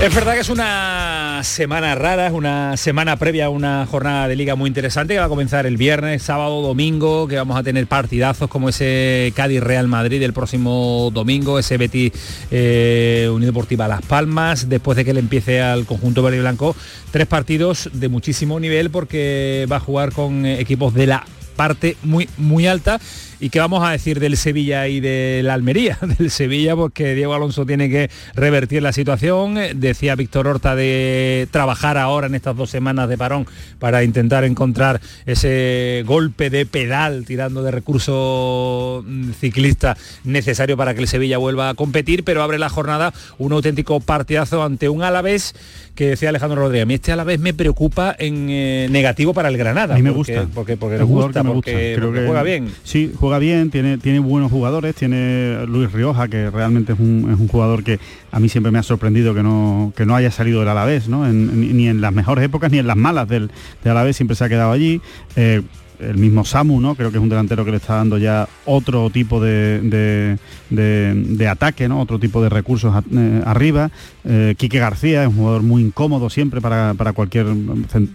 Es 0.00 0.12
verdad 0.12 0.34
que 0.34 0.40
es 0.40 0.48
una 0.48 1.07
semana 1.44 1.94
rara, 1.94 2.26
es 2.26 2.32
una 2.32 2.76
semana 2.76 3.16
previa 3.16 3.46
a 3.46 3.48
una 3.48 3.86
jornada 3.86 4.28
de 4.28 4.36
liga 4.36 4.54
muy 4.54 4.68
interesante 4.68 5.14
que 5.14 5.20
va 5.20 5.26
a 5.26 5.28
comenzar 5.28 5.66
el 5.66 5.76
viernes, 5.76 6.22
sábado, 6.22 6.62
domingo, 6.62 7.28
que 7.28 7.36
vamos 7.36 7.58
a 7.58 7.62
tener 7.62 7.86
partidazos 7.86 8.48
como 8.48 8.68
ese 8.68 9.32
Cádiz 9.34 9.62
Real 9.62 9.88
Madrid 9.88 10.22
el 10.22 10.32
próximo 10.32 11.10
domingo, 11.12 11.58
ese 11.58 11.76
Betis 11.76 12.12
eh, 12.50 13.28
Unión 13.32 13.50
Deportiva 13.50 13.88
Las 13.88 14.02
Palmas, 14.02 14.68
después 14.68 14.96
de 14.96 15.04
que 15.04 15.14
le 15.14 15.20
empiece 15.20 15.60
al 15.60 15.86
conjunto 15.86 16.22
verde 16.22 16.38
y 16.38 16.40
blanco, 16.40 16.74
tres 17.10 17.26
partidos 17.26 17.90
de 17.92 18.08
muchísimo 18.08 18.60
nivel 18.60 18.90
porque 18.90 19.66
va 19.70 19.76
a 19.76 19.80
jugar 19.80 20.12
con 20.12 20.46
equipos 20.46 20.94
de 20.94 21.06
la 21.06 21.24
parte 21.56 21.96
muy 22.04 22.28
muy 22.38 22.66
alta 22.68 23.00
y 23.40 23.50
qué 23.50 23.60
vamos 23.60 23.84
a 23.86 23.92
decir 23.92 24.18
del 24.20 24.36
Sevilla 24.36 24.88
y 24.88 25.00
del 25.00 25.48
Almería 25.50 25.98
del 26.18 26.30
Sevilla 26.30 26.74
porque 26.74 27.14
Diego 27.14 27.34
Alonso 27.34 27.64
tiene 27.66 27.88
que 27.88 28.10
revertir 28.34 28.82
la 28.82 28.92
situación 28.92 29.56
decía 29.76 30.14
Víctor 30.16 30.46
Horta 30.48 30.74
de 30.74 31.46
trabajar 31.50 31.98
ahora 31.98 32.26
en 32.26 32.34
estas 32.34 32.56
dos 32.56 32.70
semanas 32.70 33.08
de 33.08 33.16
parón 33.16 33.46
para 33.78 34.02
intentar 34.02 34.44
encontrar 34.44 35.00
ese 35.26 36.02
golpe 36.06 36.50
de 36.50 36.66
pedal 36.66 37.24
tirando 37.26 37.62
de 37.62 37.70
recurso 37.70 39.04
mm, 39.06 39.30
ciclista 39.32 39.96
necesario 40.24 40.76
para 40.76 40.94
que 40.94 41.00
el 41.00 41.08
Sevilla 41.08 41.38
vuelva 41.38 41.68
a 41.68 41.74
competir 41.74 42.24
pero 42.24 42.42
abre 42.42 42.58
la 42.58 42.68
jornada 42.68 43.12
un 43.38 43.52
auténtico 43.52 44.00
partidazo 44.00 44.62
ante 44.62 44.88
un 44.88 45.02
Alavés 45.02 45.54
que 45.94 46.10
decía 46.10 46.28
Alejandro 46.28 46.60
Rodríguez, 46.60 46.84
a 46.84 46.86
mí 46.86 46.94
este 46.94 47.10
Alavés 47.10 47.40
me 47.40 47.52
preocupa 47.54 48.14
en 48.20 48.46
eh, 48.50 48.86
negativo 48.88 49.34
para 49.34 49.48
el 49.48 49.56
Granada. 49.58 49.94
A 49.94 49.96
mí 49.96 50.02
me 50.04 50.12
porque- 50.12 50.36
gusta. 50.38 50.54
Porque, 50.54 50.76
porque 50.76 50.94
El 50.94 51.00
le 51.00 51.06
jugador 51.08 51.30
gusta, 51.30 51.40
que 51.40 51.48
me 51.48 51.54
porque, 51.54 51.70
gusta. 51.72 51.94
Creo 51.96 52.06
porque 52.06 52.20
que- 52.20 52.26
juega 52.26 52.42
bien. 52.44 52.72
Sí, 52.84 53.12
juega 53.16 53.27
bien, 53.36 53.70
tiene, 53.70 53.98
tiene 53.98 54.20
buenos 54.20 54.50
jugadores, 54.50 54.94
tiene 54.94 55.66
Luis 55.66 55.92
Rioja, 55.92 56.28
que 56.28 56.48
realmente 56.48 56.94
es 56.94 56.98
un, 56.98 57.28
es 57.30 57.38
un 57.38 57.48
jugador 57.48 57.84
que 57.84 58.00
a 58.32 58.40
mí 58.40 58.48
siempre 58.48 58.72
me 58.72 58.78
ha 58.78 58.82
sorprendido 58.82 59.34
que 59.34 59.42
no, 59.42 59.92
que 59.94 60.06
no 60.06 60.16
haya 60.16 60.30
salido 60.30 60.60
del 60.60 60.70
Alavés, 60.70 61.06
¿no? 61.10 61.30
Ni 61.30 61.88
en 61.88 62.00
las 62.00 62.14
mejores 62.14 62.42
épocas 62.42 62.72
ni 62.72 62.78
en 62.78 62.86
las 62.86 62.96
malas 62.96 63.28
del, 63.28 63.50
del 63.84 63.90
Alavés, 63.90 64.16
siempre 64.16 64.34
se 64.34 64.44
ha 64.44 64.48
quedado 64.48 64.72
allí. 64.72 65.02
Eh, 65.36 65.60
el 66.00 66.16
mismo 66.16 66.44
Samu, 66.44 66.80
¿no? 66.80 66.94
Creo 66.94 67.10
que 67.10 67.16
es 67.16 67.22
un 67.22 67.28
delantero 67.28 67.64
que 67.64 67.70
le 67.72 67.76
está 67.78 67.96
dando 67.96 68.18
ya 68.18 68.48
otro 68.66 69.10
tipo 69.10 69.40
de, 69.40 69.80
de- 69.82 70.38
de- 70.70 71.14
de 71.36 71.48
ataque, 71.48 71.88
¿no? 71.88 72.00
Otro 72.00 72.18
tipo 72.18 72.42
de 72.42 72.48
recursos 72.48 72.94
a- 72.94 73.02
eh, 73.12 73.42
arriba. 73.44 73.90
Eh, 74.24 74.54
Quique 74.58 74.78
García 74.78 75.22
es 75.22 75.28
un 75.28 75.36
jugador 75.36 75.62
muy 75.62 75.82
incómodo 75.82 76.30
siempre 76.30 76.60
para, 76.60 76.94
para 76.94 77.12
cualquier 77.12 77.46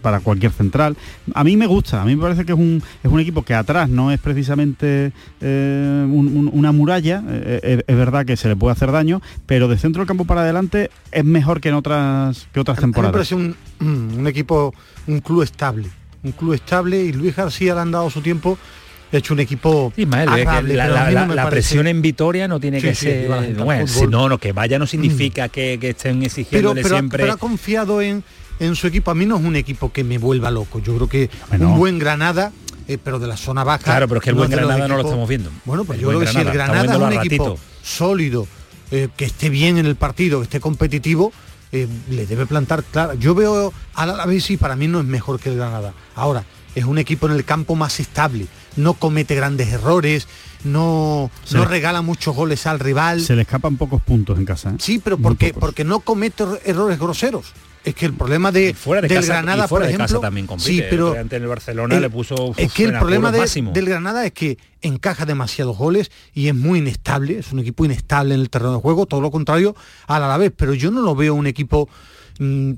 para 0.02 0.20
cualquier 0.20 0.52
central. 0.52 0.96
A 1.34 1.44
mí 1.44 1.58
me 1.58 1.68
gusta, 1.68 2.02
a 2.02 2.06
mí 2.06 2.16
me 2.16 2.22
parece 2.22 2.46
que 2.46 2.54
es 2.54 2.58
un, 2.60 2.82
es 3.04 3.12
un 3.12 3.20
equipo 3.20 3.42
que 3.44 3.54
atrás 3.54 3.90
no 3.90 4.12
es 4.12 4.20
precisamente 4.20 5.12
eh, 5.42 6.06
un- 6.10 6.28
un- 6.38 6.50
una 6.54 6.72
muralla, 6.72 7.24
es 7.28 7.98
verdad 7.98 8.26
que 8.26 8.38
se 8.38 8.48
le 8.48 8.56
puede 8.56 8.74
hacer 8.74 8.92
daño, 8.92 9.22
pero 9.46 9.68
de 9.68 9.78
centro 9.78 10.02
del 10.02 10.08
campo 10.08 10.26
para 10.26 10.42
adelante 10.42 10.90
es 11.12 11.26
mejor 11.26 11.60
que 11.62 11.70
en 11.70 11.76
otras 11.76 12.48
que 12.54 12.60
otras 12.60 12.78
mí 12.78 12.82
me 12.82 12.86
temporadas. 12.94 13.14
parece 13.14 13.36
un, 13.36 13.56
un 13.82 14.28
equipo, 14.28 14.74
un 15.08 15.20
club 15.20 15.42
estable. 15.44 15.90
Un 16.24 16.32
club 16.32 16.54
estable 16.54 17.02
y 17.04 17.12
Luis 17.12 17.36
García 17.36 17.76
le 17.76 17.82
han 17.82 17.92
dado 17.92 18.10
su 18.10 18.22
tiempo, 18.22 18.58
hecho 19.12 19.34
un 19.34 19.42
equipo 19.42 19.92
agradable, 19.96 20.74
la, 20.76 21.06
pero 21.08 21.26
no 21.36 21.50
presión 21.50 21.86
en 21.88 22.02
Vitoria 22.02 22.48
no 22.48 22.60
tiene 22.60 22.80
Sí, 22.80 22.88
que 22.88 22.96
sí, 22.96 23.06
ser 23.08 23.56
bueno, 23.58 23.88
si 23.88 24.08
no, 24.08 24.30
no, 24.30 24.38
que 24.38 24.54
vaya 24.54 24.80
no 24.80 24.88
significa 24.88 25.50
que, 25.50 25.78
que 25.80 25.90
estén 25.90 26.16
pero, 26.20 26.26
exigiéndole 26.28 26.82
pero, 26.82 26.96
ha- 26.96 27.00
siempre. 27.00 27.24
pero 27.24 27.34
ha 27.34 27.38
confiado 27.38 28.02
en, 28.02 28.24
en 28.60 28.76
su 28.76 28.88
equipo. 28.88 29.12
A 29.12 29.16
mí 29.16 29.26
no 29.26 29.38
es 29.38 29.44
un 29.44 29.56
equipo 29.58 29.92
que 29.92 30.04
me 30.06 30.18
vuelva 30.18 30.50
loco. 30.50 30.80
Yo 30.80 30.96
creo 30.96 31.10
que 31.10 31.30
Bueno. 31.50 31.74
un 31.74 31.78
buen 31.78 32.00
Granada, 32.00 32.52
eh, 32.88 32.98
pero 33.04 33.20
de 33.20 33.28
la 33.28 33.36
zona 33.38 33.64
baja. 33.66 33.84
Claro, 33.84 34.08
pero 34.08 34.20
es 34.20 34.24
que 34.24 34.30
el 34.30 34.36
no 34.38 34.40
buen 34.44 34.52
Granada 34.52 34.88
no 34.88 34.96
lo 34.96 35.04
estamos 35.04 35.28
viendo. 35.28 35.52
Bueno, 35.66 35.84
pues 35.84 35.98
El 36.00 36.04
yo 36.04 36.08
creo 36.10 36.20
que 36.22 36.28
si 36.28 36.38
el 36.38 36.52
Granada, 36.52 36.94
es 36.96 36.98
un 37.02 37.14
equipo 37.14 37.44
ratito. 37.50 37.58
sólido, 37.84 38.48
eh, 38.92 39.10
que 39.18 39.26
esté 39.26 39.50
bien 39.50 39.78
en 39.78 39.86
el 39.86 39.98
partido, 39.98 40.40
que 40.40 40.46
esté 40.46 40.60
competitivo, 40.62 41.34
eh, 41.74 41.88
le 42.10 42.26
debe 42.26 42.46
plantar 42.46 42.84
claro. 42.84 43.16
Yo 43.16 43.36
veo 43.36 43.74
al 43.96 44.10
Alavés 44.12 44.50
y 44.52 44.58
para 44.58 44.76
mí 44.78 44.88
no 44.88 45.00
es 45.00 45.06
mejor 45.06 45.40
que 45.40 45.50
el 45.50 45.58
Granada. 45.58 45.94
Ahora, 46.16 46.46
es 46.76 46.86
un 46.86 46.98
equipo 46.98 47.28
en 47.28 47.34
el 47.34 47.44
campo 47.46 47.76
más 47.76 48.00
estable, 48.00 48.48
no 48.78 48.94
comete 48.94 49.36
grandes 49.36 49.68
errores, 49.74 50.28
no, 50.64 51.30
Se 51.44 51.56
no 51.56 51.64
le- 51.64 51.70
regala 51.70 52.02
muchos 52.02 52.36
goles 52.36 52.66
al 52.68 52.80
rival. 52.80 53.22
Se 53.22 53.36
le 53.36 53.42
escapan 53.42 53.76
pocos 53.78 54.02
puntos 54.02 54.38
en 54.40 54.46
casa. 54.46 54.70
¿eh? 54.72 54.76
Sí, 54.80 55.00
pero 55.04 55.18
porque, 55.18 55.54
porque 55.54 55.84
no 55.84 56.00
comete 56.00 56.44
er- 56.46 56.60
errores 56.66 56.98
groseros. 57.00 57.52
Es 57.86 57.96
que 57.96 58.06
el 58.06 58.14
problema 58.14 58.52
de, 58.52 58.74
fuera 58.74 59.02
de 59.02 59.10
del 59.10 59.18
casa, 59.18 59.34
Granada, 59.34 59.68
fuera 59.68 59.86
por 59.86 59.92
de 59.92 59.98
casa 59.98 60.06
ejemplo, 60.06 60.22
también 60.22 60.48
compite. 60.48 60.70
sí, 60.70 60.80
El 60.80 60.90
pero 60.90 61.20
ante 61.20 61.36
el 61.36 61.48
Barcelona 61.48 61.96
el- 61.96 62.02
le 62.02 62.10
puso 62.10 62.54
es 62.56 62.72
que 62.72 62.86
el 62.86 62.94
problema 62.98 63.30
de- 63.32 63.40
del 63.74 63.86
Granada 63.90 64.26
es 64.26 64.32
que 64.32 64.58
encaja 64.82 65.26
demasiados 65.26 65.78
goles 65.78 66.10
y 66.34 66.48
es 66.48 66.56
muy 66.56 66.80
inestable, 66.80 67.40
es 67.40 67.52
un 67.52 67.60
equipo 67.60 67.84
inestable 67.84 68.36
en 68.36 68.40
el 68.42 68.50
terreno 68.50 68.74
de 68.76 68.80
juego, 68.80 69.06
todo 69.06 69.20
lo 69.20 69.32
contrario 69.32 69.76
al 70.08 70.24
Alavés, 70.24 70.52
pero 70.56 70.74
yo 70.74 70.92
no 70.92 71.02
lo 71.02 71.14
veo 71.14 71.34
un 71.36 71.46
equipo 71.48 71.90
mm, 72.40 72.72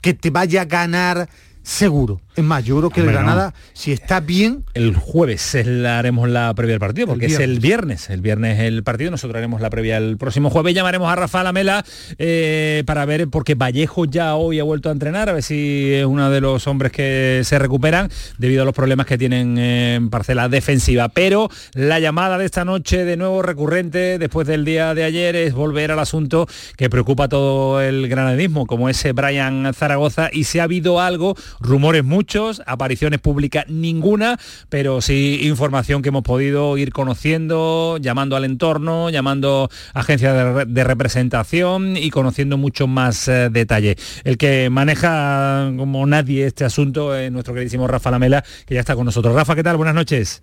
que 0.00 0.14
te 0.14 0.30
vaya 0.30 0.62
a 0.62 0.64
ganar 0.64 1.28
seguro. 1.70 2.20
Es 2.34 2.44
más, 2.44 2.64
yo 2.64 2.78
creo 2.78 2.90
que 2.90 3.00
el 3.00 3.06
Granada, 3.06 3.54
si 3.74 3.92
está 3.92 4.20
bien... 4.20 4.64
El 4.74 4.94
jueves 4.96 5.56
la 5.64 5.98
haremos 5.98 6.28
la 6.28 6.52
previa 6.54 6.74
del 6.74 6.80
partido, 6.80 7.06
porque 7.06 7.26
es 7.26 7.38
el 7.38 7.60
viernes. 7.60 8.08
El 8.08 8.22
viernes 8.22 8.60
el 8.60 8.82
partido, 8.82 9.10
nosotros 9.10 9.36
haremos 9.36 9.60
la 9.60 9.70
previa 9.70 9.96
el 9.96 10.16
próximo 10.16 10.50
jueves. 10.50 10.74
Llamaremos 10.74 11.10
a 11.10 11.16
Rafa 11.16 11.42
Lamela 11.42 11.84
eh, 12.18 12.82
para 12.86 13.04
ver, 13.04 13.28
porque 13.28 13.54
Vallejo 13.54 14.04
ya 14.04 14.36
hoy 14.36 14.58
ha 14.58 14.64
vuelto 14.64 14.88
a 14.88 14.92
entrenar, 14.92 15.28
a 15.28 15.32
ver 15.32 15.42
si 15.42 15.92
es 15.92 16.06
uno 16.06 16.30
de 16.30 16.40
los 16.40 16.66
hombres 16.66 16.92
que 16.92 17.42
se 17.44 17.58
recuperan 17.58 18.10
debido 18.38 18.62
a 18.62 18.64
los 18.64 18.74
problemas 18.74 19.06
que 19.06 19.18
tienen 19.18 19.58
en 19.58 20.10
parcela 20.10 20.48
defensiva. 20.48 21.08
Pero 21.08 21.50
la 21.74 22.00
llamada 22.00 22.38
de 22.38 22.46
esta 22.46 22.64
noche, 22.64 23.04
de 23.04 23.16
nuevo 23.16 23.42
recurrente, 23.42 24.18
después 24.18 24.46
del 24.46 24.64
día 24.64 24.94
de 24.94 25.04
ayer, 25.04 25.36
es 25.36 25.52
volver 25.52 25.92
al 25.92 25.98
asunto 25.98 26.48
que 26.76 26.90
preocupa 26.90 27.24
a 27.24 27.28
todo 27.28 27.80
el 27.80 28.08
granadismo, 28.08 28.66
como 28.66 28.88
ese 28.88 29.12
Brian 29.12 29.72
Zaragoza, 29.74 30.30
y 30.32 30.44
si 30.44 30.58
ha 30.58 30.64
habido 30.64 31.00
algo, 31.00 31.36
rumores 31.60 32.04
muchos, 32.04 32.62
apariciones 32.66 33.20
públicas 33.20 33.66
ninguna, 33.68 34.38
pero 34.68 35.00
sí 35.00 35.40
información 35.42 36.02
que 36.02 36.08
hemos 36.08 36.22
podido 36.22 36.76
ir 36.76 36.92
conociendo, 36.92 37.98
llamando 38.00 38.36
al 38.36 38.44
entorno, 38.44 39.10
llamando 39.10 39.68
agencias 39.94 40.66
de, 40.66 40.84
representación 40.84 41.96
y 41.96 42.10
conociendo 42.10 42.56
mucho 42.56 42.86
más 42.86 43.28
eh, 43.28 43.48
detalle. 43.50 43.96
El 44.24 44.38
que 44.38 44.70
maneja 44.70 45.70
como 45.76 46.04
nadie 46.06 46.46
este 46.46 46.64
asunto 46.64 47.14
es 47.14 47.30
nuestro 47.30 47.54
queridísimo 47.54 47.86
Rafa 47.86 48.10
Lamela, 48.10 48.44
que 48.66 48.74
ya 48.74 48.80
está 48.80 48.94
con 48.94 49.04
nosotros. 49.04 49.34
Rafa, 49.34 49.54
¿qué 49.54 49.62
tal? 49.62 49.76
Buenas 49.76 49.94
noches. 49.94 50.42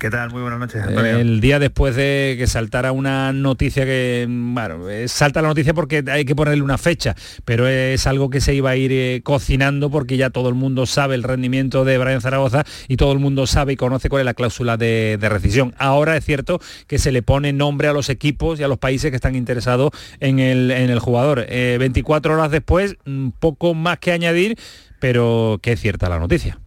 ¿Qué 0.00 0.08
tal? 0.08 0.30
Muy 0.30 0.40
buenas 0.40 0.58
noches. 0.58 0.82
El 0.86 1.42
día 1.42 1.58
después 1.58 1.94
de 1.94 2.34
que 2.38 2.46
saltara 2.46 2.90
una 2.90 3.34
noticia 3.34 3.84
que, 3.84 4.26
bueno, 4.26 4.88
eh, 4.88 5.08
salta 5.08 5.42
la 5.42 5.48
noticia 5.48 5.74
porque 5.74 6.02
hay 6.10 6.24
que 6.24 6.34
ponerle 6.34 6.62
una 6.62 6.78
fecha, 6.78 7.14
pero 7.44 7.68
es 7.68 8.06
algo 8.06 8.30
que 8.30 8.40
se 8.40 8.54
iba 8.54 8.70
a 8.70 8.76
ir 8.76 8.92
eh, 8.92 9.20
cocinando 9.22 9.90
porque 9.90 10.16
ya 10.16 10.30
todo 10.30 10.48
el 10.48 10.54
mundo 10.54 10.86
sabe 10.86 11.16
el 11.16 11.22
rendimiento 11.22 11.84
de 11.84 11.98
Brian 11.98 12.22
Zaragoza 12.22 12.64
y 12.88 12.96
todo 12.96 13.12
el 13.12 13.18
mundo 13.18 13.46
sabe 13.46 13.74
y 13.74 13.76
conoce 13.76 14.08
cuál 14.08 14.20
es 14.20 14.24
la 14.24 14.32
cláusula 14.32 14.78
de, 14.78 15.18
rescisión. 15.20 15.74
Ahora 15.76 16.16
es 16.16 16.24
cierto 16.24 16.62
que 16.86 16.98
se 16.98 17.12
le 17.12 17.20
pone 17.20 17.52
nombre 17.52 17.88
a 17.88 17.92
los 17.92 18.08
equipos 18.08 18.58
y 18.58 18.62
a 18.62 18.68
los 18.68 18.78
países 18.78 19.10
que 19.10 19.16
están 19.16 19.36
interesados 19.36 19.90
en 20.18 20.38
el, 20.38 20.70
en 20.70 20.88
el 20.88 20.98
jugador. 20.98 21.46
24 21.46 22.32
eh, 22.32 22.36
horas 22.36 22.50
después, 22.50 22.96
un 23.04 23.34
poco 23.38 23.74
más 23.74 23.98
que 23.98 24.12
añadir, 24.12 24.56
pero 24.98 25.60
que 25.60 25.72
es 25.72 25.80
cierta 25.80 26.08
la 26.08 26.18
noticia. 26.18 26.58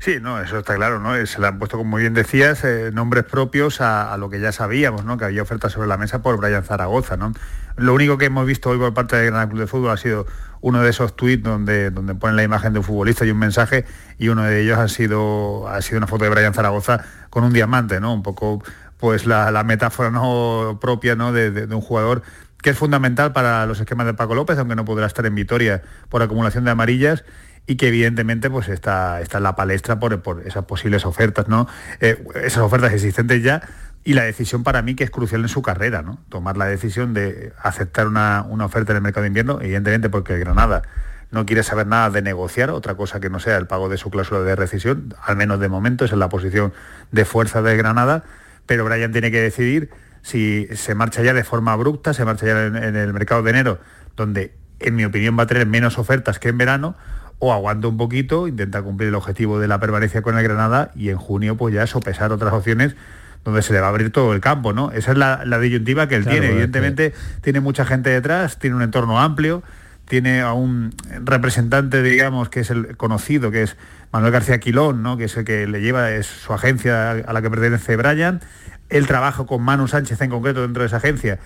Sí, 0.00 0.18
no, 0.20 0.40
eso 0.40 0.58
está 0.58 0.76
claro, 0.76 1.00
¿no? 1.00 1.26
Se 1.26 1.40
le 1.40 1.48
han 1.48 1.58
puesto, 1.58 1.76
como 1.76 1.96
bien 1.96 2.14
decías, 2.14 2.62
eh, 2.62 2.90
nombres 2.92 3.24
propios 3.24 3.80
a, 3.80 4.16
lo 4.16 4.30
que 4.30 4.38
ya 4.38 4.52
sabíamos, 4.52 5.04
¿no? 5.04 5.18
Que 5.18 5.24
había 5.24 5.42
ofertas 5.42 5.72
sobre 5.72 5.88
la 5.88 5.96
mesa 5.96 6.22
por 6.22 6.36
Brian 6.36 6.62
Zaragoza, 6.62 7.16
¿no? 7.16 7.32
Lo 7.76 7.94
único 7.94 8.16
que 8.16 8.26
hemos 8.26 8.46
visto 8.46 8.70
hoy 8.70 8.78
por 8.78 8.94
parte 8.94 9.16
del 9.16 9.32
Gran 9.32 9.48
Club 9.48 9.60
de 9.60 9.66
Fútbol 9.66 9.90
ha 9.90 9.96
sido 9.96 10.26
uno 10.60 10.82
de 10.82 10.90
esos 10.90 11.16
tweets 11.16 11.42
donde, 11.42 11.90
donde 11.90 12.14
ponen 12.14 12.36
la 12.36 12.44
imagen 12.44 12.72
de 12.72 12.78
un 12.78 12.84
futbolista 12.84 13.24
y 13.24 13.30
un 13.32 13.38
mensaje, 13.38 13.86
y 14.18 14.28
uno 14.28 14.44
de 14.44 14.62
ellos 14.62 14.78
ha 14.78 14.86
sido, 14.86 15.68
ha 15.68 15.82
sido 15.82 15.98
una 15.98 16.06
foto 16.06 16.24
de 16.24 16.30
Brian 16.30 16.54
Zaragoza 16.54 17.04
con 17.28 17.42
un 17.42 17.52
diamante, 17.52 17.98
¿no? 17.98 18.14
Un 18.14 18.22
poco 18.22 18.62
pues 18.98 19.26
la, 19.26 19.62
metáfora 19.64 20.10
no 20.10 20.78
propia 20.80 21.16
¿no? 21.16 21.32
de, 21.32 21.66
un 21.74 21.80
jugador 21.80 22.22
que 22.62 22.70
es 22.70 22.78
fundamental 22.78 23.32
para 23.32 23.66
los 23.66 23.78
esquemas 23.78 24.06
de 24.06 24.14
Paco 24.14 24.34
López, 24.34 24.58
aunque 24.58 24.74
no 24.74 24.84
podrá 24.84 25.06
estar 25.06 25.24
en 25.26 25.34
Vitoria 25.34 25.82
por 26.08 26.22
acumulación 26.22 26.64
de 26.64 26.72
amarillas 26.72 27.24
y 27.68 27.76
que 27.76 27.88
evidentemente 27.88 28.48
pues 28.48 28.68
está, 28.68 29.20
está 29.20 29.36
en 29.36 29.44
la 29.44 29.54
palestra 29.54 30.00
por, 30.00 30.42
esas 30.46 30.64
posibles 30.64 31.04
ofertas, 31.04 31.48
¿no? 31.48 31.68
Eh, 32.00 32.24
esas 32.42 32.62
ofertas 32.62 32.94
existentes 32.94 33.42
ya 33.42 33.60
y 34.04 34.14
la 34.14 34.24
decisión 34.24 34.64
para 34.64 34.80
mí 34.80 34.94
que 34.94 35.04
es 35.04 35.10
crucial 35.10 35.42
en 35.42 35.48
su 35.48 35.60
carrera, 35.60 36.00
¿no? 36.00 36.18
Tomar 36.30 36.56
la 36.56 36.64
decisión 36.64 37.12
de 37.12 37.52
aceptar 37.62 38.06
una, 38.06 38.46
oferta 38.64 38.92
en 38.92 38.96
el 38.96 39.02
mercado 39.02 39.22
de 39.24 39.28
invierno, 39.28 39.58
evidentemente 39.60 40.08
porque 40.08 40.38
Granada 40.38 40.80
no 41.30 41.44
quiere 41.44 41.62
saber 41.62 41.86
nada 41.86 42.08
de 42.08 42.22
negociar, 42.22 42.70
otra 42.70 42.94
cosa 42.94 43.20
que 43.20 43.28
no 43.28 43.38
sea 43.38 43.58
el 43.58 43.66
pago 43.66 43.90
de 43.90 43.98
su 43.98 44.08
cláusula 44.08 44.40
de 44.40 44.56
rescisión, 44.56 45.14
al 45.22 45.36
menos 45.36 45.60
de 45.60 45.68
momento, 45.68 46.06
es 46.06 46.12
en 46.12 46.20
la 46.20 46.30
posición 46.30 46.72
de 47.12 47.26
fuerza 47.26 47.60
de 47.60 47.76
Granada, 47.76 48.24
pero 48.64 48.86
Brian 48.86 49.12
tiene 49.12 49.30
que 49.30 49.42
decidir 49.42 49.90
si 50.22 50.68
se 50.74 50.94
marcha 50.94 51.22
ya 51.22 51.34
de 51.34 51.44
forma 51.44 51.74
abrupta, 51.74 52.14
se 52.14 52.24
marcha 52.24 52.46
ya 52.46 52.64
en 52.64 52.96
el 52.96 53.12
mercado 53.12 53.42
de 53.42 53.50
enero, 53.50 53.78
donde 54.16 54.54
en 54.80 54.96
mi 54.96 55.04
opinión 55.04 55.38
va 55.38 55.42
a 55.42 55.46
tener 55.46 55.66
menos 55.66 55.98
ofertas 55.98 56.38
que 56.38 56.48
en 56.48 56.56
verano, 56.56 56.96
o 57.38 57.52
aguanta 57.52 57.88
un 57.88 57.96
poquito, 57.96 58.48
intenta 58.48 58.82
cumplir 58.82 59.10
el 59.10 59.14
objetivo 59.14 59.58
de 59.58 59.68
la 59.68 59.78
permanencia 59.78 60.22
con 60.22 60.36
el 60.36 60.42
Granada 60.42 60.90
y 60.94 61.10
en 61.10 61.18
junio 61.18 61.56
pues 61.56 61.74
ya 61.74 61.86
sopesar 61.86 62.32
otras 62.32 62.52
opciones 62.52 62.96
donde 63.44 63.62
se 63.62 63.72
le 63.72 63.80
va 63.80 63.86
a 63.86 63.90
abrir 63.90 64.10
todo 64.10 64.34
el 64.34 64.40
campo, 64.40 64.72
¿no? 64.72 64.90
Esa 64.90 65.12
es 65.12 65.18
la, 65.18 65.58
disyuntiva 65.58 66.08
que 66.08 66.16
él 66.16 66.26
tiene. 66.26 66.48
Evidentemente 66.48 67.14
tiene 67.40 67.60
mucha 67.60 67.84
gente 67.84 68.10
detrás, 68.10 68.58
tiene 68.58 68.76
un 68.76 68.82
entorno 68.82 69.20
amplio, 69.20 69.62
tiene 70.06 70.40
a 70.40 70.52
un 70.52 70.94
representante, 71.24 72.02
digamos, 72.02 72.48
que 72.48 72.60
es 72.60 72.70
el 72.70 72.96
conocido, 72.96 73.50
que 73.50 73.62
es 73.62 73.76
Manuel 74.12 74.32
García 74.32 74.58
Quilón, 74.58 75.02
¿no? 75.02 75.16
que 75.16 75.24
es 75.24 75.36
el 75.36 75.44
que 75.44 75.66
le 75.66 75.80
lleva, 75.80 76.10
es 76.10 76.26
su 76.26 76.52
agencia 76.52 77.12
a 77.12 77.32
la 77.32 77.40
que 77.40 77.50
pertenece 77.50 77.96
Brian. 77.96 78.40
Él 78.90 79.06
trabaja 79.06 79.44
con 79.44 79.62
Manu 79.62 79.86
Sánchez 79.86 80.20
en 80.22 80.30
concreto 80.30 80.62
dentro 80.62 80.82
de 80.82 80.88
esa 80.88 80.96
agencia 80.96 81.38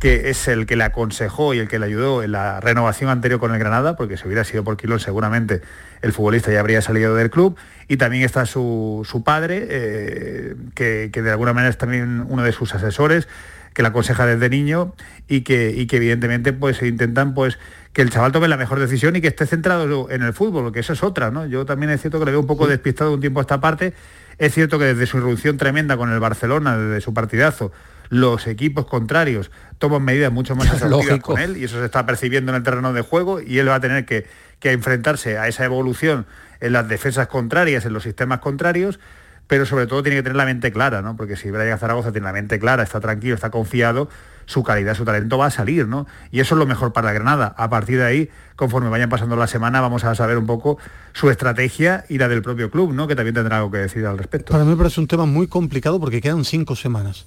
que 0.00 0.30
es 0.30 0.48
el 0.48 0.64
que 0.64 0.76
le 0.76 0.84
aconsejó 0.84 1.52
y 1.52 1.58
el 1.58 1.68
que 1.68 1.78
le 1.78 1.86
ayudó 1.86 2.22
en 2.22 2.32
la 2.32 2.58
renovación 2.58 3.10
anterior 3.10 3.38
con 3.38 3.52
el 3.52 3.58
Granada, 3.58 3.96
porque 3.96 4.16
si 4.16 4.26
hubiera 4.26 4.44
sido 4.44 4.64
por 4.64 4.78
Quilón 4.78 4.98
seguramente 4.98 5.60
el 6.00 6.12
futbolista 6.12 6.50
ya 6.50 6.60
habría 6.60 6.80
salido 6.80 7.14
del 7.14 7.30
club, 7.30 7.56
y 7.86 7.98
también 7.98 8.24
está 8.24 8.46
su, 8.46 9.22
padre, 9.24 9.66
eh, 9.68 10.56
que, 10.74 11.10
de 11.10 11.30
alguna 11.30 11.52
manera 11.52 11.68
es 11.68 11.76
también 11.76 12.24
uno 12.28 12.42
de 12.42 12.52
sus 12.52 12.74
asesores, 12.74 13.28
que 13.74 13.82
le 13.82 13.88
aconseja 13.88 14.26
desde 14.26 14.48
niño 14.48 14.94
y 15.28 15.42
que, 15.42 15.86
que 15.86 15.96
evidentemente 15.96 16.52
pues 16.52 16.82
intentan 16.82 17.34
pues 17.34 17.58
que 17.92 18.02
el 18.02 18.10
chaval 18.10 18.32
tome 18.32 18.48
la 18.48 18.56
mejor 18.56 18.80
decisión 18.80 19.14
y 19.16 19.20
que 19.20 19.28
esté 19.28 19.46
centrado 19.46 20.10
en 20.10 20.22
el 20.22 20.32
fútbol, 20.32 20.64
porque 20.64 20.80
eso 20.80 20.94
es 20.94 21.02
otra, 21.02 21.30
¿no? 21.30 21.46
Yo 21.46 21.66
también 21.66 21.92
es 21.92 22.00
cierto 22.00 22.18
que 22.18 22.24
le 22.24 22.30
veo 22.32 22.40
un 22.40 22.46
poco 22.46 22.66
despistado 22.66 23.12
un 23.12 23.20
tiempo 23.20 23.40
a 23.40 23.42
esta 23.42 23.60
parte, 23.60 23.92
es 24.38 24.54
cierto 24.54 24.78
que 24.78 24.86
desde 24.86 25.06
su 25.06 25.18
irrupción 25.18 25.58
tremenda 25.58 25.96
con 25.98 26.10
el 26.10 26.20
Barcelona, 26.20 26.78
desde 26.78 27.00
su 27.00 27.12
partidazo, 27.12 27.70
los 28.10 28.46
equipos 28.46 28.86
contrarios 28.86 29.50
toman 29.78 30.02
medidas 30.02 30.30
mucho 30.30 30.54
más 30.54 30.70
asertivas 30.72 31.20
con 31.20 31.40
él 31.40 31.56
y 31.56 31.64
eso 31.64 31.78
se 31.78 31.86
está 31.86 32.04
percibiendo 32.04 32.52
en 32.52 32.56
el 32.56 32.62
terreno 32.62 32.92
de 32.92 33.00
juego 33.00 33.40
y 33.40 33.58
él 33.58 33.68
va 33.68 33.76
a 33.76 33.80
tener 33.80 34.04
que, 34.04 34.26
enfrentarse 34.62 35.38
a 35.38 35.48
esa 35.48 35.64
evolución 35.64 36.26
en 36.60 36.74
las 36.74 36.86
defensas 36.86 37.28
contrarias, 37.28 37.86
en 37.86 37.94
los 37.94 38.02
sistemas 38.02 38.40
contrarios, 38.40 39.00
pero 39.46 39.64
sobre 39.64 39.86
todo 39.86 40.02
tiene 40.02 40.18
que 40.18 40.22
tener 40.22 40.36
la 40.36 40.44
mente 40.44 40.70
clara, 40.70 41.00
¿no? 41.00 41.16
Porque 41.16 41.34
si 41.34 41.50
Brian 41.50 41.78
Zaragoza 41.78 42.12
tiene 42.12 42.26
la 42.26 42.34
mente 42.34 42.58
clara, 42.58 42.82
está 42.82 43.00
tranquilo, 43.00 43.34
está 43.34 43.50
confiado, 43.50 44.10
su 44.44 44.62
calidad, 44.62 44.94
su 44.94 45.04
talento 45.04 45.38
va 45.38 45.46
a 45.46 45.50
salir, 45.50 45.88
¿no? 45.88 46.06
Y 46.30 46.40
eso 46.40 46.54
es 46.54 46.58
lo 46.58 46.66
mejor 46.66 46.92
para 46.92 47.06
la 47.06 47.12
Granada. 47.14 47.54
A 47.56 47.70
partir 47.70 47.98
de 47.98 48.04
ahí, 48.04 48.30
conforme 48.54 48.90
vayan 48.90 49.08
pasando 49.08 49.34
la 49.34 49.46
semana, 49.46 49.80
vamos 49.80 50.04
a 50.04 50.14
saber 50.14 50.36
un 50.36 50.46
poco 50.46 50.76
su 51.14 51.30
estrategia 51.30 52.04
y 52.08 52.18
la 52.18 52.28
del 52.28 52.42
propio 52.42 52.70
club, 52.70 52.92
¿no? 52.92 53.08
Que 53.08 53.16
también 53.16 53.34
tendrá 53.34 53.56
algo 53.56 53.70
que 53.70 53.78
decir 53.78 54.04
al 54.04 54.18
respecto. 54.18 54.52
Para 54.52 54.64
mí 54.64 54.70
me 54.70 54.76
parece 54.76 55.00
un 55.00 55.06
tema 55.06 55.24
muy 55.24 55.46
complicado 55.46 55.98
porque 55.98 56.20
quedan 56.20 56.44
cinco 56.44 56.76
semanas. 56.76 57.26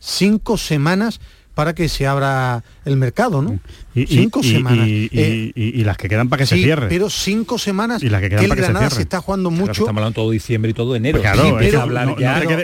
Cinco 0.00 0.56
semanas 0.56 1.20
para 1.58 1.74
que 1.74 1.88
se 1.88 2.06
abra 2.06 2.62
el 2.84 2.96
mercado, 2.96 3.42
¿no? 3.42 3.58
Y, 3.92 4.06
cinco 4.06 4.44
semanas. 4.44 4.86
Eh, 4.86 5.50
y, 5.56 5.82
las 5.82 5.96
que 5.96 6.08
quedan 6.08 6.28
para 6.28 6.38
que 6.38 6.46
se 6.46 6.54
cierre. 6.54 6.86
Pero 6.88 7.10
cinco 7.10 7.58
semanas 7.58 8.00
y 8.00 8.08
las 8.08 8.20
que, 8.20 8.28
quedan 8.28 8.46
para 8.46 8.60
que 8.60 8.90
se, 8.90 8.94
se 8.94 9.02
está 9.02 9.20
jugando 9.20 9.50
mucho. 9.50 9.72
estamos 9.72 9.88
hablando 9.88 10.12
todo 10.12 10.30
diciembre 10.30 10.70
y 10.70 10.74
todo 10.74 10.94
enero. 10.94 11.20
Pues 11.20 11.32
claro, 11.32 11.56
pero, 11.58 11.86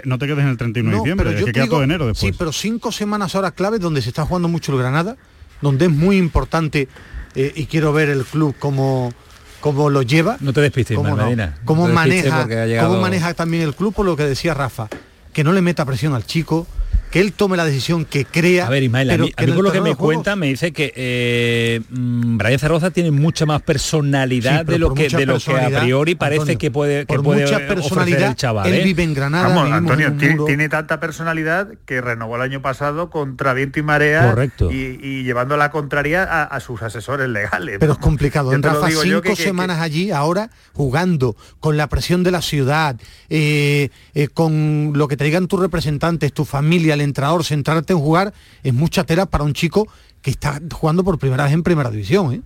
no, 0.05 0.19
te 0.19 0.27
quedes, 0.27 0.39
en 0.39 0.49
el 0.49 0.57
31 0.57 0.91
de 0.91 0.97
diciembre, 0.97 1.27
pero 1.27 1.39
es 1.41 1.45
que 1.45 1.53
queda 1.53 1.67
todo 1.67 1.83
enero 1.83 2.07
después. 2.07 2.33
Sí, 2.33 2.37
pero 2.39 2.53
cinco 2.53 2.93
semanas 2.93 3.35
ahora 3.35 3.51
claves 3.51 3.81
donde 3.81 4.01
se 4.01 4.11
está 4.11 4.25
jugando 4.27 4.47
mucho 4.47 4.71
el 4.71 4.79
Granada, 4.79 5.17
donde 5.61 5.87
es 5.87 5.91
muy 5.91 6.17
importante 6.17 6.87
eh, 7.35 7.53
y 7.57 7.67
quiero 7.67 7.93
ver 7.93 8.11
el 8.11 8.25
club 8.25 8.55
como 8.61 9.13
cómo 9.59 9.91
lo 9.91 10.03
lleva. 10.03 10.37
No 10.39 10.53
te 10.53 10.61
despistes, 10.61 10.97
cómo, 10.97 11.17
cómo 11.65 11.89
maneja, 11.89 12.47
cómo 12.81 13.01
maneja 13.01 13.35
también 13.35 13.65
el 13.65 13.75
club, 13.75 13.93
por 13.93 14.07
lo 14.07 14.15
que 14.15 14.23
decía 14.23 14.55
Rafa, 14.55 14.89
que 15.33 15.43
no 15.43 15.53
le 15.53 15.63
meta 15.63 15.85
presión 15.85 16.15
al 16.15 16.25
chico, 16.25 16.69
que 17.15 17.21
él 17.21 17.33
tome 17.33 17.57
la 17.57 17.65
decisión 17.65 18.05
que 18.05 18.25
crea. 18.25 18.67
A 18.67 18.71
ver, 18.71 18.83
Ismael, 18.83 19.09
a 19.09 19.17
mí, 19.17 19.33
lo 19.47 19.71
que 19.71 19.81
me 19.81 19.95
cuenta 19.95 20.35
me 20.35 20.49
dice 20.49 20.73
que 20.73 20.93
eh, 20.97 21.81
mm, 21.89 22.39
Brian 22.39 22.59
Zaragoza 22.59 22.91
tiene 22.91 23.13
mucha 23.13 23.47
más 23.47 23.63
personalidad 23.63 24.67
de, 24.67 24.81
lo 24.81 24.95
que, 24.95 25.09
de 25.09 25.25
lo 25.25 25.39
que 25.39 25.57
a 25.57 25.81
priori 25.81 26.17
parece 26.17 26.57
que 26.57 26.73
puede 26.73 27.07
que 27.07 27.21
puede 27.21 27.43
mucha 27.43 27.59
personalidad, 27.69 28.31
el 28.31 28.35
chaval. 28.35 28.67
Él 28.67 28.81
¿eh? 28.81 28.83
vive 28.83 29.05
en 29.05 29.15
Granada. 29.15 29.47
Vamos, 29.47 29.71
Antonio, 29.71 30.13
tiene, 30.45 30.69
tanta 30.69 30.99
personalidad 30.99 31.69
que 31.87 32.01
renovó 32.01 32.35
el 32.35 32.43
año 32.43 32.63
pasado 32.63 33.11
contra 33.11 33.55
viento 33.55 33.79
y 33.79 33.85
marea 33.85 34.31
Correcto. 34.31 34.73
Y, 34.73 35.23
llevando 35.23 35.57
la 35.57 35.71
contraria 35.71 36.25
a, 36.25 36.59
sus 36.59 36.83
asesores 36.83 37.29
legales. 37.29 37.77
Pero 37.79 37.93
es 37.93 37.99
complicado. 37.99 38.53
En 38.53 38.61
Rafa, 38.61 38.91
cinco 38.91 39.37
semanas 39.37 39.79
allí 39.79 40.11
ahora 40.11 40.51
jugando 40.73 41.37
con 41.61 41.77
la 41.77 41.87
presión 41.87 42.25
de 42.25 42.33
la 42.33 42.43
ciudad, 42.43 42.97
eh, 43.31 43.89
con 44.35 44.95
lo 44.97 45.07
que 45.07 45.17
te 45.17 45.23
digan 45.23 45.47
tus 45.47 45.61
representantes, 45.61 46.33
tu 46.33 46.45
familia, 46.45 46.97
entrenador 47.05 47.45
centrarte 47.45 47.93
en 47.93 47.99
jugar 47.99 48.35
es 48.63 48.75
mucha 48.75 49.05
tela 49.05 49.27
para 49.27 49.45
un 49.45 49.53
chico 49.53 49.89
que 50.23 50.31
está 50.31 50.61
jugando 50.73 51.05
por 51.05 51.19
primera 51.19 51.45
vez 51.45 51.53
en 51.53 51.63
primera 51.63 51.91
división. 51.91 52.33
¿eh? 52.33 52.43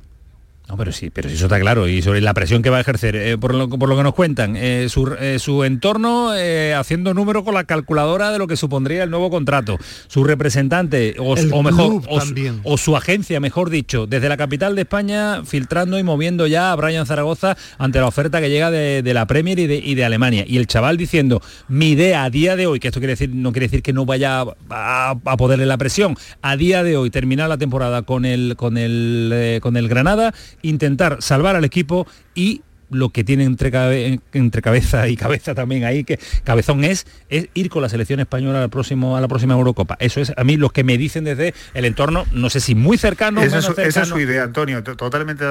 No, 0.69 0.77
pero 0.77 0.93
sí, 0.93 1.09
pero 1.09 1.31
eso 1.31 1.47
está 1.47 1.59
claro. 1.59 1.89
Y 1.89 2.03
sobre 2.03 2.21
la 2.21 2.35
presión 2.35 2.63
que 2.63 2.69
va 2.69 2.77
a 2.77 2.81
ejercer, 2.83 3.17
eh, 3.17 3.39
por, 3.39 3.55
lo, 3.55 3.71
por, 3.71 3.89
lo, 3.89 3.97
que 3.97 4.03
nos 4.03 4.13
cuentan, 4.13 4.55
eh, 4.55 4.89
su, 4.91 5.17
eh, 5.19 5.39
su, 5.39 5.65
entorno 5.65 6.33
haciendo 6.77 7.15
número 7.15 7.43
con 7.43 7.55
la 7.55 7.65
calculadora 7.65 8.31
de 8.31 8.39
lo 8.39 8.47
que 8.47 8.57
supondría 8.57 9.03
el 9.03 9.11
nuevo 9.11 9.31
contrato. 9.31 9.79
Su 10.09 10.25
representante, 10.25 11.17
o, 11.19 11.35
o 11.53 11.63
mejor, 11.63 12.03
o, 12.07 12.21
o, 12.65 12.77
su 12.77 12.97
agencia, 12.97 13.41
mejor 13.41 13.71
dicho, 13.71 14.07
desde 14.07 14.29
la 14.29 14.37
capital 14.37 14.75
de 14.75 14.83
España, 14.83 15.43
filtrando 15.47 15.99
y 15.99 16.03
moviendo 16.03 16.47
ya 16.47 16.71
a 16.71 16.77
Brian 16.77 17.07
Zaragoza 17.07 17.57
ante 17.79 17.99
la 17.99 18.07
oferta 18.07 18.41
que 18.43 18.51
llega 18.51 18.71
de, 18.71 19.03
de 19.03 19.15
la 19.15 19.27
Premier 19.27 19.59
y 19.59 19.67
de, 19.67 19.77
y 19.77 19.95
de, 19.95 20.05
Alemania. 20.05 20.45
Y 20.47 20.59
el 20.59 20.67
chaval 20.67 20.99
diciendo, 20.99 21.41
mi 21.69 21.93
idea 21.93 22.25
a 22.25 22.31
día 22.31 22.57
de 22.57 22.67
hoy, 22.67 22.79
que 22.79 22.89
esto 22.89 23.01
quiere 23.01 23.15
decir, 23.15 23.31
no 23.33 23.53
quiere 23.53 23.69
decir 23.69 23.83
que 23.83 23.95
no 23.95 24.05
vaya 24.05 24.45
a, 24.69 25.17
a 25.25 25.37
poderle 25.39 25.65
la 25.65 25.79
presión, 25.79 26.15
a 26.43 26.57
día 26.59 26.83
de 26.83 26.99
hoy 26.99 27.09
terminar 27.09 27.49
la 27.49 27.57
temporada 27.57 28.03
con 28.03 28.27
el, 28.27 28.55
con 28.57 28.77
el, 28.77 29.61
con 29.63 29.79
el 29.79 29.89
Granada 29.89 30.35
intentar 30.63 31.19
salvar 31.21 31.57
al 31.57 31.65
equipo 31.65 32.07
y 32.35 32.63
lo 32.91 33.11
que 33.11 33.25
tiene 33.25 33.45
entre, 33.45 33.71
cabe, 33.71 34.21
entre, 34.33 34.63
cabeza 34.63 35.09
y 35.09 35.17
cabeza 35.17 35.55
también 35.55 35.85
ahí, 35.85 36.05
que 36.05 36.19
cabezón 36.45 36.85
es, 36.85 37.07
es 37.29 37.49
ir 37.55 37.69
con 37.69 37.83
la 37.83 37.89
selección 37.89 38.21
española 38.21 38.63
al 38.63 38.71
próximo, 38.71 39.17
a 39.17 39.21
la 39.21 39.29
próxima 39.29 39.55
Eurocopa. 39.55 39.97
Eso 40.01 40.21
es 40.21 40.33
a 40.37 40.45
mí 40.45 40.57
lo 40.57 40.71
que 40.71 40.85
me 40.85 40.97
dicen 40.97 41.25
desde 41.25 41.55
el 41.75 41.85
entorno, 41.85 42.25
no 42.33 42.51
sé 42.51 42.61
si 42.61 42.75
muy 42.75 42.97
cercano. 42.97 43.43
Esa, 43.43 43.59
es, 43.59 43.67
cercano. 43.67 43.89
esa 43.89 44.03
es 44.03 44.09
su 44.09 44.19
idea, 44.19 44.45
Antonio, 44.45 44.83
totalmente 44.83 45.45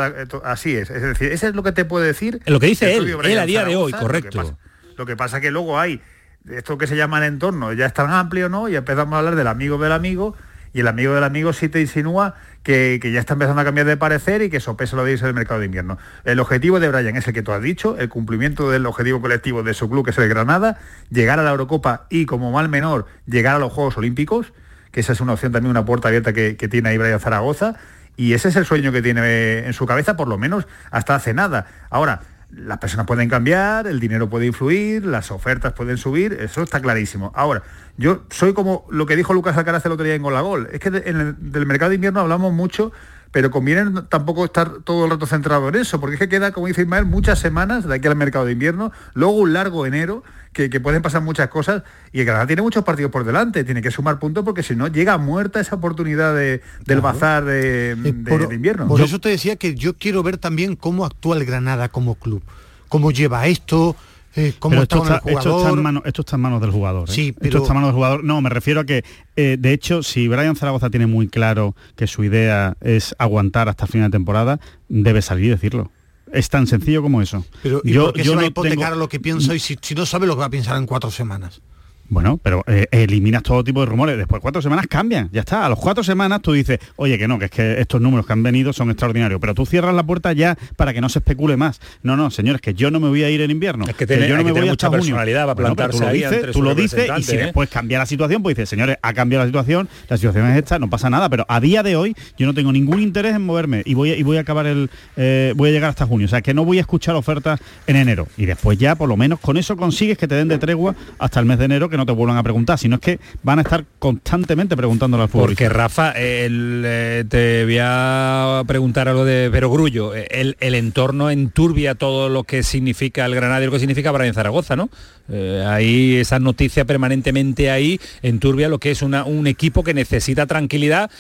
así 0.43 0.75
es. 0.75 0.89
Es 0.89 1.01
decir, 1.01 1.31
eso 1.31 1.47
es 1.47 1.55
lo 1.55 1.63
que 1.63 1.71
te 1.71 1.85
puede 1.85 2.07
decir. 2.07 2.41
Lo 2.45 2.59
que 2.59 2.67
dice 2.67 2.95
él, 2.95 3.15
él 3.23 3.39
a 3.39 3.45
día 3.45 3.65
de 3.65 3.75
hoy, 3.75 3.91
correcto. 3.91 4.37
Lo 4.37 4.43
que, 4.43 4.55
pasa, 4.55 4.95
lo 4.97 5.05
que 5.05 5.15
pasa 5.15 5.41
que 5.41 5.51
luego 5.51 5.79
hay 5.79 6.01
esto 6.49 6.77
que 6.77 6.87
se 6.87 6.95
llama 6.95 7.17
el 7.19 7.25
entorno, 7.25 7.73
ya 7.73 7.85
es 7.85 7.93
tan 7.93 8.09
amplio, 8.09 8.49
¿no? 8.49 8.69
Y 8.69 8.75
empezamos 8.75 9.13
a 9.15 9.19
hablar 9.19 9.35
del 9.35 9.47
amigo 9.47 9.77
del 9.77 9.91
amigo, 9.91 10.35
y 10.74 10.82
el 10.82 10.88
amigo 10.88 11.13
del 11.13 11.24
amigo 11.24 11.53
sí 11.53 11.70
te 11.70 11.82
insinúa 11.82 12.36
que, 12.63 12.99
que, 13.01 13.11
ya 13.11 13.20
está 13.20 13.34
empezando 13.34 13.61
a 13.61 13.65
cambiar 13.65 13.88
de 13.88 13.97
parecer 13.97 14.41
y 14.41 14.49
que 14.49 14.59
sopesa 14.59 14.95
lo 14.95 15.05
dice 15.05 15.26
del 15.26 15.34
mercado 15.34 15.59
de 15.59 15.65
invierno. 15.68 15.97
El 16.26 16.39
objetivo 16.39 16.80
de 16.80 16.89
Brian 16.89 17.15
es 17.15 17.28
el 17.28 17.34
que 17.34 17.41
tú 17.41 17.51
has 17.51 17.61
dicho, 17.61 17.97
el 17.97 18.09
cumplimiento 18.09 18.70
del 18.70 18.86
objetivo 18.86 19.22
colectivo 19.22 19.63
de 19.63 19.74
su 19.74 19.89
club, 19.89 20.05
que 20.05 20.11
es 20.11 20.18
el 20.18 20.30
Granada, 20.30 20.78
llegar 21.09 21.39
a 21.39 21.43
la 21.43 21.51
Eurocopa 21.51 22.07
y 22.09 22.26
como 22.26 22.51
mal 22.51 22.70
menor, 22.70 23.05
llegar 23.26 23.55
a 23.55 23.59
los 23.59 23.72
Juegos 23.72 23.97
Olímpicos, 23.97 24.53
que 24.91 24.99
esa 24.99 25.13
es 25.13 25.22
una 25.22 25.34
opción 25.34 25.51
también, 25.51 25.72
una 25.72 25.86
puerta 25.86 26.07
abierta 26.07 26.34
que, 26.34 26.57
que 26.57 26.68
tiene 26.68 26.89
ahí 26.89 26.97
Brian 26.97 27.20
Zaragoza, 27.20 27.76
y 28.18 28.34
ese 28.34 28.49
es 28.49 28.55
el 28.55 28.65
sueño 28.65 28.91
que 28.91 29.01
tiene 29.01 29.59
en 29.59 29.74
su 29.74 29.86
cabeza, 29.86 30.18
por 30.18 30.28
lo 30.28 30.38
menos 30.38 30.68
hasta 30.89 31.13
hace 31.13 31.36
nada. 31.36 31.68
Ahora, 31.91 32.22
las 32.49 32.77
personas 32.77 33.05
pueden 33.05 33.29
cambiar, 33.29 33.87
el 33.87 33.99
dinero 33.99 34.29
puede 34.29 34.45
influir, 34.45 35.05
las 35.05 35.31
ofertas 35.31 35.73
pueden 35.73 35.97
subir, 35.97 36.33
eso 36.33 36.63
está 36.63 36.81
clarísimo. 36.81 37.31
Ahora, 37.35 37.63
yo 37.97 38.23
soy 38.29 38.53
como 38.53 38.85
lo 38.89 39.05
que 39.05 39.15
dijo 39.15 39.33
Lucas 39.33 39.57
Alcaraz 39.57 39.85
el 39.85 39.91
otro 39.91 40.05
día 40.05 40.15
en 40.15 40.21
Gol 40.21 40.35
a 40.35 40.41
Gol. 40.41 40.69
Es 40.71 40.79
que 40.79 40.89
en 40.89 41.19
el, 41.19 41.35
del 41.51 41.65
mercado 41.65 41.89
de 41.89 41.95
invierno 41.95 42.21
hablamos 42.21 42.53
mucho, 42.53 42.91
pero 43.32 43.51
conviene 43.51 44.01
tampoco 44.09 44.45
estar 44.45 44.80
todo 44.84 45.05
el 45.05 45.11
rato 45.11 45.25
centrado 45.25 45.69
en 45.69 45.75
eso, 45.75 45.99
porque 45.99 46.15
es 46.15 46.19
que 46.19 46.30
queda, 46.30 46.51
como 46.51 46.67
dice 46.67 46.82
Ismael, 46.82 47.05
muchas 47.05 47.39
semanas 47.39 47.88
de 47.88 47.95
aquí 47.95 48.07
al 48.07 48.15
mercado 48.15 48.45
de 48.45 48.53
invierno, 48.53 48.91
luego 49.13 49.34
un 49.34 49.53
largo 49.53 49.86
enero, 49.86 50.23
que, 50.53 50.69
que 50.69 50.80
pueden 50.80 51.01
pasar 51.01 51.21
muchas 51.21 51.49
cosas, 51.49 51.84
y 52.11 52.19
el 52.19 52.25
Granada 52.25 52.47
tiene 52.47 52.61
muchos 52.61 52.84
partidos 52.84 53.11
por 53.11 53.23
delante, 53.23 53.63
tiene 53.63 53.82
que 53.82 53.91
sumar 53.91 54.17
puntos, 54.19 54.43
porque 54.43 54.63
si 54.63 54.75
no 54.75 54.88
llega 54.88 55.17
muerta 55.17 55.59
esa 55.59 55.75
oportunidad 55.75 56.34
de, 56.34 56.61
del 56.86 56.99
claro. 56.99 57.01
bazar 57.01 57.45
de, 57.45 57.95
de, 57.95 58.13
por, 58.13 58.47
de, 58.47 58.55
invierno. 58.55 58.88
Por 58.88 59.01
eso 59.01 59.19
te 59.19 59.30
decía 59.30 59.55
que 59.55 59.75
yo 59.75 59.95
quiero 59.97 60.23
ver 60.23 60.38
también 60.38 60.75
cómo 60.75 61.05
actúa 61.05 61.38
el 61.38 61.45
Granada 61.45 61.89
como 61.89 62.15
club, 62.15 62.41
cómo 62.88 63.11
lleva 63.11 63.45
esto, 63.47 63.95
eh, 64.38 64.53
cómo 64.59 64.81
esto, 64.81 65.03
está, 65.03 65.21
esto, 65.25 65.57
está 65.57 65.69
en 65.71 65.81
manos, 65.81 66.03
esto 66.05 66.21
está 66.21 66.35
en 66.35 66.41
manos 66.41 66.61
del 66.61 66.71
jugador. 66.71 67.09
¿eh? 67.09 67.11
Sí, 67.11 67.33
pero... 67.33 67.47
Esto 67.47 67.57
está 67.63 67.73
en 67.73 67.75
manos 67.75 67.89
del 67.89 67.95
jugador. 67.95 68.23
No, 68.23 68.39
me 68.41 68.49
refiero 68.49 68.81
a 68.81 68.85
que, 68.85 69.03
eh, 69.35 69.57
de 69.59 69.73
hecho, 69.73 70.03
si 70.03 70.27
Brian 70.27 70.55
Zaragoza 70.55 70.89
tiene 70.89 71.07
muy 71.07 71.27
claro 71.27 71.75
que 71.95 72.07
su 72.07 72.23
idea 72.23 72.77
es 72.81 73.15
aguantar 73.17 73.67
hasta 73.67 73.88
final 73.88 74.11
de 74.11 74.15
temporada, 74.15 74.59
debe 74.88 75.21
salir 75.21 75.45
y 75.45 75.49
decirlo. 75.49 75.91
Es 76.31 76.49
tan 76.49 76.67
sencillo 76.67 77.01
como 77.01 77.21
eso. 77.21 77.45
Pero 77.63 77.81
¿y 77.83 77.93
yo, 77.93 78.05
por 78.05 78.13
qué 78.13 78.23
yo 78.23 78.31
se 78.31 78.35
va 78.35 78.41
a 78.43 78.45
hipotecar 78.45 78.89
tengo... 78.89 78.95
lo 78.99 79.09
que 79.09 79.19
pienso 79.19 79.53
y 79.53 79.59
si, 79.59 79.77
si 79.81 79.95
no 79.95 80.05
sabe 80.05 80.27
lo 80.27 80.35
que 80.35 80.41
va 80.41 80.45
a 80.45 80.49
pensar 80.49 80.77
en 80.77 80.85
cuatro 80.85 81.09
semanas? 81.09 81.61
Bueno, 82.09 82.39
pero 82.41 82.63
eh, 82.67 82.87
eliminas 82.91 83.43
todo 83.43 83.63
tipo 83.63 83.81
de 83.81 83.85
rumores. 83.85 84.17
Después 84.17 84.41
cuatro 84.41 84.61
semanas 84.61 84.87
cambian, 84.87 85.29
ya 85.31 85.41
está. 85.41 85.65
A 85.65 85.69
los 85.69 85.79
cuatro 85.79 86.03
semanas 86.03 86.41
tú 86.41 86.53
dices, 86.53 86.79
oye, 86.95 87.17
que 87.17 87.27
no, 87.27 87.37
que 87.37 87.45
es 87.45 87.51
que 87.51 87.81
estos 87.81 87.99
números 87.99 88.25
que 88.25 88.33
han 88.33 88.43
venido 88.43 88.71
son 88.71 88.89
extraordinarios. 88.89 89.41
Pero 89.41 89.53
tú 89.53 89.65
cierras 89.65 89.93
la 89.93 90.03
puerta 90.03 90.31
ya 90.31 90.57
para 90.75 90.93
que 90.93 91.01
no 91.01 91.09
se 91.09 91.19
especule 91.19 91.57
más. 91.57 91.81
No, 92.03 92.15
no, 92.15 92.31
señores, 92.31 92.61
que 92.61 92.73
yo 92.73 92.91
no 92.91 92.99
me 92.99 93.09
voy 93.09 93.23
a 93.23 93.29
ir 93.29 93.41
en 93.41 93.51
invierno. 93.51 93.85
Es 93.87 93.95
que, 93.95 94.07
tiene, 94.07 94.23
que 94.23 94.29
yo 94.29 94.37
no 94.37 94.43
me 94.43 94.53
que 94.53 94.59
voy 94.59 94.69
mucha 94.69 94.89
personalidad 94.89 95.45
para 95.45 95.55
plantarse 95.55 95.97
bueno, 95.97 96.11
tú 96.11 96.19
lo 96.19 96.31
dices, 96.31 96.51
tú 96.53 96.61
lo 96.61 96.75
dices 96.75 97.09
y 97.17 97.23
si 97.23 97.35
¿eh? 97.35 97.45
después 97.45 97.69
cambia 97.69 97.99
la 97.99 98.05
situación, 98.05 98.41
pues 98.41 98.55
dices, 98.55 98.69
señores, 98.69 98.97
ha 99.01 99.13
cambiado 99.13 99.43
la 99.43 99.47
situación, 99.47 99.89
la 100.07 100.17
situación 100.17 100.47
es 100.47 100.57
esta, 100.57 100.79
no 100.79 100.89
pasa 100.89 101.09
nada. 101.09 101.29
Pero 101.29 101.45
a 101.49 101.59
día 101.59 101.83
de 101.83 101.97
hoy 101.97 102.15
yo 102.37 102.45
no 102.45 102.53
tengo 102.53 102.71
ningún 102.71 103.01
interés 103.01 103.35
en 103.35 103.45
moverme 103.45 103.81
y 103.85 103.95
voy 103.95 104.11
a, 104.11 104.15
y 104.15 104.23
voy 104.23 104.37
a 104.37 104.41
acabar 104.41 104.65
el, 104.65 104.89
eh, 105.17 105.53
voy 105.57 105.69
a 105.69 105.71
llegar 105.73 105.89
hasta 105.89 106.05
junio. 106.05 106.25
O 106.25 106.29
sea, 106.29 106.41
que 106.41 106.53
no 106.53 106.63
voy 106.63 106.77
a 106.77 106.81
escuchar 106.81 107.15
ofertas 107.15 107.59
en 107.85 107.97
enero. 107.97 108.27
Y 108.37 108.45
después 108.45 108.77
ya, 108.77 108.95
por 108.95 109.09
lo 109.09 109.17
menos, 109.17 109.39
con 109.39 109.57
eso 109.57 109.75
consigues 109.75 110.17
que 110.17 110.27
te 110.27 110.35
den 110.35 110.47
de 110.47 110.57
tregua 110.57 110.95
hasta 111.19 111.39
el 111.39 111.45
mes 111.45 111.59
de 111.59 111.65
enero 111.65 111.89
que 111.89 111.96
no 111.97 112.05
te 112.05 112.13
vuelvan 112.13 112.37
a 112.37 112.43
preguntar 112.43 112.77
sino 112.77 112.95
es 112.95 113.01
que 113.01 113.19
van 113.43 113.59
a 113.59 113.61
estar 113.61 113.85
constantemente 113.99 114.75
preguntándole 114.75 115.23
al 115.23 115.29
fútbol. 115.29 115.47
Porque 115.47 115.69
Rafa, 115.69 116.11
el, 116.11 116.83
eh, 116.85 117.25
te 117.27 117.65
voy 117.65 117.77
a 117.81 118.63
preguntar 118.67 119.07
algo 119.07 119.25
de 119.25 119.49
Perogrullo. 119.51 120.13
El, 120.13 120.57
el, 120.59 120.75
entorno 120.75 121.29
enturbia 121.29 121.95
todo 121.95 122.29
lo 122.29 122.43
que 122.43 122.63
significa 122.63 123.25
el 123.25 123.35
Granada 123.35 123.61
y 123.61 123.65
lo 123.65 123.71
que 123.71 123.79
significa 123.79 124.11
Brian 124.11 124.33
Zaragoza, 124.33 124.75
¿no? 124.75 124.89
Eh, 125.29 125.63
ahí 125.67 126.17
esa 126.17 126.39
noticia 126.39 126.85
permanentemente 126.85 127.69
ahí 127.69 127.99
enturbia 128.21 128.69
lo 128.69 128.79
que 128.79 128.91
es 128.91 129.01
una, 129.01 129.25
un 129.25 129.47
equipo 129.47 129.83
que 129.83 129.93
necesita 129.93 130.45
tranquilidad 130.45 131.11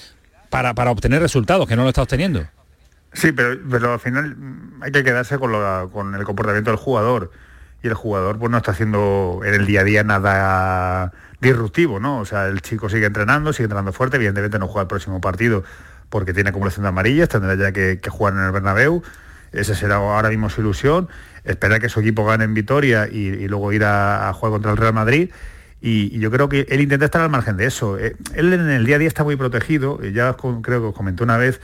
para, 0.49 0.73
para 0.73 0.91
obtener 0.91 1.21
resultados, 1.21 1.67
que 1.67 1.75
no 1.75 1.83
lo 1.83 1.89
está 1.89 2.03
obteniendo. 2.03 2.45
Sí, 3.13 3.31
pero, 3.31 3.59
pero 3.69 3.93
al 3.93 3.99
final 3.99 4.35
hay 4.81 4.91
que 4.91 5.03
quedarse 5.03 5.37
con, 5.37 5.51
lo, 5.51 5.89
con 5.91 6.13
el 6.15 6.23
comportamiento 6.23 6.71
del 6.71 6.77
jugador 6.77 7.31
y 7.83 7.87
el 7.87 7.93
jugador 7.93 8.39
pues 8.39 8.51
no 8.51 8.57
está 8.57 8.71
haciendo 8.71 9.41
en 9.43 9.53
el 9.53 9.65
día 9.65 9.81
a 9.81 9.83
día 9.83 10.03
nada 10.03 11.13
disruptivo, 11.41 11.99
¿no? 11.99 12.19
O 12.19 12.25
sea, 12.25 12.47
el 12.47 12.61
chico 12.61 12.89
sigue 12.89 13.05
entrenando, 13.05 13.53
sigue 13.53 13.65
entrenando 13.65 13.93
fuerte, 13.93 14.17
evidentemente 14.17 14.59
no 14.59 14.67
juega 14.67 14.81
el 14.83 14.87
próximo 14.87 15.21
partido 15.21 15.63
porque 16.09 16.33
tiene 16.33 16.49
acumulación 16.49 16.83
de 16.83 16.89
amarillas, 16.89 17.29
tendrá 17.29 17.55
ya 17.55 17.71
que, 17.71 17.99
que 17.99 18.09
jugar 18.09 18.33
en 18.33 18.39
el 18.39 18.51
Bernabéu, 18.51 19.03
esa 19.51 19.75
será 19.75 19.95
ahora 19.95 20.29
mismo 20.29 20.49
su 20.49 20.61
ilusión, 20.61 21.09
esperar 21.43 21.79
que 21.81 21.89
su 21.89 21.99
equipo 21.99 22.25
gane 22.25 22.43
en 22.43 22.53
Vitoria 22.53 23.07
y, 23.07 23.47
luego 23.47 23.71
ir 23.73 23.83
a, 23.83 24.31
jugar 24.33 24.51
contra 24.51 24.71
el 24.71 24.77
Real 24.77 24.93
Madrid. 24.93 25.31
Y, 25.81 26.17
yo 26.19 26.31
creo 26.31 26.49
que 26.49 26.65
él 26.69 26.81
intenta 26.81 27.05
estar 27.05 27.21
al 27.21 27.29
margen 27.29 27.57
de 27.57 27.65
eso. 27.65 27.97
Eh, 27.97 28.15
él 28.33 28.53
en 28.53 28.69
el 28.69 28.85
día 28.85 28.97
a 28.97 28.99
día 28.99 29.07
está 29.07 29.23
muy 29.23 29.35
protegido, 29.35 30.01
ya 30.03 30.31
os, 30.31 30.61
creo 30.61 30.81
que 30.81 30.87
os 30.87 30.95
comenté 30.95 31.23
una 31.23 31.37
vez 31.37 31.61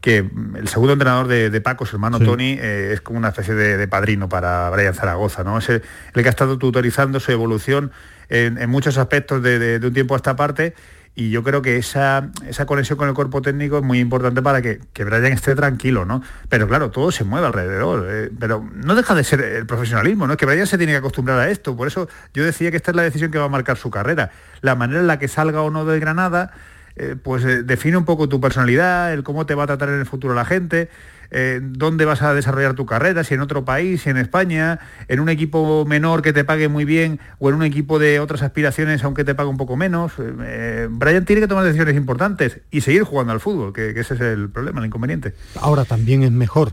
que 0.00 0.18
el 0.56 0.68
segundo 0.68 0.92
entrenador 0.92 1.26
de, 1.26 1.50
de 1.50 1.60
Paco, 1.60 1.86
su 1.86 1.96
hermano 1.96 2.18
sí. 2.18 2.24
Tony, 2.24 2.58
eh, 2.60 2.90
es 2.92 3.00
como 3.00 3.18
una 3.18 3.28
especie 3.28 3.54
de, 3.54 3.76
de, 3.76 3.88
padrino 3.88 4.28
para 4.28 4.70
Brian 4.70 4.94
Zaragoza, 4.94 5.42
¿no? 5.42 5.58
Es 5.58 5.68
el, 5.68 5.82
el 6.14 6.22
que 6.22 6.28
ha 6.28 6.30
estado 6.30 6.58
tutorizando 6.58 7.18
su 7.18 7.32
evolución 7.32 7.90
en, 8.28 8.58
en 8.58 8.70
muchos 8.70 8.98
aspectos 8.98 9.42
de, 9.42 9.80
un 9.82 9.92
tiempo 9.92 10.14
a 10.14 10.18
esta 10.18 10.36
parte 10.36 10.74
y 11.18 11.30
yo 11.30 11.42
creo 11.42 11.62
que 11.62 11.78
esa, 11.78 12.28
esa 12.46 12.66
conexión 12.66 12.98
con 12.98 13.08
el 13.08 13.14
cuerpo 13.14 13.40
técnico 13.40 13.78
es 13.78 13.82
muy 13.82 14.00
importante 14.00 14.42
para 14.42 14.60
que, 14.60 14.80
que 14.92 15.02
Brian 15.04 15.32
esté 15.32 15.54
tranquilo, 15.54 16.04
¿no? 16.04 16.22
Pero 16.50 16.68
claro, 16.68 16.90
todo 16.90 17.10
se 17.10 17.24
mueve 17.24 17.46
alrededor, 17.46 18.06
eh, 18.10 18.30
pero 18.38 18.68
no 18.74 18.94
deja 18.94 19.14
de 19.14 19.24
ser 19.24 19.40
el 19.40 19.64
profesionalismo, 19.64 20.26
¿no? 20.26 20.34
Es 20.34 20.38
que 20.38 20.44
Brian 20.44 20.66
se 20.66 20.76
tiene 20.76 20.92
que 20.92 20.98
acostumbrar 20.98 21.38
a 21.40 21.48
esto, 21.48 21.74
por 21.74 21.88
eso 21.88 22.06
yo 22.34 22.44
decía 22.44 22.70
que 22.70 22.76
esta 22.76 22.90
es 22.90 22.96
la 22.96 23.02
decisión 23.02 23.30
que 23.30 23.38
va 23.38 23.46
a 23.46 23.48
marcar 23.48 23.78
su 23.78 23.90
carrera, 23.90 24.30
la 24.60 24.74
manera 24.74 25.00
en 25.00 25.06
la 25.06 25.18
que 25.18 25.26
salga 25.26 25.62
o 25.62 25.70
no 25.70 25.86
de 25.86 25.98
Granada, 25.98 26.52
eh, 26.96 27.16
pues 27.22 27.44
eh, 27.44 27.62
define 27.62 27.96
un 27.96 28.04
poco 28.04 28.28
tu 28.28 28.40
personalidad, 28.40 29.12
el 29.12 29.22
cómo 29.22 29.46
te 29.46 29.54
va 29.54 29.64
a 29.64 29.66
tratar 29.66 29.90
en 29.90 30.00
el 30.00 30.06
futuro 30.06 30.34
la 30.34 30.44
gente, 30.44 30.88
eh, 31.30 31.60
dónde 31.62 32.04
vas 32.04 32.22
a 32.22 32.34
desarrollar 32.34 32.74
tu 32.74 32.86
carrera, 32.86 33.24
si 33.24 33.34
en 33.34 33.40
otro 33.40 33.64
país, 33.64 34.02
si 34.02 34.10
en 34.10 34.16
España, 34.16 34.78
en 35.08 35.20
un 35.20 35.28
equipo 35.28 35.84
menor 35.84 36.22
que 36.22 36.32
te 36.32 36.44
pague 36.44 36.68
muy 36.68 36.84
bien 36.84 37.20
o 37.38 37.48
en 37.48 37.56
un 37.56 37.62
equipo 37.62 37.98
de 37.98 38.20
otras 38.20 38.42
aspiraciones 38.42 39.02
aunque 39.04 39.24
te 39.24 39.34
pague 39.34 39.48
un 39.48 39.56
poco 39.56 39.76
menos. 39.76 40.12
Eh, 40.18 40.88
Brian 40.90 41.24
tiene 41.24 41.42
que 41.42 41.48
tomar 41.48 41.64
decisiones 41.64 41.96
importantes 41.96 42.60
y 42.70 42.80
seguir 42.80 43.02
jugando 43.02 43.32
al 43.32 43.40
fútbol, 43.40 43.72
que, 43.72 43.94
que 43.94 44.00
ese 44.00 44.14
es 44.14 44.20
el 44.20 44.48
problema, 44.50 44.80
el 44.80 44.86
inconveniente. 44.86 45.34
Ahora 45.56 45.84
también 45.84 46.22
es 46.22 46.32
mejor 46.32 46.72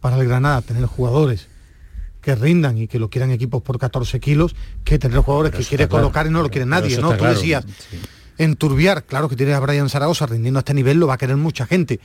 para 0.00 0.16
el 0.16 0.28
Granada 0.28 0.62
tener 0.62 0.84
jugadores 0.84 1.48
que 2.20 2.34
rindan 2.34 2.76
y 2.76 2.88
que 2.88 2.98
lo 2.98 3.08
quieran 3.08 3.30
equipos 3.30 3.62
por 3.62 3.78
14 3.78 4.18
kilos 4.18 4.56
que 4.84 4.98
tener 4.98 5.18
jugadores 5.18 5.52
pero 5.52 5.62
que 5.62 5.68
quiere 5.68 5.88
claro. 5.88 6.02
colocar 6.02 6.26
y 6.26 6.30
no 6.30 6.42
lo 6.42 6.50
quiere 6.50 6.66
nadie, 6.66 6.98
¿no? 6.98 7.12
Tú 7.12 7.18
claro. 7.18 7.34
decías, 7.34 7.64
sí. 7.88 8.00
Enturbiar, 8.38 9.04
claro 9.04 9.28
que 9.28 9.36
tienes 9.36 9.54
a 9.54 9.60
Brian 9.60 9.88
Zaragoza 9.88 10.26
rindiendo 10.26 10.58
a 10.58 10.60
este 10.60 10.74
nivel, 10.74 10.98
lo 10.98 11.06
va 11.06 11.14
a 11.14 11.18
querer 11.18 11.36
mucha 11.36 11.66
gente 11.66 12.00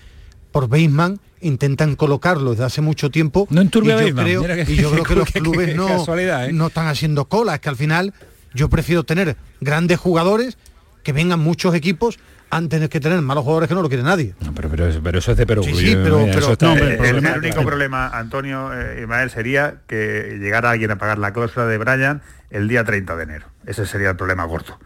por 0.52 0.68
Beisman 0.68 1.20
intentan 1.40 1.96
colocarlo 1.96 2.52
desde 2.52 2.66
hace 2.66 2.82
mucho 2.82 3.10
tiempo 3.10 3.48
no 3.50 3.62
y 3.62 3.70
yo 3.70 3.82
Beisman. 3.82 4.26
creo, 4.26 4.44
que, 4.44 4.72
y 4.72 4.76
yo 4.76 4.92
creo 4.92 5.04
que 5.04 5.16
los 5.16 5.32
clubes 5.32 5.70
que, 5.70 5.74
no, 5.76 6.18
¿eh? 6.18 6.54
no 6.54 6.68
están 6.68 6.88
haciendo 6.88 7.26
cola, 7.26 7.56
es 7.56 7.62
que 7.62 7.70
al 7.70 7.78
final 7.78 8.14
yo 8.54 8.70
prefiero 8.70 9.04
tener 9.04 9.38
grandes 9.60 10.00
jugadores 10.00 10.58
que 11.04 11.14
vengan 11.14 11.40
muchos 11.40 11.74
equipos 11.74 12.20
antes 12.52 12.90
que 12.90 13.00
tener 13.00 13.20
malos 13.22 13.44
jugadores 13.44 13.70
que 13.70 13.76
no 13.76 13.82
lo 13.82 13.88
quiere 13.88 14.04
nadie. 14.04 14.36
No, 14.42 14.54
pero, 14.54 14.70
pero, 14.70 14.90
pero, 15.02 15.20
eso 15.20 15.32
es 15.32 15.38
de 15.38 15.48
Perú. 15.48 15.64
Sí, 15.64 15.74
sí, 15.74 15.96
pero, 15.96 16.28
pero 16.32 16.58
no, 16.60 16.74
el, 16.74 16.82
el, 16.84 17.26
el, 17.26 17.38
único 17.38 17.64
problema, 17.64 18.10
Antonio 18.10 18.72
eh, 18.74 19.00
Ismael, 19.02 19.30
sería 19.30 19.78
que 19.88 20.38
llegara 20.40 20.72
alguien 20.72 20.92
a 20.92 20.98
pagar 20.98 21.18
la 21.18 21.32
cláusula 21.32 21.66
de 21.66 21.78
Brian 21.78 22.22
el 22.50 22.68
día 22.68 22.84
30 22.84 23.16
de 23.16 23.24
enero. 23.24 23.46
Ese 23.66 23.86
sería 23.86 24.10
el 24.10 24.18
problema 24.18 24.44
gordo. 24.44 24.78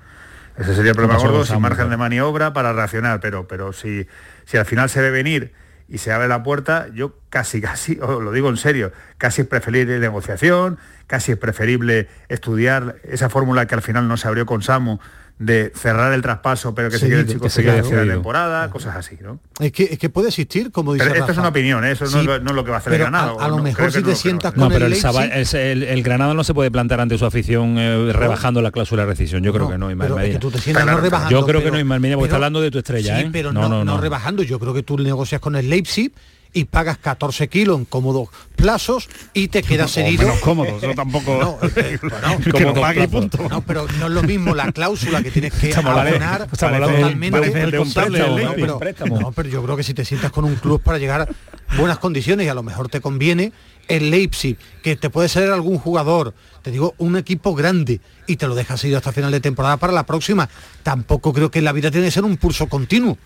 Ese 0.57 0.73
sería 0.73 0.91
el 0.91 0.95
problema 0.95 1.19
gordo 1.19 1.45
sin 1.45 1.61
margen 1.61 1.89
de 1.89 1.97
maniobra 1.97 2.53
para 2.53 2.71
reaccionar, 2.71 3.19
pero, 3.19 3.47
pero 3.47 3.73
si, 3.73 4.07
si 4.45 4.57
al 4.57 4.65
final 4.65 4.89
se 4.89 5.01
ve 5.01 5.11
venir 5.11 5.53
y 5.87 5.97
se 5.97 6.11
abre 6.11 6.27
la 6.27 6.43
puerta, 6.43 6.87
yo 6.93 7.17
casi, 7.29 7.61
casi, 7.61 7.99
os 8.01 8.23
lo 8.23 8.31
digo 8.31 8.49
en 8.49 8.57
serio, 8.57 8.91
casi 9.17 9.41
es 9.41 9.47
preferible 9.47 9.99
negociación, 9.99 10.79
casi 11.07 11.33
es 11.33 11.37
preferible 11.37 12.07
estudiar 12.29 12.95
esa 13.03 13.29
fórmula 13.29 13.67
que 13.67 13.75
al 13.75 13.81
final 13.81 14.07
no 14.07 14.17
se 14.17 14.27
abrió 14.27 14.45
con 14.45 14.61
Samu 14.61 14.99
de 15.38 15.73
cerrar 15.75 16.13
el 16.13 16.21
traspaso, 16.21 16.73
pero 16.73 16.89
que 16.89 16.97
se 16.97 17.09
quede 17.09 17.21
el 17.21 17.27
chico 17.27 17.49
se 17.49 17.61
quede 17.61 18.05
la 18.05 18.13
temporada, 18.13 18.69
cosas 18.69 18.95
así, 18.95 19.17
¿no? 19.21 19.39
Es 19.59 19.73
que, 19.73 19.83
es 19.83 19.99
que 19.99 20.09
puede 20.09 20.29
existir, 20.29 20.71
como 20.71 20.93
dice 20.93 21.05
Pero 21.05 21.19
esto 21.19 21.33
es 21.33 21.38
una 21.38 21.49
opinión, 21.49 21.83
¿eh? 21.83 21.91
eso 21.91 22.05
no, 22.05 22.36
es 22.36 22.41
lo 22.41 22.63
que 22.63 22.71
va 22.71 22.77
a 22.77 22.79
hacer 22.79 22.93
el 22.93 22.99
Granada. 22.99 23.33
A, 23.38 23.49
lo 23.49 23.57
mejor 23.57 23.91
si 23.91 24.01
te 24.01 24.15
sientas 24.15 24.53
con 24.53 24.69
pero 24.69 24.86
el, 24.86 24.93
el, 24.93 25.83
el, 25.83 26.03
Granada 26.03 26.33
no 26.33 26.43
se 26.45 26.53
puede 26.53 26.71
plantar 26.71 27.01
ante 27.01 27.17
su 27.17 27.25
afición 27.25 27.77
eh, 27.77 28.13
rebajando 28.13 28.61
la 28.61 28.71
cláusula 28.71 29.03
de 29.03 29.09
rescisión. 29.09 29.43
Yo 29.43 29.51
creo 29.51 29.69
que 29.69 29.77
no, 29.77 29.91
Ismael 29.91 30.15
Medina. 30.15 30.39
tú 30.39 30.51
te 30.51 30.59
sientas 30.59 30.86
no 30.86 30.99
rebajando, 30.99 31.31
Yo 31.31 31.45
creo 31.45 31.61
que 31.61 31.71
no, 31.71 31.79
Ismael 31.79 31.99
Medina, 31.99 32.15
porque 32.15 32.27
está 32.27 32.38
hablando 32.38 32.61
de 32.61 32.71
tu 32.71 32.77
estrella, 32.77 33.17
sí, 33.19 33.25
¿eh? 33.25 33.29
pero 33.31 33.51
no, 33.51 33.83
no, 33.83 33.97
rebajando. 33.99 34.41
Yo 34.43 34.57
creo 34.59 34.73
que 34.73 34.83
tú 34.83 34.97
negocias 34.97 35.41
con 35.41 35.57
el 35.57 35.69
Leipzig 35.69 36.13
y 36.55 36.63
pagas 36.63 36.97
14 36.97 37.49
kilos 37.49 37.77
en 37.77 37.85
cómodos 37.85 38.29
plazos 38.55 39.09
y 39.33 39.49
te 39.49 39.61
quedas 39.63 39.95
herido. 39.97 40.25
Bueno, 40.25 40.41
cómodos, 40.41 40.81
eso 40.81 40.93
tampoco. 40.95 41.35
No, 41.35 41.59
eh, 41.75 41.99
bueno, 42.01 42.39
que 42.39 42.65
no 42.65 42.73
pague 42.73 43.07
punto. 43.09 43.37
No, 43.49 43.61
pero 43.61 43.85
no 43.99 44.05
es 44.07 44.11
lo 44.11 44.23
mismo 44.23 44.55
la 44.55 44.71
cláusula 44.71 45.21
que 45.21 45.31
tienes 45.31 45.53
que 45.53 45.75
abonar 45.75 46.47
totalmente. 46.47 47.29
Pero, 47.29 49.19
no, 49.19 49.31
pero 49.33 49.49
yo 49.49 49.61
creo 49.63 49.75
que 49.75 49.83
si 49.83 49.93
te 49.93 50.05
sientas 50.05 50.31
con 50.31 50.45
un 50.45 50.55
club 50.55 50.81
para 50.81 50.97
llegar 50.97 51.21
a 51.21 51.77
buenas 51.77 51.99
condiciones 51.99 52.45
y 52.45 52.49
a 52.49 52.53
lo 52.53 52.63
mejor 52.63 52.87
te 52.87 53.01
conviene 53.01 53.51
el 53.89 54.09
Leipzig, 54.09 54.57
que 54.81 54.95
te 54.95 55.09
puede 55.09 55.27
ser 55.27 55.51
algún 55.51 55.77
jugador, 55.77 56.33
te 56.61 56.71
digo, 56.71 56.95
un 56.97 57.17
equipo 57.17 57.53
grande 57.53 57.99
y 58.27 58.37
te 58.37 58.47
lo 58.47 58.55
dejas 58.55 58.83
ir 58.85 58.95
hasta 58.95 59.11
final 59.11 59.31
de 59.31 59.41
temporada 59.41 59.77
para 59.77 59.93
la 59.93 60.05
próxima. 60.05 60.49
Tampoco 60.83 61.33
creo 61.33 61.51
que 61.51 61.61
la 61.61 61.73
vida 61.73 61.91
tiene 61.91 62.07
que 62.07 62.11
ser 62.11 62.23
un 62.23 62.37
pulso 62.37 62.67
continuo. 62.67 63.17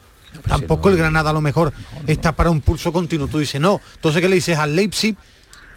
Tampoco 0.48 0.90
el 0.90 0.98
Granada 0.98 1.30
a 1.30 1.34
lo 1.34 1.42
mejor 1.42 1.74
está 2.08 2.36
para 2.36 2.50
un 2.50 2.62
pulso 2.62 2.92
continuo. 2.92 3.28
Tú 3.28 3.40
dices, 3.40 3.60
no. 3.60 3.82
Entonces, 3.96 4.22
¿qué 4.22 4.30
le 4.30 4.36
dices 4.36 4.58
al 4.58 4.76
Leipzig? 4.76 5.16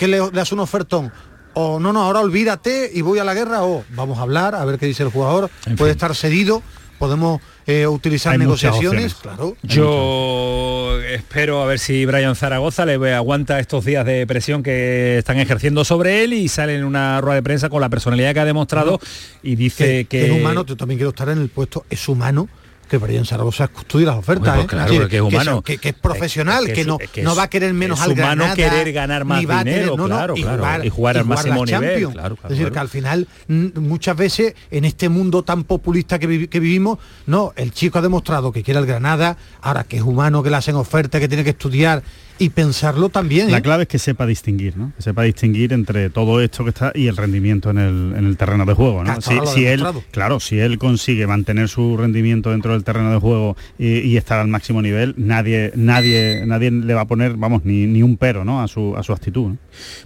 que 0.02 0.08
le, 0.08 0.18
le 0.32 0.40
hace 0.40 0.54
un 0.54 0.60
ofertón? 0.60 1.12
O 1.54 1.78
no, 1.78 1.92
no, 1.92 2.02
ahora 2.02 2.20
olvídate 2.20 2.90
y 2.92 3.02
voy 3.02 3.18
a 3.18 3.24
la 3.24 3.34
guerra. 3.34 3.62
O 3.64 3.84
vamos 3.90 4.18
a 4.18 4.22
hablar, 4.22 4.54
a 4.54 4.64
ver 4.64 4.78
qué 4.78 4.86
dice 4.86 5.02
el 5.02 5.10
jugador. 5.10 5.50
Puede 5.76 5.92
estar 5.92 6.14
cedido, 6.16 6.62
podemos 6.98 7.40
eh, 7.66 7.86
utilizar 7.86 8.38
negociaciones. 8.38 9.14
Claro. 9.14 9.56
Yo 9.62 10.98
espero 11.02 11.62
a 11.62 11.66
ver 11.66 11.78
si 11.78 12.06
Brian 12.06 12.34
Zaragoza 12.34 12.86
le 12.86 13.14
aguanta 13.14 13.60
estos 13.60 13.84
días 13.84 14.06
de 14.06 14.26
presión 14.26 14.62
que 14.62 15.18
están 15.18 15.38
ejerciendo 15.38 15.84
sobre 15.84 16.24
él 16.24 16.32
y 16.32 16.48
sale 16.48 16.74
en 16.76 16.84
una 16.84 17.20
rueda 17.20 17.36
de 17.36 17.42
prensa 17.42 17.68
con 17.68 17.80
la 17.80 17.88
personalidad 17.88 18.32
que 18.32 18.40
ha 18.40 18.44
demostrado 18.46 18.98
y 19.42 19.56
dice 19.56 20.06
que, 20.06 20.06
que... 20.06 20.26
Es 20.26 20.32
humano, 20.32 20.64
yo 20.64 20.76
también 20.76 20.98
quiero 20.98 21.10
estar 21.10 21.28
en 21.28 21.38
el 21.38 21.48
puesto, 21.48 21.84
es 21.90 22.08
humano 22.08 22.48
que 22.92 22.98
Brian 22.98 23.24
Zaragoza 23.24 23.70
estudia 23.74 24.08
las 24.08 24.16
ofertas, 24.16 24.54
pues 24.54 24.66
claro, 24.66 24.92
¿eh? 24.92 25.08
que 25.08 25.16
es 25.16 25.22
humano, 25.22 25.62
que, 25.62 25.78
que, 25.78 25.88
es 25.88 25.94
profesional, 25.94 26.70
que, 26.74 26.84
no, 26.84 26.98
no 27.22 27.34
va 27.34 27.44
a 27.44 27.48
querer 27.48 27.72
menos 27.72 28.00
es 28.00 28.04
al 28.04 28.12
humano 28.12 28.44
Granada, 28.44 28.54
querer 28.54 28.92
ganar 28.92 29.24
más 29.24 29.40
dinero, 29.40 29.96
no, 29.96 30.04
claro, 30.04 30.34
y 30.36 30.42
claro, 30.42 30.58
jugar, 30.58 30.84
y 30.84 30.90
jugar 30.90 31.16
al 31.16 31.24
máximo 31.24 31.64
nivel, 31.64 32.10
claro, 32.10 32.36
es 32.42 32.50
decir, 32.50 32.70
que 32.70 32.78
al 32.78 32.90
final 32.90 33.26
muchas 33.48 34.14
veces 34.14 34.54
en 34.70 34.84
este 34.84 35.08
mundo 35.08 35.42
tan 35.42 35.64
populista 35.64 36.18
que, 36.18 36.26
vi, 36.26 36.48
que, 36.48 36.60
vivimos, 36.60 36.98
no, 37.24 37.54
el 37.56 37.72
chico 37.72 37.98
ha 37.98 38.02
demostrado 38.02 38.52
que 38.52 38.62
quiere 38.62 38.78
el 38.78 38.84
Granada, 38.84 39.38
ahora 39.62 39.84
que 39.84 39.96
es 39.96 40.02
humano, 40.02 40.42
que 40.42 40.50
le 40.50 40.56
hacen 40.56 40.76
ofertas, 40.76 41.18
que 41.18 41.28
tiene 41.28 41.44
que 41.44 41.50
estudiar 41.50 42.02
y 42.42 42.48
pensarlo 42.48 43.08
también. 43.08 43.52
La 43.52 43.58
¿eh? 43.58 43.62
clave 43.62 43.84
es 43.84 43.88
que 43.88 44.00
sepa 44.00 44.26
distinguir, 44.26 44.76
¿no? 44.76 44.92
Que 44.96 45.02
sepa 45.02 45.22
distinguir 45.22 45.72
entre 45.72 46.10
todo 46.10 46.40
esto 46.40 46.64
que 46.64 46.70
está 46.70 46.90
y 46.92 47.06
el 47.06 47.16
rendimiento 47.16 47.70
en 47.70 47.78
el, 47.78 48.14
en 48.16 48.26
el 48.26 48.36
terreno 48.36 48.66
de 48.66 48.74
juego, 48.74 49.04
¿no? 49.04 49.20
Si, 49.20 49.38
si 49.54 49.66
él, 49.66 49.84
claro, 50.10 50.40
si 50.40 50.58
él 50.58 50.76
consigue 50.76 51.26
mantener 51.28 51.68
su 51.68 51.96
rendimiento 51.96 52.50
dentro 52.50 52.72
del 52.72 52.82
terreno 52.82 53.12
de 53.12 53.18
juego 53.18 53.56
y, 53.78 54.00
y, 54.00 54.16
estar 54.16 54.40
al 54.40 54.48
máximo 54.48 54.82
nivel, 54.82 55.14
nadie, 55.16 55.72
nadie, 55.76 56.44
nadie 56.44 56.72
le 56.72 56.94
va 56.94 57.02
a 57.02 57.06
poner, 57.06 57.34
vamos, 57.34 57.64
ni, 57.64 57.86
ni 57.86 58.02
un 58.02 58.16
pero, 58.16 58.44
¿no? 58.44 58.60
A 58.60 58.66
su, 58.66 58.96
a 58.96 59.04
su 59.04 59.12
actitud. 59.12 59.50
¿no? 59.50 59.58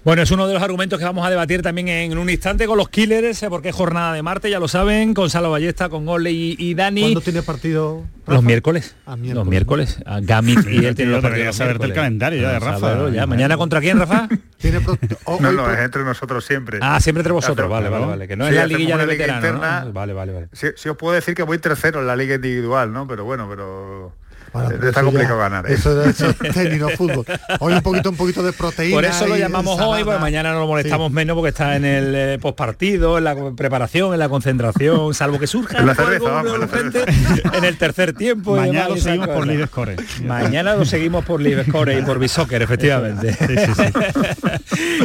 Bueno, 0.04 0.22
es 0.22 0.30
uno 0.30 0.46
de 0.46 0.52
los 0.52 0.62
argumentos 0.62 0.98
que 0.98 1.04
vamos 1.06 1.26
a 1.26 1.30
debatir 1.30 1.62
también 1.62 1.88
en 1.88 2.18
un 2.18 2.28
instante 2.28 2.66
con 2.66 2.76
los 2.76 2.90
Killers, 2.90 3.42
¿eh? 3.42 3.48
porque 3.48 3.70
es 3.70 3.74
jornada 3.74 4.12
de 4.12 4.22
Marte, 4.22 4.50
ya 4.50 4.58
lo 4.58 4.68
saben, 4.68 5.14
con 5.14 5.30
Salo 5.30 5.50
Ballesta, 5.50 5.88
con 5.88 6.06
Ole 6.06 6.32
y, 6.32 6.56
y 6.58 6.74
Dani. 6.74 7.00
¿Cuándo 7.00 7.20
tiene 7.22 7.42
partido? 7.42 8.04
Rafa? 8.26 8.34
Los 8.34 8.44
miércoles. 8.44 8.96
Ah, 9.06 9.16
miércoles. 9.16 9.36
Los 9.36 9.46
miércoles. 9.46 9.98
A 10.04 10.20
Gamit 10.20 10.58
y 10.68 10.84
él 10.84 10.94
tiene 10.96 11.12
los 11.12 11.22
partidos. 11.22 11.56
saber 11.56 11.78
del 11.78 11.92
calendario 11.92 12.25
ya 12.34 12.52
de 12.52 12.58
Rafa. 12.58 13.10
Ya. 13.10 13.26
¿Mañana 13.26 13.56
contra 13.56 13.80
quién, 13.80 13.98
Rafa? 13.98 14.28
¿Tiene 14.58 14.80
oh, 15.24 15.38
no, 15.40 15.52
no, 15.52 15.70
es 15.70 15.78
entre 15.80 16.04
nosotros 16.04 16.44
siempre. 16.44 16.78
Ah, 16.82 17.00
siempre 17.00 17.20
entre 17.20 17.32
vosotros, 17.32 17.68
vale, 17.68 17.88
vale, 17.88 18.06
vale. 18.06 18.28
Que 18.28 18.36
no 18.36 18.44
sí, 18.44 18.50
es 18.50 18.56
la 18.56 18.66
liguilla 18.66 18.96
de 18.96 19.06
liga 19.06 19.26
veteranos, 19.26 19.44
interna, 19.44 19.84
¿no? 19.84 19.92
Vale, 19.92 20.12
vale, 20.12 20.32
vale. 20.32 20.48
Sí, 20.52 20.68
sí 20.76 20.88
os 20.88 20.96
puedo 20.96 21.14
decir 21.14 21.34
que 21.34 21.42
voy 21.42 21.58
tercero 21.58 22.00
en 22.00 22.06
la 22.06 22.16
liga 22.16 22.34
individual, 22.34 22.92
¿no? 22.92 23.06
Pero 23.06 23.24
bueno, 23.24 23.46
pero... 23.48 24.14
Bueno, 24.52 24.70
está 24.86 25.02
complicado 25.02 25.36
ya, 25.36 25.48
ganar. 25.48 25.70
¿eh? 25.70 25.74
Eso, 25.74 26.02
eso 26.02 26.30
es 26.30 26.54
tenis, 26.54 26.80
no 26.80 26.88
fútbol. 26.90 27.24
Hoy 27.60 27.74
un 27.74 27.82
poquito, 27.82 28.10
un 28.10 28.16
poquito 28.16 28.42
de 28.42 28.52
proteína. 28.52 28.94
Por 28.94 29.04
eso 29.04 29.26
lo 29.26 29.36
llamamos 29.36 29.80
hoy, 29.80 30.04
porque 30.04 30.20
mañana 30.20 30.52
no 30.52 30.60
lo 30.60 30.66
molestamos 30.66 31.08
sí. 31.08 31.14
menos 31.14 31.34
porque 31.34 31.50
está 31.50 31.76
en 31.76 31.84
el 31.84 32.14
eh, 32.14 32.38
postpartido, 32.40 33.18
en 33.18 33.24
la 33.24 33.36
preparación, 33.56 34.12
en 34.12 34.18
la 34.18 34.28
concentración, 34.28 35.14
salvo 35.14 35.38
que 35.38 35.46
surja 35.46 35.82
la 35.82 35.94
cerveza, 35.94 36.30
vamos, 36.30 36.58
la 36.58 36.68
frente, 36.68 37.04
en 37.52 37.64
el 37.64 37.76
tercer 37.76 38.12
tiempo. 38.12 38.56
Mañana 38.56 38.88
lo 38.88 38.96
seguimos 38.96 39.28
por 39.28 39.46
Live 39.46 39.66
Score. 39.66 39.96
Mañana 40.24 40.74
lo 40.74 40.84
seguimos 40.84 41.24
por 41.24 41.40
Live 41.40 41.64
Score 41.64 41.98
y 41.98 42.02
por 42.02 42.18
Bisoccer, 42.18 42.62
efectivamente. 42.62 43.32
Sí, 43.32 43.56
sí, 43.56 43.82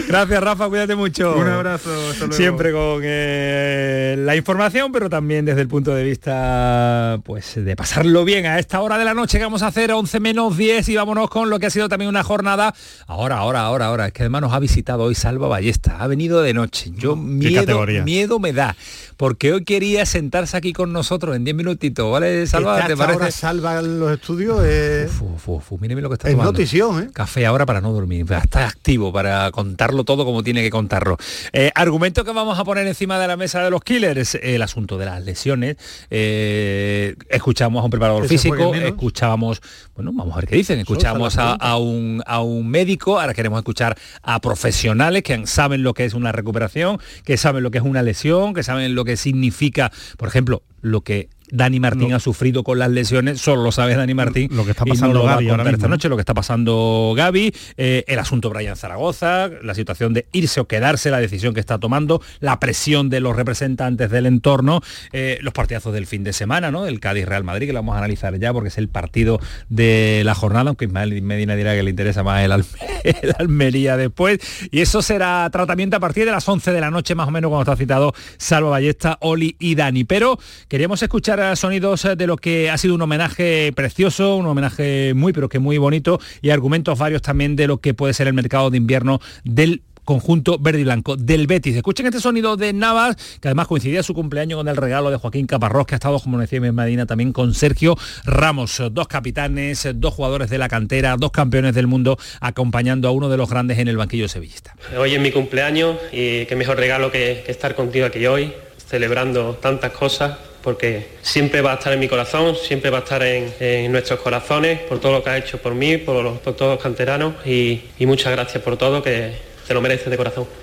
Gracias, 0.08 0.44
Rafa, 0.44 0.68
cuídate 0.68 0.96
mucho. 0.96 1.36
Un 1.36 1.48
abrazo. 1.48 1.92
Siempre 2.32 2.72
con 2.72 3.02
eh, 3.04 4.16
la 4.18 4.36
información, 4.36 4.92
pero 4.92 5.10
también 5.10 5.46
desde 5.46 5.62
el 5.62 5.68
punto 5.68 5.94
de 5.94 6.04
vista 6.04 7.20
pues 7.24 7.54
de 7.56 7.76
pasarlo 7.76 8.26
bien 8.26 8.46
a 8.46 8.60
esta 8.60 8.82
hora 8.82 8.98
de 8.98 9.06
la 9.06 9.14
noche 9.14 9.31
que 9.38 9.44
vamos 9.44 9.62
a 9.64 9.68
hacer 9.68 9.92
11 9.92 10.20
menos 10.20 10.58
10 10.58 10.90
y 10.90 10.96
vámonos 10.96 11.30
con 11.30 11.50
lo 11.50 11.60
que 11.60 11.68
ha 11.68 11.70
sido 11.70 11.90
también 11.90 12.10
una 12.10 12.24
jornada. 12.24 12.74
Ahora, 13.08 13.38
ahora, 13.38 13.62
ahora, 13.62 13.86
ahora. 13.88 14.08
Es 14.08 14.14
que 14.14 14.24
además 14.24 14.42
nos 14.42 14.54
ha 14.54 14.60
visitado 14.60 15.04
hoy 15.04 15.16
Salva 15.16 15.48
Ballesta. 15.48 15.98
Ha 16.00 16.08
venido 16.08 16.42
de 16.42 16.54
noche. 16.54 16.92
Yo 16.96 17.16
miedo, 17.16 17.86
miedo 18.04 18.40
me 18.40 18.54
da. 18.54 18.76
Porque 19.18 19.54
hoy 19.54 19.64
quería 19.64 20.06
sentarse 20.06 20.58
aquí 20.58 20.74
con 20.74 20.92
nosotros 20.92 21.36
en 21.36 21.44
10 21.44 21.56
minutitos, 21.56 22.12
¿vale, 22.12 22.48
Salva? 22.48 22.88
¿Te 22.88 22.98
parece? 22.98 23.20
Ahora 23.20 23.32
salva 23.32 23.82
los 23.82 24.12
estudios. 24.12 24.62
Eh... 24.66 25.08
Uf, 25.08 25.22
uf, 25.22 25.50
uf, 25.50 25.72
uf. 25.74 25.82
Míreme 25.82 26.02
lo 26.02 26.10
que 26.10 26.16
está 26.16 26.28
es 26.28 26.34
tomando. 26.34 26.54
notición, 26.54 27.04
¿eh? 27.04 27.10
Café 27.14 27.46
ahora 27.46 27.66
para 27.68 27.82
no 27.82 27.92
dormir. 27.92 28.26
Está 28.32 28.68
activo 28.68 29.14
para 29.14 29.52
contarlo 29.52 30.04
todo 30.04 30.26
como 30.26 30.42
tiene 30.44 30.64
que 30.64 30.72
contarlo. 30.72 31.18
Eh, 31.54 31.72
argumento 31.76 32.24
que 32.26 32.32
vamos 32.32 32.58
a 32.58 32.64
poner 32.64 32.88
encima 32.88 33.20
de 33.20 33.28
la 33.28 33.38
mesa 33.38 33.64
de 33.64 33.70
los 33.70 33.82
killers, 33.84 34.36
el 34.42 34.62
asunto 34.62 34.98
de 34.98 35.06
las 35.06 35.24
lesiones. 35.24 35.78
Eh, 36.10 37.16
escuchamos 37.30 37.82
a 37.82 37.86
un 37.86 37.92
preparador 37.92 38.28
físico, 38.28 38.74
escuchábamos, 39.22 39.62
bueno, 39.96 40.12
vamos 40.14 40.34
a 40.34 40.38
ver 40.38 40.48
qué 40.50 40.56
dicen, 40.56 40.80
escuchamos 40.80 41.38
a, 41.38 41.54
a, 41.54 41.78
un, 41.78 42.24
a 42.26 42.42
un 42.42 42.68
médico, 42.68 43.20
ahora 43.20 43.36
queremos 43.36 43.60
escuchar 43.60 43.96
a 44.24 44.42
profesionales 44.42 45.22
que 45.22 45.46
saben 45.46 45.84
lo 45.84 45.94
que 45.94 46.06
es 46.06 46.16
una 46.16 46.32
recuperación, 46.32 47.00
que 47.24 47.38
saben 47.38 47.62
lo 47.62 47.70
que 47.70 47.78
es 47.78 47.84
una 47.84 48.02
lesión, 48.02 48.56
que 48.56 48.64
saben 48.64 48.96
lo 48.96 49.06
que 49.06 49.18
significa, 49.18 49.92
por 50.18 50.28
ejemplo, 50.28 50.64
lo 50.82 51.02
que 51.02 51.30
Dani 51.52 51.80
Martín 51.80 52.10
Lo- 52.10 52.16
ha 52.16 52.20
sufrido 52.20 52.64
con 52.64 52.80
las 52.80 52.90
lesiones, 52.90 53.40
solo 53.42 53.64
lo 53.64 53.72
sabe 53.72 53.96
Dani 53.96 54.14
Martín. 54.14 54.50
Lo 54.56 54.66
que 54.66 54.72
está 54.72 54.86
no 54.86 54.90
pasando 54.94 55.24
Gaby 55.24 55.50
ahora 55.50 55.70
esta 55.70 55.88
noche, 55.88 56.10
lo 56.10 56.16
que 56.16 56.22
está 56.22 56.34
pasando 56.34 57.14
Gaby, 57.16 57.54
eh, 57.78 58.04
el 58.08 58.20
asunto 58.20 58.50
Brian 58.50 58.76
Zaragoza, 58.76 59.50
la 59.62 59.76
situación 59.76 60.14
de 60.14 60.26
irse 60.32 60.60
o 60.60 60.66
quedarse, 60.68 61.12
la 61.12 61.20
decisión 61.20 61.54
que 61.54 61.60
está 61.60 61.78
tomando, 61.80 62.22
la 62.40 62.60
presión 62.60 63.10
de 63.10 63.20
los 63.20 63.36
representantes 63.36 64.10
del 64.10 64.26
entorno, 64.26 64.82
eh, 65.12 65.38
los 65.42 65.54
partidazos 65.54 65.94
del 65.94 66.08
fin 66.08 66.24
de 66.24 66.34
semana, 66.34 66.72
¿no? 66.72 66.86
El 66.88 67.00
Cádiz 67.00 67.26
Real 67.26 67.44
Madrid, 67.44 67.68
que 67.68 67.74
lo 67.74 67.80
vamos 67.80 67.96
a 67.96 68.00
analizar 68.00 68.38
ya 68.40 68.54
porque 68.54 68.70
es 68.70 68.78
el 68.78 68.88
partido 68.88 69.40
de 69.70 70.22
la 70.26 70.36
jornada, 70.36 70.70
aunque 70.70 70.86
Ismael 70.86 71.22
Medina 71.22 71.56
dirá 71.56 71.74
que 71.76 71.84
le 71.84 71.90
interesa 71.90 72.24
más 72.24 72.44
el, 72.44 72.52
Alme- 72.52 72.66
el 73.04 73.36
Almería 73.38 73.98
después. 73.98 74.40
Y 74.72 74.82
eso 74.82 75.02
será 75.02 75.50
tratamiento 75.52 75.98
a 75.98 76.00
partir 76.00 76.26
de 76.26 76.32
las 76.32 76.48
11 76.48 76.72
de 76.72 76.82
la 76.82 76.90
noche, 76.92 77.16
más 77.16 77.28
o 77.28 77.32
menos, 77.32 77.50
cuando 77.50 77.70
está 77.72 77.76
citado 77.78 78.14
Salva 78.38 78.70
Ballesta, 78.70 79.18
Oli 79.22 79.56
y 79.60 79.76
Dani. 79.76 80.04
Pero 80.06 80.40
queríamos 80.68 81.02
escuchar 81.04 81.41
sonidos 81.56 82.08
de 82.18 82.28
lo 82.28 82.38
que 82.38 82.70
ha 82.70 82.78
sido 82.78 82.96
un 82.96 83.02
homenaje 83.02 83.72
precioso, 83.76 84.36
un 84.36 84.46
homenaje 84.46 85.14
muy, 85.16 85.34
pero 85.34 85.50
que 85.50 85.60
muy 85.60 85.78
bonito, 85.78 86.20
y 86.42 86.50
argumentos 86.50 86.98
varios 86.98 87.22
también 87.22 87.56
de 87.56 87.68
lo 87.68 87.78
que 87.78 87.94
puede 87.94 88.14
ser 88.14 88.28
el 88.28 88.34
mercado 88.34 88.70
de 88.70 88.78
invierno 88.78 89.20
del 89.44 89.82
conjunto 90.06 90.58
verde 90.58 90.82
y 90.82 90.84
blanco 90.84 91.16
del 91.16 91.48
Betis. 91.48 91.76
Escuchen 91.76 92.06
este 92.06 92.20
sonido 92.20 92.58
de 92.58 92.74
Navas, 92.74 93.16
que 93.40 93.48
además 93.48 93.68
coincidía 93.68 94.04
su 94.04 94.14
cumpleaños 94.14 94.58
con 94.58 94.68
el 94.68 94.76
regalo 94.76 95.12
de 95.12 95.18
Joaquín 95.18 95.48
Caparrós, 95.48 95.86
que 95.86 95.96
ha 95.96 95.98
estado, 95.98 96.20
como 96.20 96.40
decía 96.40 96.60
en 96.60 96.76
Medina, 96.76 97.06
también 97.06 97.32
con 97.34 97.54
Sergio 97.54 97.96
Ramos, 98.26 98.82
dos 98.92 99.08
capitanes, 99.08 99.88
dos 99.96 100.14
jugadores 100.14 100.50
de 100.50 100.58
la 100.58 100.70
cantera, 100.70 101.16
dos 101.18 101.32
campeones 101.32 101.76
del 101.76 101.88
mundo, 101.88 102.18
acompañando 102.40 103.08
a 103.08 103.12
uno 103.12 103.30
de 103.30 103.38
los 103.38 103.50
grandes 103.50 103.78
en 103.80 103.88
el 103.88 103.98
banquillo 103.98 104.28
sevillista. 104.28 104.76
Hoy 104.98 105.14
es 105.14 105.22
mi 105.22 105.32
cumpleaños 105.32 105.98
y 106.12 106.46
qué 106.46 106.56
mejor 106.56 106.78
regalo 106.78 107.12
que, 107.12 107.44
que 107.46 107.52
estar 107.52 107.76
contigo 107.76 108.06
aquí 108.06 108.26
hoy, 108.26 108.54
celebrando 108.88 109.54
tantas 109.62 109.92
cosas, 109.92 110.38
porque 110.64 111.08
siempre 111.22 111.62
va 111.62 111.72
a 111.72 111.76
estar 111.76 111.92
en 111.94 112.00
mi 112.00 112.08
corazón, 112.08 112.56
siempre 112.56 112.90
va 112.90 113.00
a 113.00 113.02
estar 113.02 113.22
en, 113.24 113.92
nuestros 113.92 114.20
corazones, 114.20 114.80
por 114.82 115.00
todo 115.00 115.14
lo 115.14 115.24
que 115.24 115.30
has 115.30 115.40
hecho 115.44 115.58
por 115.58 115.74
mí, 115.74 115.98
por, 115.98 116.24
los- 116.24 116.42
todos 116.42 116.74
los 116.76 116.82
canteranos 116.82 117.34
y, 117.46 117.82
y 118.00 118.06
muchas 118.06 118.32
gracias 118.32 118.64
por 118.64 118.78
todo, 118.78 119.02
que 119.02 119.34
te 119.68 119.74
lo 119.74 119.82
mereces 119.82 120.10
de 120.10 120.18
corazón. 120.18 120.61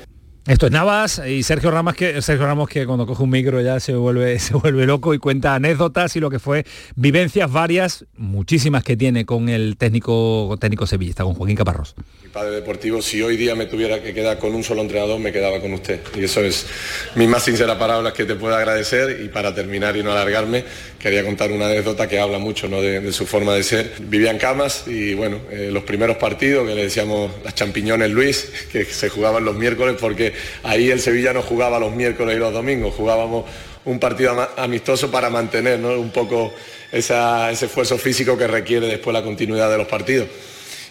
Esto 0.49 0.64
es 0.64 0.72
Navas 0.72 1.20
y 1.28 1.42
Sergio 1.42 1.70
Ramos 1.70 1.94
que 1.94 2.22
Sergio 2.22 2.46
Ramos 2.46 2.70
que 2.70 2.86
cuando 2.86 3.07
coge 3.07 3.22
un 3.22 3.28
micro 3.28 3.61
ya 3.61 3.80
se 3.80 3.92
vuelve 3.92 4.38
se 4.38 4.55
vuelve 4.55 4.86
loco 4.86 5.12
y 5.12 5.18
cuenta 5.18 5.55
anécdotas 5.55 6.16
y 6.16 6.20
lo 6.20 6.30
que 6.30 6.38
fue 6.38 6.64
vivencias 6.96 7.53
varias, 7.53 8.07
muchísimas 8.16 8.82
que 8.82 8.96
tiene 8.96 9.26
con 9.26 9.51
el 9.51 9.76
técnico 9.76 10.57
técnico 10.59 10.86
sevillista 10.86 11.22
con 11.22 11.34
Joaquín 11.34 11.55
Caparrós. 11.55 11.94
Mi 12.22 12.30
padre 12.30 12.57
deportivo, 12.57 13.03
si 13.03 13.20
hoy 13.20 13.36
día 13.36 13.55
me 13.55 13.66
tuviera 13.66 14.03
que 14.03 14.14
quedar 14.14 14.38
con 14.38 14.55
un 14.55 14.64
solo 14.64 14.80
entrenador, 14.80 15.20
me 15.20 15.32
quedaba 15.32 15.61
con 15.61 15.74
usted. 15.74 16.01
Y 16.16 16.24
eso 16.24 16.40
es 16.40 16.66
mis 17.14 17.28
más 17.28 17.42
sinceras 17.42 17.76
palabras 17.76 18.14
que 18.14 18.24
te 18.24 18.34
puedo 18.34 18.55
agradecer 18.55 19.20
y 19.22 19.28
para 19.28 19.55
terminar 19.55 19.99
y 19.99 20.03
no 20.03 20.12
alargarme, 20.12 20.64
quería 20.99 21.24
contar 21.24 21.53
una 21.53 21.66
anécdota 21.66 22.09
que 22.09 22.20
habla 22.20 22.38
mucho 22.38 22.68
¿no? 22.68 22.80
de, 22.80 23.12
su 23.12 23.26
forma 23.26 23.55
de 23.55 23.62
ser. 23.62 23.92
Vivía 24.01 24.30
en 24.30 24.38
Camas 24.38 24.84
y 24.86 25.12
bueno, 25.12 25.40
eh, 25.51 25.68
los 25.70 25.82
primeros 25.82 26.16
partidos 26.16 26.66
que 26.66 26.74
le 26.74 26.84
decíamos 26.84 27.32
las 27.44 27.55
champiñones 27.55 28.11
Luis, 28.11 28.51
que 28.72 28.86
se 28.86 29.11
jugaban 29.11 29.44
los 29.44 29.57
miércoles 29.57 29.96
porque 30.01 30.38
ahí 30.62 30.91
el 30.91 31.01
Sevilla 31.01 31.32
no 31.32 31.43
jugaba 31.43 31.78
los 31.78 31.95
miércoles 31.95 32.36
y 32.36 32.39
los 32.39 32.53
domingos, 32.53 32.95
jugábamos 32.95 33.45
un 33.84 33.99
partido 33.99 34.49
amistoso 34.57 35.11
para 35.11 35.30
mantener 35.30 35.80
un 35.80 36.11
poco 36.11 36.53
ese 36.93 37.14
esfuerzo 37.53 37.99
físico 37.99 38.36
que 38.36 38.47
requiere 38.47 38.86
después 38.86 39.14
la 39.14 39.22
continuidad 39.22 39.70
de 39.70 39.78
los 39.78 39.86
partidos. 39.86 40.28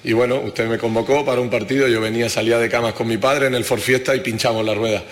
Y 0.03 0.13
bueno, 0.13 0.39
usted 0.39 0.67
me 0.67 0.77
convocó 0.77 1.25
para 1.25 1.41
un 1.41 1.49
partido, 1.49 1.87
yo 1.87 1.99
venía, 1.99 2.29
salía 2.29 2.57
de 2.59 2.69
camas 2.69 2.93
con 2.93 3.07
mi 3.07 3.17
padre 3.17 3.47
en 3.47 3.55
el 3.55 3.65
For 3.65 3.79
Fiesta 3.79 4.15
y 4.15 4.21
pinchamos 4.21 4.65
la 4.65 4.73
rueda. 4.73 5.03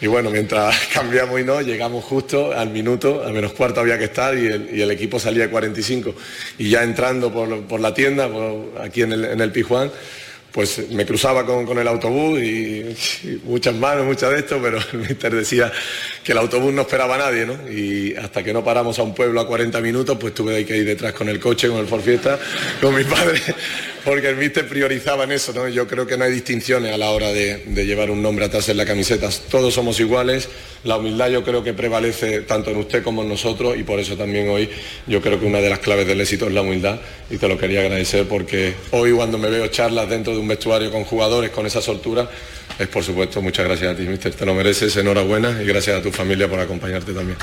Y 0.00 0.08
bueno, 0.08 0.30
mientras 0.30 0.74
cambiamos 0.92 1.40
y 1.40 1.44
no, 1.44 1.60
llegamos 1.60 2.04
justo 2.04 2.52
al 2.52 2.70
minuto, 2.70 3.22
al 3.24 3.32
menos 3.32 3.52
cuarto 3.52 3.80
había 3.80 3.98
que 3.98 4.06
estar 4.06 4.36
y 4.36 4.46
el, 4.46 4.90
equipo 4.90 5.20
salía 5.20 5.44
de 5.44 5.50
45. 5.50 6.14
Y 6.58 6.70
ya 6.70 6.82
entrando 6.82 7.32
por, 7.32 7.80
la 7.80 7.94
tienda, 7.94 8.28
aquí 8.82 9.02
en 9.02 9.12
el, 9.12 9.24
en 9.26 9.40
el 9.40 9.52
Pijuán, 9.52 9.92
pues 10.52 10.90
me 10.90 11.06
cruzaba 11.06 11.46
con, 11.46 11.78
el 11.78 11.88
autobús 11.88 12.40
y, 12.40 13.40
muchas 13.44 13.74
manos, 13.74 14.04
muchas 14.04 14.30
de 14.30 14.38
esto, 14.40 14.60
pero 14.62 14.78
el 14.92 14.98
mister 14.98 15.34
decía 15.34 15.72
que 16.22 16.32
el 16.32 16.38
autobús 16.38 16.72
no 16.72 16.82
esperaba 16.82 17.14
a 17.14 17.18
nadie, 17.18 17.46
¿no? 17.46 17.70
Y 17.70 18.14
hasta 18.16 18.42
que 18.42 18.52
no 18.52 18.62
paramos 18.62 18.98
a 18.98 19.02
un 19.02 19.14
pueblo 19.14 19.40
a 19.40 19.46
40 19.46 19.80
minutos, 19.80 20.16
pues 20.20 20.34
tuve 20.34 20.64
que 20.64 20.76
ir 20.76 20.84
detrás 20.84 21.14
con 21.14 21.28
el 21.28 21.40
coche, 21.40 21.68
con 21.68 21.78
el 21.78 21.86
Forfiesta, 21.86 22.38
con 22.80 22.94
mi 22.94 23.04
padre, 23.04 23.40
porque 24.04 24.28
el 24.28 24.36
mister 24.36 24.68
priorizaba 24.68 25.24
en 25.24 25.32
eso, 25.32 25.52
¿no? 25.52 25.68
Yo 25.68 25.86
creo 25.86 26.06
que 26.06 26.16
no 26.16 26.24
hay 26.24 26.32
distinciones 26.32 26.92
a 26.92 26.98
la 26.98 27.10
hora 27.10 27.32
de, 27.32 27.64
llevar 27.84 28.10
un 28.10 28.22
nombre 28.22 28.44
atrás 28.44 28.68
en 28.68 28.76
la 28.76 28.84
camiseta. 28.84 29.28
Todos 29.50 29.74
somos 29.74 30.00
iguales, 30.00 30.48
la 30.84 30.96
humildad 30.96 31.30
yo 31.30 31.44
creo 31.44 31.62
que 31.62 31.72
prevalece 31.72 32.40
tanto 32.40 32.70
en 32.70 32.78
usted 32.78 33.02
como 33.02 33.22
en 33.22 33.28
nosotros 33.28 33.76
y 33.76 33.82
por 33.82 34.00
eso 34.00 34.16
también 34.16 34.48
hoy 34.48 34.68
yo 35.06 35.20
creo 35.20 35.38
que 35.38 35.46
una 35.46 35.60
de 35.60 35.70
las 35.70 35.78
claves 35.78 36.06
del 36.06 36.20
éxito 36.20 36.46
es 36.46 36.52
la 36.52 36.62
humildad 36.62 37.00
y 37.30 37.36
te 37.36 37.48
lo 37.48 37.56
quería 37.56 37.80
agradecer 37.80 38.26
porque 38.26 38.74
hoy 38.90 39.12
cuando 39.12 39.38
me 39.38 39.48
veo 39.48 39.66
charlas 39.68 40.08
dentro 40.08 40.32
de 40.32 40.40
un 40.40 40.48
vestuario 40.48 40.90
con 40.90 41.04
jugadores 41.04 41.50
con 41.50 41.66
esa 41.66 41.80
soltura, 41.80 42.28
es 42.78 42.88
por 42.88 43.04
supuesto 43.04 43.40
muchas 43.40 43.66
gracias 43.66 43.92
a 43.92 43.96
ti, 43.96 44.02
mister, 44.02 44.32
te 44.34 44.46
lo 44.46 44.54
mereces, 44.54 44.96
enhorabuena 44.96 45.62
y 45.62 45.66
gracias 45.66 45.98
a 45.98 46.02
tu 46.02 46.10
familia 46.10 46.48
por 46.48 46.58
acompañarte 46.58 47.12
también. 47.12 47.38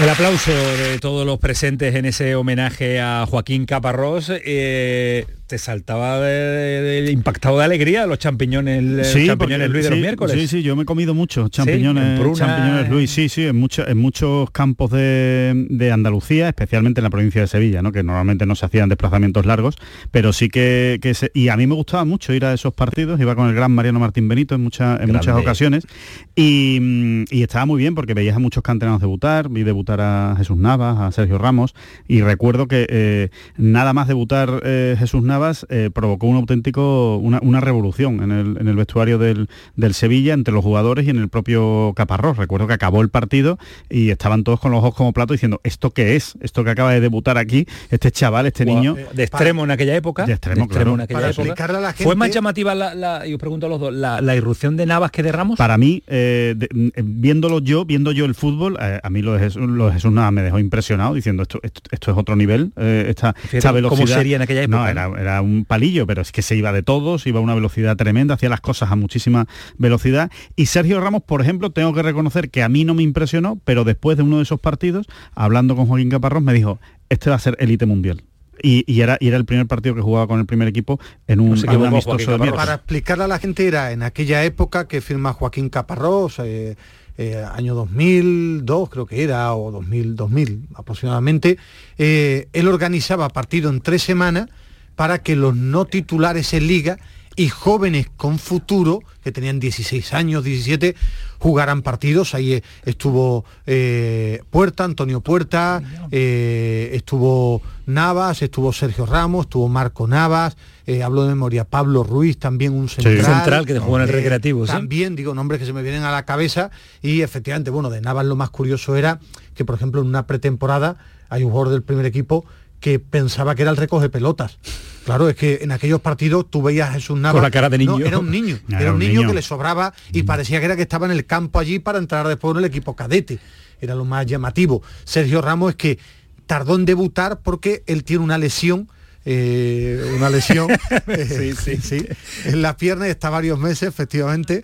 El 0.00 0.08
aplauso 0.08 0.50
de 0.50 0.98
todos 0.98 1.24
los 1.24 1.38
presentes 1.38 1.94
en 1.94 2.04
ese 2.04 2.34
homenaje 2.34 3.00
a 3.00 3.26
Joaquín 3.30 3.64
Caparrós. 3.64 4.28
Eh, 4.28 5.24
te 5.46 5.58
saltaba 5.58 6.20
de, 6.20 7.10
impactado 7.12 7.58
de 7.58 7.64
alegría 7.64 8.06
los 8.06 8.18
champiñones, 8.18 9.08
sí, 9.08 9.26
champiñones 9.26 9.70
Luis 9.70 9.84
de 9.84 9.90
los 9.90 9.98
miércoles. 9.98 10.40
Sí, 10.40 10.48
sí, 10.48 10.62
yo 10.62 10.74
me 10.74 10.82
he 10.82 10.86
comido 10.86 11.12
muchos 11.12 11.50
champiñones, 11.50 12.18
champiñones 12.36 12.88
Luis, 12.88 13.10
sí, 13.10 13.28
sí, 13.28 13.44
en, 13.44 13.68
en 13.86 13.98
muchos 13.98 14.50
campos 14.52 14.90
de, 14.90 15.90
Andalucía, 15.92 16.48
especialmente 16.48 17.00
en 17.00 17.04
la 17.04 17.10
provincia 17.10 17.42
de 17.42 17.46
Sevilla, 17.46 17.82
¿no? 17.82 17.92
que 17.92 18.02
normalmente 18.02 18.46
no 18.46 18.54
se 18.54 18.64
hacían 18.64 18.88
desplazamientos 18.88 19.44
largos, 19.44 19.76
pero 20.10 20.32
sí 20.32 20.48
que, 20.48 20.98
que 21.00 21.14
y 21.34 21.48
a 21.48 21.56
mí 21.56 21.66
me 21.66 21.74
gustaba 21.74 22.04
mucho 22.04 22.32
ir 22.32 22.44
a 22.46 22.54
esos 22.54 22.72
partidos, 22.72 23.20
iba 23.20 23.36
con 23.36 23.48
el 23.48 23.54
gran 23.54 23.70
Mariano 23.70 24.00
Martín 24.00 24.26
Benito 24.28 24.54
en, 24.54 24.62
muchas 24.62 25.00
en 25.00 25.12
muchas 25.12 25.36
ocasiones 25.36 25.86
y, 26.34 27.24
estaba 27.44 27.66
muy 27.66 27.78
bien 27.78 27.94
porque 27.94 28.14
veías 28.14 28.36
a 28.36 28.38
muchos 28.38 28.62
canteranos 28.62 29.02
debutar, 29.02 29.50
vi 29.50 29.62
debutar 29.62 30.00
a 30.00 30.34
Jesús 30.38 30.56
Navas, 30.56 30.98
a 30.98 31.12
Sergio 31.12 31.36
Ramos 31.36 31.74
y 32.08 32.22
recuerdo 32.22 32.66
que 32.66 32.86
eh, 32.88 33.28
nada 33.58 33.92
más 33.92 34.08
debutar 34.08 34.62
eh, 34.64 34.96
Jesús 34.98 35.22
Navas 35.22 35.33
eh, 35.68 35.90
provocó 35.92 36.26
un 36.26 36.36
auténtico, 36.36 37.16
una, 37.16 37.60
revolución 37.60 38.22
en 38.22 38.66
el, 38.68 38.76
vestuario 38.76 39.18
del, 39.18 39.48
Sevilla 39.94 40.34
entre 40.34 40.52
los 40.52 40.64
jugadores 40.64 41.06
y 41.06 41.10
en 41.10 41.18
el 41.18 41.28
propio 41.28 41.92
Caparrós. 41.94 42.36
Recuerdo 42.36 42.66
que 42.66 42.74
acabó 42.74 43.00
el 43.02 43.08
partido 43.08 43.58
y 43.88 44.10
estaban 44.10 44.44
todos 44.44 44.60
con 44.60 44.72
los 44.72 44.78
ojos 44.78 44.94
como 44.94 45.12
plato 45.12 45.32
diciendo, 45.32 45.60
¿esto 45.64 45.90
qué 45.90 46.16
es? 46.16 46.34
Esto 46.40 46.64
que 46.64 46.70
acaba 46.70 46.92
de 46.92 47.00
debutar 47.00 47.38
aquí, 47.38 47.66
este 47.90 48.10
chaval, 48.10 48.46
este 48.46 48.64
niño. 48.64 48.96
Eh, 48.96 49.06
de 49.12 49.22
extremo 49.24 49.64
en 49.64 49.70
aquella 49.70 49.94
época. 49.94 50.26
De 50.26 50.32
extremo, 50.32 50.64
en 50.94 51.00
aquella 51.00 51.30
época. 51.30 51.94
¿Fue 51.96 52.16
más 52.16 52.30
llamativa 52.30 52.74
la, 52.74 53.26
y 53.26 53.34
os 53.34 53.40
pregunto 53.40 53.66
a 53.66 53.68
los 53.68 53.80
dos, 53.80 53.92
la, 53.92 54.34
irrupción 54.34 54.76
de 54.76 54.86
Navas 54.86 55.10
que 55.10 55.22
de 55.22 55.32
Ramos? 55.32 55.58
Para 55.58 55.78
mí, 55.78 56.02
eh, 56.06 56.56
viéndolo 57.02 57.60
yo, 57.60 57.84
viendo 57.84 58.10
yo 58.12 58.24
el 58.24 58.34
fútbol, 58.34 58.76
a 58.78 59.10
mí 59.10 59.22
lo 59.22 59.34
de, 59.34 59.40
Jesús, 59.40 60.12
Navas 60.12 60.32
me 60.32 60.42
dejó 60.42 60.58
impresionado 60.58 61.14
diciendo 61.14 61.42
esto, 61.42 61.60
esto, 61.62 62.10
es 62.10 62.16
otro 62.16 62.36
nivel, 62.36 62.72
esta, 62.76 63.34
velocidad. 63.52 63.88
¿Cómo 63.88 64.06
sería 64.06 64.36
en 64.36 64.42
aquella 64.42 64.62
época? 64.62 64.76
No, 64.76 64.88
era 64.88 65.14
un 65.42 65.64
palillo, 65.64 66.06
pero 66.06 66.22
es 66.22 66.32
que 66.32 66.42
se 66.42 66.56
iba 66.56 66.72
de 66.72 66.82
todos, 66.82 67.26
iba 67.26 67.40
a 67.40 67.42
una 67.42 67.54
velocidad 67.54 67.96
tremenda, 67.96 68.34
hacía 68.34 68.48
las 68.48 68.60
cosas 68.60 68.90
a 68.90 68.96
muchísima 68.96 69.46
velocidad. 69.78 70.30
Y 70.56 70.66
Sergio 70.66 71.00
Ramos, 71.00 71.22
por 71.22 71.40
ejemplo, 71.40 71.70
tengo 71.70 71.92
que 71.92 72.02
reconocer 72.02 72.50
que 72.50 72.62
a 72.62 72.68
mí 72.68 72.84
no 72.84 72.94
me 72.94 73.02
impresionó, 73.02 73.58
pero 73.64 73.84
después 73.84 74.16
de 74.16 74.22
uno 74.22 74.38
de 74.38 74.44
esos 74.44 74.60
partidos, 74.60 75.06
hablando 75.34 75.76
con 75.76 75.86
Joaquín 75.86 76.10
Caparrós, 76.10 76.42
me 76.42 76.52
dijo, 76.52 76.80
este 77.08 77.30
va 77.30 77.36
a 77.36 77.40
ser 77.40 77.56
élite 77.60 77.86
mundial. 77.86 78.24
Y, 78.62 79.00
era, 79.00 79.18
y 79.20 79.28
era 79.28 79.36
el 79.36 79.44
primer 79.44 79.66
partido 79.66 79.94
que 79.94 80.00
jugaba 80.00 80.26
con 80.26 80.38
el 80.40 80.46
primer 80.46 80.68
equipo 80.68 80.98
en 81.26 81.40
un, 81.40 81.58
amistoso 81.68 82.38
de 82.38 82.52
Para 82.52 82.74
explicarle 82.74 83.24
a 83.24 83.28
la 83.28 83.38
gente, 83.38 83.66
era 83.66 83.92
en 83.92 84.02
aquella 84.02 84.44
época 84.44 84.86
que 84.86 85.00
firma 85.00 85.32
Joaquín 85.32 85.68
Caparrós, 85.68 86.38
eh, 86.38 86.76
eh, 87.16 87.44
año 87.52 87.74
2002 87.74 88.90
creo 88.90 89.06
que 89.06 89.22
era, 89.22 89.54
o 89.54 89.70
2000, 89.70 90.16
2000 90.16 90.68
aproximadamente, 90.74 91.58
eh, 91.98 92.48
él 92.52 92.68
organizaba 92.68 93.28
partido 93.28 93.70
en 93.70 93.80
tres 93.80 94.02
semanas 94.02 94.48
para 94.96 95.18
que 95.18 95.36
los 95.36 95.56
no 95.56 95.84
titulares 95.84 96.52
en 96.54 96.66
liga 96.66 96.98
y 97.36 97.48
jóvenes 97.48 98.08
con 98.16 98.38
futuro, 98.38 99.02
que 99.22 99.32
tenían 99.32 99.58
16 99.58 100.12
años, 100.12 100.44
17, 100.44 100.94
jugaran 101.38 101.82
partidos. 101.82 102.34
Ahí 102.34 102.54
eh, 102.54 102.62
estuvo 102.84 103.44
eh, 103.66 104.42
Puerta, 104.50 104.84
Antonio 104.84 105.20
Puerta, 105.20 105.82
eh, 106.10 106.90
estuvo 106.92 107.60
Navas, 107.86 108.42
estuvo 108.42 108.72
Sergio 108.72 109.04
Ramos, 109.04 109.46
estuvo 109.46 109.68
Marco 109.68 110.06
Navas, 110.06 110.56
hablo 111.02 111.22
de 111.22 111.30
memoria, 111.30 111.64
Pablo 111.64 112.04
Ruiz, 112.04 112.38
también 112.38 112.72
un 112.72 112.88
central. 112.88 113.24
central 113.24 113.66
que 113.66 113.78
jugó 113.78 113.96
en 113.96 114.02
el 114.02 114.08
recreativo. 114.10 114.66
También, 114.66 115.16
digo, 115.16 115.34
nombres 115.34 115.58
que 115.58 115.66
se 115.66 115.72
me 115.72 115.82
vienen 115.82 116.04
a 116.04 116.12
la 116.12 116.24
cabeza. 116.24 116.70
Y 117.02 117.22
efectivamente, 117.22 117.70
bueno, 117.70 117.90
de 117.90 118.00
Navas 118.00 118.26
lo 118.26 118.36
más 118.36 118.50
curioso 118.50 118.94
era 118.94 119.18
que, 119.54 119.64
por 119.64 119.74
ejemplo, 119.74 120.02
en 120.02 120.06
una 120.06 120.26
pretemporada 120.26 120.98
hay 121.30 121.42
un 121.42 121.50
jugador 121.50 121.72
del 121.72 121.82
primer 121.82 122.06
equipo 122.06 122.44
que 122.84 122.98
pensaba 122.98 123.54
que 123.54 123.62
era 123.62 123.70
el 123.70 123.78
recoge 123.78 124.10
pelotas. 124.10 124.58
Claro, 125.06 125.26
es 125.30 125.36
que 125.36 125.60
en 125.62 125.72
aquellos 125.72 126.02
partidos 126.02 126.50
tú 126.50 126.60
veías 126.60 126.90
a 126.90 126.92
Jesús 126.92 127.18
Navas. 127.18 127.36
Con 127.36 127.42
la 127.42 127.50
cara 127.50 127.70
de 127.70 127.78
niño. 127.78 127.98
era 128.04 128.18
un 128.18 128.30
niño. 128.30 128.58
Era, 128.68 128.92
un 128.92 128.98
niño, 128.98 129.26
que 129.26 129.32
le 129.32 129.40
sobraba 129.40 129.94
y 130.12 130.22
mm. 130.22 130.26
parecía 130.26 130.60
que 130.60 130.66
era 130.66 130.76
que 130.76 130.82
estaba 130.82 131.06
en 131.06 131.12
el 131.12 131.24
campo 131.24 131.58
allí 131.58 131.78
para 131.78 131.96
entrar 131.96 132.28
después 132.28 132.52
en 132.52 132.58
el 132.58 132.66
equipo 132.66 132.94
cadete. 132.94 133.38
Era 133.80 133.94
lo 133.94 134.04
más 134.04 134.26
llamativo. 134.26 134.82
Sergio 135.04 135.40
Ramos 135.40 135.70
es 135.70 135.76
que 135.76 135.98
tardó 136.44 136.74
en 136.74 136.84
debutar 136.84 137.40
porque 137.40 137.84
él 137.86 138.04
tiene 138.04 138.22
una 138.22 138.36
lesión 138.36 138.90
eh, 139.24 140.12
una 140.18 140.28
lesión 140.28 140.68
sí, 141.26 141.54
sí. 141.54 141.76
sí, 141.82 142.06
en 142.44 142.60
la 142.60 142.76
pierna 142.76 143.06
y 143.06 143.10
está 143.10 143.30
varios 143.30 143.58
meses 143.58 143.88
efectivamente 143.88 144.62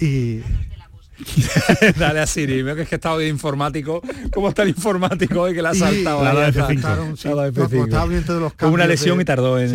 y 0.00 0.40
Dale 1.98 2.20
a 2.20 2.26
Siri, 2.26 2.62
veo 2.62 2.74
que 2.74 2.82
es 2.82 2.88
que 2.88 2.96
estaba 2.96 3.18
de 3.18 3.28
informático. 3.28 4.00
¿Cómo 4.32 4.48
está 4.48 4.62
el 4.62 4.70
informático 4.70 5.40
hoy 5.40 5.54
que 5.54 5.62
la 5.62 5.70
ha 5.70 5.74
saltado? 5.74 6.20
una 8.62 8.86
lesión 8.86 9.20
y 9.20 9.24
tardó 9.24 9.58
en, 9.58 9.72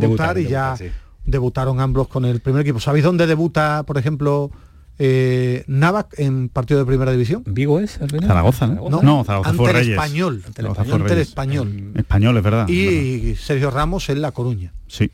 debutar, 0.00 0.38
y 0.38 0.46
ya 0.46 0.76
debutaron 1.24 1.80
ambos 1.80 2.08
con 2.08 2.24
el 2.24 2.40
primer 2.40 2.62
equipo. 2.62 2.80
¿Sabéis 2.80 3.04
dónde 3.04 3.26
debuta, 3.26 3.82
por 3.84 3.98
ejemplo, 3.98 4.50
eh, 4.98 5.64
Navac 5.66 6.18
en 6.18 6.48
partido 6.48 6.78
de 6.80 6.86
primera 6.86 7.10
división. 7.10 7.42
Vigo 7.46 7.80
es 7.80 7.98
Zaragoza, 8.26 8.66
¿no? 8.66 9.02
No, 9.02 9.24
Zaragoza 9.24 9.52
fue 9.54 9.72
Reyes. 9.72 9.96
Español, 9.96 10.42
ante 10.46 10.62
el 10.62 11.18
español. 11.18 11.92
Español, 11.96 12.36
es 12.36 12.42
verdad. 12.42 12.68
Y 12.68 13.34
Sergio 13.36 13.70
Ramos 13.70 14.08
en 14.08 14.22
La 14.22 14.32
Coruña. 14.32 14.72
Sí, 14.86 15.10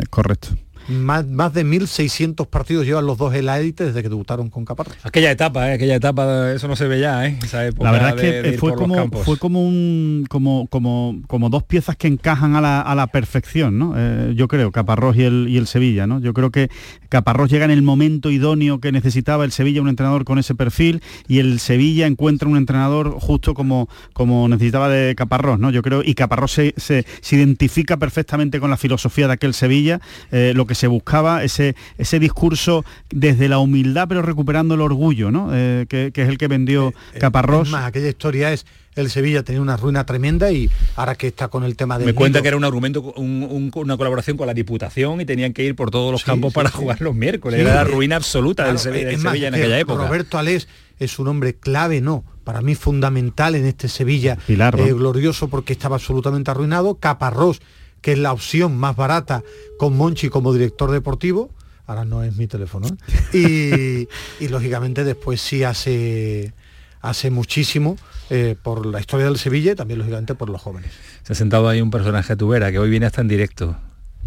es 0.00 0.08
correcto. 0.08 0.48
Más, 0.88 1.26
más 1.26 1.52
de 1.54 1.64
1.600 1.64 2.46
partidos 2.46 2.86
llevan 2.86 3.06
los 3.06 3.18
dos 3.18 3.34
en 3.34 3.46
la 3.46 3.58
élite 3.58 3.84
desde 3.84 4.02
que 4.02 4.08
debutaron 4.08 4.50
con 4.50 4.64
Caparrós. 4.64 4.96
Aquella 5.02 5.30
etapa, 5.30 5.70
¿eh? 5.70 5.74
aquella 5.74 5.96
etapa, 5.96 6.52
eso 6.52 6.68
no 6.68 6.76
se 6.76 6.86
ve 6.86 7.00
ya, 7.00 7.26
¿eh? 7.26 7.38
la 7.78 7.92
verdad 7.92 8.18
es 8.18 8.42
que 8.42 8.58
fue, 8.58 8.74
como, 8.74 9.10
fue 9.10 9.38
como, 9.38 9.66
un, 9.66 10.26
como, 10.28 10.66
como, 10.68 11.20
como 11.26 11.50
dos 11.50 11.62
piezas 11.62 11.96
que 11.96 12.08
encajan 12.08 12.56
a 12.56 12.60
la, 12.60 12.80
a 12.80 12.94
la 12.94 13.06
perfección, 13.06 13.78
¿no? 13.78 13.94
Eh, 13.96 14.34
yo 14.36 14.48
creo, 14.48 14.72
Caparrós 14.72 15.16
y 15.16 15.22
el, 15.22 15.46
y 15.48 15.56
el 15.56 15.66
Sevilla, 15.66 16.06
¿no? 16.06 16.20
Yo 16.20 16.34
creo 16.34 16.50
que 16.50 16.70
Caparrós 17.08 17.50
llega 17.50 17.64
en 17.64 17.70
el 17.70 17.82
momento 17.82 18.30
idóneo 18.30 18.80
que 18.80 18.92
necesitaba 18.92 19.44
el 19.44 19.52
Sevilla, 19.52 19.82
un 19.82 19.88
entrenador 19.88 20.24
con 20.24 20.38
ese 20.38 20.54
perfil, 20.54 21.02
y 21.28 21.38
el 21.38 21.60
Sevilla 21.60 22.06
encuentra 22.06 22.48
un 22.48 22.56
entrenador 22.56 23.18
justo 23.18 23.54
como, 23.54 23.88
como 24.12 24.48
necesitaba 24.48 24.88
de 24.88 25.14
Caparrós, 25.14 25.58
¿no? 25.58 25.70
Yo 25.70 25.82
creo, 25.82 26.02
y 26.04 26.14
Caparrós 26.14 26.52
se, 26.52 26.74
se, 26.76 27.04
identifica 27.30 27.96
perfectamente 27.96 28.60
con 28.60 28.70
la 28.70 28.76
filosofía 28.76 29.26
de 29.26 29.34
aquel 29.34 29.54
Sevilla, 29.54 30.00
eh, 30.30 30.52
lo 30.54 30.66
que 30.66 30.71
que 30.72 30.76
se 30.76 30.86
buscaba 30.86 31.44
ese, 31.44 31.76
ese 31.98 32.18
discurso 32.18 32.82
desde 33.10 33.46
la 33.46 33.58
humildad, 33.58 34.08
pero 34.08 34.22
recuperando 34.22 34.74
el 34.74 34.80
orgullo, 34.80 35.30
¿no? 35.30 35.50
Eh, 35.52 35.84
que, 35.86 36.10
es 36.14 36.28
el 36.30 36.38
que 36.38 36.48
vendió 36.48 36.94
Caparrós. 37.20 37.68
más, 37.68 37.84
aquella 37.84 38.08
historia 38.08 38.54
es 38.54 38.64
el 38.94 39.10
Sevilla 39.10 39.42
tenía 39.42 39.60
una 39.60 39.76
ruina 39.76 40.06
tremenda 40.06 40.50
y 40.50 40.70
ahora 40.96 41.14
que 41.14 41.26
está 41.26 41.48
con 41.48 41.64
el 41.64 41.76
tema 41.76 41.98
de... 41.98 42.06
Me 42.06 42.14
cuenta 42.14 42.40
que 42.40 42.48
era 42.48 42.56
un 42.56 42.64
argumento, 42.64 43.02
una 43.02 43.96
colaboración 43.98 44.38
con 44.38 44.46
la 44.46 44.54
Diputación 44.54 45.20
y 45.20 45.26
tenían 45.26 45.52
que 45.52 45.62
ir 45.62 45.76
por 45.76 45.90
todos 45.90 46.10
los 46.10 46.24
campos 46.24 46.54
para 46.54 46.70
jugar 46.70 47.02
los 47.02 47.14
miércoles. 47.14 47.60
era 47.60 47.74
la 47.74 47.84
ruina 47.84 48.16
absoluta 48.16 48.66
del 48.66 48.78
Sevilla, 48.78 49.48
en 49.48 49.54
aquella 49.54 49.78
época. 49.78 50.06
Roberto 50.06 50.38
Alés 50.38 50.68
es 50.98 51.18
un 51.18 51.28
hombre 51.28 51.54
clave, 51.54 52.00
no, 52.00 52.24
para 52.44 52.62
mí 52.62 52.74
fundamental 52.74 53.56
en 53.56 53.66
este 53.66 53.88
Sevilla 53.88 54.38
eh, 54.48 54.92
glorioso 54.94 55.48
porque 55.48 55.74
estaba 55.74 55.96
absolutamente 55.96 56.50
arruinado. 56.50 56.94
Caparrós, 56.94 57.60
que 58.02 58.12
es 58.12 58.18
la 58.18 58.32
opción 58.32 58.76
más 58.76 58.94
barata 58.96 59.42
con 59.78 59.96
Monchi 59.96 60.28
como 60.28 60.52
director 60.52 60.90
deportivo, 60.90 61.50
ahora 61.86 62.04
no 62.04 62.22
es 62.22 62.36
mi 62.36 62.46
teléfono, 62.46 62.88
¿eh? 62.88 64.08
y, 64.40 64.44
y, 64.44 64.48
lógicamente 64.48 65.04
después 65.04 65.40
sí 65.40 65.64
hace, 65.64 66.52
hace 67.00 67.30
muchísimo 67.30 67.96
eh, 68.28 68.56
por 68.60 68.86
la 68.86 69.00
historia 69.00 69.26
del 69.26 69.38
Sevilla 69.38 69.72
y 69.72 69.74
también 69.74 69.98
lógicamente 69.98 70.34
por 70.34 70.50
los 70.50 70.60
jóvenes. 70.60 70.90
Se 71.22 71.32
ha 71.32 71.36
sentado 71.36 71.68
ahí 71.68 71.80
un 71.80 71.90
personaje 71.90 72.36
tubera 72.36 72.70
que 72.70 72.78
hoy 72.78 72.90
viene 72.90 73.06
hasta 73.06 73.20
en 73.20 73.28
directo. 73.28 73.76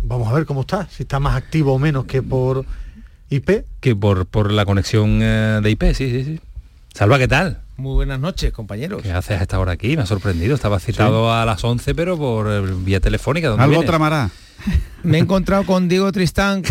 Vamos 0.03 0.27
a 0.27 0.33
ver 0.33 0.45
cómo 0.45 0.61
está, 0.61 0.87
si 0.89 1.03
está 1.03 1.19
más 1.19 1.35
activo 1.35 1.73
o 1.73 1.79
menos 1.79 2.05
que 2.05 2.21
por 2.21 2.65
IP. 3.29 3.65
Que 3.79 3.95
por, 3.95 4.25
por 4.25 4.51
la 4.51 4.65
conexión 4.65 5.19
eh, 5.21 5.59
de 5.61 5.69
IP, 5.71 5.83
sí, 5.93 6.11
sí, 6.11 6.23
sí. 6.23 6.41
Salva, 6.93 7.17
¿qué 7.17 7.27
tal? 7.27 7.64
Muy 7.77 7.93
buenas 7.95 8.19
noches, 8.19 8.53
compañeros. 8.53 9.01
¿Qué 9.03 9.11
haces 9.11 9.39
a 9.39 9.41
esta 9.41 9.59
hora 9.59 9.73
aquí? 9.73 9.97
Me 9.97 10.03
ha 10.03 10.05
sorprendido. 10.05 10.55
Estaba 10.55 10.79
citado 10.79 11.33
a 11.33 11.45
las 11.45 11.63
11, 11.63 11.93
pero 11.93 12.17
por 12.17 12.47
eh, 12.47 12.61
vía 12.61 12.99
telefónica. 12.99 13.49
¿Algo 13.49 13.67
vienes? 13.67 13.85
tramará? 13.85 14.29
Me 15.05 15.19
he 15.19 15.21
encontrado 15.21 15.65
con 15.65 15.87
Diego 15.87 16.11
Tristán, 16.11 16.63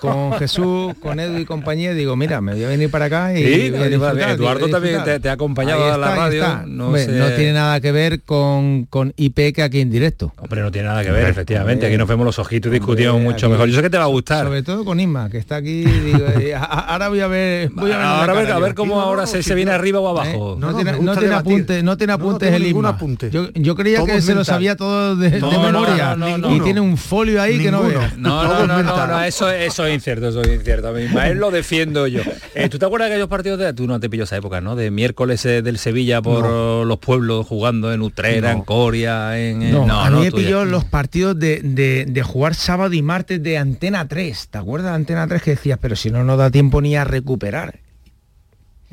con, 0.00 0.32
Jesús, 0.38 0.94
con 1.00 1.20
Edu 1.20 1.38
y 1.38 1.44
compañía, 1.44 1.92
digo, 1.92 2.16
mira, 2.16 2.40
me 2.40 2.54
voy 2.54 2.64
a 2.64 2.68
venir 2.68 2.90
para 2.90 3.06
acá 3.06 3.38
y 3.38 3.44
Eduardo 3.44 4.68
también 4.68 5.02
te, 5.20 5.28
ha 5.28 5.32
acompañado 5.32 5.92
a 5.92 5.98
la 5.98 6.14
radio. 6.14 6.44
No, 6.66 6.92
tiene 6.92 7.52
nada 7.52 7.80
que 7.80 7.92
ver 7.92 8.22
con, 8.22 8.86
con 8.86 9.12
IP 9.16 9.54
que 9.54 9.62
aquí 9.62 9.80
en 9.80 9.90
directo. 9.90 10.32
Hombre, 10.38 10.62
no 10.62 10.70
tiene 10.70 10.88
nada 10.88 11.04
que 11.04 11.10
ver, 11.10 11.28
efectivamente. 11.28 11.86
Aquí 11.86 11.96
nos 11.96 12.08
vemos 12.08 12.24
los 12.24 12.38
ojitos 12.38 12.70
y 12.70 12.74
discutimos 12.74 13.20
mucho 13.20 13.48
mejor. 13.48 13.68
Yo 13.68 13.76
sé 13.76 13.82
que 13.82 13.90
te 13.90 13.98
va 13.98 14.04
a 14.04 14.08
gustar. 14.08 14.44
Sobre 14.44 14.62
todo 14.62 14.84
con 14.84 14.98
Isma, 14.98 15.28
que 15.28 15.38
está 15.38 15.56
aquí. 15.56 15.84
Digo, 15.84 16.26
eh, 16.40 16.54
ahora 16.54 17.08
voy 17.08 17.20
a 17.20 17.26
ver. 17.26 17.70
Voy 17.70 17.92
a 17.92 17.98
ver 17.98 18.06
ahora 18.06 18.32
a 18.32 18.36
ver, 18.36 18.52
a 18.52 18.58
ver 18.58 18.74
cómo 18.74 19.00
ahora 19.00 19.26
se, 19.26 19.42
se 19.42 19.54
viene 19.54 19.72
arriba 19.72 20.00
o 20.00 20.08
abajo. 20.08 20.56
No, 20.58 20.74
tiene, 20.74 20.90
apuntes, 21.34 21.84
no 21.84 21.96
tiene 21.96 22.12
apuntes 22.12 22.52
el 22.52 22.66
Isma. 22.66 22.98
Yo, 23.30 23.52
yo 23.52 23.74
creía 23.74 24.04
que 24.04 24.20
se 24.22 24.34
lo 24.34 24.44
sabía 24.44 24.76
todo 24.76 25.16
de, 25.16 25.30
memoria. 25.30 26.16
y 26.50 26.60
tiene 26.60 26.80
un 26.80 26.96
folio 27.08 27.40
ahí 27.40 27.58
que 27.58 27.70
no 27.70 27.82
veo. 27.82 28.00
No, 28.16 28.66
no, 28.66 28.82
no, 28.82 29.06
no, 29.06 29.22
eso, 29.22 29.50
eso 29.50 29.86
es 29.86 29.94
incierto, 29.94 30.28
eso 30.28 30.42
es 30.42 30.54
incierto. 30.54 30.88
A 30.88 31.28
él 31.28 31.38
lo 31.38 31.50
defiendo 31.50 32.06
yo. 32.06 32.22
Eh, 32.54 32.68
¿Tú 32.68 32.78
te 32.78 32.86
acuerdas 32.86 33.08
de 33.08 33.14
aquellos 33.14 33.28
partidos 33.28 33.58
de... 33.58 33.72
Tú 33.72 33.86
no 33.86 33.98
te 33.98 34.10
pillo 34.10 34.24
esa 34.24 34.36
época, 34.36 34.60
¿no? 34.60 34.76
De 34.76 34.90
miércoles 34.90 35.44
eh, 35.46 35.62
del 35.62 35.78
Sevilla 35.78 36.20
por 36.22 36.86
los 36.86 36.98
pueblos 36.98 37.46
jugando 37.46 37.92
en 37.92 38.02
Utrera, 38.02 38.52
en 38.52 38.62
Coria, 38.62 39.38
en... 39.38 39.72
No, 39.72 40.00
a 40.00 40.10
mí 40.10 40.20
me 40.20 40.32
pilló 40.32 40.64
los 40.64 40.84
partidos 40.84 41.38
de, 41.38 41.60
de, 41.62 42.22
jugar 42.22 42.54
sábado 42.54 42.92
y 42.92 43.02
martes 43.02 43.42
de 43.42 43.58
Antena 43.58 44.06
3. 44.06 44.48
¿Te 44.48 44.58
acuerdas 44.58 44.92
de 44.92 44.96
Antena 44.96 45.26
3 45.26 45.42
que 45.42 45.50
decías, 45.52 45.78
pero 45.80 45.96
si 45.96 46.10
no 46.10 46.24
nos 46.24 46.38
da 46.38 46.50
tiempo 46.50 46.80
ni 46.80 46.96
a 46.96 47.04
recuperar? 47.04 47.80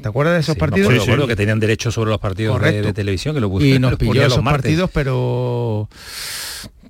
¿Te 0.01 0.07
acuerdas 0.09 0.36
de 0.36 0.39
esos 0.41 0.57
partidos? 0.57 0.93
Sí, 0.93 0.99
sí. 0.99 1.28
que 1.28 1.36
tenían 1.36 1.59
derecho 1.59 1.89
sobre 1.89 2.09
los 2.11 2.20
partidos 2.20 2.61
de, 2.61 2.93
televisión, 2.93 3.34
que 3.34 3.41
lo 3.41 3.61
Y 3.61 3.80
nos 3.80 3.95
pilló 3.95 4.26
esos 4.26 4.43
partidos, 4.43 4.89
pero 4.93 5.89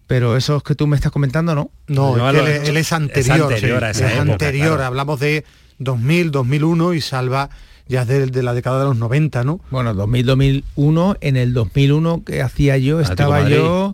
pero 0.08 0.38
esos 0.38 0.64
que 0.64 0.76
tú 0.76 0.88
me 0.88 0.96
estás 0.96 1.12
comentando 1.12 1.56
no. 1.56 1.72
No, 1.88 2.30
él, 2.30 2.78
es 2.78 2.92
anterior. 2.92 3.52
Es 3.84 4.02
anterior, 4.02 4.82
hablamos 4.82 5.20
de 5.20 5.46
2000, 5.80 6.32
2001 6.32 6.94
y 6.94 7.02
Salva 7.02 7.50
ya 7.88 8.02
es 8.02 8.32
de, 8.32 8.44
la 8.44 8.54
década 8.54 8.80
de 8.80 8.86
los 8.86 8.98
90, 8.98 9.44
¿no? 9.44 9.60
Bueno, 9.70 9.94
2000, 9.94 10.26
2001, 10.26 11.18
en 11.22 11.38
el 11.38 11.54
2001 11.54 12.24
que 12.26 12.42
hacía 12.42 12.78
yo, 12.78 13.00
estaba 13.00 13.48
yo 13.48 13.94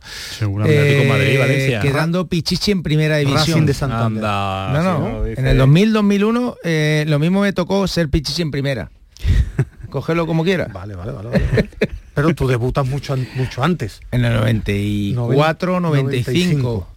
eh, 0.66 1.80
quedando 1.82 2.28
Pichichi 2.28 2.72
en 2.72 2.84
primera 2.84 3.18
división. 3.18 3.66
de 3.66 3.74
Santander. 3.74 4.24
no, 4.24 4.82
no, 4.82 5.26
en 5.26 5.45
el 5.45 5.57
2000, 5.57 5.93
2001 5.93 6.55
eh, 6.64 7.05
lo 7.07 7.20
mismo 7.20 7.41
me 7.41 7.51
tocó 7.51 7.86
ser 7.88 8.09
Pichichi 8.09 8.41
en 8.41 8.51
primera. 8.51 8.91
Cógelo 9.89 10.26
como 10.26 10.45
quieras. 10.45 10.72
Vale, 10.72 10.95
vale, 10.95 11.12
vale. 11.12 11.30
vale. 11.30 11.70
Pero 12.24 12.36
tú 12.36 12.47
debutas 12.47 12.88
mucho, 12.88 13.15
mucho 13.36 13.63
antes. 13.63 14.01
En 14.11 14.26
el 14.26 14.34
94, 14.34 15.80
95. 15.80 16.88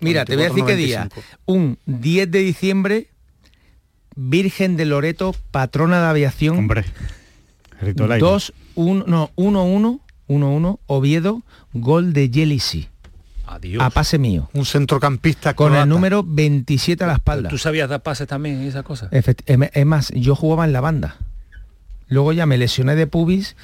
Mira, 0.00 0.24
te 0.24 0.34
voy 0.34 0.44
a 0.44 0.48
decir 0.48 0.64
qué 0.64 0.76
día. 0.76 1.08
Un 1.46 1.78
10 1.86 2.30
de 2.30 2.38
diciembre, 2.38 3.08
Virgen 4.16 4.76
de 4.76 4.86
Loreto, 4.86 5.34
patrona 5.50 6.00
de 6.00 6.06
aviación. 6.06 6.58
Hombre. 6.58 6.84
2, 7.82 8.52
1, 8.74 9.04
no, 9.06 9.30
1, 9.36 9.64
1, 9.64 10.00
1, 10.26 10.50
1, 10.50 10.80
Oviedo, 10.86 11.42
gol 11.72 12.12
de 12.12 12.30
Jelisi. 12.32 12.88
Adiós. 13.46 13.82
A 13.82 13.90
pase 13.90 14.18
mío. 14.18 14.48
Un 14.52 14.64
centrocampista 14.64 15.54
con 15.54 15.74
el 15.74 15.88
número 15.88 16.22
27 16.22 17.02
a 17.04 17.06
la 17.06 17.14
espalda. 17.14 17.48
¿Tú 17.48 17.58
sabías 17.58 17.88
dar 17.88 18.02
pases 18.02 18.28
también 18.28 18.62
y 18.62 18.68
esas 18.68 18.84
cosas? 18.84 19.10
Es 19.12 19.86
más, 19.86 20.10
yo 20.14 20.36
jugaba 20.36 20.64
en 20.64 20.72
la 20.72 20.80
banda. 20.80 21.16
Luego 22.08 22.32
ya 22.32 22.46
me 22.46 22.58
lesioné 22.58 22.94
de 22.96 23.06
pubis 23.06 23.56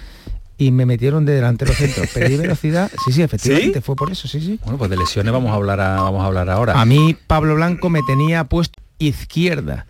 y 0.59 0.71
me 0.71 0.87
metieron 0.87 1.25
de 1.25 1.35
delantero 1.35 1.73
centro. 1.73 2.05
Perdí 2.15 2.37
velocidad. 2.37 2.91
Sí, 3.05 3.13
sí, 3.13 3.23
efectivamente, 3.23 3.81
fue 3.81 3.97
por 3.97 4.11
eso, 4.11 4.29
sí, 4.29 4.41
sí. 4.41 4.59
Bueno, 4.63 4.79
pues 4.79 4.91
de 4.91 4.97
lesiones 4.97 5.33
vamos 5.33 5.51
a 5.51 5.55
hablar 5.55 5.79
vamos 5.79 6.23
a 6.23 6.27
hablar 6.27 6.51
ahora. 6.51 6.81
A 6.81 6.85
mí 6.85 7.17
Pablo 7.27 7.55
Blanco 7.55 7.91
me 7.91 8.03
tenía 8.03 8.45
puesto 8.45 8.81
izquierda 8.99 9.87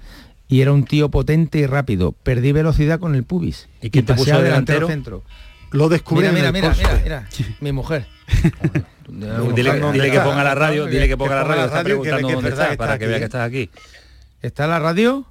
y 0.48 0.60
era 0.60 0.72
un 0.72 0.84
tío 0.84 1.10
potente 1.10 1.58
y 1.58 1.66
rápido. 1.66 2.12
Perdí 2.12 2.52
velocidad 2.52 2.98
con 2.98 3.14
el 3.14 3.24
pubis. 3.24 3.68
¿Y 3.80 3.90
quién 3.90 4.06
te 4.06 4.14
puso 4.14 4.40
delantero? 4.40 4.86
centro? 4.86 5.22
Lo 5.72 5.88
descubrí 5.88 6.28
mira, 6.28 6.52
mira, 6.52 6.72
mira, 6.72 7.00
mira, 7.02 7.28
mi 7.60 7.72
mujer. 7.72 8.06
dile, 9.08 10.10
que 10.10 10.20
ponga 10.20 10.44
la 10.44 10.54
radio, 10.54 10.86
dile 10.86 11.08
que 11.08 11.16
ponga 11.16 11.34
la 11.34 11.44
radio, 11.44 11.64
está 11.64 11.82
preguntando 11.82 12.28
dónde 12.30 12.50
está, 12.50 12.76
para 12.76 12.98
que 12.98 13.06
vea 13.06 13.18
que 13.18 13.24
estás 13.24 13.46
aquí. 13.46 13.70
¿Está 14.42 14.66
la 14.66 14.78
radio? 14.78 15.26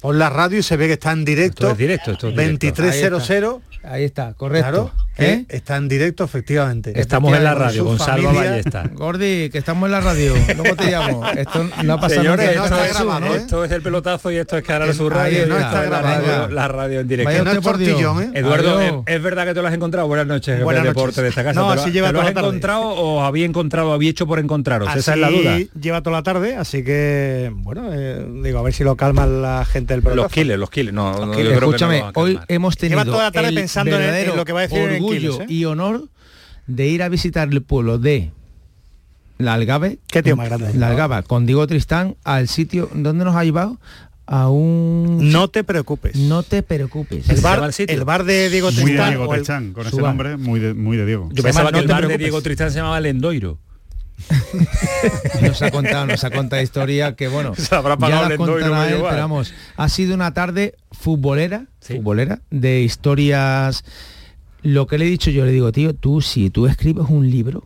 Pon 0.00 0.18
la 0.18 0.30
radio 0.30 0.58
y 0.58 0.62
se 0.62 0.76
ve 0.76 0.86
que 0.86 0.92
está 0.94 1.12
en 1.12 1.24
directo. 1.24 1.64
Esto 1.64 1.72
es 1.72 1.78
directo, 1.78 2.12
esto 2.12 2.28
es 2.28 2.36
directo. 2.36 2.66
2300. 2.66 3.60
Ahí 3.84 4.04
está, 4.04 4.34
correcto. 4.34 4.92
¿Eh? 5.16 5.44
Está 5.48 5.76
en 5.76 5.88
directo, 5.88 6.22
efectivamente. 6.22 6.92
Estamos 6.98 7.36
en 7.36 7.42
la 7.42 7.54
radio, 7.54 7.84
Gonzalo 7.84 8.32
Ballesta. 8.32 8.84
Gordi, 8.92 9.50
que 9.50 9.58
estamos 9.58 9.86
en 9.86 9.92
la 9.92 10.00
radio. 10.00 10.34
¿Cómo 10.56 10.76
te 10.76 10.90
llamo? 10.90 11.26
Esto 11.36 11.68
no 11.82 11.94
ha 11.94 12.00
pasado 12.00 12.22
Señores, 12.22 12.50
esto, 12.50 12.84
es, 12.84 12.94
grabado, 12.94 13.34
esto 13.34 13.64
es 13.64 13.72
el 13.72 13.82
pelotazo 13.82 14.30
y 14.30 14.36
esto 14.36 14.56
es 14.56 14.64
Canal 14.64 14.94
su 14.94 15.08
Radio. 15.08 15.46
no 15.46 15.58
está 15.58 15.84
grabado. 15.84 16.48
La 16.48 16.68
radio 16.68 17.00
en 17.00 17.08
directo. 17.08 17.44
no 17.44 18.20
¿eh? 18.20 18.30
Eduardo, 18.34 19.04
¿es, 19.06 19.22
verdad 19.22 19.46
que 19.46 19.54
te 19.54 19.62
lo 19.62 19.68
has 19.68 19.74
encontrado? 19.74 20.06
Buenas 20.06 20.26
noches, 20.26 20.62
Buenas 20.62 20.84
noches. 20.84 20.96
deporte 20.96 21.22
de 21.22 21.28
esta 21.28 21.42
casa. 21.42 21.60
No, 21.60 21.70
así 21.70 21.90
lleva 21.90 22.08
¿Te 22.08 22.12
lo 22.14 22.20
has 22.22 22.30
encontrado 22.30 22.82
o 22.82 23.22
había 23.22 23.46
encontrado, 23.46 23.92
había 23.92 24.10
hecho 24.10 24.26
por 24.26 24.38
encontraros? 24.38 24.94
Esa 24.94 25.14
es 25.14 25.18
la 25.18 25.30
duda. 25.30 25.58
lleva 25.80 26.02
toda 26.02 26.18
la 26.18 26.22
tarde, 26.22 26.56
así 26.56 26.84
que, 26.84 27.50
bueno, 27.52 27.90
eh, 27.92 28.24
digo, 28.42 28.58
a 28.58 28.62
ver 28.62 28.72
si 28.72 28.84
lo 28.84 28.96
calma 28.96 29.26
la 29.26 29.64
gente 29.64 29.87
pelotazo. 29.88 30.14
Los 30.14 30.32
killers, 30.32 30.58
los 30.58 30.70
killers. 30.70 30.94
No, 30.94 31.32
Escúchame, 31.34 32.04
hoy 32.14 32.38
hemos 32.48 32.76
tenido 32.76 33.00
Lleva 33.00 33.10
toda 33.10 33.24
la 33.24 33.32
tarde 33.32 33.52
pensando 33.52 33.98
en 33.98 34.36
lo 34.36 34.44
que 34.44 34.52
va 34.52 34.60
a 34.60 34.62
decir 34.62 34.80
orgullo 34.80 35.38
y 35.48 35.64
honor 35.64 36.08
de 36.66 36.86
ir 36.86 37.02
a 37.02 37.08
visitar 37.08 37.48
el 37.50 37.62
pueblo 37.62 37.98
de 37.98 38.30
la 39.38 39.54
Algave. 39.54 39.98
¿Qué 40.08 40.22
tío 40.22 40.36
más 40.36 40.48
grande? 40.48 40.74
La 40.74 40.88
Algaba, 40.88 41.22
con 41.22 41.46
Diego 41.46 41.66
Tristán, 41.66 42.16
al 42.24 42.48
sitio 42.48 42.90
donde 42.94 43.24
nos 43.24 43.34
ha 43.34 43.44
llevado 43.44 43.78
a 44.26 44.50
un... 44.50 45.30
No 45.32 45.48
te 45.48 45.64
preocupes. 45.64 46.14
No 46.16 46.42
te 46.42 46.62
preocupes. 46.62 47.28
El 47.30 47.40
bar, 47.40 47.70
el, 47.78 48.04
bar 48.04 48.24
de 48.24 48.50
Diego 48.50 48.68
Tristán. 48.68 48.84
Muy 48.84 48.96
de 48.96 49.08
Diego 49.08 49.28
Tristán, 49.28 49.72
con 49.72 49.86
ese 49.86 49.96
nombre, 49.96 50.36
muy 50.36 50.60
de, 50.60 50.74
muy 50.74 50.96
de 50.96 51.06
Diego. 51.06 51.30
Yo 51.32 51.42
pensaba 51.42 51.72
que 51.72 51.78
el 51.78 51.88
bar 51.88 52.06
de 52.06 52.18
Diego 52.18 52.42
Tristán 52.42 52.70
se 52.70 52.76
llamaba 52.76 53.00
Lendoiro. 53.00 53.58
nos 55.42 55.62
ha 55.62 55.70
contado, 55.70 56.06
nos 56.06 56.24
ha 56.24 56.30
contado 56.30 56.62
historia 56.62 57.14
que 57.14 57.28
bueno, 57.28 57.54
ya 57.54 57.82
la 58.28 58.36
contará 58.36 58.88
él, 58.90 59.02
pero 59.02 59.16
vamos, 59.16 59.54
ha 59.76 59.88
sido 59.88 60.14
una 60.14 60.34
tarde 60.34 60.74
futbolera, 60.92 61.66
futbolera 61.80 62.40
de 62.50 62.82
historias 62.82 63.84
lo 64.62 64.86
que 64.86 64.98
le 64.98 65.06
he 65.06 65.10
dicho 65.10 65.30
yo, 65.30 65.44
le 65.44 65.52
digo, 65.52 65.72
tío, 65.72 65.94
tú 65.94 66.20
si 66.20 66.50
tú 66.50 66.66
escribes 66.66 67.06
un 67.08 67.30
libro, 67.30 67.64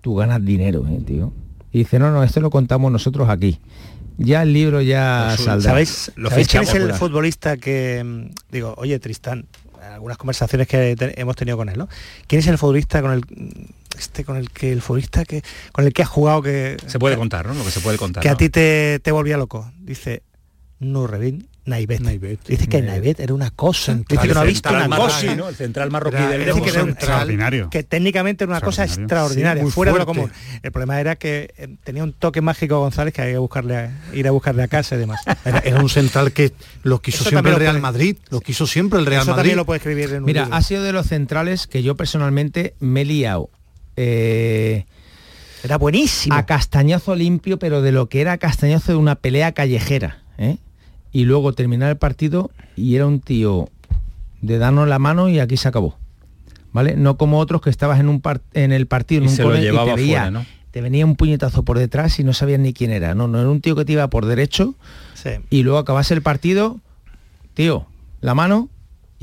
tú 0.00 0.14
ganas 0.14 0.44
dinero, 0.44 0.86
¿eh, 0.88 1.00
tío. 1.04 1.32
Y 1.72 1.78
dice, 1.78 1.98
no, 1.98 2.10
no, 2.10 2.22
esto 2.22 2.40
lo 2.40 2.50
contamos 2.50 2.90
nosotros 2.90 3.28
aquí. 3.28 3.58
Ya 4.16 4.42
el 4.42 4.52
libro 4.52 4.80
ya 4.80 5.34
saldrá. 5.36 5.70
¿Sabéis, 5.70 6.12
quién 6.48 6.62
es 6.62 6.74
el 6.74 6.94
futbolista 6.94 7.56
que, 7.56 8.02
mm, 8.04 8.52
digo, 8.52 8.74
oye, 8.78 8.98
Tristán, 9.00 9.46
algunas 9.92 10.16
conversaciones 10.16 10.68
que 10.68 10.96
hemos 11.16 11.36
tenido 11.36 11.56
con 11.56 11.68
él, 11.68 11.76
¿no? 11.76 11.88
¿Quién 12.26 12.38
es 12.38 12.46
el 12.46 12.58
futbolista 12.58 13.02
con 13.02 13.12
el 13.12 13.22
este 13.98 14.24
con 14.24 14.36
el 14.36 14.50
que 14.50 14.72
el 14.72 14.82
futbolista 14.82 15.24
que 15.24 15.42
con 15.72 15.84
el 15.84 15.92
que 15.92 16.02
ha 16.02 16.06
jugado 16.06 16.42
que 16.42 16.76
se 16.86 16.98
puede 16.98 17.16
contar, 17.16 17.46
¿no? 17.46 17.54
Lo 17.54 17.64
que 17.64 17.70
se 17.70 17.80
puede 17.80 17.98
contar. 17.98 18.22
Que 18.22 18.28
a 18.28 18.36
ti 18.36 18.48
te, 18.48 19.00
te 19.00 19.12
volvía 19.12 19.36
loco. 19.36 19.70
Dice 19.78 20.22
Nurrevin 20.80 21.48
Naivet. 21.66 22.46
Dice 22.46 22.68
que 22.68 22.82
Naivet 22.82 23.20
era 23.20 23.32
una 23.32 23.50
cosa. 23.50 23.94
Dice 23.94 24.28
que 24.28 24.34
no 24.34 24.40
ha 24.40 24.44
visto 24.44 24.68
una 24.68 24.88
cosa. 24.88 25.34
¿no? 25.34 25.48
El 25.48 25.54
central 25.54 25.90
marroquí 25.90 26.16
del 26.16 26.44
Dice 26.44 26.62
que 26.62 26.70
era 26.70 26.82
un 26.82 26.90
extraordinario. 26.90 27.70
Que 27.70 27.82
técnicamente 27.82 28.44
era 28.44 28.52
una 28.52 28.60
cosa 28.60 28.84
extraordinaria, 28.84 29.66
fuera 29.66 29.92
de 29.92 29.98
lo 29.98 30.06
común. 30.06 30.30
El 30.62 30.72
problema 30.72 31.00
era 31.00 31.16
que 31.16 31.54
eh, 31.56 31.76
tenía 31.82 32.04
un 32.04 32.12
toque 32.12 32.40
mágico 32.40 32.78
González 32.78 33.14
que 33.14 33.22
había 33.22 33.34
que 33.34 33.38
buscarle, 33.38 33.90
ir 34.12 34.28
a 34.28 34.30
buscarle 34.30 34.62
a 34.62 34.68
casa 34.68 34.96
y 34.96 34.98
demás. 34.98 35.20
Era, 35.44 35.80
un 35.80 35.88
central 35.88 36.32
que 36.32 36.52
lo 36.82 37.00
quiso 37.00 37.24
siempre 37.24 37.52
el 37.52 37.58
Real 37.58 37.80
Madrid, 37.80 38.16
lo 38.30 38.40
quiso 38.40 38.66
siempre 38.66 38.98
el 38.98 39.06
Real 39.06 39.22
Eso 39.22 39.30
Madrid. 39.30 39.40
también 39.40 39.56
lo 39.56 39.64
puede 39.64 39.78
escribir 39.78 40.10
en 40.10 40.18
un 40.18 40.24
Mira, 40.24 40.48
ha 40.50 40.62
sido 40.62 40.82
de 40.82 40.92
los 40.92 41.06
centrales 41.06 41.66
que 41.66 41.82
yo 41.82 41.96
personalmente 41.96 42.74
me 42.80 43.02
he 43.02 43.04
liado. 43.04 43.50
Eh, 43.96 44.84
era 45.62 45.78
buenísimo. 45.78 46.34
A 46.34 46.44
castañazo 46.44 47.14
limpio, 47.14 47.58
pero 47.58 47.82
de 47.82 47.92
lo 47.92 48.08
que 48.08 48.20
era 48.20 48.38
castañazo 48.38 48.92
de 48.92 48.98
una 48.98 49.14
pelea 49.14 49.52
callejera. 49.52 50.22
¿eh? 50.36 50.58
y 51.14 51.24
luego 51.24 51.52
terminar 51.52 51.90
el 51.90 51.96
partido 51.96 52.50
y 52.76 52.96
era 52.96 53.06
un 53.06 53.20
tío 53.20 53.70
de 54.42 54.58
darnos 54.58 54.88
la 54.88 54.98
mano 54.98 55.30
y 55.30 55.38
aquí 55.38 55.56
se 55.56 55.68
acabó. 55.68 55.96
¿Vale? 56.72 56.96
No 56.96 57.16
como 57.16 57.38
otros 57.38 57.62
que 57.62 57.70
estabas 57.70 58.00
en 58.00 58.08
un 58.08 58.20
en 58.52 58.72
el 58.72 58.86
partido 58.88 59.22
en 59.22 59.28
un 59.28 59.34
se 59.34 59.44
lo 59.44 59.54
llevaba 59.54 59.92
y 59.92 59.94
te, 59.94 60.00
veía, 60.00 60.30
¿no? 60.32 60.44
te 60.72 60.80
venía 60.80 61.06
un 61.06 61.14
puñetazo 61.14 61.62
por 61.62 61.78
detrás 61.78 62.18
y 62.18 62.24
no 62.24 62.32
sabías 62.32 62.58
ni 62.58 62.72
quién 62.72 62.90
era. 62.90 63.14
No, 63.14 63.28
no 63.28 63.38
era 63.38 63.48
un 63.48 63.60
tío 63.60 63.76
que 63.76 63.84
te 63.84 63.92
iba 63.92 64.10
por 64.10 64.26
derecho 64.26 64.74
y 65.50 65.62
luego 65.62 65.78
acabase 65.78 66.14
el 66.14 66.20
partido, 66.20 66.80
tío, 67.54 67.86
la 68.20 68.34
mano 68.34 68.68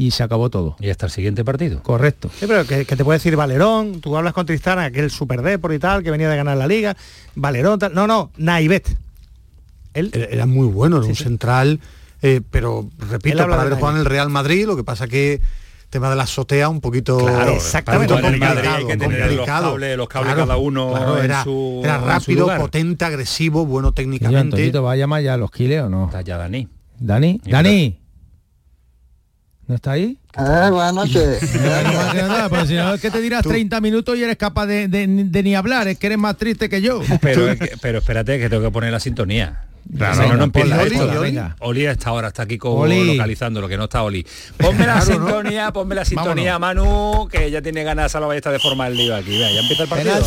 y 0.02 0.10
se 0.10 0.24
acabó 0.24 0.50
todo. 0.50 0.76
Y 0.80 0.90
hasta 0.90 1.06
el 1.06 1.12
siguiente 1.12 1.46
partido. 1.46 1.84
Correcto. 1.84 2.32
Sí, 2.40 2.46
pero 2.48 2.66
que, 2.66 2.84
te 2.84 3.04
puede 3.06 3.20
decir 3.20 3.36
Valerón, 3.36 4.02
tú 4.02 4.18
hablas 4.18 4.34
con 4.34 4.48
Tristán, 4.48 4.80
aquel 4.80 5.12
super 5.12 5.60
por 5.60 5.72
y 5.74 5.78
tal, 5.78 6.02
que 6.02 6.10
venía 6.10 6.28
de 6.28 6.36
ganar 6.36 6.58
la 6.58 6.66
liga, 6.66 6.98
Valerón, 7.36 7.78
tal. 7.78 7.94
No, 7.94 8.08
no, 8.08 8.32
Naivet. 8.38 8.98
Él 9.94 10.10
era 10.14 10.48
muy 10.48 10.68
bueno, 10.68 10.98
era 10.98 11.06
un 11.06 11.16
central, 11.16 11.80
eh, 12.24 12.42
pero 12.50 12.90
repito, 12.98 13.48
para 13.48 13.62
haber 13.62 13.76
jugado 13.76 13.98
en 13.98 14.00
el 14.00 14.06
Real 14.06 14.30
Madrid, 14.30 14.66
lo 14.66 14.76
que 14.76 14.84
pasa 14.84 15.08
que 15.08 15.40
tema 15.92 16.10
de 16.10 16.16
la 16.16 16.24
azotea 16.24 16.70
un 16.70 16.80
poquito 16.80 17.18
claro, 17.20 17.52
exactamente 17.52 18.14
complicado, 18.14 18.60
hay 18.60 18.88
que 18.88 18.98
tener 18.98 19.34
los 19.34 19.46
cables, 19.46 19.98
los 19.98 20.08
cables 20.08 20.36
cada 20.36 20.56
uno 20.56 21.18
era, 21.18 21.44
era 21.84 21.98
rápido 21.98 22.48
potente 22.56 23.04
agresivo 23.04 23.66
bueno 23.66 23.92
técnicamente 23.92 24.72
va 24.80 24.94
a 24.94 24.96
llamar 24.96 25.22
ya 25.22 25.34
a 25.34 25.38
los 25.38 25.52
kiles 25.52 25.82
o 25.82 25.90
no 25.90 26.06
está 26.06 26.22
ya 26.22 26.38
Dani 26.38 26.66
Dani 26.98 27.42
Dani 27.44 28.01
¿No 29.68 29.76
está 29.76 29.92
ahí? 29.92 30.18
Eh, 30.38 30.70
buenas 30.70 30.94
noches. 30.94 31.40
pues 32.50 32.68
si 32.68 32.74
no 32.76 32.94
es 32.94 33.02
que 33.02 33.12
te 33.12 33.22
dirás 33.22 33.44
30 33.44 33.80
minutos 33.82 34.18
y 34.18 34.24
eres 34.24 34.38
capaz 34.38 34.66
de, 34.66 34.88
ni 35.08 35.56
hablar, 35.56 35.88
es 35.88 35.98
que 35.98 36.08
eres 36.08 36.18
más 36.18 36.38
triste 36.38 36.70
que 36.70 36.82
yo. 36.82 37.02
Pero, 37.22 37.56
pero 37.82 38.00
espérate 38.00 38.40
que 38.40 38.50
tengo 38.50 38.64
que 38.64 38.72
poner 38.72 38.92
la 38.92 39.00
sintonía. 39.00 39.66
Claro, 39.98 40.38
no, 40.38 40.44
empieza 40.46 40.84
esto. 40.84 41.20
Oli, 41.20 41.40
Oli 41.60 41.86
está 41.86 42.10
ahora, 42.12 42.30
está 42.30 42.44
aquí 42.44 42.58
con, 42.58 43.08
localizando 43.08 43.62
lo 43.62 43.68
que 43.68 43.78
no 43.78 43.86
está 43.86 44.04
Oli. 44.04 44.26
Ponme 44.58 44.86
la 44.86 45.02
sintonía, 45.02 45.72
ponme 45.72 45.96
la 45.96 46.06
sintonía, 46.06 46.60
Manu, 46.60 47.28
que 47.32 47.50
ya 47.50 47.62
tiene 47.62 47.84
ganas 47.84 48.16
a 48.16 48.20
la 48.20 48.28
ballesta 48.28 48.52
de 48.52 48.60
forma 48.60 48.88
el 48.88 48.96
lío 48.96 49.16
aquí. 49.16 49.38
ya 49.38 49.60
empieza 49.60 49.84
el 49.84 49.90
partido. 49.90 50.22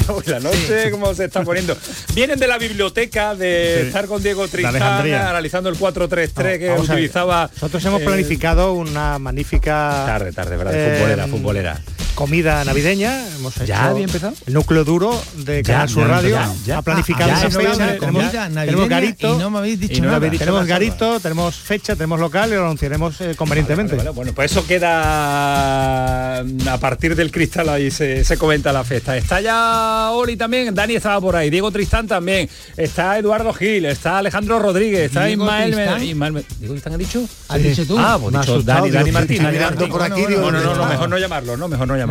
la 0.26 0.40
noche, 0.40 0.90
cómo 0.90 1.14
se 1.14 1.24
está 1.24 1.42
poniendo. 1.42 1.76
Vienen 2.14 2.38
de 2.38 2.46
la 2.46 2.58
biblioteca 2.58 3.34
de 3.34 3.86
estar 3.86 4.06
con 4.06 4.22
Diego 4.22 4.48
Tristán 4.48 4.76
analizando 5.12 5.68
el 5.68 5.76
4-3-3 5.76 6.58
que 6.58 6.72
utilizaba. 6.78 7.50
Nosotros 7.54 7.84
hemos 7.84 8.02
planificado 8.02 8.72
una 8.72 9.18
magnífica. 9.18 10.04
Tarde, 10.06 10.32
tarde, 10.32 10.56
¿verdad? 10.56 10.72
futbolera, 10.72 11.26
futbolera 11.26 11.80
comida 12.14 12.64
navideña. 12.64 13.26
Hemos 13.36 13.56
hecho 13.56 13.66
¿Ya 13.66 13.86
había 13.86 14.04
empezado? 14.04 14.34
El 14.46 14.54
núcleo 14.54 14.84
duro 14.84 15.20
de 15.38 15.62
Canal 15.62 15.88
Sur 15.88 16.08
Radio. 16.08 16.38
Ya, 16.64 16.78
ha 16.78 16.82
planificado 16.82 17.30
esa 17.30 17.50
fecha. 17.50 17.98
Tenemos, 17.98 18.30
tenemos 18.30 18.88
garito. 18.88 19.38
no 19.38 19.50
me 19.50 19.58
habéis 19.58 19.80
dicho 19.80 20.02
nada. 20.02 20.20
tenemos 20.30 20.66
garito, 20.66 21.20
tenemos 21.20 21.56
fecha, 21.56 21.94
tenemos 21.94 22.20
local 22.20 22.50
y 22.50 22.54
lo 22.54 22.64
anunciaremos 22.64 23.20
eh, 23.20 23.34
convenientemente. 23.36 23.96
bueno, 24.12 24.32
pues 24.32 24.52
eso 24.52 24.66
queda 24.66 26.38
a 26.38 26.78
partir 26.80 27.16
del 27.16 27.30
cristal 27.30 27.68
ahí 27.68 27.90
se, 27.90 28.36
comenta 28.38 28.72
la 28.72 28.84
fiesta. 28.84 29.16
Está 29.16 29.40
ya 29.40 30.10
Oli 30.12 30.36
también, 30.36 30.74
Dani 30.74 30.96
estaba 30.96 31.20
por 31.20 31.36
ahí, 31.36 31.50
Diego 31.50 31.70
Tristán 31.70 32.06
también, 32.06 32.48
está 32.76 33.18
Eduardo 33.18 33.52
Gil, 33.52 33.86
está 33.86 34.18
Alejandro 34.18 34.58
Rodríguez, 34.58 35.06
está 35.06 35.28
Ismael, 35.28 36.02
Ismael, 36.02 36.44
¿Diego 36.58 36.74
Tristán 36.74 36.94
ha 36.94 36.96
dicho? 36.96 37.26
¿Has 37.48 37.62
dicho 37.62 37.86
tú? 37.86 37.96
Ah, 37.98 38.18
pues 38.20 38.34
dicho 38.34 38.62
Dani, 38.62 38.90
Dani 38.90 39.12
Martín. 39.12 39.42
No, 39.42 40.50
no, 40.50 40.74
no, 40.74 40.86
mejor 40.86 41.08
no 41.08 41.18
llamarlo, 41.18 41.56
no, 41.56 41.68
mejor 41.68 41.88
no 41.88 41.96
llamarlo. 41.96 42.03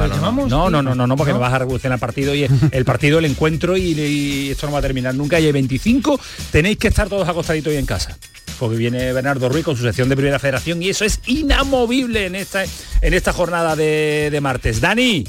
No, 0.48 0.70
no, 0.70 0.82
no, 0.82 0.96
no, 0.96 1.08
no, 1.08 1.18
porque 1.18 1.34
me 1.34 1.40
vas 1.40 1.54
a 1.54 1.60
revolucionar 1.60 1.98
el 1.98 2.00
partido 2.00 2.36
y 2.36 2.48
el 2.72 2.86
partido, 2.86 3.20
el 3.20 3.26
encuentro 3.26 3.78
y, 3.78 4.50
esto 4.52 4.68
no 4.68 4.74
va 4.74 4.80
a 4.80 4.82
terminar 4.82 5.16
nunca. 5.16 5.40
Y 5.40 5.46
hay 5.46 5.52
25, 5.52 6.20
tenéis 6.52 6.78
que 6.78 6.88
estar 6.88 7.10
todos 7.10 7.28
acostaditos 7.28 7.72
hoy 7.72 7.78
en 7.78 7.86
casa 7.86 8.18
porque 8.60 8.78
viene 8.78 9.12
Bernardo 9.12 9.50
Ruiz 9.50 9.66
con 9.66 9.76
su 9.76 9.84
sección 9.84 10.08
de 10.10 10.16
Primera 10.16 10.40
Federación 10.40 10.82
y 10.82 10.90
eso 10.90 11.04
es 11.04 11.20
inamovible 11.26 12.28
en 12.28 12.36
esta, 12.36 12.64
en 12.64 13.14
esta 13.14 13.34
jornada 13.34 13.76
de, 13.76 14.40
martes. 14.42 14.80
Dani, 14.80 15.26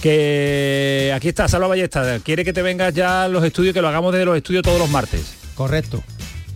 que 0.00 1.12
aquí 1.14 1.28
está, 1.28 1.48
Salva 1.48 1.66
Ballesta, 1.66 2.20
quiere 2.20 2.44
que 2.44 2.52
te 2.52 2.62
vengas 2.62 2.94
ya 2.94 3.24
a 3.24 3.28
los 3.28 3.44
estudios, 3.44 3.74
que 3.74 3.82
lo 3.82 3.88
hagamos 3.88 4.12
desde 4.12 4.24
los 4.24 4.36
estudios 4.36 4.62
todos 4.62 4.78
los 4.78 4.88
martes. 4.88 5.34
Correcto. 5.54 6.02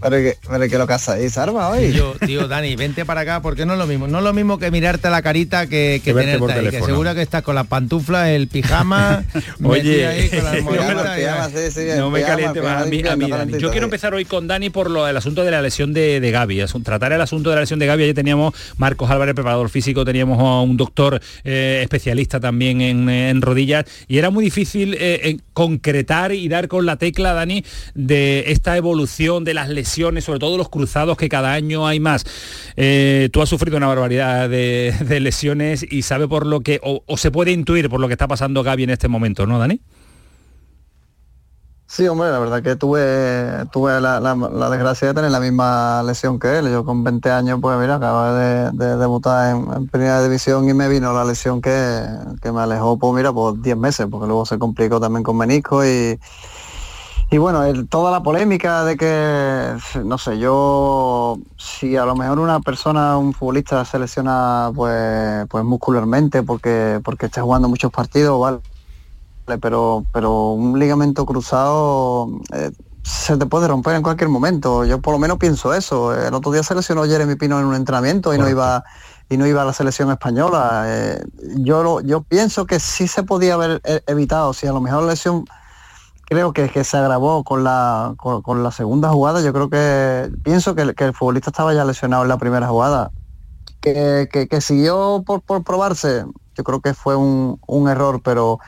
Pero 0.04 0.16
que, 0.16 0.36
pero 0.46 0.68
que 0.68 0.76
lo 0.76 0.86
casáis, 0.86 1.38
Arma, 1.38 1.70
hoy. 1.70 1.90
Tío, 1.90 2.12
tío, 2.26 2.46
Dani, 2.46 2.76
vente 2.76 3.06
para 3.06 3.22
acá 3.22 3.40
porque 3.40 3.64
no 3.64 3.72
es 3.72 3.78
lo 3.78 3.86
mismo. 3.86 4.06
No 4.06 4.18
es 4.18 4.24
lo 4.24 4.34
mismo 4.34 4.58
que 4.58 4.70
mirarte 4.70 5.08
la 5.08 5.22
carita 5.22 5.66
que, 5.66 6.02
que, 6.04 6.12
tenerte 6.12 6.52
ahí, 6.52 6.68
que 6.68 6.82
seguro 6.82 7.14
que 7.14 7.22
estás 7.22 7.42
con 7.42 7.54
las 7.54 7.66
pantuflas, 7.68 8.28
el 8.28 8.48
pijama, 8.48 9.24
Oye, 9.64 10.06
ahí 10.06 10.28
con 10.28 10.44
no 11.96 12.10
me, 12.10 12.20
caliente 12.20 12.60
más 12.60 12.82
a 12.82 12.84
mí, 12.84 13.02
a 13.08 13.16
mí 13.16 13.30
Dani. 13.30 13.58
Yo 13.58 13.70
quiero 13.70 13.86
empezar 13.86 14.12
hoy 14.12 14.26
con 14.26 14.46
Dani 14.46 14.68
por 14.68 14.90
lo 14.90 15.06
del 15.06 15.16
asunto 15.16 15.42
de 15.42 15.50
la 15.50 15.62
lesión 15.62 15.94
de, 15.94 16.20
de 16.20 16.30
Gaby. 16.30 16.66
Tratar 16.82 17.14
el 17.14 17.22
asunto 17.22 17.48
de 17.48 17.56
la 17.56 17.62
lesión 17.62 17.78
de 17.78 17.86
Gaby. 17.86 18.02
Ayer 18.02 18.14
teníamos 18.14 18.52
Marcos 18.76 19.10
Álvarez, 19.10 19.34
preparador 19.34 19.70
físico, 19.70 20.04
teníamos 20.04 20.38
a 20.38 20.60
un 20.60 20.76
doctor 20.76 21.18
eh, 21.44 21.80
especialista 21.82 22.40
también 22.40 22.82
en, 22.82 23.08
en, 23.08 23.40
rodillas 23.40 23.86
y 24.06 24.18
era 24.18 24.28
muy 24.28 24.44
difícil 24.44 24.98
eh, 25.00 25.38
concretar 25.54 26.32
y 26.32 26.46
dar 26.48 26.68
con 26.68 26.84
la 26.84 26.96
tecla, 26.96 27.32
Dani, 27.32 27.64
de 27.94 28.44
esta 28.48 28.76
evolución 28.76 29.44
de 29.44 29.54
las 29.54 29.70
lesiones 29.70 29.93
sobre 29.94 30.38
todo 30.38 30.56
los 30.58 30.68
cruzados 30.68 31.16
que 31.16 31.28
cada 31.28 31.52
año 31.52 31.86
hay 31.86 32.00
más. 32.00 32.24
Eh, 32.76 33.28
tú 33.32 33.42
has 33.42 33.48
sufrido 33.48 33.76
una 33.76 33.86
barbaridad 33.86 34.48
de, 34.48 35.20
lesiones 35.20 35.86
y 35.88 36.02
sabe 36.02 36.28
por 36.28 36.46
lo 36.46 36.60
que, 36.60 36.80
o, 36.82 37.16
se 37.16 37.30
puede 37.30 37.52
intuir 37.52 37.88
por 37.88 38.00
lo 38.00 38.08
que 38.08 38.14
está 38.14 38.28
pasando 38.28 38.62
Gaby 38.62 38.84
en 38.84 38.90
este 38.90 39.08
momento, 39.08 39.46
¿no, 39.46 39.58
Dani? 39.58 39.80
Sí, 41.86 42.08
hombre, 42.08 42.30
la 42.30 42.40
verdad 42.40 42.62
que 42.62 42.74
tuve, 42.74 43.66
tuve 43.70 44.00
la, 44.00 44.18
desgracia 44.70 45.08
de 45.08 45.14
tener 45.14 45.30
la 45.30 45.38
misma 45.38 46.02
lesión 46.02 46.40
que 46.40 46.58
él. 46.58 46.68
Yo 46.70 46.84
con 46.84 47.04
20 47.04 47.30
años, 47.30 47.58
pues 47.62 47.78
mira, 47.78 47.96
acababa 47.96 48.36
de, 48.36 48.96
debutar 48.96 49.54
en, 49.54 49.86
primera 49.88 50.22
división 50.22 50.68
y 50.68 50.74
me 50.74 50.88
vino 50.88 51.12
la 51.12 51.24
lesión 51.24 51.62
que, 51.62 52.04
que 52.42 52.50
me 52.50 52.62
alejó, 52.62 52.98
pues 52.98 53.14
mira, 53.14 53.32
por 53.32 53.60
10 53.60 53.76
meses, 53.76 54.08
porque 54.10 54.26
luego 54.26 54.44
se 54.44 54.58
complicó 54.58 54.98
también 54.98 55.22
con 55.22 55.36
menisco 55.36 55.84
y, 55.84 56.18
y 57.30 57.38
bueno, 57.38 57.62
toda 57.88 58.10
la 58.10 58.22
polémica 58.22 58.84
de 58.84 58.96
que, 58.96 59.76
no 60.04 60.18
sé, 60.18 60.38
yo, 60.38 61.38
si 61.56 61.96
a 61.96 62.04
lo 62.04 62.14
mejor 62.14 62.38
una 62.38 62.60
persona, 62.60 63.16
un 63.16 63.32
futbolista 63.32 63.84
se 63.84 63.98
lesiona 63.98 64.70
pues, 64.74 65.46
pues 65.48 65.64
muscularmente 65.64 66.42
porque, 66.42 67.00
porque 67.02 67.26
está 67.26 67.42
jugando 67.42 67.68
muchos 67.68 67.90
partidos, 67.90 68.40
vale, 68.40 68.60
pero, 69.60 70.04
pero 70.12 70.50
un 70.50 70.78
ligamento 70.78 71.26
cruzado 71.26 72.28
eh, 72.52 72.70
se 73.02 73.36
te 73.36 73.46
puede 73.46 73.68
romper 73.68 73.96
en 73.96 74.02
cualquier 74.02 74.30
momento. 74.30 74.84
Yo 74.84 75.00
por 75.00 75.12
lo 75.12 75.18
menos 75.18 75.38
pienso 75.38 75.74
eso. 75.74 76.14
El 76.14 76.32
otro 76.32 76.52
día 76.52 76.62
se 76.62 76.74
lesionó 76.74 77.04
Jeremy 77.04 77.36
Pino 77.36 77.58
en 77.58 77.66
un 77.66 77.74
entrenamiento 77.74 78.34
y 78.34 78.38
no 78.38 78.48
iba 78.48 78.84
y 79.28 79.36
no 79.36 79.46
iba 79.46 79.62
a 79.62 79.64
la 79.64 79.72
selección 79.72 80.10
española. 80.10 80.84
Eh, 80.86 81.24
yo, 81.58 82.00
yo 82.00 82.22
pienso 82.22 82.66
que 82.66 82.80
sí 82.80 83.08
se 83.08 83.22
podía 83.22 83.54
haber 83.54 83.80
eh, 83.84 84.00
evitado, 84.06 84.52
si 84.52 84.66
a 84.66 84.72
lo 84.72 84.80
mejor 84.80 85.02
la 85.02 85.10
lesión 85.10 85.44
creo 86.26 86.52
que, 86.52 86.68
que 86.68 86.84
se 86.84 86.96
agravó 86.96 87.44
con 87.44 87.64
la, 87.64 88.14
con, 88.16 88.62
la 88.62 88.70
segunda 88.70 89.10
jugada. 89.10 89.40
Yo 89.42 89.52
creo 89.52 89.68
que 89.68 90.30
pienso 90.42 90.74
que, 90.74 90.82
el 90.82 91.14
futbolista 91.14 91.50
estaba 91.50 91.74
ya 91.74 91.84
lesionado 91.84 92.22
en 92.22 92.28
la 92.28 92.38
primera 92.38 92.68
jugada. 92.68 93.10
Que, 93.80 94.28
que, 94.30 94.60
siguió 94.62 95.22
por, 95.26 95.42
por, 95.42 95.62
probarse, 95.62 96.24
yo 96.54 96.64
creo 96.64 96.80
que 96.80 96.94
fue 96.94 97.16
un, 97.16 97.60
un, 97.66 97.88
error, 97.88 98.22
pero, 98.22 98.58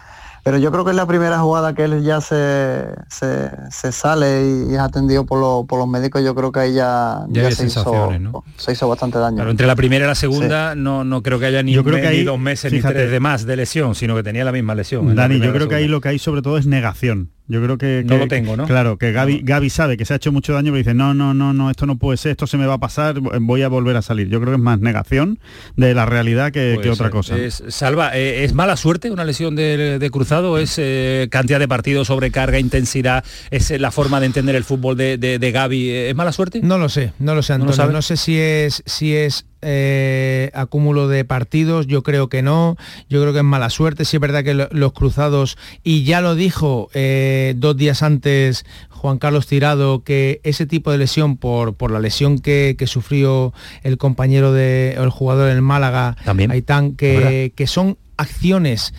pero 0.46 0.58
yo 0.58 0.70
creo 0.70 0.84
que 0.84 0.92
es 0.92 0.96
la 0.96 1.06
primera 1.06 1.40
jugada 1.40 1.74
que 1.74 1.82
él 1.82 2.04
ya 2.04 2.20
se, 2.20 2.84
se, 3.08 3.90
sale 3.90 4.46
y, 4.46 4.74
es 4.74 4.78
atendido 4.78 5.26
por, 5.26 5.66
por 5.66 5.80
los 5.80 5.88
médicos, 5.88 6.22
yo 6.22 6.36
creo 6.36 6.52
que 6.52 6.60
ahí 6.60 6.74
ya, 6.74 7.26
se, 7.50 7.66
hizo, 7.66 8.14
se, 8.56 8.70
hizo, 8.70 8.88
bastante 8.88 9.18
daño. 9.18 9.38
Pero 9.38 9.50
entre 9.50 9.66
la 9.66 9.74
primera 9.74 10.04
y 10.04 10.06
la 10.06 10.14
segunda 10.14 10.76
no, 10.76 11.02
no 11.02 11.24
creo 11.24 11.40
que 11.40 11.46
haya 11.46 11.64
ni, 11.64 11.72
yo 11.72 11.82
creo 11.82 11.96
que 11.96 12.06
hay, 12.06 12.22
dos 12.22 12.38
meses 12.38 12.72
ni 12.72 12.80
tres 12.80 13.10
de 13.10 13.18
más 13.18 13.44
de 13.44 13.56
lesión, 13.56 13.96
sino 13.96 14.14
que 14.14 14.22
tenía 14.22 14.44
la 14.44 14.52
misma 14.52 14.76
lesión. 14.76 15.16
Dani, 15.16 15.40
yo 15.40 15.52
creo 15.52 15.66
que 15.66 15.74
ahí 15.74 15.88
lo 15.88 16.00
que 16.00 16.10
hay 16.10 16.20
sobre 16.20 16.42
todo 16.42 16.58
es 16.58 16.66
negación 16.68 17.32
Yo 17.48 17.60
creo 17.60 17.76
que, 17.76 18.04
no 18.06 18.16
lo 18.16 18.28
tengo, 18.28 18.56
¿no? 18.56 18.66
Claro, 18.66 18.98
que 18.98 19.10
Gaby, 19.10 19.40
Gaby 19.42 19.68
sabe 19.68 19.96
que 19.96 20.04
se 20.04 20.12
ha 20.12 20.16
hecho 20.16 20.30
mucho 20.30 20.52
daño, 20.52 20.66
pero 20.66 20.76
dice, 20.76 20.94
no, 20.94 21.12
no, 21.12 21.34
no, 21.34 21.54
no, 21.54 21.70
esto 21.72 21.86
no 21.86 21.96
puede 21.98 22.18
ser, 22.18 22.30
esto 22.30 22.46
se 22.46 22.56
me 22.56 22.66
va 22.66 22.74
a 22.74 22.78
pasar, 22.78 23.18
voy 23.18 23.62
a 23.62 23.68
volver 23.68 23.96
a 23.96 24.02
salir. 24.02 24.28
Yo 24.28 24.38
creo 24.38 24.52
que 24.52 24.58
es 24.58 24.62
más 24.62 24.78
negación 24.78 25.40
de 25.74 25.92
la 25.92 26.06
realidad 26.06 26.52
que, 26.52 26.78
otra 26.88 27.10
cosa. 27.10 27.34
Salva, 27.50 28.16
eh, 28.16 28.44
¿es 28.44 28.54
mala 28.54 28.76
suerte 28.76 29.10
una 29.10 29.24
lesión 29.24 29.56
de, 29.56 30.08
cruzado? 30.12 30.35
¿Es 30.58 30.74
eh, 30.78 31.28
cantidad 31.30 31.58
de 31.58 31.66
partidos, 31.66 32.08
sobrecarga, 32.08 32.58
intensidad? 32.58 33.24
¿Es 33.50 33.70
la 33.70 33.90
forma 33.90 34.20
de 34.20 34.26
entender 34.26 34.54
el 34.54 34.64
fútbol 34.64 34.96
de, 34.96 35.16
de, 35.16 35.52
Gaby? 35.52 35.90
¿Es 35.90 36.14
mala 36.14 36.32
suerte? 36.32 36.60
No 36.62 36.78
lo 36.78 36.88
sé, 36.88 37.12
no 37.18 37.34
lo 37.34 37.42
sé, 37.42 37.54
Antonio. 37.54 37.92
No, 37.92 38.02
sé 38.02 38.16
si 38.16 38.38
es, 38.38 38.82
si 38.84 39.16
es 39.16 39.46
eh, 39.62 40.50
acúmulo 40.52 41.08
de 41.08 41.24
partidos, 41.24 41.86
yo 41.86 42.02
creo 42.02 42.28
que 42.28 42.42
no, 42.42 42.76
yo 43.08 43.20
creo 43.22 43.32
que 43.32 43.38
es 43.38 43.44
mala 43.44 43.70
suerte, 43.70 44.04
sí 44.04 44.18
es 44.18 44.20
verdad 44.20 44.44
que 44.44 44.54
los 44.54 44.92
cruzados, 44.92 45.56
y 45.82 46.04
ya 46.04 46.20
lo 46.20 46.34
dijo 46.34 46.90
eh, 46.92 47.54
dos 47.56 47.76
días 47.76 48.02
antes 48.02 48.66
Juan 48.90 49.18
Carlos 49.18 49.46
Tirado, 49.46 50.04
que 50.04 50.40
ese 50.44 50.66
tipo 50.66 50.92
de 50.92 50.98
lesión 50.98 51.38
por, 51.38 51.74
por 51.74 51.90
la 51.90 52.00
lesión 52.00 52.38
que, 52.38 52.76
sufrió 52.86 53.54
el 53.82 53.96
compañero 53.96 54.52
de, 54.52 54.94
el 54.98 55.10
jugador 55.10 55.48
del 55.48 55.62
Málaga, 55.62 56.16
También. 56.24 56.50
Aitán, 56.50 56.94
que, 56.94 57.52
que 57.56 57.66
son 57.66 57.96
acciones 58.16 58.94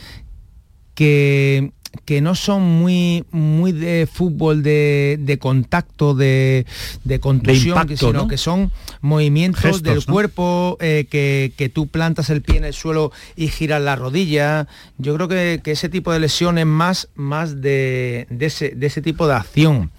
que 0.98 1.72
que 2.06 2.22
no 2.22 2.36
son 2.36 2.64
muy, 2.64 3.26
muy 3.32 3.72
de 3.72 4.08
fútbol 4.12 4.64
de, 4.64 5.38
contacto, 5.42 6.14
de, 6.14 6.66
de 7.04 7.20
contusión, 7.20 7.88
sino 7.98 8.28
que 8.28 8.38
son 8.38 8.72
movimientos 9.02 9.84
del 9.84 10.06
cuerpo, 10.06 10.78
eh, 10.80 11.06
que, 11.10 11.72
tú 11.74 11.88
plantas 11.88 12.30
el 12.30 12.42
pie 12.42 12.58
en 12.58 12.66
el 12.66 12.74
suelo 12.74 13.12
y 13.36 13.48
giras 13.50 13.82
la 13.82 13.96
rodilla. 13.96 14.68
Yo 14.98 15.16
creo 15.16 15.28
que, 15.28 15.62
ese 15.66 15.90
tipo 15.90 16.12
de 16.12 16.20
lesión 16.20 16.58
es 16.58 16.66
más, 16.66 17.10
más 17.16 17.62
de, 17.62 18.28
ese, 18.40 19.02
tipo 19.02 19.28
de 19.28 19.34
acción. 19.34 19.92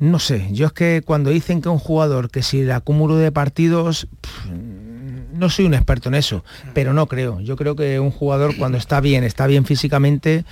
No 0.00 0.18
sé, 0.18 0.48
yo 0.50 0.66
es 0.66 0.72
que 0.72 1.02
cuando 1.04 1.30
dicen 1.30 1.62
que 1.62 1.68
un 1.68 1.78
jugador 1.78 2.28
que 2.28 2.42
si 2.42 2.62
el 2.62 2.72
acúmulo 2.72 3.16
de 3.16 3.30
partidos, 3.30 4.08
no 5.34 5.50
soy 5.50 5.66
un 5.66 5.74
experto 5.74 6.08
en 6.08 6.14
eso, 6.14 6.44
pero 6.72 6.92
no 6.94 7.06
creo. 7.06 7.40
Yo 7.40 7.56
creo 7.56 7.76
que 7.76 8.00
un 8.00 8.10
jugador 8.10 8.56
cuando 8.56 8.78
está 8.78 9.00
bien, 9.00 9.24
está 9.24 9.46
bien 9.46 9.64
físicamente, 9.64 10.44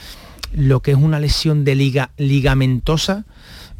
lo 0.54 0.80
que 0.80 0.92
es 0.92 0.96
una 0.96 1.20
lesión 1.20 1.64
de 1.64 1.74
liga, 1.74 2.10
ligamentosa. 2.16 3.24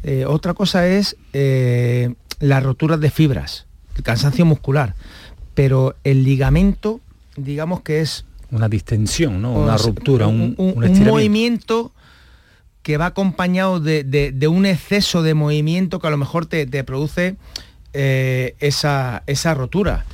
Eh, 0.03 0.25
otra 0.25 0.53
cosa 0.53 0.87
es 0.87 1.17
eh, 1.33 2.13
las 2.39 2.63
roturas 2.63 2.99
de 2.99 3.11
fibras, 3.11 3.67
el 3.95 4.03
cansancio 4.03 4.45
muscular. 4.45 4.95
Pero 5.53 5.95
el 6.03 6.23
ligamento, 6.23 6.99
digamos 7.35 7.81
que 7.81 8.01
es... 8.01 8.25
Una 8.51 8.69
distensión, 8.69 9.41
¿no? 9.41 9.53
Una 9.53 9.77
ruptura, 9.77 10.27
un, 10.27 10.55
movimiento 10.57 11.91
que 12.83 12.97
va 12.97 13.07
acompañado 13.07 13.79
de, 13.79 14.47
un 14.47 14.65
exceso 14.65 15.23
de 15.23 15.33
movimiento 15.33 15.99
que 15.99 16.07
a 16.07 16.11
lo 16.11 16.17
mejor 16.17 16.45
te, 16.45 16.83
produce 16.83 17.35
eh, 17.93 18.55
esa, 18.59 19.23
esa, 19.25 19.53
rotura. 19.53 20.05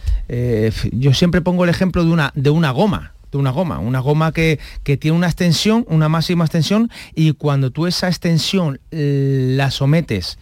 Yo 0.91 1.13
siempre 1.13 1.41
pongo 1.41 1.63
el 1.63 1.69
ejemplo 1.69 2.05
de 2.05 2.11
una, 2.11 2.31
de 2.35 2.49
una 2.51 2.71
goma 2.71 3.13
de 3.31 3.37
una 3.37 3.51
goma, 3.51 3.79
una 3.79 3.99
goma 3.99 4.31
que, 4.31 4.59
tiene 4.83 5.15
una 5.15 5.27
extensión, 5.27 5.85
una 5.87 6.09
máxima 6.09 6.45
extensión, 6.45 6.89
y 7.13 7.33
cuando 7.33 7.71
tú 7.71 7.87
esa 7.87 8.07
extensión 8.07 8.79
eh, 8.91 9.53
la 9.55 9.71
sometes 9.71 10.39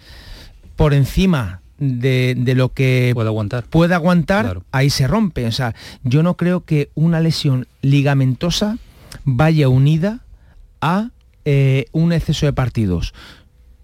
por 0.75 0.93
encima 0.93 1.61
de, 1.79 2.35
lo 2.55 2.69
que 2.69 3.11
puede 3.13 3.27
aguantar, 3.27 3.65
puede 3.65 3.93
aguantar 3.93 4.61
ahí 4.71 4.89
se 4.89 5.07
rompe. 5.07 5.45
O 5.47 5.51
sea, 5.51 5.75
yo 6.03 6.23
no 6.23 6.37
creo 6.37 6.63
que 6.63 6.89
una 6.95 7.19
lesión 7.19 7.67
ligamentosa 7.81 8.77
vaya 9.25 9.69
unida 9.69 10.21
a 10.81 11.09
eh, 11.45 11.85
un 11.91 12.13
exceso 12.13 12.45
de 12.45 12.53
partidos 12.53 13.13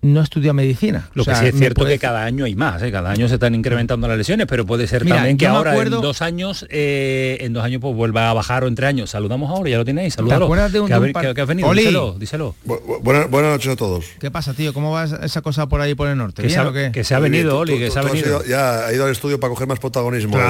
no 0.03 0.21
estudia 0.21 0.53
medicina. 0.53 1.09
Lo 1.13 1.23
que 1.23 1.33
sí 1.33 1.45
es 1.47 1.55
cierto 1.55 1.85
que 1.85 1.97
cada 1.97 2.23
año 2.23 2.45
hay 2.45 2.55
más, 2.55 2.83
¿eh? 2.83 2.91
cada 2.91 3.09
año 3.09 3.27
se 3.27 3.35
están 3.35 3.55
incrementando 3.55 4.07
las 4.07 4.17
lesiones, 4.17 4.45
pero 4.47 4.65
puede 4.65 4.85
ser 4.85 5.07
también 5.07 5.37
que 5.37 5.47
ahora 5.47 5.75
en 5.75 5.89
dos 5.89 6.21
años, 6.21 6.65
eh, 6.69 7.37
en 7.41 7.53
dos 7.53 7.63
años 7.63 7.81
pues 7.81 7.95
vuelva 7.95 8.29
a 8.29 8.33
bajar 8.33 8.65
o 8.65 8.67
entre 8.67 8.85
años. 8.85 9.09
Saludamos 9.09 9.49
ahora, 9.49 9.69
ya 9.69 9.77
lo 9.77 9.85
tenéis, 9.85 10.13
saludalo. 10.13 10.49
¿Te 10.53 10.69
de 10.69 10.79
un, 10.81 10.87
que, 10.87 10.93
has 11.41 11.47
venido, 11.47 11.73
díselo, 11.73 12.15
díselo. 12.19 12.55
buenas, 13.01 13.29
noches 13.31 13.71
a 13.71 13.75
todos. 13.75 14.05
¿Qué 14.19 14.29
pasa, 14.29 14.53
tío? 14.53 14.73
¿Cómo 14.73 14.91
va 14.91 15.05
esa 15.05 15.41
cosa 15.41 15.67
por 15.67 15.79
ahí 15.81 15.95
por 15.95 16.09
el 16.09 16.17
norte? 16.17 16.41
Que, 16.41 16.49
se, 16.49 16.59
ha, 16.59 16.91
que 16.91 17.03
se 17.03 17.15
ha 17.15 17.19
venido, 17.19 17.59
Oli, 17.59 17.79
que 17.79 17.89
se 17.89 17.99
ha 17.99 18.01
venido. 18.01 18.43
ya 18.45 18.85
ha 18.85 18.93
ido 18.93 19.05
al 19.05 19.11
estudio 19.11 19.39
para 19.39 19.53
coger 19.53 19.67
más 19.67 19.79
protagonismo. 19.79 20.37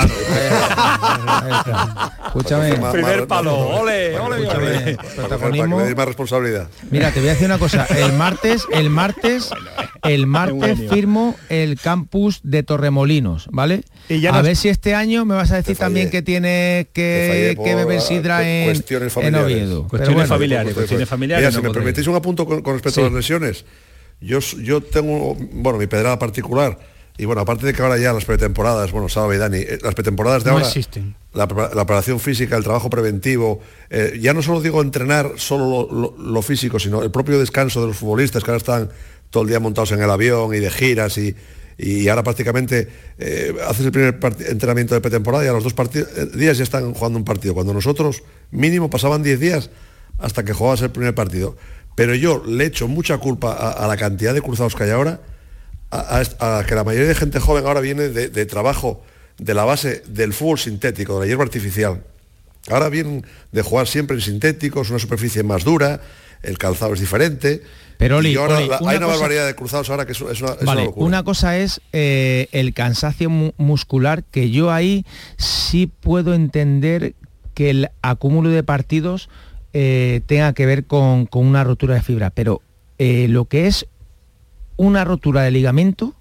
Escúchame. 2.26 2.74
Primer 2.91 3.28
palo, 3.28 3.56
ole, 3.56 4.18
ole, 4.20 4.97
Protagonismo. 5.16 5.78
más 5.78 6.06
responsabilidad. 6.06 6.68
Mira, 6.89 7.12
te 7.12 7.20
voy 7.20 7.30
a 7.30 7.34
decir 7.34 7.45
una 7.45 7.60
cosa. 7.60 7.86
El 7.86 8.14
martes, 8.14 8.66
el 8.72 8.89
martes 8.89 9.43
el 10.04 10.28
martes 10.28 10.80
firmo 10.89 11.36
el 11.50 11.80
campus 11.80 12.39
de 12.44 12.64
Torremolinos, 12.64 13.48
¿vale? 13.52 13.84
a 14.32 14.41
ver 14.41 14.56
si 14.56 14.70
este 14.70 14.96
año 14.96 15.26
me 15.26 15.36
vas 15.36 15.52
a 15.52 15.56
decir 15.56 15.78
también 15.78 16.10
que 16.10 16.22
tiene 16.22 16.88
que, 16.94 17.56
beber 17.64 18.02
sidra 18.02 18.48
en, 18.48 18.66
cuestiones 18.66 19.14
familiares. 19.14 19.46
Oviedo. 19.46 19.88
Cuestiones 19.88 20.28
familiares, 20.28 20.74
cuestiones 20.74 21.10
familiares. 21.10 21.54
si 21.54 21.62
me 21.62 21.72
permitís 21.72 22.08
un 22.08 22.16
apunto 22.16 22.46
con, 22.46 22.64
respecto 22.64 23.02
a 23.02 23.04
las 23.06 23.14
lesiones, 23.14 23.66
yo, 24.22 24.39
yo 24.39 24.82
tengo, 24.82 25.36
bueno, 25.36 25.80
mi 25.80 25.88
pedrada 25.88 26.18
particular, 26.20 26.78
y 27.18 27.26
bueno, 27.26 27.41
aparte 27.41 27.66
de 27.66 27.74
que 27.74 27.82
ahora 27.82 27.98
ya 27.98 28.12
las 28.12 28.26
pretemporadas, 28.26 28.91
bueno, 28.91 29.08
Sábado 29.08 29.34
y 29.34 29.38
Dani, 29.38 29.58
eh, 29.58 29.78
las 29.84 29.94
pretemporadas 29.94 30.44
de 30.44 30.50
ahora, 30.50 30.66
existen. 30.66 31.16
La, 31.34 31.48
preparación 31.48 32.20
física, 32.20 32.58
el 32.58 32.64
trabajo 32.64 32.89
preventivo, 32.89 33.62
eh, 33.89 34.18
ya 34.20 34.34
no 34.34 34.41
solo 34.41 34.62
digo 34.62 34.82
entrenar 34.82 35.34
solo 35.38 36.14
lo, 36.18 36.41
físico, 36.41 36.80
sino 36.80 37.04
el 37.04 37.12
propio 37.12 37.39
descanso 37.39 37.82
de 37.82 37.88
los 37.88 37.98
futbolistas 37.98 38.44
que 38.44 38.50
ahora 38.50 38.58
están 38.58 38.89
todo 39.34 39.44
el 39.44 39.50
día 39.50 39.60
montados 39.60 39.92
en 39.92 40.02
el 40.02 40.12
avión 40.12 40.54
y 40.54 40.60
de 40.60 40.70
giras 40.70 41.18
y, 41.18 41.36
y 41.76 42.08
ahora 42.08 42.22
prácticamente 42.22 42.88
eh, 43.18 43.52
haces 43.68 43.88
el 43.88 43.92
primer 43.92 44.20
entrenamiento 44.48 44.94
de 44.94 45.02
pretemporada 45.02 45.44
y 45.44 45.48
a 45.48 45.54
los 45.54 45.64
dos 45.64 45.74
eh, 45.96 46.28
días 46.36 46.60
ya 46.60 46.64
están 46.64 46.94
jugando 46.94 47.18
un 47.18 47.26
partido, 47.26 47.56
cuando 47.56 47.74
nosotros 47.74 48.22
mínimo 48.52 48.92
pasaban 48.92 49.24
10 49.24 49.40
días 49.40 49.70
hasta 50.20 50.46
que 50.46 50.54
jugabas 50.54 50.84
el 50.84 50.92
primer 50.92 51.16
partido. 51.16 51.58
Pero 51.96 52.14
yo 52.14 52.44
le 52.46 52.66
echo 52.66 52.88
mucha 52.88 53.18
culpa 53.18 53.54
a, 53.54 53.88
la 53.88 53.98
cantidad 53.98 54.36
de 54.36 54.42
cruzados 54.44 54.76
que 54.76 54.84
hay 54.84 54.92
ahora, 54.92 55.20
a, 55.90 56.64
que 56.68 56.76
la 56.76 56.84
mayoría 56.84 57.08
de 57.08 57.16
gente 57.16 57.40
joven 57.40 57.66
ahora 57.66 57.82
viene 57.82 58.10
de, 58.10 58.30
de, 58.30 58.46
trabajo 58.46 59.04
de 59.40 59.56
la 59.56 59.66
base 59.66 60.04
del 60.08 60.34
fútbol 60.34 60.60
sintético, 60.60 61.16
de 61.16 61.22
la 61.22 61.26
hierba 61.26 61.44
artificial. 61.44 62.04
Ahora 62.70 62.90
vienen 62.90 63.26
de 63.52 63.62
jugar 63.64 63.88
siempre 63.88 64.16
en 64.16 64.22
sintéticos, 64.22 64.92
una 64.92 65.00
superficie 65.00 65.42
más 65.42 65.64
dura, 65.64 66.02
el 66.44 66.60
calzado 66.60 66.94
es 66.94 67.00
diferente 67.00 67.64
pero 68.04 68.18
hay 68.18 68.97
una 68.97 69.08
barbaridad 69.08 69.47
de 69.47 69.56
cruzados 69.56 69.89
ahora 69.89 70.06
que 70.06 70.12
es, 70.12 70.20
una, 70.20 70.56
vale, 70.66 70.91
una, 70.95 71.24
cosa 71.24 71.58
es 71.58 71.80
eh, 71.93 72.49
el 72.51 72.74
cansancio 72.74 73.30
muscular, 73.30 74.26
que 74.26 74.49
yo 74.49 74.72
ahí 74.74 75.06
sí 75.38 75.89
puedo 76.01 76.34
entender 76.34 77.14
que 77.54 77.70
el 77.70 77.89
acúmulo 78.01 78.49
de 78.49 78.62
partidos 78.62 79.30
eh, 79.72 80.20
tenga 80.26 80.51
que 80.51 80.66
ver 80.66 80.84
con, 80.84 81.30
una 81.32 81.64
rotura 81.64 81.95
de 81.95 82.01
fibra, 82.01 82.30
pero 82.30 82.62
eh, 82.97 83.28
lo 83.30 83.45
que 83.45 83.68
es 83.68 83.88
una 84.76 85.06
rotura 85.06 85.43
de 85.43 85.51
ligamento, 85.51 86.14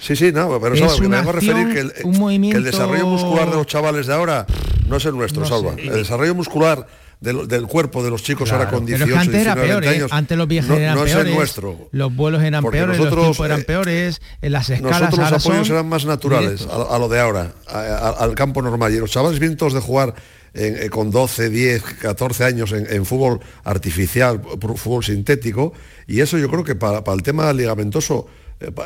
Sí, 0.00 0.16
sí, 0.16 0.32
no, 0.32 0.58
pero 0.60 0.74
es 0.74 0.94
que 0.94 1.08
me 1.08 1.18
a 1.18 1.22
referir 1.22 1.74
que 1.74 1.80
el, 1.80 1.92
que 1.92 2.56
el, 2.56 2.64
desarrollo 2.64 3.06
muscular 3.06 3.50
de 3.50 3.56
los 3.56 3.66
chavales 3.66 4.06
de 4.06 4.14
ahora 4.14 4.46
no 4.88 4.96
es 4.96 5.04
el 5.04 5.14
nuestro, 5.14 5.44
Salva. 5.44 5.74
El 5.76 5.92
desarrollo 5.92 6.34
muscular 6.34 6.86
del, 7.20 7.66
cuerpo 7.66 8.02
de 8.02 8.10
los 8.10 8.22
chicos 8.22 8.50
ahora 8.50 8.70
con 8.70 8.86
18 8.86 9.06
pero 9.06 9.20
antes 9.20 9.40
era 9.42 9.54
peor, 9.54 9.84
¿eh? 9.84 10.06
antes 10.10 10.38
los 10.38 10.48
viajes 10.48 10.70
eran 10.70 11.04
peores, 11.04 11.34
nuestro. 11.34 11.88
los 11.92 12.16
vuelos 12.16 12.42
eran 12.42 12.64
peores, 12.64 12.98
los 12.98 13.10
tiempos 13.10 13.40
eran 13.40 13.60
eh, 13.60 13.64
peores, 13.64 14.22
en 14.40 14.52
las 14.52 14.70
escalas 14.70 15.02
Nosotros 15.02 15.30
los 15.30 15.46
apoyos 15.46 15.70
eran 15.70 15.88
más 15.88 16.06
naturales 16.06 16.66
a, 16.66 16.98
lo 16.98 17.08
de 17.08 17.20
ahora, 17.20 17.52
al 17.66 18.34
campo 18.34 18.62
normal. 18.62 18.94
Y 18.94 18.98
los 18.98 19.10
chavales 19.10 19.38
vienen 19.38 19.58
todos 19.58 19.74
de 19.74 19.80
jugar 19.80 20.14
eh, 20.54 20.88
con 20.90 21.10
12, 21.10 21.50
10, 21.50 21.82
14 21.82 22.44
años 22.44 22.72
en, 22.72 23.04
fútbol 23.04 23.40
artificial, 23.64 24.40
fútbol 24.76 25.04
sintético, 25.04 25.74
y 26.06 26.20
eso 26.20 26.38
yo 26.38 26.48
creo 26.48 26.64
que 26.64 26.74
para, 26.74 27.02
el 27.12 27.22
tema 27.22 27.52
ligamentoso, 27.52 28.28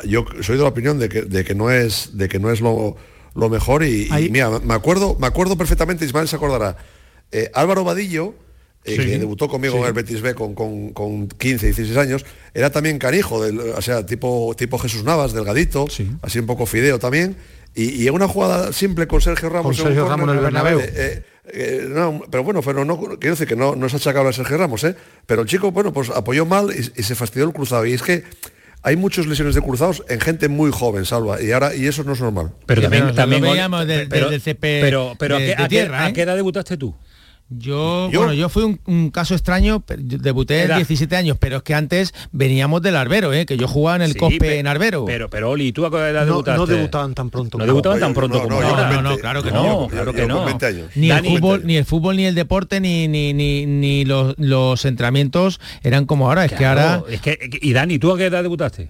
yo 0.05 0.25
soy 0.41 0.57
de 0.57 0.63
la 0.63 0.69
opinión 0.69 0.99
de 0.99 1.07
que, 1.07 1.21
de 1.21 1.45
que 1.45 1.55
no 1.55 1.71
es, 1.71 2.17
de 2.17 2.27
que 2.27 2.39
no 2.39 2.51
es 2.51 2.59
lo, 2.59 2.97
lo 3.33 3.49
mejor 3.49 3.83
y, 3.83 4.09
y, 4.13 4.29
mira, 4.29 4.59
me 4.59 4.73
acuerdo, 4.73 5.15
me 5.19 5.27
acuerdo 5.27 5.57
perfectamente, 5.57 6.03
Ismael 6.03 6.27
se 6.27 6.35
acordará, 6.35 6.77
eh, 7.31 7.49
Álvaro 7.53 7.83
Vadillo, 7.83 8.35
eh, 8.83 8.97
que 8.97 9.17
debutó 9.17 9.47
conmigo 9.47 9.77
en 9.77 9.85
el 9.85 9.93
Betis 9.93 10.21
B 10.21 10.35
con, 10.35 10.53
con, 10.53 11.27
15, 11.27 11.65
16 11.65 11.97
años, 11.97 12.25
era 12.53 12.69
también 12.69 12.99
canijo, 12.99 13.37
o 13.75 13.81
sea, 13.81 14.05
tipo, 14.05 14.53
tipo 14.57 14.77
Jesús 14.77 15.03
Navas, 15.03 15.33
delgadito, 15.33 15.87
así 16.21 16.39
un 16.39 16.45
poco 16.45 16.65
fideo 16.65 16.99
también, 16.99 17.35
y, 17.75 18.07
en 18.07 18.13
una 18.13 18.27
jugada 18.27 18.71
simple 18.71 19.05
con 19.05 19.19
Sergio 19.19 19.49
Ramos. 19.49 19.75
Con 19.75 19.87
Sergio 19.87 20.07
Ramos 20.07 20.29
en 20.29 20.35
el 20.37 20.41
Bernabéu. 20.41 20.79
Eh, 20.81 21.89
pero 22.31 22.43
bueno, 22.43 22.61
pero 22.61 22.85
no, 22.85 22.97
quiero 22.97 23.35
decir 23.35 23.47
que 23.47 23.55
no, 23.55 23.75
no 23.75 23.87
es 23.87 23.93
achacable 23.93 24.29
a 24.29 24.33
Sergio 24.33 24.57
Ramos, 24.57 24.83
¿eh? 24.85 24.95
pero 25.25 25.41
el 25.41 25.47
chico, 25.47 25.71
bueno, 25.71 25.91
pues 25.91 26.09
apoyó 26.09 26.45
mal 26.45 26.69
y, 26.73 27.03
se 27.03 27.15
fastidió 27.15 27.45
el 27.45 27.53
cruzado. 27.53 27.85
Y 27.85 27.93
es 27.93 28.01
que 28.01 28.23
hay 28.81 28.95
muchas 28.95 29.25
lesiones 29.25 29.55
de 29.55 29.61
cruzados 29.61 30.03
en 30.07 30.21
gente 30.21 30.47
muy 30.47 30.71
joven, 30.71 31.05
Salva, 31.05 31.41
y 31.41 31.51
ahora 31.51 31.75
y 31.75 31.85
eso 31.87 32.03
no 32.03 32.13
es 32.13 32.21
normal. 32.21 32.53
Pero 32.65 32.81
también, 32.81 33.13
también, 33.13 33.41
pero, 33.41 34.29
pero, 34.49 35.13
pero, 35.19 35.35
¿a, 35.35 35.67
qué, 36.13 36.21
edad 36.21 36.35
debutaste 36.35 36.77
tú? 36.77 36.95
Yo, 37.49 38.09
bueno, 38.11 38.33
yo 38.33 38.49
fui 38.49 38.79
un, 38.85 39.11
caso 39.11 39.35
extraño, 39.35 39.83
debuté 39.87 40.63
en 40.63 40.77
17 40.77 41.15
años, 41.15 41.37
pero 41.39 41.57
es 41.57 41.63
que 41.63 41.75
antes 41.75 42.11
veníamos 42.31 42.81
del 42.81 42.95
Arbero, 42.95 43.33
¿eh? 43.33 43.45
que 43.45 43.55
yo 43.55 43.67
jugaba 43.67 43.97
en 43.97 44.01
el 44.01 44.17
COPE 44.17 44.57
en 44.57 44.65
Arbero. 44.65 45.05
Pero, 45.05 45.29
pero 45.29 45.51
Oli, 45.51 45.71
¿tú 45.71 45.85
a 45.85 45.91
qué 45.91 45.97
edad 45.97 46.25
debutaste? 46.25 46.57
No 46.57 46.65
debutaban 46.65 47.13
tan 47.13 47.29
pronto. 47.29 47.59
No 47.59 47.65
debutaban 47.67 47.99
tan 47.99 48.15
pronto 48.15 48.41
como 48.41 48.59
no, 48.59 48.91
no, 48.91 49.01
no, 49.01 49.17
claro 49.17 49.43
que 49.43 49.51
no, 49.51 49.87
claro 49.87 50.13
que 50.13 50.25
no. 50.25 50.45
Ni 50.95 51.11
el 51.11 51.23
fútbol, 51.23 51.61
ni 51.65 51.77
el 51.77 51.85
fútbol, 51.85 52.15
ni 52.17 52.25
el 52.25 52.33
deporte, 52.33 52.79
ni 52.79 53.07
ni, 53.07 53.33
ni, 53.33 53.67
ni 53.67 54.05
los, 54.05 54.33
los 54.39 54.83
entrenamientos 54.85 55.59
eran 55.83 56.05
como 56.05 56.27
ahora. 56.27 56.45
Es 56.45 56.53
que 56.53 56.65
ahora. 56.65 57.03
Es 57.09 57.21
que, 57.21 57.37
y 57.61 57.73
Dani, 57.73 57.99
¿tú 57.99 58.11
a 58.11 58.17
qué 58.17 58.25
edad 58.25 58.41
debutaste? 58.41 58.89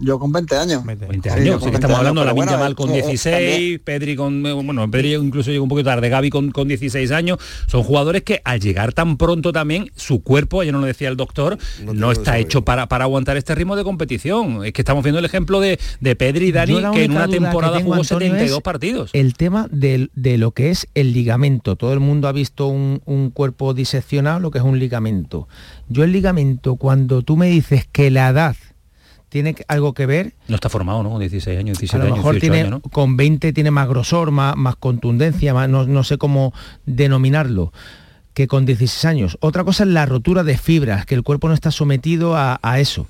Yo 0.00 0.18
con 0.18 0.30
20 0.30 0.56
años. 0.56 0.84
20 0.84 1.30
años, 1.30 1.62
sí, 1.62 1.70
estamos 1.72 1.98
hablando 1.98 2.20
de 2.20 2.26
la 2.26 2.32
bueno, 2.32 2.56
Mal 2.56 2.74
con 2.74 2.92
16, 2.92 3.80
Pedri 3.80 4.14
con, 4.14 4.42
bueno, 4.42 4.88
Pedri 4.90 5.14
incluso 5.14 5.50
llegó 5.50 5.64
un 5.64 5.68
poquito 5.68 5.90
tarde, 5.90 6.08
Gaby 6.08 6.30
con, 6.30 6.50
con 6.52 6.68
16 6.68 7.10
años, 7.10 7.38
son 7.66 7.82
jugadores 7.82 8.22
que 8.22 8.40
al 8.44 8.60
llegar 8.60 8.92
tan 8.92 9.16
pronto 9.16 9.52
también, 9.52 9.90
su 9.96 10.22
cuerpo, 10.22 10.60
ayer 10.60 10.72
no 10.72 10.80
lo 10.80 10.86
decía 10.86 11.08
el 11.08 11.16
doctor, 11.16 11.58
no, 11.82 12.12
está 12.12 12.38
hecho 12.38 12.62
para, 12.62 12.86
para 12.88 13.04
aguantar 13.04 13.36
este 13.36 13.54
ritmo 13.54 13.76
de 13.76 13.84
competición. 13.84 14.64
Es 14.64 14.72
que 14.72 14.82
estamos 14.82 15.02
viendo 15.02 15.18
el 15.18 15.24
ejemplo 15.24 15.60
de, 15.60 15.78
de 16.00 16.16
Pedri 16.16 16.46
y 16.46 16.52
Dani, 16.52 16.80
que 16.92 17.04
en 17.04 17.12
una 17.12 17.28
temporada 17.28 17.80
jugó 17.80 18.04
72 18.04 18.62
partidos. 18.62 19.10
El 19.12 19.34
tema 19.34 19.66
de, 19.70 20.10
de, 20.14 20.38
lo 20.38 20.52
que 20.52 20.70
es 20.70 20.86
el 20.94 21.12
ligamento. 21.12 21.76
Todo 21.76 21.92
el 21.92 22.00
mundo 22.00 22.28
ha 22.28 22.32
visto 22.32 22.68
un, 22.68 23.02
un 23.04 23.30
cuerpo 23.30 23.74
diseccionado, 23.74 24.40
lo 24.40 24.50
que 24.50 24.58
es 24.58 24.64
un 24.64 24.78
ligamento. 24.78 25.48
Yo 25.88 26.04
el 26.04 26.12
ligamento, 26.12 26.76
cuando 26.76 27.22
tú 27.22 27.36
me 27.36 27.48
dices 27.48 27.88
que 27.90 28.10
la 28.10 28.28
edad 28.28 28.56
tiene 29.28 29.56
algo 29.68 29.94
que 29.94 30.06
ver. 30.06 30.34
No 30.48 30.54
está 30.54 30.68
formado, 30.68 31.02
¿no? 31.02 31.18
16 31.18 31.58
años, 31.58 31.78
17 31.78 32.06
a 32.06 32.08
lo 32.10 32.16
mejor 32.16 32.38
tiene, 32.38 32.80
Con 32.92 33.16
20 33.16 33.52
tiene 33.52 33.70
más 33.70 33.88
grosor, 33.88 34.30
más, 34.30 34.56
más 34.56 34.76
contundencia, 34.76 35.54
más, 35.54 35.68
no, 35.68 36.04
sé 36.04 36.18
cómo 36.18 36.52
denominarlo 36.86 37.72
que 38.34 38.46
con 38.46 38.66
16 38.66 39.04
años. 39.04 39.38
Otra 39.40 39.64
cosa 39.64 39.84
es 39.84 39.90
la 39.90 40.06
rotura 40.06 40.44
de 40.44 40.56
fibras, 40.56 41.06
que 41.06 41.14
el 41.14 41.22
cuerpo 41.22 41.48
no 41.48 41.54
está 41.54 41.70
sometido 41.70 42.34
a, 42.36 42.58
eso. 42.78 43.06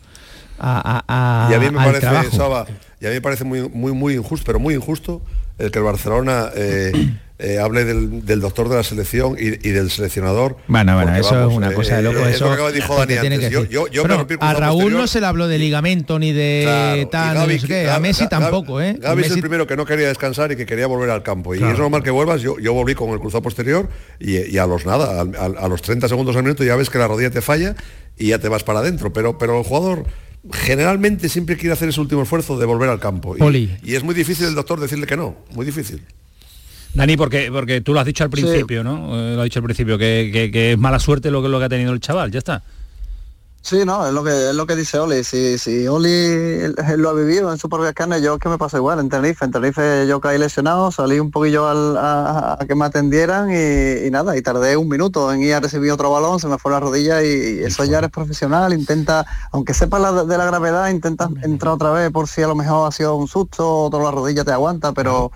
A, 0.59 1.49
y 1.51 1.55
a 1.55 1.59
mí 1.59 1.67
me 1.67 1.73
parece, 1.73 2.07
y 3.01 3.07
a 3.07 3.09
mí 3.11 3.15
me 3.15 3.21
parece 3.21 3.45
muy, 3.45 3.69
muy, 3.69 3.93
muy 3.93 4.15
injusto, 4.15 4.45
pero 4.47 4.59
muy 4.59 4.75
injusto 4.75 5.23
el 5.59 5.71
que 5.71 5.79
el 5.79 5.85
Barcelona 5.85 6.49
eh, 6.55 6.93
eh, 7.41 7.59
hable 7.59 7.85
del, 7.85 8.41
doctor 8.41 8.69
de 8.69 8.75
la 8.75 8.83
selección 8.83 9.37
y, 9.39 9.51
del 9.51 9.91
seleccionador. 9.91 10.57
Bueno, 10.67 10.97
bueno, 10.97 11.15
eso 11.15 11.49
es 11.49 11.57
una 11.57 11.73
cosa 11.73 11.97
de 11.97 12.03
loco. 12.03 12.27
eso, 12.27 12.51
a 14.41 14.55
Raúl 14.55 14.93
no 14.93 15.07
se 15.07 15.21
le 15.21 15.27
habló 15.27 15.47
de 15.47 15.59
ligamento 15.59 16.19
ni 16.19 16.33
de 16.33 17.07
tal, 17.13 17.37
a 17.37 17.99
Messi 18.01 18.29
tampoco, 18.29 18.81
¿eh? 18.81 18.97
Gaby 19.01 19.23
es 19.23 19.31
el 19.31 19.41
primero 19.41 19.69
que 19.69 19.77
no 19.77 19.87
quería 19.87 20.09
descansar 20.09 20.51
y 20.51 20.57
que 20.57 20.67
quería 20.67 20.89
volver 20.89 21.11
al 21.11 21.23
campo. 21.23 21.55
Y 21.55 21.59
es 21.59 21.79
normal 21.79 22.03
que 22.03 22.11
vuelvas, 22.11 22.43
yo, 22.43 22.59
yo 22.59 22.73
volví 22.73 22.95
con 22.95 23.11
el 23.11 23.21
cruzado 23.21 23.43
posterior 23.43 23.89
y, 24.19 24.59
a 24.59 24.67
los 24.67 24.85
nada, 24.85 25.21
a, 25.21 25.69
los 25.69 25.83
30 25.83 26.09
segundos 26.09 26.35
al 26.35 26.43
minuto 26.43 26.65
ya 26.65 26.75
ves 26.75 26.91
que 26.91 26.99
la 26.99 27.07
rodilla 27.07 27.31
te 27.31 27.41
falla 27.41 27.77
y 28.17 28.29
ya 28.29 28.41
te 28.41 28.49
vas 28.49 28.65
para 28.65 28.81
adentro. 28.81 29.13
Pero, 29.13 29.39
pero 29.39 29.59
el 29.59 29.65
jugador 29.65 30.07
generalmente 30.53 31.29
siempre 31.29 31.57
quiere 31.57 31.73
hacer 31.73 31.89
ese 31.89 32.01
último 32.01 32.23
esfuerzo 32.23 32.59
de 32.59 32.67
volver 32.67 32.91
al 32.91 32.99
campo. 32.99 33.37
Y, 33.37 33.79
y, 33.85 33.95
es 33.95 34.03
muy 34.03 34.15
difícil 34.17 34.47
el 34.47 34.57
doctor 34.57 34.81
decirle 34.81 35.07
que 35.07 35.17
no, 35.17 35.37
muy 35.55 35.65
difícil. 35.65 36.03
Dani, 36.95 37.17
porque, 37.17 37.51
porque 37.53 37.81
tú 37.81 37.93
lo 37.95 38.01
has 38.01 38.07
dicho 38.07 38.25
al 38.25 38.31
principio, 38.31 38.83
¿no? 38.83 39.17
Eh, 39.17 39.35
lo 39.35 39.41
has 39.43 39.45
dicho 39.45 39.61
al 39.61 39.65
principio, 39.65 39.99
que, 39.99 40.51
es 40.73 40.79
mala 40.79 40.99
suerte 40.99 41.31
lo 41.31 41.43
que, 41.43 41.49
lo 41.49 41.59
que 41.59 41.65
ha 41.67 41.69
tenido 41.69 41.93
el 41.93 42.01
chaval, 42.01 42.31
ya 42.31 42.39
está. 42.39 42.63
Sí, 43.61 43.85
no, 43.85 44.07
es 44.07 44.15
lo 44.15 44.25
que 44.25 44.51
es 44.51 44.55
lo 44.55 44.67
que 44.67 44.77
dice 44.77 44.99
Oli. 44.99 45.25
Si, 45.25 45.59
si 45.59 45.87
Oli 45.89 46.73
lo 46.97 47.11
ha 47.11 47.13
vivido 47.13 47.53
en 47.53 47.59
su 47.59 47.69
propia 47.69 47.93
carne, 47.93 48.23
yo 48.23 48.39
que 48.39 48.49
me 48.49 48.57
pasa 48.57 48.79
igual 48.79 48.99
en 48.99 49.11
Tenerife. 49.11 49.45
En 49.45 49.51
Tenerife 49.51 50.07
yo 50.07 50.21
caí 50.21 50.39
lesionado, 50.39 50.91
salí 50.91 51.21
un 51.21 51.31
poquillo 51.31 51.67
a, 51.69 52.57
que 52.67 52.75
me 52.75 52.87
atendieran 52.87 53.51
y, 53.51 54.11
nada, 54.11 54.37
y 54.37 54.43
tardé 54.43 54.77
un 54.77 54.89
minuto 54.89 55.31
en 55.33 55.43
ir 55.43 55.55
a 55.55 55.61
recibir 55.61 55.91
otro 55.93 56.11
balón, 56.11 56.41
se 56.41 56.49
me 56.49 56.57
fue 56.57 56.73
la 56.73 56.81
rodilla 56.81 57.23
y, 57.23 57.59
eso 57.59 57.85
ya 57.85 57.99
eres 57.99 58.11
profesional, 58.11 58.73
intenta, 58.73 59.27
aunque 59.53 59.75
sepas 59.75 60.27
de 60.27 60.39
la 60.39 60.47
gravedad, 60.47 60.89
intenta 60.89 61.29
entrar 61.43 61.75
otra 61.75 61.91
vez 61.91 62.11
por 62.11 62.27
si 62.29 62.43
a 62.43 62.47
lo 62.47 62.55
mejor 62.55 62.89
ha 62.89 62.93
sido 62.93 63.17
un 63.17 63.29
susto, 63.29 63.85
otro 63.85 64.03
la 64.03 64.13
rodilla 64.13 64.45
te 64.45 64.53
aguanta, 64.53 64.93
pero... 64.93 65.31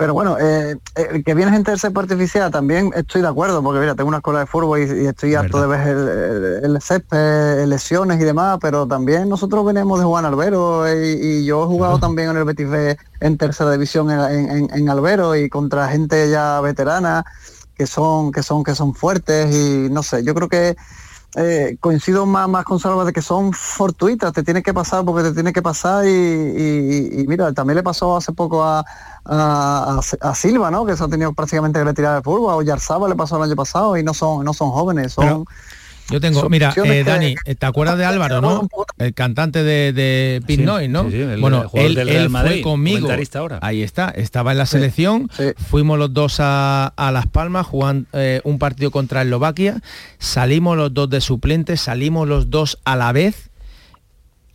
Pero 0.00 0.14
bueno, 0.14 0.38
eh, 0.38 0.78
eh, 0.96 1.22
que 1.22 1.34
viene 1.34 1.52
gente 1.52 1.72
del 1.72 1.78
césped 1.78 2.00
artificial 2.00 2.50
también 2.50 2.90
estoy 2.96 3.20
de 3.20 3.28
acuerdo, 3.28 3.62
porque 3.62 3.80
mira, 3.80 3.94
tengo 3.94 4.08
una 4.08 4.16
escuela 4.16 4.38
de 4.38 4.46
fútbol 4.46 4.80
y, 4.80 5.06
estoy 5.06 5.34
harto 5.34 5.60
de 5.60 5.66
ver 5.66 5.86
el, 5.88 6.64
el, 6.64 6.80
césped, 6.80 7.66
lesiones 7.66 8.18
y 8.18 8.24
demás, 8.24 8.56
pero 8.62 8.86
también 8.86 9.28
nosotros 9.28 9.62
venimos 9.62 9.98
de 9.98 10.06
Juan 10.06 10.24
Albero 10.24 10.90
y, 10.90 11.44
yo 11.44 11.64
he 11.64 11.66
jugado 11.66 11.98
también 11.98 12.30
en 12.30 12.38
el 12.38 12.44
Betis 12.44 12.70
B 12.70 12.96
en 13.20 13.36
tercera 13.36 13.72
división 13.72 14.10
en, 14.10 14.70
en, 14.72 14.88
Albero 14.88 15.36
y 15.36 15.50
contra 15.50 15.86
gente 15.88 16.30
ya 16.30 16.62
veterana 16.62 17.26
que 17.74 17.86
son, 17.86 18.32
que 18.32 18.42
son, 18.42 18.64
que 18.64 18.74
son 18.74 18.94
fuertes 18.94 19.54
y 19.54 19.90
no 19.90 20.02
sé, 20.02 20.24
yo 20.24 20.34
creo 20.34 20.48
que 20.48 20.76
eh, 21.36 21.76
coincido 21.78 22.26
más, 22.26 22.48
más 22.48 22.64
con 22.64 22.80
Salva 22.80 23.04
de 23.04 23.12
que 23.12 23.22
son 23.22 23.52
fortuitas, 23.52 24.32
te 24.32 24.42
tiene 24.42 24.62
que 24.62 24.74
pasar 24.74 25.04
porque 25.04 25.22
te 25.22 25.32
tiene 25.32 25.52
que 25.52 25.62
pasar 25.62 26.06
y, 26.06 27.24
mira, 27.28 27.52
también 27.52 27.76
le 27.76 27.82
pasó 27.82 28.16
hace 28.16 28.32
poco 28.32 28.64
a, 28.64 28.84
a, 29.24 30.34
Silva, 30.34 30.70
¿no? 30.70 30.84
Que 30.84 30.96
se 30.96 31.04
ha 31.04 31.08
tenido 31.08 31.32
prácticamente 31.32 31.78
que 31.78 31.84
retirar 31.84 32.16
de 32.16 32.22
fútbol, 32.22 32.54
o 32.54 32.62
Yarzaba 32.62 33.08
le 33.08 33.14
pasó 33.14 33.36
el 33.36 33.44
año 33.44 33.56
pasado 33.56 33.96
y 33.96 34.02
no 34.02 34.14
son, 34.14 34.44
no 34.44 34.52
son 34.52 34.70
jóvenes, 34.70 35.12
son... 35.12 35.44
Yo 36.10 36.20
tengo, 36.20 36.48
mira, 36.48 36.74
eh, 36.84 37.04
Dani, 37.04 37.34
¿te 37.58 37.66
acuerdas 37.66 37.96
de 37.96 38.04
Álvaro, 38.06 38.40
no? 38.40 38.68
El 38.98 39.14
cantante 39.14 39.62
de, 39.62 39.92
de 39.92 40.42
Pit 40.46 40.60
¿no? 40.60 40.74
bueno, 41.40 41.70
él, 41.74 41.96
él 41.96 42.30
fue 42.30 42.62
conmigo. 42.62 43.08
Ahí 43.60 43.82
está, 43.82 44.10
estaba 44.10 44.52
en 44.52 44.58
la 44.58 44.66
selección. 44.66 45.30
Fuimos 45.70 45.98
los 45.98 46.12
dos 46.12 46.36
a, 46.40 46.92
Las 47.12 47.26
Palmas, 47.26 47.66
jugando 47.66 48.08
eh, 48.12 48.40
un 48.44 48.58
partido 48.58 48.90
contra 48.90 49.22
Eslovaquia. 49.22 49.80
Salimos 50.18 50.76
los 50.76 50.92
dos 50.92 51.08
de 51.08 51.20
suplentes, 51.20 51.80
salimos 51.80 52.28
los 52.28 52.50
dos 52.50 52.78
a 52.84 52.96
la 52.96 53.12
vez. 53.12 53.50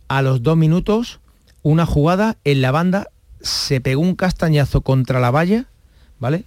A 0.08 0.22
los 0.22 0.42
dos 0.42 0.56
minutos, 0.56 1.18
una 1.62 1.84
jugada 1.84 2.36
en 2.44 2.62
la 2.62 2.70
banda, 2.70 3.08
se 3.40 3.80
pegó 3.80 4.02
un 4.02 4.14
castañazo 4.14 4.82
contra 4.82 5.18
la 5.18 5.32
valla, 5.32 5.66
¿vale? 6.20 6.44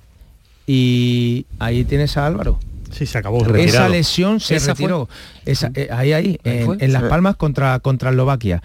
Y 0.65 1.45
ahí 1.59 1.83
tienes 1.83 2.15
a 2.15 2.25
Álvaro 2.25 2.57
Sí, 2.91 3.05
se 3.05 3.17
acabó. 3.17 3.45
Esa 3.55 3.89
lesión 3.89 4.39
se 4.39 4.59
retiró. 4.59 5.07
Eh, 5.45 5.87
ahí, 5.91 6.13
ahí, 6.13 6.39
en, 6.43 6.93
Las 6.93 7.03
Palmas 7.03 7.35
contra, 7.35 7.79
contra 7.79 8.09
Eslovaquia. 8.09 8.61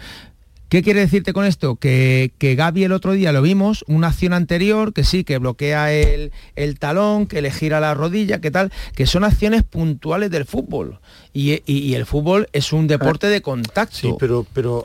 ¿Qué 0.75 0.83
quiere 0.83 1.01
decirte 1.01 1.33
con 1.33 1.45
esto? 1.45 1.77
Que, 1.77 2.33
que 2.39 2.57
Gaby 2.57 2.83
el 2.83 2.91
otro 2.91 3.13
día 3.13 3.31
lo 3.31 3.43
vimos, 3.43 3.85
una 3.87 4.09
acción 4.09 4.33
anterior, 4.33 4.93
que 4.93 5.05
sí, 5.05 5.23
que 5.23 5.39
bloquea 5.39 5.93
el, 5.93 6.33
talón, 6.81 7.27
que 7.27 7.43
le 7.43 7.53
gira 7.53 7.79
la 7.79 7.95
rodilla, 7.95 8.41
que 8.41 8.51
tal, 8.51 8.73
que 8.97 9.07
son 9.07 9.23
acciones 9.23 9.63
puntuales 9.63 10.33
del 10.33 10.47
fútbol. 10.47 10.99
Y, 11.33 11.95
el 11.95 12.07
fútbol 12.07 12.49
es 12.53 12.73
un 12.73 12.89
deporte 12.89 13.29
de 13.29 13.41
contacto. 13.41 13.95
Sí, 13.95 14.15
pero, 14.19 14.45
pero 14.53 14.85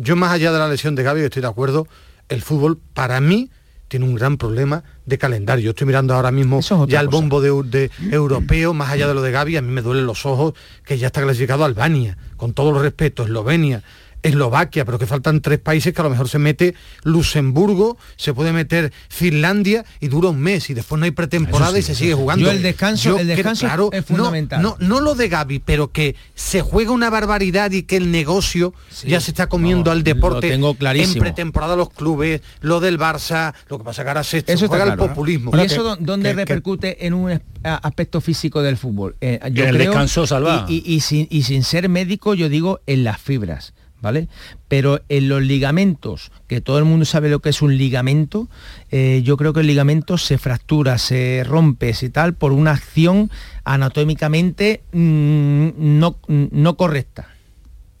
yo 0.00 0.16
más 0.16 0.32
allá 0.32 0.52
de 0.52 0.58
la 0.58 0.68
lesión 0.68 0.94
de 0.94 1.02
Gaby, 1.02 1.22
estoy 1.22 1.40
de 1.40 1.48
acuerdo, 1.48 1.88
el 2.28 2.42
fútbol 2.42 2.78
para 2.92 3.18
mí 3.22 3.48
tiene 3.92 4.06
un 4.06 4.14
gran 4.14 4.38
problema 4.38 4.84
de 5.04 5.18
calendario. 5.18 5.66
Yo 5.66 5.70
estoy 5.72 5.86
mirando 5.86 6.14
ahora 6.14 6.30
mismo 6.30 6.60
ya 6.88 7.00
el 7.00 7.08
bombo 7.08 7.42
de, 7.42 7.90
europeo, 8.10 8.72
más 8.72 8.90
allá 8.90 9.06
de 9.06 9.12
lo 9.12 9.20
de 9.20 9.30
Gaby, 9.30 9.58
a 9.58 9.60
mí 9.60 9.70
me 9.70 9.82
duelen 9.82 10.06
los 10.06 10.24
ojos 10.24 10.54
que 10.82 10.96
ya 10.96 11.08
está 11.08 11.20
clasificado 11.20 11.66
Albania, 11.66 12.16
con 12.38 12.54
todo 12.54 12.70
el 12.74 12.82
respeto, 12.82 13.24
Eslovenia, 13.24 13.82
Eslovaquia, 14.22 14.84
pero 14.84 14.98
que 14.98 15.06
faltan 15.06 15.40
tres 15.40 15.58
países 15.58 15.92
que 15.92 16.00
a 16.00 16.04
lo 16.04 16.10
mejor 16.10 16.28
se 16.28 16.38
mete 16.38 16.74
Luxemburgo, 17.02 17.96
se 18.16 18.34
puede 18.34 18.52
meter 18.52 18.92
Finlandia 19.08 19.84
y 20.00 20.08
dura 20.08 20.28
un 20.28 20.40
mes 20.40 20.70
y 20.70 20.74
después 20.74 20.98
no 20.98 21.04
hay 21.04 21.10
pretemporada 21.10 21.78
y 21.78 21.82
se 21.82 21.94
sigue 21.94 22.14
jugando. 22.14 22.44
Yo 22.44 22.50
el 22.50 22.62
descanso, 22.62 23.18
el 23.18 23.26
descanso 23.26 23.90
es 23.92 24.04
fundamental. 24.04 24.62
No, 24.62 24.76
no, 24.78 25.00
lo 25.00 25.14
de 25.14 25.28
Gaby, 25.28 25.60
pero 25.60 25.90
que 25.90 26.16
se 26.34 26.62
juega 26.62 26.92
una 26.92 27.10
barbaridad 27.10 27.70
y 27.72 27.82
que 27.82 27.96
el 27.96 28.10
negocio 28.10 28.74
ya 29.04 29.20
se 29.20 29.32
está 29.32 29.48
comiendo 29.48 29.90
al 29.90 30.02
deporte 30.02 30.48
tengo 30.48 30.76
en 30.80 31.14
pretemporada 31.14 31.76
los 31.76 31.90
clubes, 31.90 32.42
lo 32.60 32.80
del 32.80 32.98
Barça, 32.98 33.54
lo 33.68 33.78
que 33.78 33.84
pasa 33.84 34.02
que 34.02 34.08
ahora 34.08 34.24
se, 34.24 34.44
eso 34.46 34.68
juega 34.68 34.84
el 34.84 34.96
populismo. 34.96 35.52
¿Y 35.56 35.60
eso 35.60 35.96
dónde 35.96 36.32
repercute 36.32 37.06
en 37.06 37.14
un 37.14 37.40
aspecto 37.62 38.20
físico 38.20 38.62
del 38.62 38.76
fútbol? 38.76 39.16
Eh, 39.20 39.40
yo 39.52 39.64
el 39.64 39.78
descanso 39.78 40.26
salva. 40.26 40.66
y, 40.68 41.00
sin, 41.00 41.26
y 41.30 41.42
sin 41.42 41.64
ser 41.64 41.88
médico, 41.88 42.34
yo 42.34 42.48
digo 42.48 42.80
en 42.86 43.04
las 43.04 43.20
fibras 43.20 43.72
Pero 44.68 45.00
en 45.08 45.28
los 45.28 45.42
ligamentos, 45.42 46.32
que 46.48 46.60
todo 46.60 46.78
el 46.78 46.84
mundo 46.84 47.04
sabe 47.04 47.30
lo 47.30 47.40
que 47.40 47.50
es 47.50 47.62
un 47.62 47.76
ligamento, 47.76 48.48
eh, 48.90 49.22
yo 49.24 49.36
creo 49.36 49.52
que 49.52 49.60
el 49.60 49.66
ligamento 49.66 50.18
se 50.18 50.38
fractura, 50.38 50.98
se 50.98 51.44
rompe 51.46 51.92
y 52.00 52.08
tal 52.08 52.34
por 52.34 52.52
una 52.52 52.72
acción 52.72 53.30
anatómicamente 53.64 54.82
mm, 54.92 55.68
no, 55.76 56.16
no 56.28 56.76
correcta. 56.76 57.31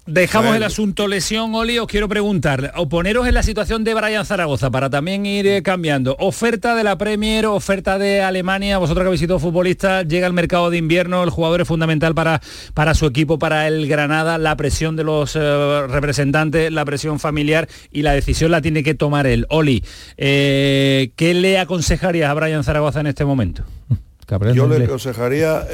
Dejamos 0.06 0.56
el 0.56 0.64
asunto 0.64 1.06
lesión, 1.06 1.54
Oli, 1.54 1.78
os 1.78 1.86
quiero 1.86 2.08
preguntar, 2.08 2.72
o 2.74 2.88
poneros 2.88 3.28
en 3.28 3.34
la 3.34 3.44
situación 3.44 3.84
de 3.84 3.94
Brian 3.94 4.26
Zaragoza 4.26 4.68
para 4.68 4.90
también 4.90 5.24
ir 5.26 5.46
eh, 5.46 5.62
cambiando. 5.62 6.16
Oferta 6.18 6.74
de 6.74 6.82
la 6.82 6.98
Premier, 6.98 7.46
oferta 7.46 7.98
de 7.98 8.20
Alemania, 8.20 8.78
vosotros 8.78 9.04
que 9.04 9.06
habéis 9.06 9.20
sido 9.20 9.38
futbolistas, 9.38 10.08
llega 10.08 10.26
el 10.26 10.32
mercado 10.32 10.70
de 10.70 10.78
invierno, 10.78 11.22
el 11.22 11.30
jugador 11.30 11.60
es 11.60 11.68
fundamental 11.68 12.16
para, 12.16 12.40
para 12.74 12.94
su 12.94 13.06
equipo, 13.06 13.38
para 13.38 13.68
el 13.68 13.86
Granada, 13.86 14.38
la 14.38 14.56
presión 14.56 14.96
de 14.96 15.04
los 15.04 15.36
eh, 15.36 15.86
representantes, 15.86 16.72
la 16.72 16.84
presión 16.84 17.20
familiar 17.20 17.68
y 17.92 18.02
la 18.02 18.12
decisión 18.12 18.50
la 18.50 18.60
tiene 18.60 18.82
que 18.82 18.94
tomar 18.94 19.28
él. 19.28 19.46
Oli, 19.50 19.84
eh, 20.16 21.12
¿qué 21.14 21.32
le 21.32 21.60
aconsejarías 21.60 22.28
a 22.28 22.34
Brian 22.34 22.64
Zaragoza 22.64 22.98
en 22.98 23.06
este 23.06 23.24
momento? 23.24 23.62
yo 24.52 24.66
le 24.66 24.84
aconsejaría, 24.84 25.64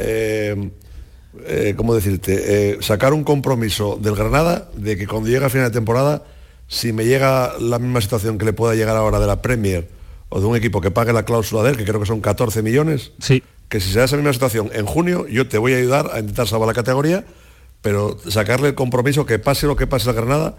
eh, 1.46 1.74
¿cómo 1.76 1.94
decirte? 1.94 2.72
Eh, 2.72 2.78
sacar 2.80 3.12
un 3.12 3.24
compromiso 3.24 3.98
del 4.00 4.14
Granada 4.14 4.68
de 4.76 4.96
que 4.96 5.06
cuando 5.06 5.28
llegue 5.28 5.44
a 5.44 5.50
final 5.50 5.68
de 5.68 5.74
temporada, 5.74 6.24
si 6.66 6.92
me 6.92 7.04
llega 7.04 7.54
la 7.58 7.78
misma 7.78 8.00
situación 8.00 8.38
que 8.38 8.44
le 8.44 8.52
pueda 8.52 8.74
llegar 8.74 8.96
ahora 8.96 9.18
de 9.18 9.26
la 9.26 9.42
Premier 9.42 9.88
o 10.28 10.40
de 10.40 10.46
un 10.46 10.56
equipo 10.56 10.80
que 10.80 10.90
pague 10.90 11.12
la 11.12 11.24
cláusula 11.24 11.62
de 11.62 11.70
él, 11.70 11.76
que 11.76 11.84
creo 11.84 12.00
que 12.00 12.06
son 12.06 12.20
14 12.20 12.62
millones, 12.62 13.12
sí. 13.18 13.42
que 13.68 13.80
si 13.80 13.92
se 13.92 13.98
da 13.98 14.04
esa 14.04 14.16
misma 14.16 14.32
situación 14.32 14.70
en 14.72 14.86
junio, 14.86 15.26
yo 15.26 15.48
te 15.48 15.58
voy 15.58 15.72
a 15.72 15.78
ayudar 15.78 16.10
a 16.12 16.20
intentar 16.20 16.46
salvar 16.46 16.68
la 16.68 16.74
categoría, 16.74 17.24
pero 17.80 18.18
sacarle 18.28 18.68
el 18.68 18.74
compromiso 18.74 19.24
que 19.24 19.38
pase 19.38 19.66
lo 19.66 19.76
que 19.76 19.86
pase 19.86 20.06
la 20.06 20.12
Granada, 20.12 20.56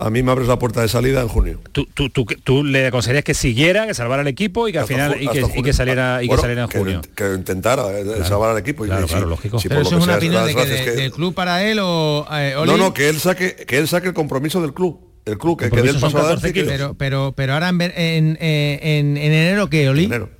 a 0.00 0.10
mí 0.10 0.22
me 0.22 0.30
abres 0.30 0.46
la 0.46 0.58
puerta 0.58 0.80
de 0.80 0.88
salida 0.88 1.20
en 1.20 1.28
junio. 1.28 1.60
¿Tú, 1.72 1.86
tú, 1.86 2.08
tú, 2.10 2.64
le 2.64 2.86
aconsejarías 2.86 3.24
que 3.24 3.34
siguiera, 3.34 3.86
que 3.86 3.94
salvara 3.94 4.22
el 4.22 4.28
equipo 4.28 4.68
y 4.68 4.72
que 4.72 4.78
al 4.78 4.86
final 4.86 5.16
y 5.20 5.28
que, 5.28 5.72
saliera, 5.72 6.22
y 6.22 6.28
que 6.28 6.36
saliera 6.36 6.62
en 6.62 6.70
junio? 6.70 7.00
Que, 7.14 7.34
intentara 7.34 7.98
eh, 7.98 8.24
salvar 8.24 8.50
al 8.50 8.58
equipo. 8.58 8.84
Claro, 8.84 9.06
claro, 9.06 9.26
lógico. 9.26 9.58
Pero 9.66 9.80
eso 9.80 9.98
es 9.98 10.04
una 10.04 10.16
opinión 10.16 10.46
de 10.46 10.54
que, 10.54 10.64
del 10.64 11.10
club 11.10 11.34
para 11.34 11.64
él 11.64 11.80
o 11.82 12.26
eh, 12.30 12.54
No, 12.64 12.76
no, 12.76 12.94
que 12.94 13.08
él 13.08 13.18
saque 13.18 13.56
que 13.56 13.78
él 13.78 13.88
saque 13.88 14.08
el 14.08 14.14
compromiso 14.14 14.60
del 14.60 14.72
club. 14.72 15.00
El 15.24 15.36
club 15.36 15.58
que, 15.58 15.68
que 15.68 15.80
él 15.80 15.96
pasó 16.00 16.18
a 16.18 16.38
pero, 16.40 16.94
pero, 16.94 17.34
pero 17.36 17.52
ahora 17.52 17.68
en, 17.68 17.82
en, 17.82 18.38
en, 18.40 19.16
en 19.16 19.16
enero 19.18 19.68
que 19.68 19.88
Oli. 19.88 20.04
Enero. 20.04 20.30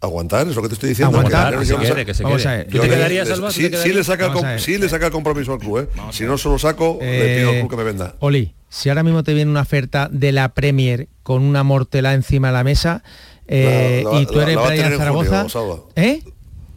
Aguantar, 0.00 0.46
es 0.46 0.54
lo 0.54 0.62
que 0.62 0.68
te 0.68 0.74
estoy 0.74 0.90
diciendo. 0.90 1.16
Aguantar, 1.16 1.58
que 1.58 1.64
se 1.64 1.76
quede, 1.76 2.06
que 2.06 2.14
se 2.14 2.22
quede. 2.22 2.64
¿Tú 2.66 2.78
te 2.78 2.88
quedarías, 2.88 3.28
Alba? 3.30 3.50
Si 8.68 8.88
ahora 8.88 9.02
mismo 9.02 9.22
te 9.22 9.34
viene 9.34 9.50
una 9.50 9.62
oferta 9.62 10.08
de 10.10 10.32
la 10.32 10.50
Premier 10.50 11.08
con 11.22 11.42
una 11.42 11.62
mortela 11.62 12.14
encima 12.14 12.48
de 12.48 12.54
la 12.54 12.64
mesa 12.64 13.02
eh, 13.46 14.04
y 14.12 14.26
tú 14.26 14.40
eres 14.40 14.56
Brian 14.56 14.96
Zaragoza, 14.96 15.46
¿eh? 15.96 16.22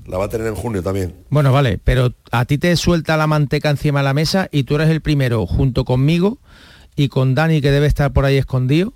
La 0.07 0.17
va 0.17 0.25
a 0.25 0.29
tener 0.29 0.47
en 0.47 0.55
junio 0.55 0.81
también. 0.81 1.13
Bueno, 1.29 1.51
vale, 1.51 1.79
pero 1.83 2.13
a 2.31 2.45
ti 2.45 2.57
te 2.57 2.75
suelta 2.75 3.17
la 3.17 3.27
manteca 3.27 3.69
encima 3.69 3.99
de 3.99 4.05
la 4.05 4.13
mesa 4.13 4.49
y 4.51 4.63
tú 4.63 4.75
eres 4.75 4.89
el 4.89 5.01
primero, 5.01 5.45
junto 5.45 5.85
conmigo 5.85 6.39
y 6.95 7.09
con 7.09 7.35
Dani, 7.35 7.61
que 7.61 7.71
debe 7.71 7.87
estar 7.87 8.11
por 8.11 8.25
ahí 8.25 8.37
escondido, 8.37 8.93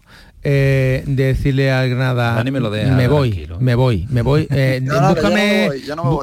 eh, 0.47 1.03
de 1.07 1.23
decirle 1.23 1.72
al 1.72 1.89
Granada 1.89 2.43
me, 2.43 2.59
lo 2.59 2.69
me 2.69 3.07
voy, 3.07 3.47
me 3.59 3.73
voy, 3.73 4.05
me 4.09 4.22
voy, 4.22 4.47
búscame, 4.47 5.69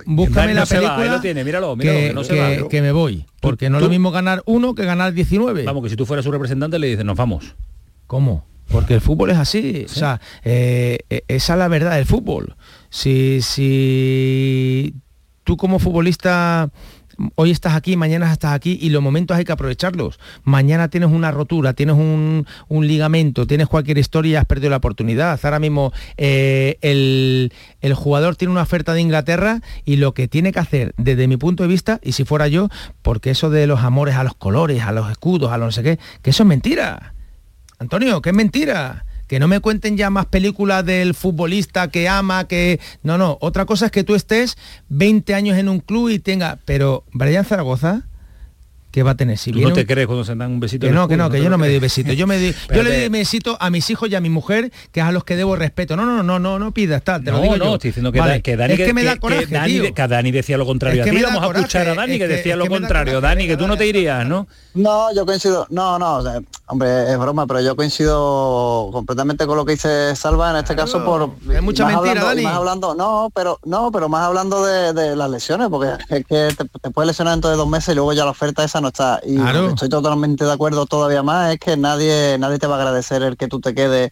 búscame 0.07 0.55
la 0.55 0.65
película 0.65 1.21
que, 1.21 1.35
me 2.83 2.93
voy, 2.93 3.27
porque 3.41 3.69
no 3.69 3.79
es 3.79 3.83
lo 3.83 3.89
mismo 3.91 4.13
ganar 4.13 4.45
uno 4.47 4.77
que 4.77 4.85
ganar 4.85 5.13
19. 5.13 5.65
Vamos, 5.65 5.83
que 5.83 5.91
si 5.91 5.97
tú 5.97 6.07
fueras 6.07 6.25
su 6.25 6.31
representante 6.31 6.79
le 6.79 6.87
dices, 6.87 7.05
nos 7.05 7.17
vamos. 7.17 7.57
¿Cómo? 8.07 8.47
Porque 8.69 8.95
el 8.95 9.01
fútbol 9.01 9.31
es 9.31 9.39
así, 9.39 9.85
o 9.85 9.93
sea, 9.93 10.21
eh, 10.45 11.01
eh, 11.11 11.25
esa 11.27 11.55
es 11.55 11.59
la 11.59 11.67
verdad 11.67 11.97
del 11.97 12.07
fútbol. 12.07 12.55
Si, 12.91 13.43
si 13.43 14.95
tú 15.43 15.57
como 15.57 15.81
futbolista 15.81 16.71
hoy 17.35 17.51
estás 17.51 17.75
aquí, 17.75 17.97
mañana 17.97 18.33
estás 18.33 18.53
aquí 18.53 18.79
y 18.81 18.91
los 18.91 19.03
momentos 19.03 19.37
hay 19.37 19.45
que 19.45 19.53
aprovecharlos. 19.53 20.19
Mañana 20.45 20.89
tienes 20.89 21.11
una 21.11 21.31
rotura, 21.31 21.73
tienes 21.75 21.97
un, 21.97 22.47
ligamento, 22.69 23.47
tienes 23.47 23.69
cualquier 23.69 23.99
historia 23.99 24.33
y 24.33 24.37
has 24.37 24.47
perdido 24.47 24.71
la 24.71 24.77
oportunidad. 24.77 25.39
Ahora 25.43 25.59
mismo 25.59 25.93
eh, 26.17 26.79
el, 26.81 27.53
el, 27.81 27.95
jugador 27.95 28.37
tiene 28.37 28.53
una 28.53 28.63
oferta 28.63 28.93
de 28.95 29.01
Inglaterra 29.01 29.61
y 29.85 29.97
lo 29.97 30.15
que 30.15 30.29
tiene 30.29 30.53
que 30.53 30.59
hacer, 30.59 30.95
desde 30.97 31.29
mi 31.29 31.37
punto 31.37 31.63
de 31.63 31.69
vista, 31.69 32.01
y 32.03 32.13
si 32.13 32.25
fuera 32.25 32.49
yo, 32.49 32.69
porque 33.03 33.31
eso 33.31 33.51
de 33.51 33.67
los 33.67 33.81
amores 33.81 34.17
a 34.17 34.25
los 34.25 34.35
colores, 34.35 34.83
a 34.83 34.93
los 34.93 35.11
escudos, 35.11 35.53
a 35.53 35.59
lo 35.59 35.67
no 35.67 35.73
sé 35.73 35.83
qué, 35.83 35.99
que 36.23 36.31
eso 36.31 36.43
es 36.43 36.49
mentira. 36.49 37.15
Antonio, 37.79 38.21
que 38.21 38.31
es 38.31 38.37
mentira 38.37 39.05
que 39.33 39.41
no 39.41 39.49
me 39.49 39.61
cuenten 39.61 39.97
ya 39.97 40.11
más 40.11 40.27
películas 40.27 40.85
del 40.85 41.15
futbolista 41.15 41.89
que 41.89 42.07
ama, 42.07 42.47
que... 42.47 42.81
No, 43.03 43.17
no, 43.17 43.39
otra 43.41 43.65
cosa 43.65 43.87
es 43.87 43.91
que 43.91 44.05
tú 44.05 44.15
estés 44.15 44.59
20 44.91 45.35
años 45.35 45.57
en 45.57 45.71
un 45.71 45.81
club 45.81 46.11
y 46.11 46.19
tenga... 46.19 46.59
Pero 46.67 47.07
Brian 47.15 47.47
Zaragoza 47.47 48.03
¿Qué 48.93 49.03
va 49.03 49.13
a 49.13 49.15
tener? 49.15 49.39
Si 49.39 49.51
¿Tú 49.51 49.61
no 49.61 49.73
te 49.73 49.87
crees 49.87 50.07
cuando 50.07 50.23
se 50.23 50.35
dan 50.35 50.53
un 50.53 50.61
besito? 50.61 50.87
Que 50.87 50.93
no, 50.93 51.09
que 51.09 51.17
no, 51.17 51.31
que 51.31 51.43
yo 51.43 51.49
no 51.49 51.57
me 51.57 51.67
doy 51.67 51.79
besito. 51.79 52.13
Yo, 52.13 52.27
me 52.27 52.39
yo 52.75 52.83
le 52.83 53.01
doy 53.01 53.09
besito 53.09 53.57
a 53.59 53.71
mis 53.71 53.89
hijos 53.89 54.11
y 54.11 54.15
a 54.15 54.21
mi 54.21 54.29
mujer, 54.29 54.71
que 54.93 55.01
es 55.01 55.07
a 55.07 55.13
los 55.13 55.25
que 55.25 55.35
debo 55.35 55.57
respeto. 55.57 55.97
No, 55.97 56.05
no, 56.05 56.23
no, 56.23 56.39
no, 56.39 56.59
no 56.59 56.73
pidas 56.73 57.03
tal, 57.03 57.25
te 57.25 57.31
no, 57.31 57.39
lo 57.39 57.43
digo 57.43 57.57
no, 57.57 57.65
yo. 57.65 57.75
estoy 57.77 57.89
diciendo 57.89 58.13
que, 58.13 58.43
que 58.43 58.55
Dani, 58.55 58.75
es 58.75 58.81
que, 58.81 58.93
me 58.93 59.03
da 59.03 59.17
coraje, 59.17 59.47
que 59.47 59.55
Dani, 59.55 59.93
que 59.93 60.09
Dani 60.09 60.31
decía 60.31 60.59
lo 60.59 60.67
contrario. 60.67 61.03
Es 61.03 61.11
que 61.11 61.17
a 61.17 61.19
ti 61.19 61.25
vamos 61.25 61.43
a 61.43 61.59
escuchar 61.59 61.89
a 61.89 61.95
Dani 61.95 62.19
que, 62.19 62.29
decía 62.29 62.55
lo 62.55 62.67
contrario. 62.69 63.23
Dani, 63.23 63.47
que 63.47 63.57
tú 63.57 63.67
no 63.67 63.79
te 63.79 63.87
irías, 63.87 64.27
¿no? 64.27 64.47
No, 64.75 65.15
yo 65.15 65.25
coincido, 65.25 65.67
no, 65.71 65.99
no, 65.99 66.23
hombre, 66.67 67.11
es 67.11 67.19
broma, 67.19 67.47
pero 67.47 67.63
yo 67.63 67.75
coincido 67.75 68.91
completamente 68.93 69.47
con 69.47 69.57
lo 69.57 69.65
que 69.65 69.73
dice 69.73 70.15
Salva 70.17 70.51
en 70.51 70.57
este 70.57 70.77
caso 70.77 71.03
por... 71.03 71.31
Es 71.51 71.63
mucha 71.63 71.87
mentira, 71.87 72.25
Dani. 72.25 72.43
Más 72.43 72.57
hablando, 72.57 72.95
no, 72.95 73.31
pero 73.35 73.59
no, 73.65 73.91
pero 73.91 74.11
más 74.11 74.27
hablando 74.27 74.65
de, 74.67 75.17
las 75.17 75.31
lesiones, 75.31 75.69
porque 75.71 75.93
es 76.11 76.27
que 76.27 76.49
te, 76.83 76.91
puedes 76.91 77.07
lesionar 77.07 77.35
dentro 77.35 77.51
de 77.51 77.57
dos 77.57 77.69
meses 77.69 77.93
y 77.93 77.95
luego 77.95 78.13
ya 78.13 78.25
la 78.25 78.33
oferta 78.33 78.63
esa 78.65 78.82
no 78.83 78.89
está. 78.89 79.21
Y, 79.25 79.41
estoy 79.41 79.89
totalmente 79.89 80.45
de 80.45 80.53
acuerdo 80.53 80.87
todavía 80.87 81.23
más, 81.23 81.53
es 81.53 81.59
que 81.59 81.77
nadie, 81.77 82.37
nadie 82.39 82.59
te 82.59 82.67
va 82.67 82.77
a 82.77 82.79
agradecer 82.79 83.23
el 83.23 83.37
que 83.37 83.49
tú 83.49 83.61
te 83.61 83.75
quedes. 83.75 84.11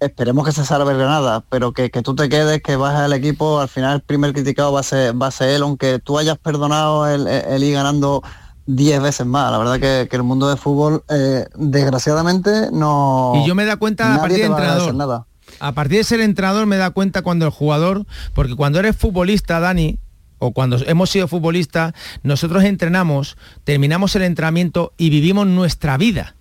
Esperemos 0.00 0.46
que 0.46 0.52
se 0.52 0.64
salve 0.64 0.94
Granada, 0.94 1.44
pero 1.48 1.72
que, 1.72 1.90
tú 1.90 2.14
te 2.14 2.28
quedes, 2.28 2.62
que 2.62 2.76
bajes 2.76 3.00
al 3.00 3.12
equipo, 3.12 3.60
al 3.60 3.68
final 3.68 3.96
el 3.96 4.00
primer 4.00 4.32
criticado 4.32 4.72
va 4.72 4.80
a 4.80 4.84
ser, 4.84 5.20
va 5.20 5.26
a 5.26 5.30
ser 5.32 5.50
él, 5.50 5.62
aunque 5.62 5.98
tú 5.98 6.18
hayas 6.18 6.38
perdonado 6.38 7.08
el, 7.08 7.62
ir 7.62 7.74
ganando 7.74 8.22
10 8.66 9.02
veces 9.02 9.26
más. 9.26 9.50
La 9.50 9.58
verdad 9.58 9.80
que, 9.80 10.08
el 10.10 10.22
mundo 10.22 10.48
del 10.48 10.56
fútbol, 10.56 11.02
eh, 11.08 11.46
desgraciadamente, 11.56 12.68
no... 12.72 13.32
Y 13.42 13.46
yo 13.46 13.56
me 13.56 13.64
da 13.64 13.76
cuenta 13.76 14.14
a 14.14 14.20
partir 14.20 14.38
de 14.38 14.44
entrenador. 14.44 14.94
Nada. 14.94 15.26
A 15.60 15.72
partir 15.72 15.98
de 15.98 16.04
ser 16.04 16.20
entrenador 16.20 16.66
me 16.66 16.76
da 16.76 16.90
cuenta 16.90 17.22
cuando 17.22 17.44
el 17.46 17.50
jugador, 17.50 18.06
porque 18.34 18.54
cuando 18.54 18.78
eres 18.78 18.96
futbolista, 18.96 19.58
Dani, 19.58 19.98
o 20.38 20.52
cuando 20.52 20.78
hemos 20.86 21.10
sido 21.10 21.28
futbolistas, 21.28 21.94
nosotros 22.22 22.64
entrenamos, 22.64 23.36
terminamos 23.64 24.14
el 24.16 24.22
entrenamiento 24.22 24.92
y 24.96 25.10
vivimos 25.10 25.46
nuestra 25.46 25.96
vida. 25.96 26.34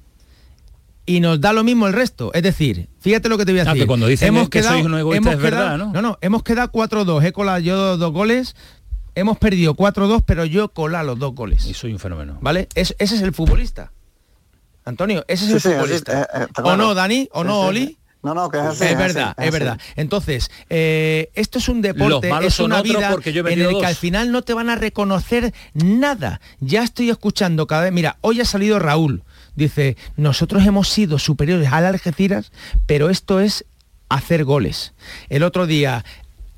Y 1.06 1.22
nos 1.22 1.40
da 1.40 1.54
lo 1.54 1.64
mismo 1.64 1.88
el 1.88 1.94
resto. 1.94 2.34
Es 2.34 2.44
decir, 2.44 2.90
fíjate 3.00 3.30
lo 3.30 3.38
que 3.38 3.46
te 3.46 3.54
voy 3.54 3.62
a 3.62 3.66
decir. 3.66 3.88
cuando 3.88 4.08
dicen 4.08 4.28
hemos 4.28 4.50
que 4.50 4.60
quedado, 4.60 4.82
sois 4.84 5.00
egoísta 5.00 5.32
es 5.32 5.40
verdad, 5.40 5.78
¿no? 5.78 5.94
No, 5.94 6.02
no, 6.02 6.18
hemos 6.22 6.44
quedado 6.44 6.70
4-2. 6.70 7.24
He 7.24 7.32
colado 7.32 7.60
yo 7.60 7.98
dos, 7.98 8.12
goles. 8.12 8.56
Hemos 9.16 9.38
perdido 9.38 9.74
4-2, 9.74 10.24
pero 10.26 10.46
yo 10.46 10.66
he 10.66 10.70
colado 10.70 11.06
los 11.06 11.20
dos 11.20 11.34
goles. 11.34 11.66
Y 11.66 11.74
soy 11.74 11.94
un 11.94 12.00
fenómeno. 12.00 12.38
¿Vale? 12.42 12.68
ese 12.76 12.96
es 13.00 13.22
el 13.22 13.34
futbolista. 13.34 13.92
Antonio, 14.88 15.26
ese 15.28 15.46
es 15.46 15.66
el 15.66 15.74
futbolista. 15.74 16.22
Eh, 16.22 16.28
eh, 16.44 16.62
¿O 16.64 16.78
no, 16.78 16.94
Dani? 16.94 17.28
¿O 17.34 17.44
no, 17.44 17.62
Oli? 17.62 17.97
No, 18.24 18.34
no, 18.34 18.50
que 18.50 18.58
es 18.58 18.82
Es, 18.82 18.98
verdad, 18.98 19.36
es, 19.38 19.52
verdad. 19.52 19.80
Entonces, 19.96 20.52
eh, 20.70 21.30
esto 21.36 21.60
es 21.60 21.70
un 21.70 21.82
deporte, 21.82 22.32
es 22.42 22.60
una 22.60 22.82
vida 22.82 23.16
en 23.24 23.62
el 23.62 23.78
que 23.80 23.86
al 23.86 23.96
final 23.96 24.32
no 24.32 24.42
te 24.42 24.54
van 24.54 24.70
a 24.70 24.76
reconocer 24.76 25.54
nada. 25.74 26.42
Ya 26.60 26.84
estoy 26.84 27.10
escuchando 27.10 27.68
cada 27.68 27.84
vez, 27.84 27.94
mira, 27.94 28.18
hoy 28.22 28.42
ha 28.42 28.46
salido 28.46 28.80
Raúl, 28.80 29.24
dice, 29.56 29.98
nosotros 30.16 30.66
hemos 30.66 30.90
sido 30.90 31.20
superiores 31.20 31.72
al 31.72 31.86
Algeciras, 31.86 32.52
pero 32.86 33.10
esto 33.10 33.40
es 33.40 33.66
hacer 34.10 34.44
goles. 34.44 34.94
El 35.30 35.44
otro 35.44 35.68
día, 35.68 36.04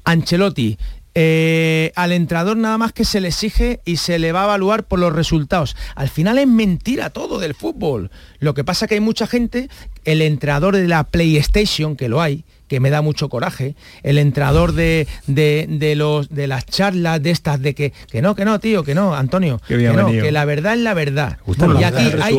Ancelotti, 0.06 0.78
eh, 1.22 1.92
al 1.96 2.14
entrenador 2.14 2.56
nada 2.56 2.78
más 2.78 2.94
que 2.94 3.04
se 3.04 3.20
le 3.20 3.28
exige 3.28 3.82
y 3.84 3.98
se 3.98 4.20
le 4.20 4.32
va 4.32 4.44
a 4.44 4.46
evaluar 4.46 4.86
por 4.86 5.00
los 5.00 5.12
resultados. 5.12 5.76
Al 5.96 6.08
final 6.08 6.38
es 6.38 6.48
mentira 6.48 7.10
todo 7.10 7.40
del 7.40 7.56
fútbol. 7.56 8.10
Lo 8.40 8.54
que 8.54 8.64
pasa 8.64 8.88
que 8.88 8.94
hay 8.94 9.02
mucha 9.02 9.28
gente, 9.28 9.68
el 10.06 10.22
entrenador 10.22 10.78
de 10.78 10.88
la 10.88 11.04
PlayStation, 11.04 11.98
que 11.98 12.08
lo 12.08 12.22
hay, 12.22 12.46
que 12.70 12.80
me 12.80 12.90
da 12.90 13.02
mucho 13.02 13.28
coraje, 13.28 13.76
el 14.04 14.18
entrenador 14.18 14.74
de, 14.74 15.08
de, 15.28 15.96
los, 15.96 16.30
de 16.30 16.48
las 16.48 16.66
charlas 16.66 17.22
de 17.22 17.32
estas 17.32 17.62
de 17.62 17.76
que, 17.76 17.92
que 18.10 18.22
no, 18.22 18.36
que 18.36 18.46
no, 18.46 18.60
tío, 18.60 18.84
que 18.84 18.96
no, 18.96 19.16
Antonio, 19.16 19.60
que, 19.68 19.78
no, 19.78 20.08
que 20.08 20.32
la 20.32 20.46
verdad 20.46 20.76
es 20.76 20.80
la 20.80 20.94
verdad. 20.94 21.38
y 21.46 21.84
aquí, 21.84 22.04
hay, 22.22 22.36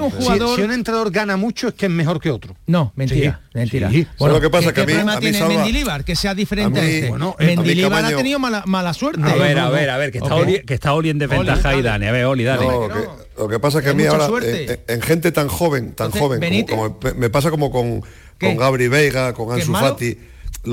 un 0.00 0.10
jugador... 0.10 0.56
Si, 0.56 0.62
un 0.62 0.72
entrenador 0.72 1.10
gana 1.10 1.36
mucho 1.36 1.68
es 1.68 1.74
que 1.74 1.86
es 1.86 1.92
mejor 1.92 2.20
que 2.20 2.30
otro. 2.30 2.56
No, 2.66 2.92
mentira, 2.96 3.40
mentira. 3.54 3.90
Bueno, 4.18 4.36
lo 4.36 4.40
que 4.40 4.50
pasa 4.50 4.72
que 4.72 4.80
a 4.80 4.86
mí, 4.86 4.94
a 4.94 5.04
mí 5.04 5.12
tiene 5.20 5.46
Mendilibar 5.46 6.04
que 6.04 6.16
sea 6.16 6.34
diferente 6.34 6.80
a, 6.80 6.84
este? 6.84 7.08
Bueno, 7.10 7.36
Mendilibar 7.38 8.04
ha 8.04 8.16
tenido 8.16 8.38
mala, 8.38 8.64
mala 8.66 8.94
suerte. 8.94 9.22
A 9.22 9.34
ver, 9.34 9.58
a 9.58 9.68
ver, 9.68 9.90
a 9.90 9.98
ver, 9.98 10.10
que 10.10 10.18
está, 10.18 10.34
Oli, 10.34 10.60
que 10.62 10.74
está 10.74 10.94
Oli 10.94 11.10
en 11.10 11.18
desventaja 11.18 11.68
ahí, 11.68 11.82
Dani. 11.82 12.06
A 12.06 12.12
ver, 12.12 12.24
Oli, 12.24 12.44
dale. 12.44 12.66
Lo 13.36 13.48
que 13.48 13.58
pasa 13.58 13.78
es 13.78 13.84
que 13.84 13.90
a 13.90 13.94
mí 13.94 14.04
ahora, 14.04 14.28
en, 14.88 15.02
gente 15.02 15.32
tan 15.32 15.48
joven, 15.48 15.92
tan 15.92 16.10
joven, 16.10 16.66
como, 16.66 16.98
me 17.16 17.30
pasa 17.30 17.50
como 17.50 17.70
con 17.70 18.02
con 18.42 18.56
Gabri 18.56 18.88
Veiga, 18.88 19.32
con 19.32 19.52
Ansu 19.52 19.72
Fati. 19.72 20.18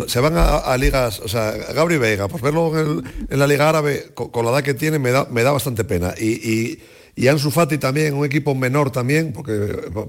Se 0.07 0.19
van 0.19 0.33
a, 0.35 0.77
ligas, 0.77 1.19
o 1.19 1.27
sea, 1.27 1.51
Gabri 1.73 1.97
Veiga, 1.97 2.27
pues 2.27 2.43
verlo 2.43 2.77
en, 2.77 3.39
la 3.39 3.47
Liga 3.47 3.69
Árabe, 3.69 4.11
con, 4.13 4.45
la 4.45 4.51
edad 4.51 4.63
que 4.63 4.75
tiene, 4.75 4.99
me 4.99 5.11
da, 5.11 5.27
me 5.31 5.41
da 5.41 5.51
bastante 5.51 5.83
pena. 5.83 6.13
Y, 6.19 6.79
y, 7.15 7.27
Ansu 7.27 7.51
Fati 7.51 7.77
también, 7.77 8.13
un 8.13 8.23
equipo 8.23 8.55
menor 8.55 8.91
también, 8.91 9.33
porque 9.33 9.53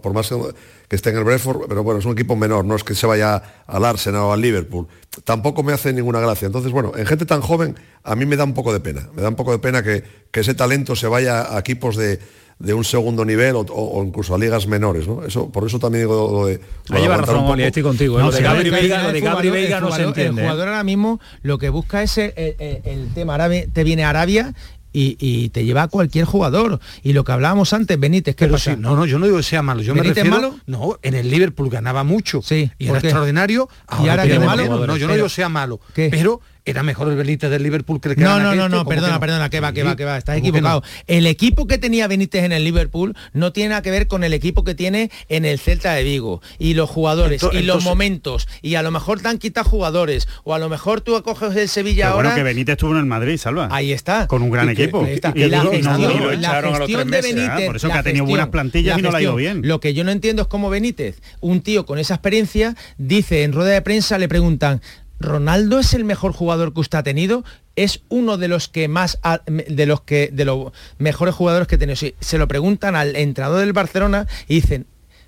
por 0.02 0.12
más 0.12 0.28
que 0.28 0.96
esté 0.96 1.10
en 1.10 1.16
el 1.16 1.24
Brentford, 1.24 1.66
pero 1.68 1.82
bueno, 1.82 1.98
es 1.98 2.04
un 2.04 2.12
equipo 2.12 2.36
menor, 2.36 2.64
no 2.64 2.76
es 2.76 2.84
que 2.84 2.94
se 2.94 3.06
vaya 3.06 3.42
al 3.66 3.84
Arsenal 3.84 4.22
o 4.22 4.32
al 4.32 4.40
Liverpool. 4.40 4.86
Tampoco 5.24 5.62
me 5.62 5.72
hace 5.72 5.92
ninguna 5.92 6.20
gracia. 6.20 6.46
Entonces, 6.46 6.70
bueno, 6.70 6.92
en 6.96 7.06
gente 7.06 7.26
tan 7.26 7.40
joven, 7.40 7.74
a 8.04 8.14
mí 8.14 8.26
me 8.26 8.36
da 8.36 8.44
un 8.44 8.54
poco 8.54 8.72
de 8.72 8.80
pena. 8.80 9.08
Me 9.14 9.22
da 9.22 9.28
un 9.28 9.34
poco 9.34 9.50
de 9.50 9.58
pena 9.58 9.82
que, 9.82 10.04
que 10.30 10.40
ese 10.40 10.54
talento 10.54 10.94
se 10.94 11.08
vaya 11.08 11.56
a 11.56 11.58
equipos 11.58 11.96
de, 11.96 12.20
de 12.60 12.74
un 12.74 12.84
segundo 12.84 13.24
nivel 13.24 13.56
o, 13.56 14.04
incluso 14.06 14.34
a 14.34 14.38
ligas 14.38 14.66
menores, 14.66 15.08
¿no? 15.08 15.24
Eso, 15.24 15.48
por 15.48 15.66
eso 15.66 15.78
también 15.78 16.04
digo 16.04 16.30
lo 16.30 16.46
de... 16.46 16.60
Lo 16.88 16.98
lleva 16.98 17.16
razón, 17.16 17.44
Oli, 17.46 17.64
estoy 17.64 17.82
contigo. 17.82 18.20
¿eh? 18.20 18.22
lo 18.22 18.30
de 18.30 18.42
Gabri 18.42 18.70
Veiga, 18.70 19.02
lo 19.02 19.12
de 19.12 19.20
Gabri 19.20 19.50
Veiga 19.50 19.80
no 19.80 19.90
se 19.90 20.02
entiende. 20.02 20.42
El 20.42 20.48
jugador 20.48 20.68
ahora 20.68 20.84
mismo 20.84 21.20
lo 21.42 21.58
que 21.58 21.70
busca 21.70 22.02
es 22.02 22.18
el, 22.18 22.32
el 22.38 23.08
tema, 23.14 23.32
ahora 23.32 23.50
te 23.72 23.82
viene 23.82 24.04
Arabia 24.04 24.54
y, 24.92 25.48
te 25.50 25.64
lleva 25.64 25.84
a 25.84 25.88
cualquier 25.88 26.24
jugador. 26.24 26.80
Y 27.02 27.12
lo 27.12 27.24
que 27.24 27.32
hablábamos 27.32 27.72
antes, 27.72 27.98
Benítez, 27.98 28.34
¿qué 28.36 28.48
pasa? 28.48 28.76
no, 28.76 28.96
no, 28.96 29.06
yo 29.06 29.18
no 29.18 29.26
digo 29.26 29.38
que 29.38 29.42
sea 29.42 29.62
malo. 29.62 29.82
Yo 29.82 29.94
me 29.94 30.02
refiero, 30.02 30.30
malo? 30.30 30.56
No, 30.66 30.98
en 31.02 31.14
el 31.14 31.30
Liverpool 31.30 31.70
ganaba 31.70 32.04
mucho. 32.04 32.42
Sí. 32.42 32.70
Y 32.78 32.88
era 32.88 32.98
extraordinario. 32.98 33.68
y 34.02 34.08
ahora 34.08 34.26
que 34.26 34.38
malo. 34.38 34.86
No, 34.86 34.96
yo 34.96 35.06
no 35.06 35.14
digo 35.14 35.26
que 35.26 35.32
sea 35.32 35.48
malo. 35.48 35.80
Pero 35.94 36.40
era 36.70 36.82
mejor 36.82 37.08
el 37.08 37.16
Benítez 37.16 37.50
del 37.50 37.62
Liverpool 37.62 38.00
que 38.00 38.10
el 38.10 38.16
que 38.16 38.22
No, 38.22 38.40
no, 38.40 38.54
no, 38.54 38.68
no, 38.68 38.84
perdona, 38.84 39.20
perdona, 39.20 39.50
que 39.50 39.60
va, 39.60 39.72
que 39.72 39.82
va, 39.82 39.96
que 39.96 40.04
va, 40.04 40.16
estás 40.16 40.38
equivocado. 40.38 40.82
El 41.06 41.26
equipo 41.26 41.66
que 41.66 41.78
tenía 41.78 42.08
Benítez 42.08 42.44
en 42.44 42.52
el 42.52 42.64
Liverpool 42.64 43.16
no 43.32 43.52
tiene 43.52 43.70
nada 43.70 43.82
que 43.82 43.90
ver 43.90 44.06
con 44.06 44.24
el 44.24 44.32
equipo 44.32 44.64
que 44.64 44.74
tiene 44.74 45.10
en 45.28 45.44
el 45.44 45.58
Celta 45.58 45.92
de 45.92 46.04
Vigo. 46.04 46.40
Y 46.58 46.74
los 46.74 46.88
jugadores, 46.88 47.44
y 47.52 47.62
los 47.62 47.84
momentos, 47.84 48.48
y 48.62 48.76
a 48.76 48.82
lo 48.82 48.90
mejor 48.90 49.20
te 49.20 49.28
han 49.28 49.38
quitado 49.38 49.68
jugadores, 49.68 50.28
o 50.44 50.54
a 50.54 50.58
lo 50.58 50.68
mejor 50.68 51.00
tú 51.00 51.16
acoges 51.16 51.56
el 51.56 51.68
Sevilla 51.68 52.08
ahora... 52.10 52.30
Bueno, 52.30 52.36
que 52.36 52.42
Benítez 52.42 52.72
estuvo 52.74 52.92
en 52.92 52.98
el 52.98 53.06
Madrid, 53.06 53.36
Salva. 53.36 53.68
Ahí 53.70 53.92
está. 53.92 54.26
Con 54.26 54.42
un 54.42 54.50
gran 54.50 54.68
equipo. 54.68 55.06
Y, 55.34 55.48
la 55.48 55.62
gestión, 55.62 57.10
de 57.10 57.20
Benítez... 57.22 57.66
por 57.66 57.76
eso 57.76 57.88
que 57.88 57.98
ha 57.98 58.02
tenido 58.02 58.24
buenas 58.24 58.48
plantillas 58.48 58.98
y 58.98 59.02
no 59.02 59.10
la 59.10 59.18
ha 59.18 59.22
ido 59.22 59.36
bien. 59.36 59.62
Lo 59.64 59.80
que 59.80 59.94
yo 59.94 60.04
no 60.04 60.10
entiendo 60.10 60.42
es 60.42 60.48
cómo 60.48 60.70
Benítez, 60.70 61.20
un 61.40 61.60
tío 61.60 61.86
con 61.86 61.98
esa 61.98 62.14
experiencia, 62.14 62.76
dice 62.98 63.42
en 63.42 63.52
rueda 63.52 63.70
de 63.70 63.82
prensa, 63.82 64.18
le 64.18 64.28
preguntan, 64.28 64.80
Ronaldo 65.20 65.78
es 65.78 65.92
el 65.92 66.04
mejor 66.04 66.32
jugador 66.32 66.72
que 66.72 66.80
usted 66.80 66.98
ha 66.98 67.02
tenido, 67.02 67.44
es 67.76 68.02
uno 68.08 68.38
de 68.38 68.48
los 68.48 68.68
que 68.68 68.88
más 68.88 69.18
de 69.46 69.86
los 69.86 70.00
que 70.00 70.30
de 70.32 70.44
los 70.46 70.72
mejores 70.98 71.34
jugadores 71.34 71.68
que 71.68 71.76
ha 71.76 71.78
tenido. 71.78 71.96
se 71.96 72.38
lo 72.38 72.48
preguntan 72.48 72.96
al 72.96 73.14
entrenador 73.14 73.60
del 73.60 73.74
Barcelona 73.74 74.26
y 74.48 74.56
dicen, 74.56 74.86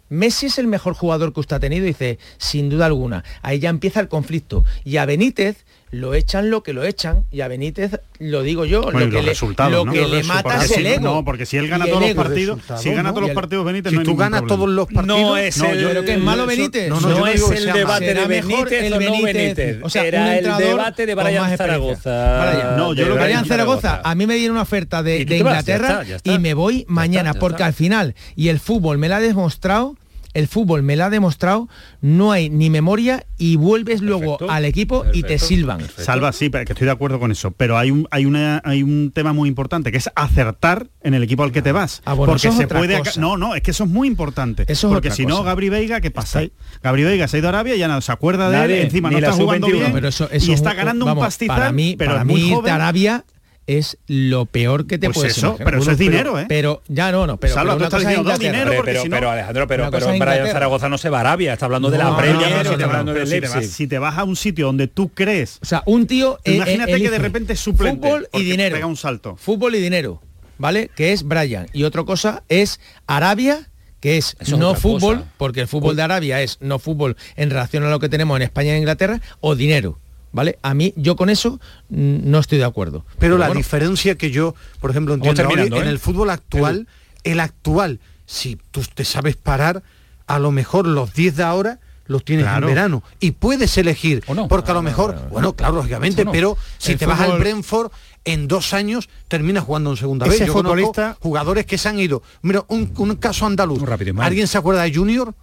Messi 0.09 0.47
es 0.47 0.59
el 0.59 0.67
mejor 0.67 0.93
jugador 0.93 1.33
que 1.33 1.41
usted 1.41 1.57
ha 1.57 1.61
tenido, 1.61 1.87
dice, 1.87 2.19
sin 2.37 2.69
duda 2.69 2.87
alguna. 2.87 3.25
Ahí 3.41 3.61
ya 3.61 3.71
empieza 3.71 3.99
el 3.99 4.09
conflicto. 4.09 4.63
Y 4.85 4.99
a 4.99 5.07
Benítez 5.07 5.65
lo 5.93 6.15
echan 6.15 6.51
lo 6.51 6.63
que 6.63 6.73
lo 6.73 6.85
echan 6.85 7.25
y 7.31 7.43
a 7.43 7.49
Benítez 7.49 8.01
lo 8.19 8.43
digo 8.43 8.65
yo 8.65 8.91
lo 8.91 8.99
que, 8.99 9.23
le, 9.23 9.35
lo 9.71 9.85
que 9.85 10.07
le 10.07 10.23
mata 10.25 10.65
es 10.65 10.71
el 10.79 10.87
ego. 10.87 11.05
no 11.05 11.25
porque 11.25 11.45
si 11.45 11.59
él 11.59 11.69
gana 11.69 11.85
todos 11.85 12.01
los 12.01 12.15
partidos 12.15 12.61
si 12.79 12.95
gana 12.95 13.11
todos 13.11 13.25
los 13.25 13.33
partidos 13.33 13.67
Benítez 13.67 13.91
si 13.91 13.99
no 13.99 14.03
tú 14.03 14.17
ganas 14.17 14.47
todos 14.47 14.71
los 14.71 14.87
partidos 14.87 15.21
no 15.21 15.37
es 15.37 15.59
el, 15.59 15.79
yo 15.79 15.91
creo 15.91 16.05
que 16.05 16.15
es 16.15 16.19
malo 16.19 16.47
Benítez. 16.47 16.89
No, 16.89 16.99
no, 16.99 17.27
es 17.27 17.43
el 17.51 17.73
debate 17.73 18.15
de 18.15 18.27
Benítez 18.27 18.93
o 18.93 19.01
no 19.01 19.23
Benítez. 19.23 19.79
O 19.83 19.91
sea 19.91 20.07
era 20.07 20.39
el 20.39 20.57
debate 20.57 21.05
de 21.05 21.15
Brian 21.15 21.57
Zaragoza. 21.59 22.75
No 22.77 22.95
yo 22.95 23.07
lo 23.07 23.17
Brian 23.17 23.45
Zaragoza 23.45 24.01
a 24.03 24.15
mí 24.15 24.27
me 24.27 24.37
viene 24.37 24.51
una 24.51 24.63
oferta 24.63 25.03
de 25.03 25.21
Inglaterra 25.21 26.05
y 26.25 26.39
me 26.39 26.55
voy 26.55 26.87
mañana 26.89 27.35
porque 27.35 27.65
al 27.65 27.75
final 27.75 28.15
y 28.35 28.49
el 28.49 28.61
fútbol 28.61 28.97
me 28.97 29.11
la 29.11 29.17
ha 29.17 29.21
demostrado 29.21 29.97
el 30.35 30.49
fútbol 30.49 30.83
me 30.83 30.97
lo 30.97 31.05
ha 31.05 31.11
demostrado, 31.11 31.69
no 32.01 32.33
hay 32.33 32.51
ni 32.51 32.71
memoria 32.71 33.27
y 33.39 33.57
vuelves 33.57 34.01
luego 34.01 34.39
al 34.49 34.65
equipo 34.65 35.05
y 35.13 35.23
te 35.23 35.39
silban. 35.39 35.81
Salva, 35.97 36.33
sí, 36.33 36.51
que 36.51 36.61
estoy 36.61 36.87
de 36.87 36.91
acuerdo 36.91 37.19
con 37.19 37.31
eso, 37.33 37.51
pero 37.51 37.79
hay 37.79 37.91
un, 37.91 38.09
hay, 38.11 38.25
una, 38.25 38.63
hay 38.65 38.83
un 38.83 39.13
tema 39.13 39.33
muy 39.33 39.49
importante, 39.49 39.93
que 39.93 39.99
es 39.99 40.11
acertar 40.15 40.89
en 41.03 41.15
el 41.15 41.23
equipo 41.23 41.43
al 41.43 41.53
que 41.53 41.63
te 41.63 41.73
vas. 41.73 42.03
Ah, 42.05 42.15
porque 42.17 42.53
se 42.53 42.67
puede... 42.67 43.03
No, 43.19 43.37
no, 43.37 43.55
es 43.55 43.63
que 43.63 43.73
eso 43.73 43.85
es 43.85 43.91
muy 43.91 44.09
importante. 44.09 44.65
Eso 44.69 44.89
porque 44.89 45.11
si 45.11 45.27
no, 45.27 45.43
Gabri 45.43 45.69
Veiga, 45.69 46.01
¿qué 46.01 46.11
pasa? 46.11 46.43
Gabri 46.83 47.05
Veiga 47.05 47.29
se 47.29 47.37
ha 47.37 47.41
ido 47.41 47.49
a 47.49 47.51
Arabia 47.51 47.75
y 47.75 47.79
ya 47.79 47.89
no 47.89 48.01
se 48.01 48.13
acuerda 48.13 48.51
de 48.51 48.65
él, 48.65 48.71
encima 48.87 49.11
no 49.11 49.19
está 49.19 49.33
jugando 49.33 49.67
bien 49.67 49.93
pero 49.93 50.09
eso, 50.09 50.29
y 50.33 50.53
está 50.53 50.75
ganando 50.75 51.07
un 51.07 51.19
pastizal, 51.19 51.57
para 51.57 51.73
mí, 51.73 51.95
pero 51.97 52.13
para 52.13 52.25
mí 52.25 52.55
Arabia 52.69 53.25
es 53.67 53.99
lo 54.07 54.47
peor 54.47 54.87
que 54.87 54.99
te 54.99 55.07
pues 55.07 55.17
puedes 55.17 55.39
eso, 55.39 55.57
Pero 55.57 55.79
eso 55.79 55.93
es 55.93 55.99
dinero, 55.99 56.39
¿eh? 56.39 56.47
Pero 56.49 56.83
ya 56.89 57.13
no, 57.13 57.27
no, 57.27 57.37
pero, 57.39 57.55
Salva, 57.55 57.75
pero 57.75 57.89
tú 57.89 57.97
estás 57.97 58.09
diciendo 58.09 58.39
dinero 58.39 58.83
pero, 58.85 59.03
pero, 59.09 59.31
Alejandro, 59.31 59.67
pero, 59.67 59.91
pero 59.91 60.07
Brian 60.09 60.47
Zaragoza 60.49 60.89
no 60.89 60.99
se 60.99 61.09
va 61.09 61.19
a 61.19 61.21
Arabia, 61.21 61.53
está 61.53 61.67
hablando 61.67 61.91
de 61.91 61.99
la 61.99 62.17
Premier, 62.17 62.65
no, 62.65 62.85
hablando 62.85 63.15
del 63.15 63.27
si, 63.27 63.41
te 63.41 63.49
vas, 63.49 63.67
si 63.67 63.87
te 63.87 63.99
vas 63.99 64.19
a 64.19 64.25
un 64.25 64.37
sitio 64.37 64.67
donde 64.67 64.89
tú 64.89 65.11
crees, 65.11 65.59
o 65.63 65.65
sea, 65.65 65.83
un 65.87 66.07
tío 66.07 66.39
eh, 66.45 66.55
imagínate 66.55 67.01
que 67.01 67.11
de 67.11 67.19
repente 67.19 67.53
es 67.53 67.61
suplente 67.61 68.07
fútbol 68.07 68.29
y 68.33 68.43
dinero, 68.43 68.75
pega 68.75 68.87
un 68.87 68.97
salto. 68.97 69.37
Fútbol 69.37 69.75
y 69.75 69.81
dinero, 69.81 70.21
¿vale? 70.59 70.91
Que 70.95 71.13
es 71.13 71.23
Brian 71.23 71.67
y 71.73 71.85
otra 71.85 72.05
cosa 72.05 72.43
es 72.49 72.81
Arabia 73.07 73.69
que 74.03 74.17
es 74.17 74.37
no 74.59 74.75
fútbol, 74.75 75.25
porque 75.37 75.61
el 75.61 75.69
fútbol 75.69 75.95
de 75.95 76.03
Arabia 76.03 76.43
es 76.43 76.59
no 76.61 76.81
fútbol 76.81 77.17
en 77.37 77.51
relación 77.51 77.85
a 77.85 77.89
lo 77.89 78.01
que 78.01 78.09
tenemos 78.09 78.37
en 78.37 78.43
España 78.43 78.75
e 78.75 78.79
Inglaterra, 78.79 79.21
o 79.39 79.55
dinero. 79.55 80.01
¿Vale? 80.33 80.59
A 80.63 80.75
mí, 80.75 80.93
yo 80.97 81.17
con 81.17 81.31
eso 81.31 81.61
no 81.89 82.39
estoy 82.39 82.59
de 82.59 82.65
acuerdo. 82.65 83.05
Pero, 83.19 83.39
la 83.39 83.51
diferencia 83.51 84.17
que 84.17 84.31
yo, 84.31 84.55
por 84.81 84.91
ejemplo, 84.91 85.15
entiendo 85.15 85.43
en 85.77 85.87
el 85.87 85.97
¿eh? 85.97 85.99
fútbol 85.99 86.31
actual, 86.31 86.87
el... 87.25 87.41
actual, 87.41 88.01
si 88.27 88.59
tú 88.71 88.83
te 88.95 89.05
sabes 89.05 89.37
parar, 89.37 89.83
a 90.27 90.39
lo 90.39 90.51
mejor 90.51 90.87
los 90.87 91.15
10 91.15 91.37
de 91.37 91.43
ahora 91.43 91.81
los 92.07 92.25
tienes 92.25 92.47
en 92.47 92.67
verano 92.67 93.03
y 93.21 93.31
puedes 93.31 93.79
elegir 93.79 94.25
porque 94.49 94.71
a 94.73 94.75
lo 94.75 94.83
mejor 94.83 95.29
bueno 95.31 95.55
claro 95.55 95.77
lógicamente 95.77 96.27
pero 96.27 96.59
si 96.77 96.97
te 96.97 97.07
vas 97.07 97.21
al 97.21 97.39
Brentford 97.39 97.93
en 98.25 98.49
dos 98.49 98.73
años 98.73 99.09
terminas 99.29 99.65
jugando 99.65 99.91
en 99.91 99.97
segunda 99.97 100.27
vez. 100.27 100.39
Yo 100.39 100.53
futbolista 100.53 101.17
jugadores 101.21 101.67
que 101.67 101.79
se 101.79 101.89
han 101.89 101.99
ido. 101.99 102.23
Mira 102.43 102.65
un, 102.69 102.87
caso 103.17 103.47
andaluz. 103.47 103.83
Alguien 104.19 104.47
se 104.47 104.59
acuerda 104.59 104.83
de 104.83 104.95
Junior 104.95 105.35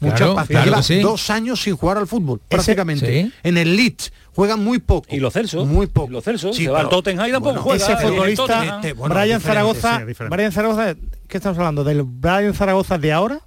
Muchas 0.00 0.46
claro, 0.46 0.80
dos 1.02 1.30
años 1.30 1.62
sin 1.62 1.76
jugar 1.76 1.98
al 1.98 2.06
fútbol, 2.06 2.40
prácticamente. 2.48 3.30
En 3.42 3.56
el 3.56 3.76
Leeds 3.76 4.12
juegan 4.34 4.62
muy 4.62 4.78
poco. 4.78 5.06
Y 5.10 5.18
los 5.18 5.32
Celso. 5.32 5.64
Muy 5.64 5.86
poco. 5.86 6.12
Los 6.12 6.24
Celso. 6.24 6.52
se 6.52 6.68
va 6.68 6.80
al 6.80 6.88
Tottenham 6.88 7.30
tampoco 7.30 7.60
juega. 7.60 7.84
Ese 7.84 7.96
futbolista, 7.96 8.80
Brian 9.08 9.40
Zaragoza, 9.40 10.04
Brian 10.30 10.52
Zaragoza, 10.52 10.94
¿qué 11.26 11.36
estamos 11.36 11.58
hablando? 11.58 11.84
¿Del 11.84 12.02
Brian 12.02 12.54
Zaragoza 12.54 12.98
de 12.98 13.12
ahora 13.12 13.40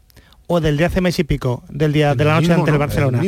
o 0.47 0.59
del 0.59 0.77
de 0.77 0.85
hace 0.85 1.01
mes 1.01 1.17
y 1.19 1.23
pico? 1.23 1.63
Del 1.69 1.93
día 1.93 2.15
de 2.15 2.25
la 2.25 2.39
noche 2.39 2.53
ante 2.53 2.71
el 2.71 2.77
Barcelona. 2.77 3.21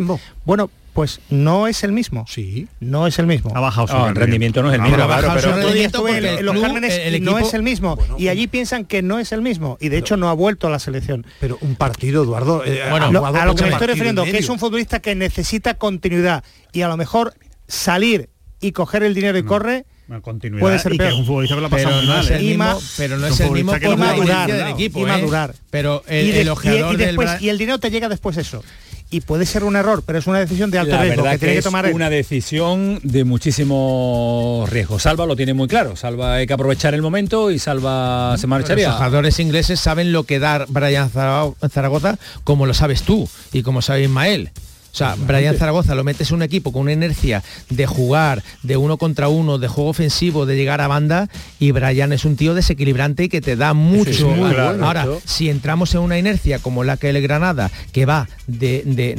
Bueno, 0.46 0.70
pues 0.94 1.20
no 1.30 1.68
es 1.68 1.84
el 1.84 1.92
mismo. 1.92 2.26
Sí. 2.28 2.68
No 2.80 3.08
es 3.08 3.18
el 3.20 3.28
mismo. 3.28 3.52
Ha 3.56 3.60
bajado 3.60 3.88
su 3.88 3.96
el 4.06 4.16
rendimiento 4.16 4.62
no 4.62 4.70
es 4.70 4.76
el 4.76 4.82
mismo. 4.82 4.98
los 4.98 6.62
Cármenes 6.62 6.94
el, 7.04 7.24
no 7.24 7.40
es 7.40 7.54
el 7.54 7.64
mismo. 7.64 7.98
y 8.18 8.28
allí 8.28 8.48
piensan 8.48 8.86
que 8.86 9.02
no 9.02 9.20
es 9.20 9.32
el 9.32 9.42
mismo. 9.42 9.78
Y 9.82 9.90
de 9.90 9.98
hecho 9.98 10.18
no 10.18 10.30
ha 10.30 10.34
vuelto 10.34 10.68
a 10.68 10.70
la 10.70 10.80
selección. 10.80 11.26
Pero 11.40 11.58
un 11.62 11.76
partido, 11.76 12.24
Eduardo. 12.24 12.64
Eh, 12.66 12.82
bueno, 12.90 13.26
a 13.26 13.46
lo 13.46 13.56
que 13.56 13.64
me 13.64 13.70
estoy 13.70 13.88
refiriendo, 13.88 14.24
que 14.24 14.38
es 14.38 14.50
un 14.50 14.60
futbolista 14.60 15.00
que 15.00 15.16
necesita 15.16 15.76
continuidad. 15.76 16.44
Y 16.72 16.82
a 16.82 16.88
lo 16.88 16.98
mejor 16.98 17.34
salir 17.68 18.30
y 18.62 18.72
coger 18.72 19.04
el 19.04 19.14
dinero 19.14 19.38
y 19.38 19.44
corre 19.44 19.86
continuidad 20.22 20.62
puede 20.62 20.80
ser 20.80 20.94
y 20.94 20.98
que 20.98 21.08
es 21.08 21.14
un 21.14 21.26
futbolista 21.26 21.56
que 21.56 21.62
lo 21.62 21.68
ha 21.68 21.70
pasado 21.70 21.96
pero 21.96 22.08
no 22.08 22.14
mal, 22.14 22.26
es 22.26 22.32
el 22.32 22.44
mismo, 22.44 22.80
pero 22.98 23.18
no 23.18 23.28
es 23.28 23.40
el 23.40 23.52
mismo 23.52 23.72
por 23.72 23.98
madurar 23.98 24.52
del 24.52 24.68
equipo 24.68 25.00
y 25.00 25.06
madurar 25.06 25.52
¿eh? 25.52 25.60
pero 25.70 26.04
el, 26.08 26.28
y, 26.28 26.32
el 26.32 26.48
y, 26.94 26.96
después, 26.98 27.42
y 27.42 27.50
el 27.50 27.58
dinero 27.58 27.80
te 27.80 27.90
llega 27.90 28.10
después 28.10 28.38
eso 28.38 28.64
y 29.14 29.22
puede 29.22 29.46
ser 29.46 29.64
un 29.64 29.76
error, 29.76 30.02
pero 30.04 30.18
es 30.18 30.26
una 30.26 30.40
decisión 30.40 30.72
de 30.72 30.80
alto 30.80 30.98
riesgo 31.00 31.24
que, 31.24 31.38
tiene 31.38 31.56
que, 31.56 31.62
tomar 31.62 31.94
una 31.94 32.10
decisión 32.10 33.00
de 33.04 33.24
muchísimo 33.24 34.66
riesgo. 34.68 34.98
Salva 34.98 35.28
lo 35.28 35.36
tiene 35.36 35.54
muy 35.54 35.68
claro. 35.68 35.96
Salva 35.96 36.34
hay 36.34 36.48
que 36.48 36.54
aprovechar 36.54 36.96
el 36.96 37.04
momento 37.04 37.52
y 37.52 37.60
Salva 37.60 38.36
se 38.40 38.48
marcharía. 38.48 38.88
Los 38.88 38.98
jugadores 38.98 39.40
ingleses 39.40 39.80
saben 39.80 40.12
lo 40.12 40.24
que 40.24 40.40
dar 40.40 40.66
Brian 40.68 41.12
Zaragoza 41.12 42.18
como 42.44 42.66
lo 42.66 42.74
sabes 42.74 43.04
tú 43.04 43.30
y 43.52 43.62
como 43.62 43.84
sabe 43.84 44.02
Ismael. 44.02 44.50
O 44.94 44.96
sea, 44.96 45.16
Brian 45.18 45.58
Zaragoza 45.58 45.96
lo 45.96 46.04
metes 46.04 46.30
en 46.30 46.36
un 46.36 46.44
equipo 46.44 46.72
con 46.72 46.84
una 46.84 46.92
inercia 46.92 47.42
de 47.72 47.88
jugar, 47.88 48.44
de 48.62 48.78
uno 48.78 48.98
contra 48.98 49.28
uno, 49.28 49.58
de 49.58 49.68
juego 49.68 49.90
ofensivo, 49.90 50.46
de 50.46 50.56
llegar 50.56 50.82
a 50.82 50.88
banda, 50.88 51.30
y 51.60 51.72
Brian 51.72 52.14
es 52.14 52.26
un 52.26 52.36
tío 52.36 52.54
desequilibrante 52.54 53.24
y 53.24 53.30
que 53.30 53.42
te 53.42 53.56
da 53.56 53.74
mucho. 53.74 54.32
Ahora, 54.84 55.08
si 55.26 55.50
entramos 55.50 55.96
en 55.96 56.02
una 56.02 56.20
inercia 56.20 56.60
como 56.60 56.84
la 56.84 56.98
que 56.98 57.10
el 57.10 57.20
Granada, 57.24 57.72
que 57.92 58.06
va 58.06 58.30
de, 58.46 59.18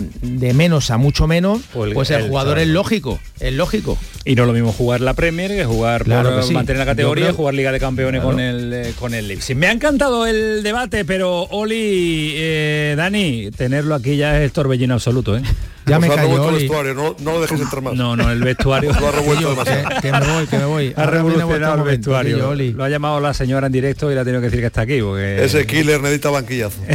menos 0.55 0.93
a 0.93 0.97
mucho 0.97 1.27
menos, 1.27 1.63
pues, 1.73 1.93
pues 1.93 2.11
el, 2.11 2.29
jugador 2.29 2.61
es 2.61 2.69
lógico, 2.69 3.19
es 3.41 3.53
lógico. 3.53 3.99
Y 4.25 4.37
no 4.37 4.47
lo 4.47 4.53
mismo 4.53 4.73
jugar 4.73 5.01
la 5.01 5.15
Premier 5.15 5.51
que 5.51 5.65
jugar 5.65 6.05
por 6.05 6.53
mantener 6.53 6.79
la 6.79 6.87
categoría, 6.87 7.33
jugar 7.33 7.53
Liga 7.55 7.73
de 7.73 7.81
Campeones 7.81 8.23
con 8.23 8.39
el 8.39 8.73
eh, 8.73 8.95
con 8.97 9.13
el 9.13 9.27
Leipzig. 9.27 9.57
Me 9.57 9.67
ha 9.67 9.73
encantado 9.73 10.25
el 10.25 10.63
debate, 10.63 11.05
pero 11.05 11.43
Oli, 11.51 12.33
eh, 12.37 12.95
Dani, 12.97 13.51
tenerlo 13.51 13.97
aquí 13.97 14.17
ya 14.17 14.41
es 14.41 14.53
torbellino 14.53 14.95
absoluto, 14.95 15.37
¿eh? 15.37 15.43
Ya 15.86 15.99
me 15.99 16.09
cayó. 16.09 16.49
El 16.49 16.55
vestuario, 16.55 16.95
no, 16.95 17.16
no 17.20 17.32
lo 17.32 17.41
dejes 17.43 17.61
entrar 17.61 17.82
más. 17.82 17.95
No, 17.95 18.16
no, 18.16 18.31
el 18.31 18.43
vestuario. 18.43 18.93
lo 19.01 19.09
ha 19.09 19.12
revuelto 19.12 19.51
demasiado. 19.51 20.01
Que, 20.01 20.12
me 20.12 20.20
voy, 20.20 20.47
que 20.47 20.59
me 20.59 20.65
voy. 20.65 20.95
Ha 21.05 21.07
revolucionado 21.07 21.77
el 21.77 21.82
vestuario. 21.82 22.55
Lo 22.55 22.85
ha 22.85 22.89
llamado 22.89 23.20
la 23.20 23.35
señora 23.35 23.66
en 23.66 23.73
directo 23.73 24.11
y 24.11 24.15
le 24.15 24.20
ha 24.20 24.24
tenido 24.24 24.41
que 24.41 24.47
decir 24.47 24.61
que 24.61 24.66
está 24.66 24.82
aquí. 24.82 25.01
Porque... 25.01 25.45
Ese 25.45 25.66
killer 25.66 26.01
necesita 26.01 26.31
banquillazo. 26.31 26.81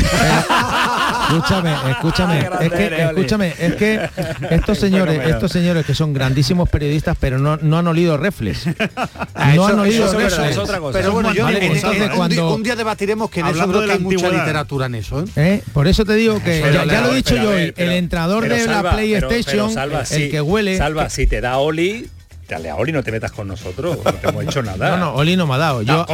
escúchame, 1.29 1.73
escúchame, 1.91 2.39
es 2.39 2.71
que, 2.71 3.03
escúchame, 3.03 3.53
es 3.59 3.75
que 3.75 4.09
estos 4.49 4.77
señores, 4.77 5.27
estos 5.27 5.51
señores 5.51 5.85
que 5.85 5.93
son 5.93 6.13
grandísimos 6.13 6.69
periodistas, 6.69 7.17
pero 7.19 7.37
no, 7.37 7.57
no 7.57 7.77
han 7.77 7.87
olido 7.87 8.17
reflex. 8.17 8.67
no 9.55 9.67
han 9.67 9.79
olido 9.79 10.11
reflex. 10.11 10.57
Pero 10.93 11.11
bueno, 11.13 11.33
yo 11.33 11.47
entonces, 11.49 12.09
cuando 12.15 12.55
un 12.55 12.63
día 12.63 12.75
debatiremos 12.75 13.29
que 13.29 13.41
en 13.41 13.47
eso 13.47 13.67
creo 13.67 13.85
que 13.85 13.91
hay 13.91 13.99
mucha 13.99 14.29
literatura 14.29 14.87
en 14.87 14.95
eso. 14.95 15.21
¿eh? 15.21 15.25
¿Eh? 15.35 15.63
Por 15.73 15.87
eso 15.87 16.05
te 16.05 16.15
digo 16.15 16.41
que 16.43 16.61
ya, 16.73 16.85
lo 16.85 17.11
he 17.11 17.15
dicho 17.15 17.35
yo, 17.35 17.53
el 17.53 17.91
entrenador 17.91 18.47
de 18.47 18.65
la 18.65 18.91
PlayStation, 18.91 19.71
el 20.11 20.31
que 20.31 20.41
huele. 20.41 20.77
Salva, 20.77 21.09
si 21.09 21.27
te 21.27 21.41
da 21.41 21.57
Oli, 21.57 22.07
dale 22.49 22.69
a 22.69 22.75
Oli, 22.75 22.91
no 22.91 23.03
te 23.03 23.11
metas 23.11 23.31
con 23.31 23.47
nosotros, 23.47 23.99
no 24.03 24.13
te 24.13 24.27
hemos 24.27 24.43
hecho 24.43 24.61
nada. 24.61 24.89
No, 24.89 24.97
no, 24.97 25.13
Oli 25.13 25.37
no 25.37 25.45
me 25.45 25.53
ha 25.53 25.57
dado. 25.57 25.81
Yo, 25.83 26.05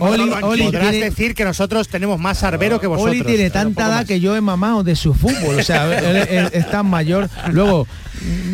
Oli, 0.00 0.30
Oli 0.42 0.62
podrás 0.64 0.92
decir 0.92 1.34
que 1.34 1.44
nosotros 1.44 1.88
tenemos 1.88 2.18
más 2.18 2.42
arbero 2.42 2.80
que 2.80 2.86
vosotros. 2.86 3.14
Oli 3.14 3.22
tiene 3.22 3.50
tanta 3.50 3.86
edad 3.86 4.06
que 4.06 4.20
yo 4.20 4.34
he 4.36 4.40
mamado 4.40 4.82
de 4.82 4.96
su 4.96 5.12
fútbol, 5.12 5.58
o 5.58 5.62
sea, 5.62 5.84
él, 5.98 6.48
es 6.52 6.70
tan 6.70 6.86
mayor. 6.86 7.28
Luego, 7.52 7.86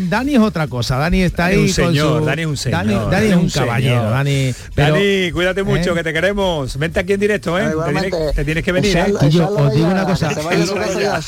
Dani 0.09 0.35
es 0.35 0.39
otra 0.39 0.67
cosa, 0.67 0.97
Dani 0.97 1.23
está 1.23 1.45
ahí 1.45 1.57
un 1.57 1.69
señor, 1.69 2.25
Dani 2.25 2.41
es 2.43 2.47
un 2.47 2.57
señor. 2.57 3.09
Dani, 3.09 3.27
es 3.27 3.35
un, 3.35 3.49
caballero, 3.49 4.09
Dani. 4.09 4.53
Dani, 4.75 5.31
cuídate 5.31 5.63
mucho, 5.63 5.91
¿eh? 5.91 5.95
que 5.95 6.03
te 6.03 6.13
queremos. 6.13 6.77
Vente 6.77 6.99
aquí 6.99 7.13
en 7.13 7.19
directo, 7.19 7.59
¿eh? 7.59 7.69
Te 8.33 8.45
tienes, 8.45 8.63
que 8.63 8.71
venir, 8.71 8.97
¿eh? 8.97 9.13
yo 9.29 9.49
os 9.49 9.73
digo 9.73 9.87
una 9.87 10.05
cosa, 10.05 10.31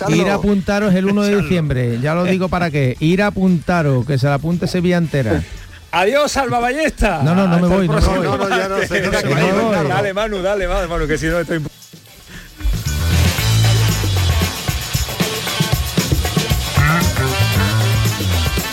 ir 0.10 0.30
a 0.30 0.36
apuntaros 0.36 0.94
el 0.94 1.06
1 1.06 1.24
de 1.24 1.42
diciembre, 1.42 2.00
ya 2.02 2.16
lo 2.16 2.24
digo 2.24 2.48
para 2.48 2.72
qué, 2.72 2.96
ir 3.00 3.22
a 3.22 3.28
apuntaros, 3.28 4.06
que 4.06 4.18
se 4.18 4.28
la 4.28 4.36
apunte 4.36 4.68
Sevilla 4.68 4.98
entera. 4.98 5.44
Adiós, 5.92 6.38
Alba 6.38 6.60
Ballesta. 6.60 7.22
No, 7.24 7.34
no, 7.34 7.48
no 7.48 7.60
me 7.60 7.68
voy, 7.68 7.88
no, 7.88 8.00
voy. 8.00 8.20
no, 8.20 8.38
no, 8.38 8.50
ya 8.50 8.68
no 8.68 8.78
sé. 8.86 9.02
Dale, 9.02 10.14
Manu, 10.14 10.42
dale, 10.42 10.68
dale, 10.68 10.88
Manu, 10.88 11.08
que 11.08 11.18
si 11.18 11.26
no 11.26 11.40
estoy... 11.40 11.60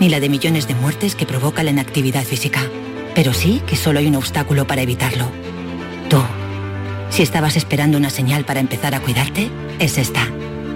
ni 0.00 0.08
la 0.08 0.20
de 0.20 0.28
millones 0.28 0.68
de 0.68 0.74
muertes 0.74 1.14
que 1.14 1.26
provoca 1.26 1.62
la 1.62 1.70
inactividad 1.70 2.24
física. 2.24 2.60
Pero 3.14 3.32
sí 3.32 3.62
que 3.66 3.76
solo 3.76 3.98
hay 3.98 4.06
un 4.06 4.16
obstáculo 4.16 4.66
para 4.66 4.82
evitarlo. 4.82 5.26
Tú. 6.08 6.22
Si 7.10 7.22
estabas 7.22 7.56
esperando 7.56 7.98
una 7.98 8.10
señal 8.10 8.44
para 8.44 8.60
empezar 8.60 8.94
a 8.94 9.00
cuidarte, 9.00 9.50
es 9.78 9.98
esta. 9.98 10.26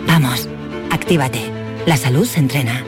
Vamos, 0.07 0.49
actívate. 0.91 1.41
La 1.87 1.97
salud 1.97 2.27
se 2.27 2.41
entrena. 2.41 2.85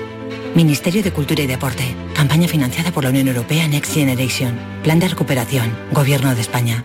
Ministerio 0.54 1.02
de 1.02 1.12
Cultura 1.12 1.42
y 1.42 1.46
Deporte. 1.46 1.84
Campaña 2.14 2.48
financiada 2.48 2.90
por 2.90 3.04
la 3.04 3.10
Unión 3.10 3.28
Europea 3.28 3.68
Next 3.68 3.94
Generation. 3.94 4.58
Plan 4.82 4.98
de 4.98 5.08
recuperación. 5.08 5.72
Gobierno 5.92 6.34
de 6.34 6.40
España. 6.40 6.84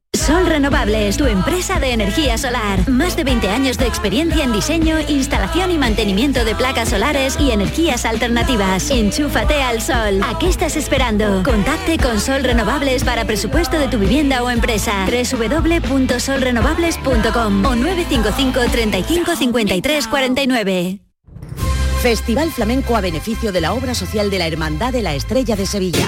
Sol 0.13 0.45
Renovables, 0.45 1.15
tu 1.17 1.25
empresa 1.25 1.79
de 1.79 1.93
energía 1.93 2.37
solar. 2.37 2.87
Más 2.89 3.15
de 3.15 3.23
20 3.23 3.49
años 3.49 3.77
de 3.77 3.87
experiencia 3.87 4.43
en 4.43 4.51
diseño, 4.51 4.99
instalación 5.07 5.71
y 5.71 5.77
mantenimiento 5.77 6.43
de 6.45 6.53
placas 6.53 6.89
solares 6.89 7.37
y 7.39 7.51
energías 7.51 8.05
alternativas. 8.05 8.91
Enchúfate 8.91 9.61
al 9.61 9.81
sol. 9.81 10.21
¿A 10.23 10.37
qué 10.37 10.49
estás 10.49 10.75
esperando? 10.75 11.43
Contacte 11.43 11.97
con 11.97 12.19
Sol 12.19 12.43
Renovables 12.43 13.03
para 13.03 13.25
presupuesto 13.25 13.79
de 13.79 13.87
tu 13.87 13.97
vivienda 13.99 14.43
o 14.43 14.49
empresa. 14.49 15.05
www.solrenovables.com 15.05 17.65
o 17.65 17.75
955 17.75 18.59
35 18.71 19.35
53 19.35 20.07
49. 20.07 20.99
Festival 22.01 22.51
Flamenco 22.51 22.95
a 22.95 23.01
beneficio 23.01 23.51
de 23.51 23.61
la 23.61 23.73
obra 23.73 23.95
social 23.95 24.29
de 24.29 24.39
la 24.39 24.47
Hermandad 24.47 24.91
de 24.91 25.03
la 25.03 25.15
Estrella 25.15 25.55
de 25.55 25.65
Sevilla 25.65 26.07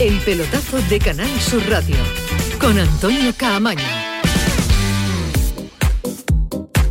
El 0.00 0.18
pelotazo 0.24 0.78
de 0.90 0.98
Canal 0.98 1.30
Sur 1.40 1.62
Radio 1.68 1.94
con 2.60 2.76
Antonio 2.76 3.32
Caamaño. 3.36 3.84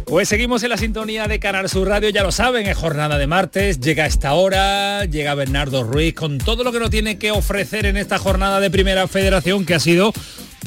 Pues 0.06 0.30
seguimos 0.30 0.64
en 0.64 0.70
la 0.70 0.78
sintonía 0.78 1.28
de 1.28 1.42
Canal 1.42 1.68
Sur 1.68 1.90
Radio, 1.90 2.08
ya 2.08 2.24
lo 2.24 2.32
saben, 2.32 2.68
es 2.68 2.78
jornada 2.78 3.18
de 3.18 3.28
martes, 3.28 3.82
llega 3.82 4.06
esta 4.06 4.34
hora, 4.34 5.04
llega 5.04 5.36
Bernardo 5.36 5.84
Ruiz 5.84 6.14
con 6.14 6.38
todo 6.38 6.64
lo 6.64 6.72
que 6.72 6.80
nos 6.80 6.90
tiene 6.90 7.18
que 7.18 7.32
ofrecer 7.32 7.86
en 7.86 7.98
esta 7.98 8.18
jornada 8.18 8.62
de 8.62 8.72
Primera 8.72 9.10
Federación 9.10 9.66
que 9.66 9.76
ha 9.76 9.82
sido 9.82 10.14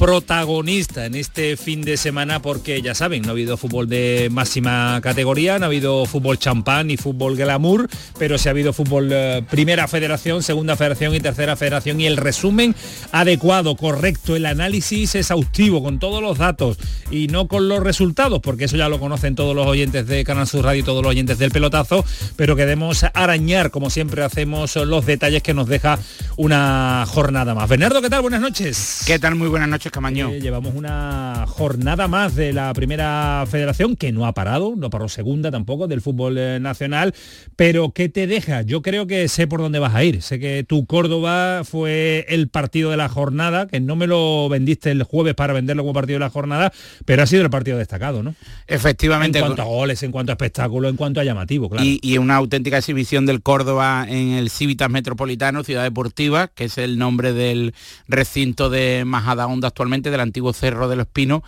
protagonista 0.01 1.05
en 1.05 1.13
este 1.13 1.55
fin 1.57 1.83
de 1.83 1.95
semana 1.95 2.41
porque 2.41 2.81
ya 2.81 2.95
saben, 2.95 3.21
no 3.21 3.27
ha 3.27 3.31
habido 3.33 3.55
fútbol 3.55 3.87
de 3.87 4.29
máxima 4.31 4.99
categoría, 4.99 5.59
no 5.59 5.65
ha 5.65 5.67
habido 5.67 6.07
fútbol 6.07 6.39
champán 6.39 6.89
y 6.89 6.97
fútbol 6.97 7.37
glamour, 7.37 7.87
pero 8.17 8.39
sí 8.39 8.47
ha 8.47 8.51
habido 8.51 8.73
fútbol 8.73 9.09
eh, 9.11 9.43
primera 9.47 9.87
federación, 9.87 10.41
segunda 10.41 10.75
federación 10.75 11.13
y 11.13 11.19
tercera 11.19 11.55
federación 11.55 12.01
y 12.01 12.07
el 12.07 12.17
resumen 12.17 12.73
adecuado, 13.11 13.75
correcto, 13.75 14.35
el 14.35 14.47
análisis 14.47 15.13
exhaustivo 15.13 15.83
con 15.83 15.99
todos 15.99 16.19
los 16.19 16.39
datos 16.39 16.79
y 17.11 17.27
no 17.27 17.47
con 17.47 17.69
los 17.69 17.83
resultados, 17.83 18.39
porque 18.41 18.65
eso 18.65 18.77
ya 18.77 18.89
lo 18.89 18.99
conocen 18.99 19.35
todos 19.35 19.55
los 19.55 19.67
oyentes 19.67 20.07
de 20.07 20.23
Canal 20.23 20.47
Sur 20.47 20.65
Radio 20.65 20.79
y 20.79 20.83
todos 20.83 21.03
los 21.03 21.11
oyentes 21.11 21.37
del 21.37 21.51
pelotazo, 21.51 22.03
pero 22.37 22.55
queremos 22.55 23.05
arañar 23.13 23.69
como 23.69 23.91
siempre 23.91 24.23
hacemos 24.23 24.77
los 24.77 25.05
detalles 25.05 25.43
que 25.43 25.53
nos 25.53 25.67
deja 25.67 25.99
una 26.37 27.05
jornada 27.07 27.53
más. 27.53 27.69
Bernardo, 27.69 28.01
¿qué 28.01 28.09
tal? 28.09 28.23
Buenas 28.23 28.41
noches. 28.41 29.03
¿Qué 29.05 29.19
tal? 29.19 29.35
Muy 29.35 29.47
buenas 29.47 29.69
noches 29.69 29.90
noches, 29.91 29.93
Camaño. 29.93 30.29
Eh, 30.29 30.41
llevamos 30.41 30.73
una 30.75 31.45
jornada 31.47 32.07
más 32.07 32.35
de 32.35 32.53
la 32.53 32.73
primera 32.73 33.45
federación 33.49 33.95
que 33.95 34.11
no 34.11 34.25
ha 34.25 34.33
parado, 34.33 34.73
no 34.75 34.89
paró 34.89 35.09
segunda 35.09 35.51
tampoco 35.51 35.87
del 35.87 36.01
fútbol 36.01 36.37
eh, 36.37 36.59
nacional, 36.59 37.13
pero 37.55 37.91
¿qué 37.91 38.09
te 38.09 38.27
deja? 38.27 38.61
Yo 38.61 38.81
creo 38.81 39.07
que 39.07 39.27
sé 39.27 39.47
por 39.47 39.59
dónde 39.59 39.79
vas 39.79 39.95
a 39.95 40.03
ir. 40.03 40.21
Sé 40.21 40.39
que 40.39 40.63
tu 40.63 40.85
Córdoba 40.85 41.63
fue 41.63 42.25
el 42.29 42.47
partido 42.49 42.91
de 42.91 42.97
la 42.97 43.09
jornada, 43.09 43.67
que 43.67 43.79
no 43.79 43.95
me 43.95 44.07
lo 44.07 44.49
vendiste 44.49 44.91
el 44.91 45.03
jueves 45.03 45.35
para 45.35 45.53
venderlo 45.53 45.83
como 45.83 45.93
partido 45.93 46.15
de 46.15 46.25
la 46.25 46.29
jornada, 46.29 46.71
pero 47.05 47.23
ha 47.23 47.25
sido 47.25 47.43
el 47.43 47.49
partido 47.49 47.77
destacado, 47.77 48.23
¿no? 48.23 48.35
Efectivamente. 48.67 49.39
En 49.39 49.45
cuanto 49.45 49.61
a 49.61 49.65
goles, 49.65 50.01
en 50.03 50.11
cuanto 50.11 50.31
a 50.31 50.33
espectáculo, 50.33 50.89
en 50.89 50.95
cuanto 50.95 51.19
a 51.19 51.23
llamativo, 51.23 51.69
claro. 51.69 51.85
Y, 51.85 51.99
y 52.01 52.17
una 52.17 52.35
auténtica 52.35 52.77
exhibición 52.77 53.25
del 53.25 53.41
Córdoba 53.41 54.05
en 54.07 54.31
el 54.31 54.49
Civitas 54.49 54.89
Metropolitano, 54.89 55.63
Ciudad 55.63 55.83
Deportiva, 55.83 56.47
que 56.47 56.65
es 56.65 56.77
el 56.77 56.97
nombre 56.97 57.33
del 57.33 57.73
recinto 58.07 58.69
de 58.69 59.03
Majadahonda 59.05 59.70
actualmente, 59.71 60.11
del 60.11 60.19
antiguo 60.19 60.53
Cerro 60.53 60.87
de 60.87 60.95
los 60.95 61.07
Pinos, 61.07 61.41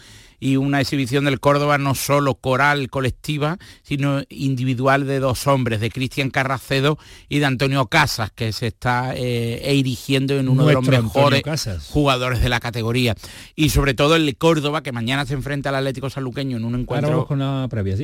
y 0.43 0.57
una 0.57 0.81
exhibición 0.81 1.23
del 1.23 1.39
Córdoba 1.39 1.77
no 1.77 1.95
solo 1.95 2.35
coral 2.35 2.89
colectiva, 2.89 3.57
sino 3.81 4.23
individual 4.27 5.07
de 5.07 5.19
dos 5.19 5.47
hombres, 5.47 5.79
de 5.79 5.89
Cristian 5.89 6.31
Carracedo 6.31 6.97
y 7.29 7.39
de 7.39 7.45
Antonio 7.45 7.85
Casas, 7.87 8.29
que 8.31 8.51
se 8.51 8.67
está 8.67 9.15
eh, 9.15 9.61
erigiendo 9.63 10.37
en 10.37 10.49
uno 10.49 10.65
de 10.65 10.73
los 10.73 10.85
mejores 10.85 11.43
jugadores 11.89 12.41
de 12.41 12.49
la 12.49 12.59
categoría. 12.59 13.15
Y 13.55 13.69
sobre 13.69 13.93
todo 13.93 14.17
el 14.17 14.35
Córdoba, 14.35 14.83
que 14.83 14.91
mañana 14.91 15.25
se 15.25 15.33
enfrenta 15.33 15.69
al 15.69 15.75
Atlético 15.75 16.09
Saluqueño 16.09 16.57
en 16.57 16.65
un 16.65 16.75
encuentro 16.75 17.25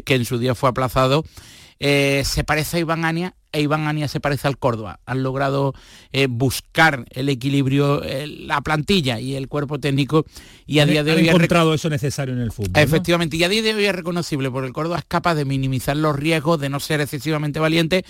que 0.06 0.16
en 0.16 0.24
su 0.24 0.38
día 0.38 0.56
fue 0.56 0.70
aplazado 0.70 1.26
eh, 1.80 2.24
se 2.26 2.44
parece 2.44 2.78
a 2.78 2.80
Iván 2.82 3.06
Ania 3.06 3.36
e 3.52 3.62
Iván 3.62 3.88
Ania 3.88 4.08
se 4.08 4.20
parece 4.20 4.48
al 4.48 4.58
Córdoba. 4.58 5.00
Han 5.06 5.24
logrado 5.24 5.74
eh, 6.12 6.28
buscar 6.30 7.06
el 7.12 7.30
equilibrio, 7.30 8.04
eh, 8.04 8.28
la 8.28 8.62
plantilla 8.62 9.20
y 9.20 9.36
el 9.36 9.48
cuerpo 9.48 9.80
técnico 9.80 10.26
y 10.66 10.80
a 10.80 10.86
día 10.86 11.04
de 11.04 11.14
hoy... 11.14 11.28
Ha 11.28 11.32
encontrado 11.32 11.74
eso 11.74 11.90
necesario 11.90 12.36
en 12.36 12.42
el 12.42 12.52
fútbol. 12.52 12.72
Efectivamente, 12.76 13.38
y 13.38 13.44
a 13.44 13.50
día 13.50 13.62
de 13.62 13.74
hoy 13.74 13.86
es 13.86 13.96
reconocible 13.96 14.52
porque 14.52 14.68
el 14.68 14.74
Córdoba 14.74 15.00
es 15.00 15.06
capaz 15.08 15.36
de 15.36 15.46
minimizar 15.46 15.98
los 15.98 16.16
riesgos, 16.16 16.60
de 16.60 16.70
no 16.70 16.80
ser 16.80 17.02
excesivamente 17.02 17.60
valiente, 17.60 18.06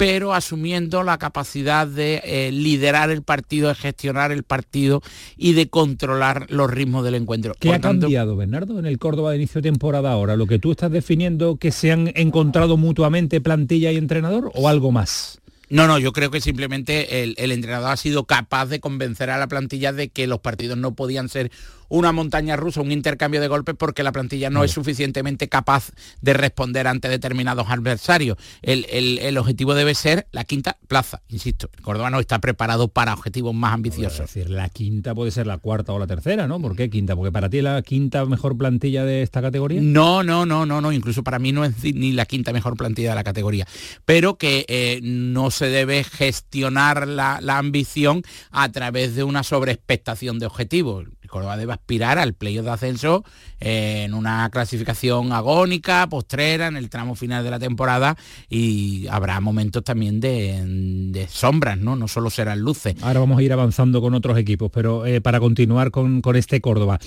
pero 0.00 0.32
asumiendo 0.32 1.02
la 1.02 1.18
capacidad 1.18 1.86
de 1.86 2.22
eh, 2.24 2.50
liderar 2.52 3.10
el 3.10 3.22
partido, 3.22 3.68
de 3.68 3.74
gestionar 3.74 4.32
el 4.32 4.44
partido 4.44 5.02
y 5.36 5.52
de 5.52 5.68
controlar 5.68 6.46
los 6.48 6.70
ritmos 6.70 7.04
del 7.04 7.16
encuentro. 7.16 7.52
¿Qué 7.60 7.74
ha 7.74 7.82
cambiado, 7.82 8.34
Bernardo, 8.34 8.78
en 8.78 8.86
el 8.86 8.98
Córdoba 8.98 9.32
de 9.32 9.36
inicio 9.36 9.60
de 9.60 9.68
temporada 9.68 10.10
ahora? 10.10 10.36
¿Lo 10.36 10.46
que 10.46 10.58
tú 10.58 10.70
estás 10.70 10.90
definiendo 10.90 11.58
que 11.58 11.70
se 11.70 11.92
han 11.92 12.10
encontrado 12.14 12.78
mutuamente 12.78 13.42
plantilla 13.42 13.92
y 13.92 13.98
entrenador 13.98 14.50
o 14.54 14.70
algo 14.70 14.90
más? 14.90 15.38
No, 15.68 15.86
no, 15.86 15.98
yo 15.98 16.12
creo 16.12 16.30
que 16.30 16.40
simplemente 16.40 17.22
el, 17.22 17.34
el, 17.36 17.52
entrenador 17.52 17.90
ha 17.90 17.96
sido 17.98 18.24
capaz 18.24 18.66
de 18.66 18.80
convencer 18.80 19.28
a 19.28 19.36
la 19.36 19.48
plantilla 19.48 19.92
de 19.92 20.08
que 20.08 20.26
los 20.26 20.40
partidos 20.40 20.78
no 20.78 20.94
podían 20.94 21.28
ser 21.28 21.50
una 21.90 22.12
montaña 22.12 22.56
rusa, 22.56 22.80
un 22.80 22.92
intercambio 22.92 23.40
de 23.40 23.48
golpes, 23.48 23.74
porque 23.76 24.02
la 24.02 24.12
plantilla 24.12 24.48
no, 24.48 24.64
es 24.64 24.70
suficientemente 24.70 25.48
capaz 25.48 25.90
de 26.22 26.32
responder 26.32 26.86
ante 26.86 27.08
determinados 27.08 27.68
adversarios. 27.68 28.38
El, 28.62 29.36
objetivo 29.36 29.74
debe 29.74 29.94
ser 29.94 30.26
la 30.32 30.44
quinta 30.44 30.78
plaza, 30.88 31.22
insisto. 31.28 31.68
El 31.76 31.82
Córdoba 31.82 32.10
no 32.10 32.20
está 32.20 32.38
preparado 32.38 32.88
para 32.88 33.12
objetivos 33.12 33.54
más 33.54 33.74
ambiciosos. 33.74 34.20
Es 34.20 34.34
decir, 34.34 34.50
la 34.50 34.68
quinta 34.68 35.14
puede 35.14 35.30
ser 35.30 35.46
la 35.46 35.58
cuarta 35.58 35.92
o 35.92 35.98
la 35.98 36.06
tercera, 36.06 36.46
¿no? 36.46 36.60
¿Por 36.60 36.76
qué 36.76 36.88
quinta? 36.88 37.16
Porque 37.16 37.32
para 37.32 37.50
ti 37.50 37.58
es 37.58 37.64
la 37.64 37.82
quinta 37.82 38.24
mejor 38.24 38.56
plantilla 38.56 39.04
de 39.04 39.22
esta 39.22 39.42
categoría. 39.42 39.80
No, 39.82 40.22
no, 40.22 40.46
no, 40.46 40.66
no, 40.66 40.80
no. 40.80 40.92
Incluso 40.92 41.24
para 41.24 41.38
mí 41.38 41.52
no 41.52 41.64
es 41.64 41.82
ni 41.82 42.12
la 42.12 42.26
quinta 42.26 42.52
mejor 42.52 42.76
plantilla 42.76 43.10
de 43.10 43.14
la 43.16 43.24
categoría. 43.24 43.66
Pero 44.04 44.36
que 44.36 44.64
eh, 44.68 45.00
no 45.02 45.50
se 45.50 45.66
debe 45.66 46.04
gestionar 46.04 47.08
la, 47.08 47.40
la 47.40 47.58
ambición 47.58 48.22
a 48.50 48.70
través 48.70 49.16
de 49.16 49.24
una 49.24 49.42
sobreexpectación 49.42 50.38
de 50.38 50.46
objetivos. 50.46 51.06
Córdoba 51.30 51.56
debe 51.56 51.72
aspirar 51.72 52.18
al 52.18 52.34
playoff 52.34 52.66
de 52.66 52.70
ascenso 52.70 53.24
en 53.60 54.12
una 54.12 54.48
clasificación 54.50 55.32
agónica, 55.32 56.06
postrera, 56.08 56.66
en 56.66 56.76
el 56.76 56.90
tramo 56.90 57.14
final 57.14 57.42
de 57.44 57.50
la 57.50 57.58
temporada 57.58 58.16
y 58.48 59.06
habrá 59.08 59.40
momentos 59.40 59.82
también 59.84 60.20
de, 60.20 61.26
sombras, 61.30 61.78
¿no? 61.78 61.96
No 61.96 62.08
solo 62.08 62.28
serán 62.28 62.60
luces. 62.60 62.96
Ahora 63.02 63.20
vamos 63.20 63.38
a 63.38 63.42
ir 63.42 63.52
avanzando 63.52 64.00
con 64.00 64.14
otros 64.14 64.36
equipos, 64.36 64.70
pero 64.70 65.06
eh, 65.06 65.20
para 65.20 65.40
continuar 65.40 65.90
con, 65.90 66.20
con 66.20 66.36
este 66.36 66.60
Córdoba, 66.60 66.98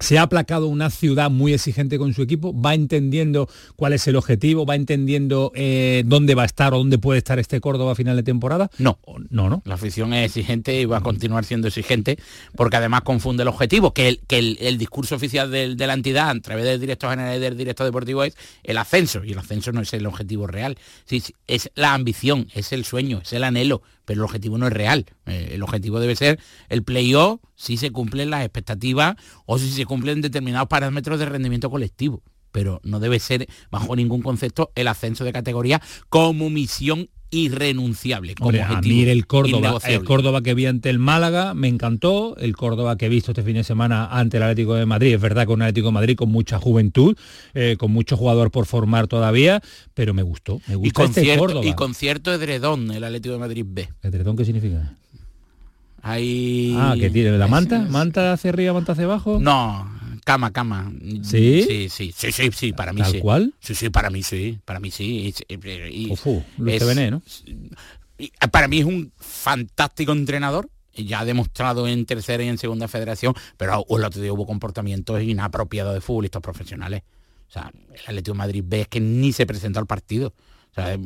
se 0.00 0.18
ha 0.18 0.22
aplacado 0.22 0.66
una 0.66 0.90
ciudad 0.90 1.30
muy 1.30 1.54
exigente 1.54 1.98
con 1.98 2.14
su 2.14 2.22
equipo, 2.22 2.58
va 2.58 2.74
entendiendo 2.74 3.48
cuál 3.76 3.92
es 3.92 4.06
el 4.06 4.16
objetivo, 4.16 4.66
va 4.66 4.74
entendiendo 4.74 5.52
eh, 5.54 6.02
dónde 6.06 6.34
va 6.34 6.42
a 6.42 6.46
estar 6.46 6.74
o 6.74 6.78
dónde 6.78 6.98
puede 6.98 7.18
estar 7.18 7.38
este 7.38 7.60
Córdoba 7.60 7.92
a 7.92 7.94
final 7.94 8.16
de 8.16 8.22
temporada. 8.22 8.70
No, 8.78 8.98
no, 9.30 9.48
no. 9.48 9.62
La 9.64 9.74
afición 9.74 10.12
es 10.12 10.26
exigente 10.26 10.80
y 10.80 10.84
va 10.84 10.98
a 10.98 11.00
continuar 11.00 11.44
siendo 11.44 11.68
exigente 11.68 12.18
porque 12.56 12.76
además 12.76 13.02
confunde 13.02 13.42
el 13.42 13.48
objetivo, 13.48 13.92
que 13.94 14.08
el, 14.08 14.20
que 14.26 14.38
el, 14.38 14.78
discurso 14.78 15.14
oficial 15.14 15.50
de, 15.50 15.74
la 15.76 15.94
entidad 15.94 16.30
a 16.30 16.40
través 16.40 16.64
del 16.64 16.80
director 16.80 17.10
general 17.10 17.36
y 17.36 17.40
del 17.40 17.56
director 17.56 17.86
deportivo 17.86 18.24
es 18.24 18.36
el 18.62 18.78
ascenso 18.78 19.24
y 19.24 19.32
el 19.32 19.38
ascenso 19.38 19.72
no 19.72 19.80
es 19.80 19.92
el 19.92 20.06
objetivo 20.06 20.46
real. 20.46 20.76
Sí, 21.04 21.22
es 21.46 21.70
la 21.74 21.94
ambición, 21.94 22.48
es 22.54 22.72
el 22.72 22.84
sueño, 22.84 23.20
es 23.22 23.32
el 23.32 23.44
anhelo, 23.44 23.82
pero 24.04 24.20
el 24.20 24.24
objetivo 24.24 24.58
no 24.58 24.66
es 24.66 24.72
real. 24.72 25.06
Eh, 25.26 25.50
el 25.52 25.62
objetivo 25.62 26.00
debe 26.00 26.16
ser 26.16 26.38
el 26.68 26.82
playoff 26.82 27.40
si 27.54 27.76
se 27.76 27.90
cumplen 27.90 28.30
las 28.30 28.42
expectativas 28.42 29.16
o 29.46 29.58
si 29.58 29.70
se 29.70 29.84
cumplen 29.86 30.20
determinados 30.20 30.68
parámetros 30.68 31.18
de 31.18 31.26
rendimiento 31.26 31.70
colectivo. 31.70 32.22
Pero 32.52 32.80
no 32.84 33.00
debe 33.00 33.18
ser, 33.18 33.48
bajo 33.70 33.96
ningún 33.96 34.22
concepto, 34.22 34.70
el 34.74 34.88
ascenso 34.88 35.24
de 35.24 35.32
categoría 35.32 35.82
como 36.08 36.50
misión 36.50 37.08
irrenunciable. 37.34 38.34
Como 38.34 38.50
a 38.50 38.80
mí 38.80 39.02
el 39.02 39.26
Córdoba, 39.26 39.78
el 39.86 40.04
Córdoba 40.04 40.42
que 40.42 40.54
vi 40.54 40.66
ante 40.66 40.90
el 40.90 40.98
Málaga 40.98 41.54
me 41.54 41.68
encantó, 41.68 42.36
el 42.36 42.56
Córdoba 42.56 42.96
que 42.96 43.06
he 43.06 43.08
visto 43.08 43.32
este 43.32 43.42
fin 43.42 43.54
de 43.54 43.64
semana 43.64 44.06
ante 44.06 44.36
el 44.36 44.44
Atlético 44.44 44.74
de 44.74 44.86
Madrid, 44.86 45.14
es 45.14 45.20
verdad 45.20 45.46
que 45.46 45.52
un 45.52 45.62
Atlético 45.62 45.88
de 45.88 45.92
Madrid 45.92 46.16
con 46.16 46.30
mucha 46.30 46.58
juventud, 46.58 47.16
eh, 47.54 47.76
con 47.78 47.90
mucho 47.90 48.16
jugador 48.16 48.50
por 48.50 48.66
formar 48.66 49.08
todavía, 49.08 49.60
pero 49.94 50.14
me 50.14 50.22
gustó, 50.22 50.60
me 50.68 50.76
gustó 50.76 51.02
y 51.02 51.06
este 51.06 51.36
Córdoba. 51.36 51.66
Y 51.66 51.74
con 51.74 51.94
cierto 51.94 52.32
edredón 52.32 52.90
el 52.90 53.02
Atlético 53.04 53.34
de 53.34 53.40
Madrid 53.40 53.64
B. 53.66 53.88
¿Edredón 54.02 54.36
qué 54.36 54.44
significa? 54.44 54.94
Hay... 56.02 56.74
Ah, 56.78 56.94
que 56.98 57.10
tiene 57.10 57.36
la 57.38 57.48
manta, 57.48 57.80
manta 57.80 58.34
hacia 58.34 58.50
arriba, 58.50 58.74
manta 58.74 58.92
hacia 58.92 59.04
abajo. 59.04 59.38
No, 59.40 59.88
cama, 60.24 60.52
cama. 60.52 60.92
¿Sí? 61.22 61.62
Sí, 61.62 61.88
sí, 61.88 62.12
sí, 62.16 62.32
sí, 62.32 62.50
sí 62.52 62.72
para 62.72 62.92
mí 62.92 63.02
¿Tal 63.02 63.12
sí. 63.12 63.20
cual? 63.20 63.54
Sí, 63.60 63.74
sí, 63.74 63.90
para 63.90 64.10
mí 64.10 64.22
sí, 64.22 64.58
para 64.64 64.80
mí 64.80 64.90
sí. 64.90 65.34
Y, 65.48 66.10
Ufu, 66.10 66.42
¿no? 66.58 67.22
Para 68.50 68.68
mí 68.68 68.80
es 68.80 68.84
un 68.84 69.12
fantástico 69.16 70.12
entrenador, 70.12 70.70
ya 70.94 71.20
ha 71.20 71.24
demostrado 71.24 71.86
en 71.88 72.06
tercera 72.06 72.42
y 72.42 72.48
en 72.48 72.58
segunda 72.58 72.88
federación, 72.88 73.34
pero 73.56 73.84
el 73.88 74.04
otro 74.04 74.22
día 74.22 74.32
hubo 74.32 74.46
comportamientos 74.46 75.22
inapropiados 75.22 75.94
de 75.94 76.00
futbolistas 76.00 76.42
profesionales. 76.42 77.02
O 77.48 77.52
sea, 77.52 77.70
el 77.92 78.00
Atlético 78.00 78.32
de 78.32 78.38
Madrid 78.38 78.64
ve 78.66 78.86
que 78.88 79.00
ni 79.00 79.32
se 79.32 79.46
presentó 79.46 79.78
al 79.78 79.86
partido. 79.86 80.34
O 80.70 80.74
sea, 80.74 80.98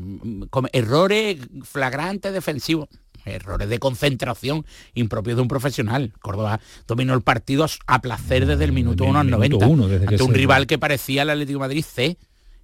errores 0.72 1.38
flagrantes 1.64 2.32
defensivos 2.32 2.88
errores 3.28 3.68
de 3.68 3.78
concentración 3.78 4.64
impropios 4.94 5.36
de 5.36 5.42
un 5.42 5.48
profesional. 5.48 6.12
Córdoba 6.20 6.60
dominó 6.86 7.14
el 7.14 7.22
partido 7.22 7.66
a 7.86 8.00
placer 8.00 8.46
desde 8.46 8.64
el 8.64 8.72
minuto 8.72 9.04
1 9.04 9.18
al 9.18 9.30
90. 9.30 9.66
ante 9.66 10.22
un 10.22 10.34
rival 10.34 10.66
que 10.66 10.78
parecía 10.78 11.22
el 11.22 11.30
Atlético 11.30 11.58
de 11.58 11.66
Madrid 11.66 11.84
C 11.84 12.18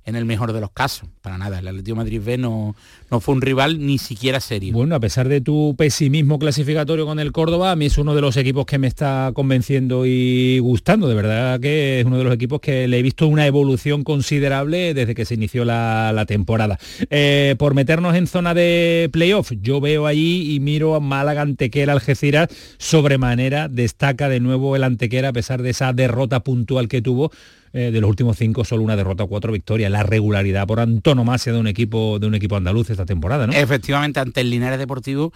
en 0.05 0.17
el 0.17 0.25
mejor 0.25 0.53
de 0.53 0.61
los 0.61 0.71
casos. 0.71 1.09
Para 1.23 1.39
nada, 1.39 1.59
el 1.59 1.69
Atlético 1.69 1.97
Madrid 1.97 2.21
B 2.25 2.37
no, 2.37 2.77
no 3.11 3.21
fue 3.21 3.35
un 3.35 3.41
rival 3.41 3.85
ni 3.85 3.99
siquiera 3.99 4.41
serio. 4.41 4.73
Bueno, 4.73 4.95
a 4.95 5.01
pesar 5.01 5.29
de 5.29 5.41
tu 5.41 5.75
pesimismo 5.77 6.39
clasificatorio 6.39 7.07
con 7.07 7.19
el 7.19 7.33
Córdoba, 7.33 7.71
a 7.71 7.77
mí 7.77 7.87
es 7.87 7.97
uno 7.97 8.15
de 8.15 8.21
los 8.21 8.37
equipos 8.37 8.67
que 8.67 8.79
me 8.79 8.87
está 8.87 9.33
convenciendo 9.35 10.05
y 10.07 10.59
gustando. 10.59 11.09
De 11.09 11.15
verdad 11.15 11.59
que 11.61 12.01
es 12.01 12.07
uno 12.07 12.19
de 12.19 12.25
los 12.25 12.35
equipos 12.35 12.61
que 12.61 12.87
le 12.87 12.99
he 12.99 13.03
visto 13.03 13.27
una 13.27 13.47
evolución 13.47 14.05
considerable 14.05 14.93
desde 14.93 15.15
que 15.15 15.25
se 15.25 15.35
inició 15.35 15.65
la, 15.65 16.25
temporada. 16.27 16.79
Eh, 17.11 17.55
por 17.59 17.75
meternos 17.75 18.15
en 18.15 18.27
zona 18.27 18.55
de 18.55 19.11
playoff, 19.13 19.53
yo 19.61 19.81
veo 19.81 20.07
allí 20.07 20.55
y 20.55 20.61
miro 20.61 20.95
a 20.95 21.01
Málaga, 21.01 21.43
Antequera, 21.43 21.93
Algeciras, 21.93 22.49
sobremanera 22.79 23.69
destaca 23.69 24.29
de 24.29 24.41
nuevo 24.41 24.75
el 24.75 24.85
Antequera 24.85 25.29
a 25.29 25.33
pesar 25.33 25.63
de 25.63 25.71
esa 25.71 25.93
derrota 25.93 26.41
puntual 26.41 26.89
que 26.89 27.03
tuvo 27.03 27.31
eh, 27.75 27.91
de 27.91 28.01
los 28.01 28.09
últimos 28.09 28.39
cinco 28.39 28.65
solo 28.65 28.85
una 28.85 28.95
derrota, 28.95 29.27
cuatro 29.27 29.53
victorias. 29.53 29.91
La 29.91 30.05
regularidad 30.05 30.65
por 30.65 30.79
antonomasia 30.79 31.53
de 31.53 31.59
un 31.59 31.67
equipo 31.67 32.21
de 32.21 32.29
un 32.29 32.37
equipo 32.37 32.55
andaluz 32.55 32.89
esta 32.91 33.05
temporada, 33.05 33.49
¿no? 33.49 33.53
Efectivamente, 33.53 34.21
ante 34.21 34.43
el 34.43 34.51
Linares 34.51 34.79
Deportivo 34.79 35.33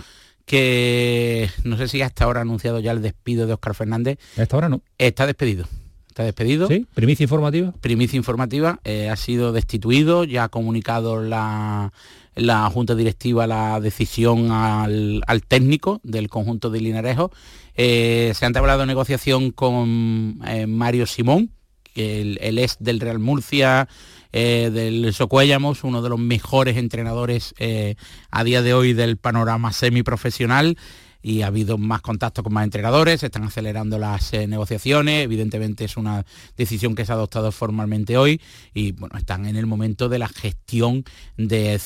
que 0.47 1.51
no 1.65 1.77
sé 1.77 1.89
si 1.89 2.01
hasta 2.01 2.25
ahora 2.25 2.39
ha 2.39 2.43
anunciado 2.43 2.79
ya 2.79 2.93
el 2.93 3.03
despido 3.03 3.49
de 3.49 3.55
Oscar 3.55 3.75
Fernández. 3.75 4.21
Hasta 4.39 4.57
ahora 4.57 4.69
no. 4.69 4.83
Está 4.99 5.27
despedido. 5.27 5.67
Está 6.07 6.23
despedido. 6.23 6.69
Sí, 6.69 6.87
primicia 6.95 7.25
informativa. 7.25 7.75
Primicia 7.81 8.17
informativa. 8.17 8.79
Eh, 8.85 9.11
ha 9.11 9.17
sido 9.17 9.53
destituido, 9.53 10.23
ya 10.23 10.45
ha 10.45 10.49
comunicado 10.49 11.21
la, 11.21 11.93
la 12.37 12.71
Junta 12.71 12.95
Directiva 12.95 13.49
la 13.49 13.81
decisión 13.81 14.53
al, 14.53 15.43
técnico 15.49 16.01
del 16.05 16.29
conjunto 16.29 16.71
de 16.71 16.83
Linarejo. 16.83 17.33
Eh, 17.75 18.33
se 18.37 18.45
han 18.45 18.51
entablado 18.51 18.87
negociación 18.87 19.51
con 19.51 20.39
Mario 20.69 21.07
Simón, 21.07 21.51
el, 21.99 22.39
el 22.41 22.59
ex 22.59 22.77
del 22.81 23.01
Real 23.01 23.19
Murcia, 23.19 23.89
eh, 24.33 24.71
del 24.73 25.13
Socuellamos, 25.15 25.85
uno 25.85 26.03
de 26.03 26.09
los 26.11 26.19
mejores 26.19 26.77
entrenadores 26.77 27.55
eh, 27.59 27.97
a 28.31 28.45
día 28.45 28.63
de 28.63 28.75
hoy 28.75 28.93
del 28.93 29.17
panorama 29.17 29.73
semiprofesional. 29.73 30.77
Y 31.23 31.43
ha 31.43 31.49
habido 31.49 31.79
más 31.79 32.01
contacto 32.01 32.43
con 32.43 32.53
más 32.53 32.65
entrenadores, 32.65 33.21
se 33.21 33.27
están 33.27 33.45
acelerando 33.45 33.99
las 33.99 34.33
eh, 34.33 34.47
negociaciones, 34.47 35.25
evidentemente 35.25 35.85
es 35.85 35.97
una 35.97 36.25
decisión 36.57 36.95
que 36.95 37.05
se 37.05 37.13
ha 37.13 37.17
adoptado 37.17 37.51
formalmente 37.51 38.17
hoy 38.17 38.41
y 38.73 38.93
bueno, 38.93 39.19
están 39.19 39.47
en 39.47 39.57
el 39.57 39.67
momento 39.67 40.09
de 40.09 40.19
la 40.19 40.29
gestión 40.29 41.05
de, 41.37 41.81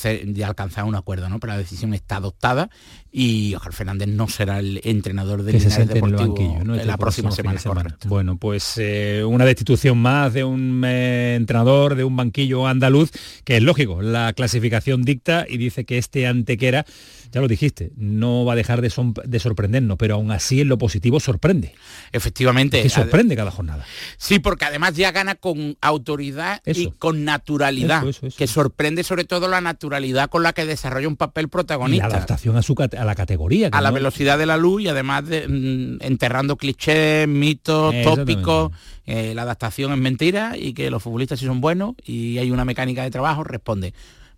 alcanzar 0.45 0.85
un 0.85 0.95
acuerdo, 0.95 1.29
¿no? 1.29 1.39
Pero 1.39 1.53
la 1.53 1.59
decisión 1.59 1.93
está 1.93 2.17
adoptada 2.17 2.69
y 3.11 3.55
Oscar 3.55 3.73
Fernández 3.73 4.07
no 4.07 4.27
será 4.27 4.59
el 4.59 4.81
entrenador 4.83 5.43
del 5.43 5.57
Linares 5.57 5.87
Deportivo 5.87 6.35
en, 6.37 6.67
la 6.67 6.83
este 6.83 6.97
próxima 6.97 7.31
semana. 7.31 7.59
Bueno, 8.05 8.37
pues 8.37 8.73
eh, 8.77 9.23
una 9.25 9.45
destitución 9.45 9.97
más 9.97 10.33
de 10.33 10.43
un 10.43 10.83
eh, 10.85 11.35
entrenador, 11.35 11.95
de 11.95 12.03
un 12.03 12.15
banquillo 12.15 12.67
andaluz, 12.67 13.11
que 13.43 13.57
es 13.57 13.63
lógico, 13.63 14.01
la 14.01 14.33
clasificación 14.33 15.03
dicta 15.03 15.45
y 15.47 15.57
dice 15.57 15.85
que 15.85 15.97
este 15.97 16.27
Antequera 16.27 16.85
ya 17.33 17.41
lo 17.41 17.47
dijiste, 17.47 17.91
no 17.97 18.45
va 18.45 18.53
a 18.53 18.55
dejar 18.55 18.79
de, 18.81 18.91
sorprendernos, 18.91 19.97
pero 19.97 20.13
aún 20.13 20.31
así 20.31 20.61
en 20.61 20.67
lo 20.67 20.77
positivo 20.77 21.19
sorprende. 21.19 21.73
Efectivamente. 22.11 22.83
que 22.83 22.89
sorprende 22.89 23.35
cada 23.35 23.49
jornada. 23.49 23.83
Sí, 24.17 24.37
porque 24.37 24.65
además 24.65 24.95
ya 24.95 25.11
gana 25.11 25.33
con 25.33 25.75
autoridad 25.81 26.61
y 26.63 26.91
con 26.91 27.25
naturalidad, 27.25 28.03
que 28.37 28.45
sorprende 28.45 29.03
sobre 29.03 29.23
todo 29.23 29.47
la 29.47 29.61
naturalidad 29.61 30.29
con 30.29 30.43
la 30.43 30.53
que 30.53 30.67
desarrolla 30.67 31.07
un 31.07 31.15
papel 31.15 31.49
protagonista. 31.49 32.05
Y 32.05 32.09
la 32.09 32.15
adaptación 32.17 32.55
a, 32.55 32.61
su, 32.61 32.75
a 32.77 33.03
la 33.03 33.15
categoría. 33.15 33.69
A 33.71 33.81
la 33.81 33.89
velocidad 33.89 34.37
de 34.37 34.45
la 34.45 34.57
luz 34.57 34.83
y 34.83 34.89
además 34.89 35.27
de, 35.27 35.47
mm, 35.47 36.03
enterrando 36.03 36.55
clichés, 36.55 37.27
mitos, 37.27 37.95
tópicos. 38.03 38.71
Eh, 39.07 39.33
la 39.33 39.41
adaptación 39.41 39.91
es 39.91 39.97
mentira 39.97 40.55
y 40.55 40.73
que 40.73 40.91
los 40.91 41.01
futbolistas 41.01 41.39
sí 41.39 41.45
son 41.45 41.61
buenos 41.61 41.95
y 42.05 42.37
hay 42.37 42.51
una 42.51 42.63
mecánica 42.63 43.01
de 43.01 43.09
trabajo, 43.09 43.43
responde. 43.43 43.95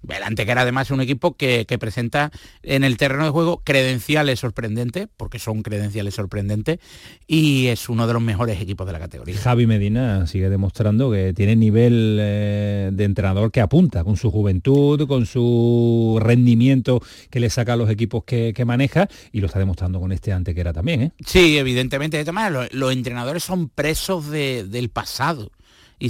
El 0.09 0.23
Antequera 0.23 0.61
además 0.61 0.87
es 0.87 0.91
un 0.91 1.01
equipo 1.01 1.35
que, 1.35 1.65
presenta 1.79 2.31
en 2.63 2.83
el 2.83 2.97
terreno 2.97 3.25
de 3.25 3.31
juego 3.31 3.61
credenciales 3.63 4.39
sorprendentes, 4.39 5.07
porque 5.17 5.39
son 5.39 5.61
credenciales 5.61 6.15
sorprendentes, 6.15 6.79
y 7.27 7.67
es 7.67 7.89
uno 7.89 8.07
de 8.07 8.13
los 8.13 8.21
mejores 8.21 8.61
equipos 8.61 8.87
de 8.87 8.93
la 8.93 8.99
categoría. 8.99 9.37
Javi 9.37 9.67
Medina 9.67 10.25
sigue 10.27 10.49
demostrando 10.49 11.11
que 11.11 11.33
tiene 11.33 11.55
nivel 11.55 12.17
eh, 12.19 12.89
de 12.93 13.03
entrenador 13.03 13.51
que 13.51 13.61
apunta 13.61 14.03
con 14.03 14.17
su 14.17 14.31
juventud, 14.31 15.07
con 15.07 15.25
su 15.25 16.17
rendimiento 16.21 17.01
que 17.29 17.39
le 17.39 17.49
saca 17.49 17.73
a 17.73 17.75
los 17.75 17.89
equipos 17.89 18.23
que, 18.23 18.53
maneja, 18.65 19.07
y 19.31 19.41
lo 19.41 19.47
está 19.47 19.59
demostrando 19.59 19.99
con 19.99 20.11
este 20.11 20.31
Antequera 20.31 20.73
también. 20.73 21.01
¿eh? 21.01 21.11
Sí, 21.25 21.57
evidentemente. 21.57 22.23
De 22.23 22.33
los, 22.71 22.93
entrenadores 22.93 23.43
son 23.43 23.69
presos 23.69 24.29
del 24.29 24.89
pasado 24.89 25.51
y 25.99 26.09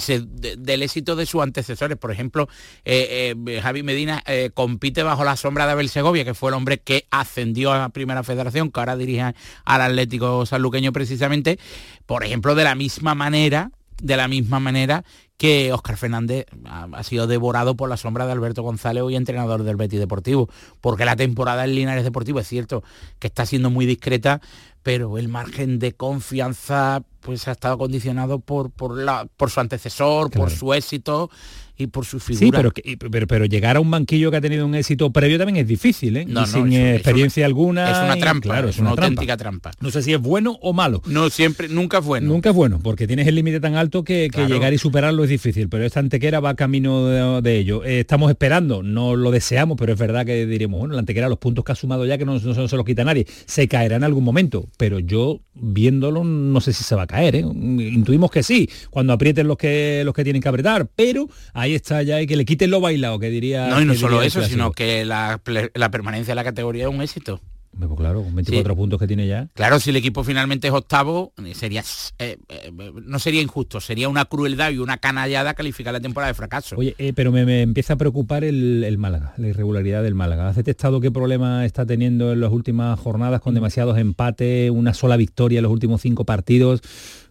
del 0.58 0.84
éxito 0.84 1.16
de 1.16 1.26
sus 1.26 1.42
antecesores. 1.42 1.98
Por 1.98 2.12
ejemplo, 2.12 2.48
eh, 2.84 3.36
eh, 3.36 3.62
Javi 3.62 3.84
Medina 3.84 4.24
eh, 4.26 4.52
compite 4.54 5.04
bajo 5.04 5.24
la 5.24 5.36
sombra 5.36 5.66
de 5.66 5.74
Abel 5.74 5.90
Segovia, 5.90 6.26
que 6.26 6.34
fue 6.34 6.50
el 6.50 6.56
hombre 6.56 6.80
que 6.80 7.06
ascendió 7.12 7.72
a 7.72 7.80
la 7.80 7.90
Primera 7.90 8.24
Federación, 8.24 8.72
que 8.72 8.80
ahora 8.80 8.96
dirige 8.96 9.34
al 9.66 9.82
Atlético 9.82 10.46
Sanluqueño 10.46 10.92
precisamente, 10.92 11.60
por 12.06 12.24
ejemplo, 12.24 12.56
de 12.56 12.64
la 12.64 12.76
misma 12.76 13.16
manera, 13.16 13.72
de 14.02 14.18
la 14.18 14.28
misma 14.28 14.60
manera 14.60 15.04
que 15.38 15.74
Óscar 15.74 15.98
Fernández 15.98 16.46
ha, 16.66 17.04
sido 17.04 17.28
devorado 17.28 17.76
por 17.76 17.90
la 17.90 17.98
sombra 17.98 18.26
de 18.26 18.32
Alberto 18.32 18.64
González, 18.64 19.04
hoy 19.04 19.16
entrenador 19.16 19.64
del 19.64 19.76
Betis 19.76 20.00
Deportivo, 20.00 20.50
porque 20.80 21.04
la 21.04 21.16
temporada 21.16 21.66
en 21.66 21.76
Linares 21.76 22.04
Deportivo 22.04 22.40
es 22.40 22.48
cierto 22.48 22.84
que 23.20 23.28
está 23.28 23.46
siendo 23.46 23.70
muy 23.70 23.86
discreta, 23.86 24.42
pero 24.86 25.18
el 25.18 25.30
margen 25.30 25.80
de 25.80 25.94
confianza 25.94 27.02
pues 27.22 27.48
ha 27.48 27.54
estado 27.54 27.80
condicionado 27.80 28.38
por, 28.38 28.70
por, 28.70 28.96
la, 28.96 29.26
por 29.36 29.50
su 29.50 29.60
antecesor, 29.60 30.30
por 30.30 30.52
su 30.52 30.76
éxito 30.76 31.32
y 31.78 31.88
por 31.88 32.06
su 32.06 32.20
figura. 32.20 32.46
Sí, 32.46 32.52
pero, 32.52 33.10
pero, 33.10 33.28
pero, 33.28 33.46
llegar 33.46 33.78
a 33.78 33.80
un 33.80 33.92
banquillo 33.92 34.32
que 34.32 34.38
ha 34.38 34.42
tenido 34.42 34.66
un 34.66 34.76
éxito 34.76 35.12
previo 35.12 35.38
también 35.38 35.58
es 35.58 35.68
difícil, 35.68 36.18
¿eh? 36.18 36.26
No, 36.26 36.46
sin 36.46 36.72
experiencia 36.74 37.46
alguna. 37.46 37.92
Es 37.92 37.98
una 37.98 38.18
trampa, 38.18 38.50
claro, 38.50 38.70
es 38.70 38.80
una, 38.80 38.92
auténtica 38.92 39.38
trampa. 39.38 39.72
No 39.80 39.92
sé 39.92 40.02
si 40.02 40.14
es 40.14 40.20
bueno 40.20 40.58
o 40.62 40.74
malo. 40.74 41.02
No, 41.06 41.30
siempre, 41.30 41.68
nunca 41.68 42.00
es 42.00 42.06
bueno. 42.06 42.28
Nunca 42.28 42.50
es 42.50 42.56
bueno, 42.56 42.80
porque 42.82 43.08
tienes 43.08 43.28
el 43.28 43.36
límite 43.36 43.60
tan 43.60 43.76
alto 43.76 44.04
que, 44.04 44.30
llegar 44.48 44.74
y 44.74 44.78
superarlo 44.78 45.24
es 45.24 45.30
difícil, 45.30 45.70
pero 45.70 45.86
esta 45.86 46.00
antequera 46.00 46.40
va 46.40 46.56
camino 46.56 47.42
de, 47.42 47.58
ello. 47.58 47.84
Eh, 47.84 48.02
estamos 48.02 48.30
esperando, 48.30 48.84
no 48.84 49.16
lo 49.16 49.32
deseamos, 49.32 49.78
pero 49.78 49.94
es 49.94 50.00
verdad 50.00 50.26
que 50.26 50.46
diremos, 50.46 50.80
bueno, 50.80 50.94
la 50.94 51.00
antequera, 51.00 51.30
los 51.30 51.40
puntos 51.40 51.66
que 51.66 51.72
ha 51.72 51.76
sumado 51.76 52.06
ya, 52.06 52.18
que 52.18 52.26
no, 52.26 52.40
no 52.40 52.68
se 52.68 52.76
los 52.76 52.86
quita 52.86 53.04
nadie, 53.04 53.26
se 53.46 53.68
caerá 53.68 53.96
en 53.96 54.04
algún 54.04 54.24
momento, 54.24 54.68
pero 54.78 55.00
yo 55.00 55.42
viéndolo 55.54 56.24
no 56.24 56.62
sé 56.62 56.74
si 56.74 56.84
se 56.84 56.96
va 56.96 57.04
a 57.04 57.08
caer, 57.08 57.36
¿eh? 57.38 57.40
intuimos 57.40 58.30
que 58.30 58.44
sí, 58.44 58.70
cuando 58.90 59.14
aprieten 59.14 59.48
los 59.48 59.58
que 59.58 60.04
los 60.04 60.14
que 60.14 60.24
tienen 60.24 60.42
que 60.42 60.50
apretar, 60.50 60.88
pero 60.96 61.30
ahí 61.66 61.76
está 61.76 62.02
ya 62.04 62.22
y 62.22 62.28
que 62.28 62.36
le 62.36 62.46
quiten 62.46 62.72
lo 62.72 62.80
bailado, 62.80 63.20
que 63.20 63.30
diría. 63.30 63.68
No, 63.68 63.82
y 63.82 63.86
no 63.86 63.96
solo 63.96 64.22
eso, 64.22 64.42
sino 64.44 64.72
que 64.72 65.06
la, 65.06 65.42
permanencia 65.44 66.32
de 66.32 66.36
la 66.36 66.44
categoría 66.44 66.86
es 66.86 66.90
un 66.90 67.02
éxito. 67.02 67.42
Pues 67.78 67.90
claro, 67.98 68.24
con 68.24 68.34
24 68.34 68.74
puntos 68.74 68.98
que 68.98 69.06
tiene 69.06 69.28
ya. 69.28 69.50
Claro, 69.54 69.82
si 69.82 69.90
el 69.90 69.98
equipo 69.98 70.24
finalmente 70.24 70.70
es 70.70 70.74
octavo, 70.74 71.34
sería 71.54 71.84
eh, 72.20 72.38
eh, 72.48 72.72
no 73.04 73.20
sería 73.20 73.42
injusto, 73.42 73.82
sería 73.82 74.08
una 74.08 74.24
crueldad 74.24 74.72
y 74.72 74.78
una 74.78 74.98
canallada 74.98 75.54
calificar 75.56 75.92
la 75.92 76.00
temporada 76.00 76.32
de 76.32 76.36
fracaso. 76.36 76.78
Oye, 76.78 76.96
pero 77.14 77.34
me, 77.34 77.62
empieza 77.62 77.94
a 77.94 77.98
preocupar 77.98 78.46
el, 78.46 78.96
Málaga, 78.98 79.34
la 79.36 79.50
irregularidad 79.50 80.04
del 80.04 80.16
Málaga. 80.16 80.48
¿Has 80.48 80.56
detectado 80.56 81.02
qué 81.02 81.12
problema 81.12 81.66
está 81.66 81.86
teniendo 81.86 82.32
en 82.32 82.40
las 82.40 82.54
últimas 82.54 82.98
jornadas 82.98 83.42
con 83.42 83.54
demasiados 83.54 83.98
empates, 83.98 84.72
una 84.72 84.94
sola 84.94 85.18
victoria 85.18 85.60
en 85.60 85.64
los 85.64 85.72
últimos 85.74 86.00
cinco 86.00 86.24
partidos? 86.24 86.82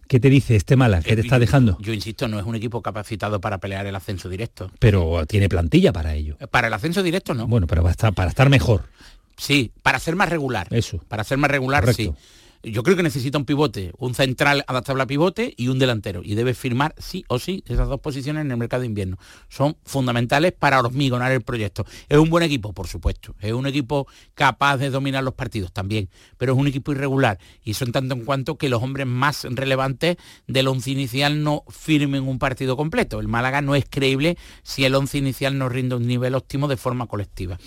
¿Qué 0.07 0.19
te 0.19 0.29
dice 0.29 0.55
este 0.55 0.75
Mala? 0.75 1.01
¿Qué 1.01 1.15
te 1.15 1.21
está 1.21 1.39
dejando? 1.39 1.77
Yo, 1.79 1.93
insisto, 1.93 2.27
no 2.27 2.39
es 2.39 2.45
un 2.45 2.55
equipo 2.55 2.81
capacitado 2.81 3.41
para 3.41 3.57
pelear 3.57 3.85
el 3.87 3.95
ascenso 3.95 4.29
directo. 4.29 4.71
Pero 4.79 5.25
tiene 5.25 5.49
plantilla 5.49 5.91
para 5.91 6.13
ello. 6.13 6.37
Para 6.51 6.67
el 6.67 6.73
ascenso 6.73 7.01
directo 7.03 7.33
no. 7.33 7.47
Bueno, 7.47 7.67
pero 7.67 7.83
para 7.83 8.29
estar 8.29 8.49
mejor. 8.49 8.83
Sí, 9.37 9.71
para 9.81 9.99
ser 9.99 10.15
más 10.15 10.29
regular. 10.29 10.67
Eso. 10.71 10.99
Para 11.07 11.23
ser 11.23 11.37
más 11.37 11.51
regular, 11.51 11.93
sí 11.93 12.13
yo 12.71 12.83
creo 12.83 12.97
que 12.97 13.03
necesita 13.03 13.37
un 13.37 13.45
pivote, 13.45 13.91
un 13.97 14.15
central 14.15 14.63
adaptable 14.67 15.03
a 15.03 15.07
pivote 15.07 15.53
y 15.55 15.67
un 15.67 15.79
delantero. 15.79 16.21
Y 16.23 16.35
debe 16.35 16.53
firmar 16.53 16.95
sí 16.97 17.23
o 17.27 17.39
sí 17.39 17.63
esas 17.67 17.87
dos 17.87 17.99
posiciones 17.99 18.41
en 18.41 18.51
el 18.51 18.57
mercado 18.57 18.81
de 18.81 18.87
invierno. 18.87 19.17
Son 19.49 19.77
fundamentales 19.83 20.51
para 20.51 20.79
hormigonar 20.79 21.31
el 21.31 21.41
proyecto. 21.41 21.85
Es 22.09 22.17
un 22.17 22.29
buen 22.29 22.43
equipo, 22.43 22.73
por 22.73 22.87
supuesto. 22.87 23.35
Es 23.39 23.53
un 23.53 23.67
equipo 23.67 24.07
capaz 24.33 24.77
de 24.77 24.89
dominar 24.89 25.23
los 25.23 25.33
partidos 25.33 25.71
también. 25.71 26.09
Pero 26.37 26.53
es 26.53 26.59
un 26.59 26.67
equipo 26.67 26.91
irregular. 26.91 27.39
Y 27.63 27.75
son 27.75 27.91
tanto 27.91 28.15
en 28.15 28.25
cuanto 28.25 28.57
que 28.57 28.69
los 28.69 28.81
hombres 28.81 29.07
más 29.07 29.45
relevantes 29.49 30.17
del 30.47 30.67
once 30.67 30.89
inicial 30.89 31.43
no 31.43 31.63
firmen 31.69 32.27
un 32.27 32.39
partido 32.39 32.75
completo. 32.77 33.19
El 33.19 33.27
Málaga 33.27 33.61
no 33.61 33.75
es 33.75 33.85
creíble 33.89 34.37
si 34.63 34.85
el 34.85 34.95
once 34.95 35.17
inicial 35.17 35.57
no 35.57 35.69
rinde 35.69 35.95
un 35.95 36.07
nivel 36.07 36.35
óptimo 36.35 36.67
de 36.67 36.77
forma 36.77 37.07
colectiva. 37.07 37.57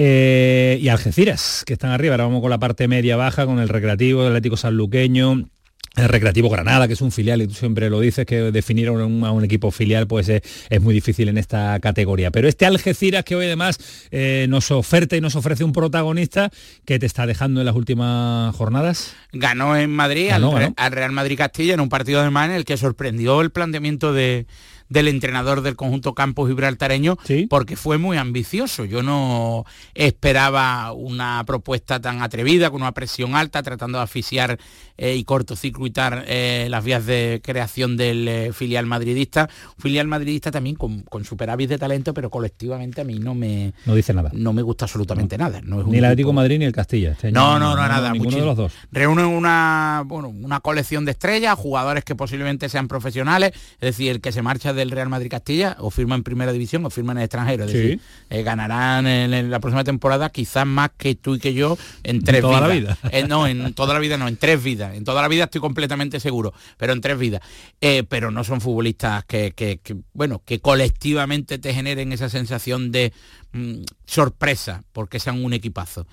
Eh, 0.00 0.78
y 0.80 0.90
Algeciras, 0.90 1.64
que 1.66 1.72
están 1.72 1.90
arriba. 1.90 2.14
Ahora 2.14 2.26
vamos 2.26 2.40
con 2.40 2.50
la 2.50 2.58
parte 2.58 2.86
media-baja, 2.86 3.46
con 3.46 3.58
el 3.58 3.68
Recreativo, 3.68 4.22
el 4.22 4.28
Atlético 4.28 4.56
Sanluqueño, 4.56 5.48
el 5.96 6.08
Recreativo 6.08 6.48
Granada, 6.48 6.86
que 6.86 6.92
es 6.92 7.00
un 7.00 7.10
filial, 7.10 7.42
y 7.42 7.48
tú 7.48 7.54
siempre 7.54 7.90
lo 7.90 7.98
dices, 7.98 8.24
que 8.24 8.52
definir 8.52 8.86
a 8.86 8.92
un, 8.92 9.44
equipo 9.44 9.72
filial 9.72 10.06
pues 10.06 10.28
es, 10.28 10.80
muy 10.80 10.94
difícil 10.94 11.28
en 11.28 11.36
esta 11.36 11.80
categoría. 11.80 12.30
Pero 12.30 12.46
este 12.46 12.64
Algeciras 12.64 13.24
que 13.24 13.34
hoy 13.34 13.46
además 13.46 13.80
eh, 14.12 14.46
nos 14.48 14.70
oferta 14.70 15.16
y 15.16 15.20
nos 15.20 15.34
ofrece 15.34 15.64
un 15.64 15.72
protagonista 15.72 16.52
que 16.84 17.00
te 17.00 17.06
está 17.06 17.26
dejando 17.26 17.60
en 17.60 17.66
las 17.66 17.74
últimas 17.74 18.54
jornadas. 18.54 19.16
Ganó 19.32 19.76
en 19.76 19.90
Madrid 19.90 20.30
al, 20.30 20.74
al, 20.76 20.92
Real 20.92 21.10
Madrid 21.10 21.36
Castilla 21.36 21.74
en 21.74 21.80
un 21.80 21.88
partido 21.88 22.22
de 22.22 22.30
man 22.30 22.50
en 22.50 22.56
el 22.56 22.64
que 22.64 22.76
sorprendió 22.76 23.40
el 23.40 23.50
planteamiento 23.50 24.12
de 24.12 24.46
del 24.88 25.08
entrenador 25.08 25.62
del 25.62 25.76
conjunto 25.76 26.14
Campos 26.14 26.48
Gibraltareño, 26.48 27.16
porque 27.48 27.76
fue 27.76 27.98
muy 27.98 28.16
ambicioso. 28.16 28.84
Yo 28.84 29.02
no 29.02 29.64
esperaba 29.94 30.92
una 30.92 31.42
propuesta 31.46 32.00
tan 32.00 32.22
atrevida, 32.22 32.70
con 32.70 32.82
una 32.82 32.92
presión 32.92 33.34
alta, 33.34 33.62
tratando 33.62 33.98
de 33.98 34.04
asfixiar 34.04 34.58
eh, 34.96 35.14
y 35.14 35.24
cortocircuitar 35.24 36.24
eh, 36.26 36.66
las 36.70 36.84
vías 36.84 37.06
de 37.06 37.40
creación 37.42 37.96
del 37.96 38.26
eh, 38.26 38.52
filial 38.52 38.86
madridista. 38.86 39.48
filial 39.78 40.06
madridista 40.08 40.50
también 40.50 40.76
con, 40.76 41.02
con, 41.02 41.24
superávit 41.24 41.68
de 41.68 41.78
talento, 41.78 42.14
pero 42.14 42.30
colectivamente 42.30 43.00
a 43.00 43.04
mí 43.04 43.18
no 43.18 43.34
me... 43.34 43.72
No 43.86 43.94
dice 43.94 44.12
nada. 44.14 44.30
No 44.32 44.52
me 44.52 44.62
gusta 44.62 44.86
absolutamente 44.86 45.38
nada. 45.38 45.60
ni 45.60 45.98
el 45.98 46.04
Atlético 46.04 46.32
Madrid 46.32 46.58
ni 46.58 46.64
el 46.64 46.72
Castilla. 46.72 47.12
Este 47.12 47.30
no, 47.30 47.58
no, 47.58 47.76
no, 47.76 47.88
nada. 47.88 48.12
Ninguno 48.12 48.38
de 48.38 48.44
los 48.44 48.56
dos. 48.56 48.72
Reúnen 48.90 49.26
una, 49.26 50.02
bueno, 50.06 50.28
una 50.28 50.60
colección 50.60 51.04
de 51.04 51.12
estrellas, 51.12 51.56
jugadores 51.58 52.04
que 52.04 52.14
posiblemente 52.14 52.68
sean 52.68 52.88
profesionales, 52.88 53.52
es 53.74 53.80
decir, 53.80 54.10
el 54.10 54.20
que 54.20 54.32
se 54.32 54.42
marcha 54.42 54.72
del 54.78 54.90
Real 54.90 55.08
Madrid 55.08 55.30
Castilla 55.30 55.76
o 55.80 55.90
firma 55.90 56.14
en 56.14 56.22
primera 56.22 56.52
división 56.52 56.84
o 56.86 56.90
firma 56.90 57.12
en 57.12 57.18
el 57.18 57.24
extranjero. 57.24 57.64
Es 57.64 57.72
decir, 57.72 58.00
eh, 58.30 58.42
ganarán 58.42 59.06
en, 59.06 59.50
la 59.50 59.60
próxima 59.60 59.84
temporada 59.84 60.30
quizás 60.30 60.66
más 60.66 60.90
que 60.96 61.14
tú 61.14 61.34
y 61.34 61.38
que 61.38 61.52
yo 61.52 61.76
en 62.02 62.22
tres 62.22 62.40
toda 62.40 62.68
vidas. 62.68 62.98
La 63.02 63.08
vida. 63.08 63.18
Eh, 63.18 63.26
no, 63.28 63.46
en 63.46 63.74
toda 63.74 63.94
la 63.94 64.00
vida 64.00 64.16
no, 64.16 64.28
en 64.28 64.36
tres 64.36 64.62
vidas. 64.62 64.94
En 64.94 65.04
toda 65.04 65.20
la 65.20 65.28
vida 65.28 65.44
estoy 65.44 65.60
completamente 65.60 66.20
seguro, 66.20 66.54
pero 66.76 66.92
en 66.92 67.00
tres 67.00 67.18
vidas. 67.18 67.42
Eh, 67.80 68.04
pero 68.08 68.30
no 68.30 68.44
son 68.44 68.60
futbolistas 68.60 69.24
que, 69.24 69.80
bueno, 70.12 70.42
que 70.44 70.60
colectivamente 70.60 71.58
te 71.58 71.74
generen 71.74 72.12
esa 72.12 72.28
sensación 72.28 72.92
de 72.92 73.12
mm, 73.52 73.82
sorpresa 74.06 74.84
porque 74.92 75.20
sean 75.20 75.44
un 75.44 75.52
equipazo. 75.52 76.06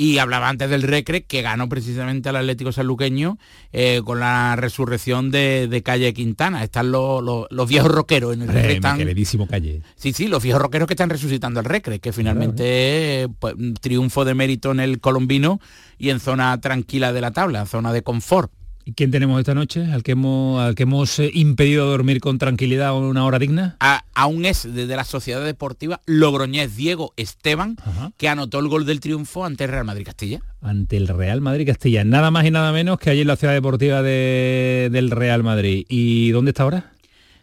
Y 0.00 0.18
hablaba 0.18 0.48
antes 0.48 0.70
del 0.70 0.82
Recre, 0.82 1.24
que 1.24 1.42
ganó 1.42 1.68
precisamente 1.68 2.28
al 2.28 2.36
Atlético 2.36 2.70
Sanluqueño 2.70 3.36
eh, 3.72 4.00
con 4.04 4.20
la 4.20 4.54
resurrección 4.54 5.32
de, 5.32 5.82
Calle 5.84 6.14
Quintana. 6.14 6.62
Están 6.62 6.92
los, 6.92 7.48
viejos 7.68 7.90
roqueros 7.90 8.32
en 8.32 8.42
el 8.42 8.48
Recre. 8.48 8.74
Están... 8.74 8.98
Queridísimo 8.98 9.48
Calle. 9.48 9.82
Sí, 9.96 10.12
sí, 10.12 10.28
los 10.28 10.40
viejos 10.40 10.62
roqueros 10.62 10.86
que 10.86 10.94
están 10.94 11.10
resucitando 11.10 11.58
el 11.58 11.66
Recre, 11.66 11.98
que 11.98 12.12
finalmente 12.12 13.24
es 13.24 13.28
pues, 13.40 13.54
un 13.54 13.74
triunfo 13.74 14.24
de 14.24 14.34
mérito 14.34 14.70
en 14.70 14.78
el 14.78 15.00
colombino 15.00 15.58
y 15.98 16.10
en 16.10 16.20
zona 16.20 16.60
tranquila 16.60 17.12
de 17.12 17.20
la 17.20 17.32
tabla, 17.32 17.66
zona 17.66 17.92
de 17.92 18.02
confort. 18.02 18.52
¿Y 18.88 18.94
quién 18.94 19.10
tenemos 19.10 19.38
esta 19.38 19.52
noche? 19.52 19.84
¿Al 19.92 20.02
que 20.02 20.12
hemos, 20.12 20.62
al 20.62 20.74
que 20.74 20.84
hemos 20.84 21.18
eh, 21.18 21.30
impedido 21.34 21.84
dormir 21.90 22.20
con 22.20 22.38
tranquilidad 22.38 22.92
o 22.92 23.06
una 23.06 23.22
hora 23.26 23.38
digna? 23.38 23.76
A, 23.80 24.06
aún 24.14 24.46
es 24.46 24.62
desde 24.62 24.96
la 24.96 25.04
Sociedad 25.04 25.44
Deportiva 25.44 26.00
Logroñés 26.06 26.74
Diego 26.74 27.12
Esteban, 27.18 27.76
que 28.16 28.30
anotó 28.30 28.60
el 28.60 28.68
gol 28.68 28.86
del 28.86 29.00
triunfo 29.00 29.44
ante 29.44 29.64
el 29.64 29.70
Real 29.72 29.84
Madrid 29.84 30.06
Castilla. 30.06 30.40
Ante 30.62 30.96
el 30.96 31.06
Real 31.06 31.42
Madrid 31.42 31.66
Castilla. 31.66 32.02
Nada 32.02 32.30
más 32.30 32.46
y 32.46 32.50
nada 32.50 32.72
menos 32.72 32.98
que 32.98 33.10
allí 33.10 33.20
en 33.20 33.26
la 33.26 33.36
Ciudad 33.36 33.52
Deportiva 33.52 34.00
del 34.00 35.10
Real 35.10 35.42
Madrid. 35.42 35.84
¿Y 35.90 36.30
dónde 36.30 36.52
está 36.52 36.62
ahora? 36.62 36.92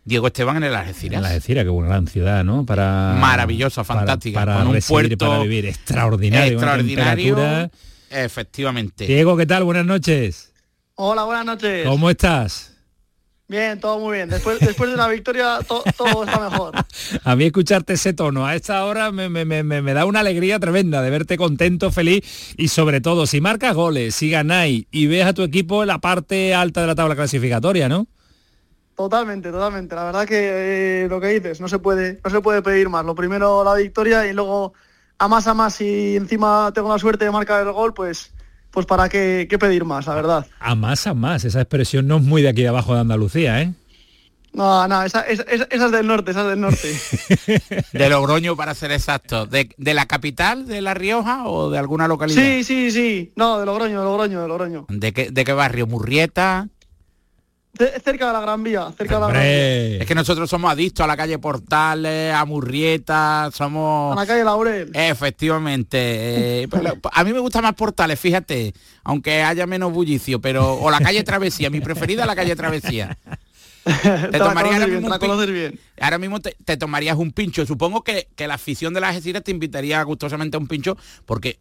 Diego 0.03 0.25
Esteban 0.25 0.57
en 0.57 0.63
el 0.63 0.73
Algeciras. 0.73 1.19
En 1.19 1.25
Algeciras, 1.27 1.63
qué 1.63 1.69
buena 1.69 1.89
gran 1.89 2.07
ciudad, 2.07 2.43
¿no? 2.43 2.65
Para 2.65 3.17
maravillosa, 3.19 3.83
fantástica, 3.83 4.39
para, 4.39 4.65
un 4.67 4.79
puerto 4.79 5.15
para 5.15 5.43
vivir 5.43 5.67
extraordinario, 5.67 6.53
extraordinario. 6.53 7.69
Efectivamente. 8.09 9.05
Diego, 9.05 9.37
¿qué 9.37 9.45
tal? 9.45 9.63
Buenas 9.63 9.85
noches. 9.85 10.54
Hola, 10.97 11.25
buenas 11.25 11.45
noches. 11.45 11.85
¿Cómo 11.85 12.09
estás? 12.09 12.73
Bien, 13.49 13.77
todo 13.81 13.99
muy 13.99 14.15
bien. 14.15 14.29
Después, 14.29 14.61
después 14.61 14.89
de 14.89 14.95
una 14.95 15.09
victoria 15.09 15.59
todo 15.67 15.83
está 16.23 16.49
mejor. 16.49 16.73
A 17.25 17.35
mí 17.35 17.43
escucharte 17.43 17.93
ese 17.93 18.13
tono 18.13 18.45
a 18.45 18.55
esta 18.55 18.85
hora 18.85 19.11
me, 19.11 19.29
me, 19.29 19.93
da 19.93 20.05
una 20.05 20.21
alegría 20.21 20.57
tremenda 20.57 21.01
de 21.01 21.09
verte 21.09 21.35
contento, 21.35 21.91
feliz 21.91 22.55
y 22.57 22.69
sobre 22.69 23.01
todo 23.01 23.27
si 23.27 23.41
marcas 23.41 23.75
goles, 23.75 24.15
si 24.15 24.29
ganáis 24.29 24.87
y 24.89 25.07
ves 25.07 25.25
a 25.25 25.33
tu 25.33 25.43
equipo 25.43 25.83
en 25.83 25.89
la 25.89 25.99
parte 25.99 26.55
alta 26.55 26.79
de 26.81 26.87
la 26.87 26.95
tabla 26.95 27.15
clasificatoria, 27.15 27.89
¿no? 27.89 28.07
Totalmente, 28.95 29.51
totalmente. 29.51 29.95
La 29.95 30.05
verdad 30.05 30.25
que 30.25 31.03
eh, 31.03 31.07
lo 31.09 31.19
que 31.19 31.27
dices 31.27 31.59
no 31.59 31.67
se 31.67 31.79
puede, 31.79 32.21
no 32.23 32.29
se 32.29 32.39
puede 32.39 32.61
pedir 32.61 32.87
más. 32.87 33.05
Lo 33.05 33.15
primero 33.15 33.65
la 33.65 33.75
victoria 33.75 34.25
y 34.25 34.33
luego 34.33 34.73
a 35.17 35.27
más 35.27 35.45
a 35.47 35.53
más 35.53 35.81
y 35.81 36.15
encima 36.15 36.71
tengo 36.73 36.87
la 36.87 36.99
suerte 36.99 37.25
de 37.25 37.31
marcar 37.31 37.67
el 37.67 37.73
gol, 37.73 37.93
pues 37.93 38.33
pues 38.75 38.85
para 38.85 39.07
qué, 39.09 39.47
pedir 39.57 39.85
más, 39.85 40.05
la 40.05 40.15
verdad. 40.15 40.45
A 40.59 40.75
más, 40.75 41.07
a 41.07 41.13
más, 41.13 41.45
esa 41.45 41.61
expresión 41.61 42.07
no 42.07 42.17
es 42.17 42.23
muy 42.23 42.41
de 42.41 42.49
aquí 42.49 42.61
de 42.61 42.67
abajo 42.67 42.93
de 42.93 42.99
Andalucía, 42.99 43.61
¿eh? 43.61 43.73
No, 44.51 44.87
no, 44.87 45.03
esa, 45.03 45.21
es 45.21 45.37
del 45.91 46.07
norte, 46.07 46.31
esa 46.31 46.41
es 46.41 46.47
del 46.47 46.61
norte. 46.61 46.93
de 47.93 48.09
Logroño, 48.09 48.55
para 48.55 48.73
ser 48.73 48.91
exacto. 48.91 49.45
¿De, 49.47 49.69
la 49.77 50.05
capital 50.05 50.65
de 50.65 50.81
La 50.81 50.93
Rioja 50.93 51.47
o 51.47 51.69
de 51.69 51.77
alguna 51.77 52.07
localidad? 52.07 52.41
Sí, 52.41 52.63
sí, 52.63 52.91
sí. 52.91 53.33
No, 53.35 53.59
de 53.59 53.65
Logroño, 53.65 53.99
de 53.99 54.05
Logroño, 54.05 54.41
de 54.41 54.47
Logroño. 54.47 54.85
¿De 54.89 55.11
qué, 55.11 55.29
de 55.31 55.43
qué 55.43 55.53
barrio? 55.53 55.87
¿Murrieta? 55.87 56.69
Cerca 58.03 58.27
de 58.27 58.33
la 58.33 58.41
Gran 58.41 58.63
Vía, 58.63 58.91
cerca 58.97 59.15
de 59.15 59.21
la 59.21 59.27
Gran 59.27 59.41
Vía. 59.41 59.97
Es 60.01 60.05
que 60.05 60.15
nosotros 60.15 60.49
somos 60.49 60.71
adictos 60.71 61.03
a 61.03 61.07
la 61.07 61.17
calle 61.17 61.37
Portales, 61.39 62.33
a 62.33 62.45
Murrieta, 62.45 63.49
somos... 63.53 64.15
A 64.17 64.21
la 64.21 64.25
calle 64.25 64.43
Laurel. 64.43 64.91
Efectivamente. 64.93 66.63
Eh, 66.63 66.67
a 67.11 67.23
mí 67.23 67.33
me 67.33 67.39
gusta 67.39 67.61
más 67.61 67.73
Portales, 67.73 68.19
fíjate, 68.19 68.73
aunque 69.03 69.43
haya 69.43 69.67
menos 69.67 69.91
bullicio, 69.91 70.39
pero... 70.41 70.75
O 70.75 70.89
la 70.89 70.99
calle 70.99 71.23
Travesía, 71.23 71.69
mi 71.69 71.81
preferida 71.81 72.21
es 72.21 72.27
la 72.27 72.35
calle 72.35 72.55
Travesía. 72.55 73.17
te, 74.31 74.39
tomarías 74.39 74.81
ahora, 74.81 75.45
bien, 75.45 75.79
ahora 75.99 76.17
mismo 76.17 76.39
te, 76.39 76.77
tomarías 76.77 77.17
un 77.17 77.31
pincho. 77.31 77.65
Supongo 77.65 78.03
que, 78.03 78.27
la 78.37 78.55
afición 78.55 78.93
de 78.95 79.01
las 79.01 79.09
Algeciras 79.09 79.43
te 79.43 79.51
invitaría 79.51 80.01
gustosamente 80.03 80.57
a 80.57 80.59
un 80.59 80.67
pincho 80.67 80.97
porque 81.25 81.59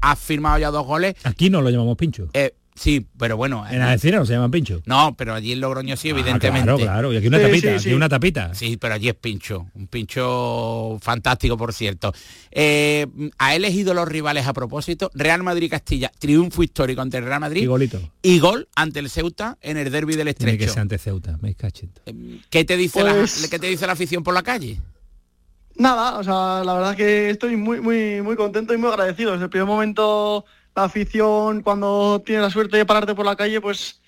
has 0.00 0.18
firmado 0.18 0.58
ya 0.58 0.70
dos 0.70 0.86
goles. 0.86 1.14
Aquí 1.24 1.50
no 1.50 1.62
lo 1.62 1.70
llamamos 1.70 1.96
pincho. 1.96 2.28
Eh, 2.32 2.54
Sí, 2.76 3.06
pero 3.16 3.36
bueno. 3.36 3.64
En 3.70 3.80
Algeciras 3.82 4.20
no 4.20 4.26
se 4.26 4.32
llama 4.32 4.50
pincho. 4.50 4.82
No, 4.86 5.14
pero 5.16 5.34
allí 5.34 5.52
en 5.52 5.60
Logroño 5.60 5.96
sí, 5.96 6.08
ah, 6.08 6.10
evidentemente. 6.10 6.64
Claro, 6.64 6.78
claro. 6.78 7.12
Y 7.12 7.16
aquí 7.18 7.28
una 7.28 7.40
tapita, 7.40 7.76
aquí 7.76 7.92
una 7.92 8.08
tapita. 8.08 8.54
Sí, 8.54 8.76
pero 8.76 8.94
allí 8.94 9.08
es 9.08 9.14
pincho. 9.14 9.68
Un 9.74 9.86
pincho 9.86 10.98
fantástico, 11.00 11.56
por 11.56 11.72
cierto. 11.72 12.12
Eh, 12.50 13.06
ha 13.38 13.54
elegido 13.54 13.94
los 13.94 14.08
rivales 14.08 14.48
a 14.48 14.52
propósito. 14.52 15.10
Real 15.14 15.44
Madrid-Castilla, 15.44 16.10
triunfo 16.18 16.64
histórico 16.64 17.00
ante 17.00 17.18
el 17.18 17.24
Real 17.24 17.40
Madrid. 17.40 17.62
Y 17.62 17.66
golito. 17.66 18.00
Y 18.22 18.40
gol 18.40 18.68
ante 18.74 18.98
el 18.98 19.08
Ceuta 19.08 19.56
en 19.60 19.76
el 19.76 19.92
derby 19.92 20.16
del 20.16 20.28
Estrecho. 20.28 20.50
Tiene 20.50 20.66
que 20.66 20.72
ser 20.72 20.80
ante 20.80 20.98
Ceuta, 20.98 21.38
me 21.40 21.50
eh, 21.50 22.40
¿Qué 22.50 22.64
te 22.64 22.76
dice 22.76 23.04
la, 23.04 23.14
pues 23.14 23.48
¿Qué 23.48 23.58
te 23.60 23.68
dice 23.68 23.86
la 23.86 23.92
afición 23.92 24.24
por 24.24 24.34
la 24.34 24.42
calle? 24.42 24.80
Nada, 25.76 26.18
o 26.18 26.24
sea, 26.24 26.62
la 26.64 26.74
verdad 26.74 26.96
que 26.96 27.30
estoy 27.30 27.56
muy, 27.56 27.80
muy, 27.80 28.22
muy 28.22 28.36
contento 28.36 28.74
y 28.74 28.78
muy 28.78 28.90
agradecido. 28.90 29.32
Desde 29.32 29.44
el 29.44 29.50
primer 29.50 29.66
momento 29.66 30.44
la 30.74 30.84
afición 30.84 31.62
cuando 31.62 32.22
tiene 32.24 32.42
la 32.42 32.50
suerte 32.50 32.76
de 32.76 32.86
pararte 32.86 33.14
por 33.14 33.26
la 33.26 33.36
calle, 33.36 33.60
pues 33.60 34.00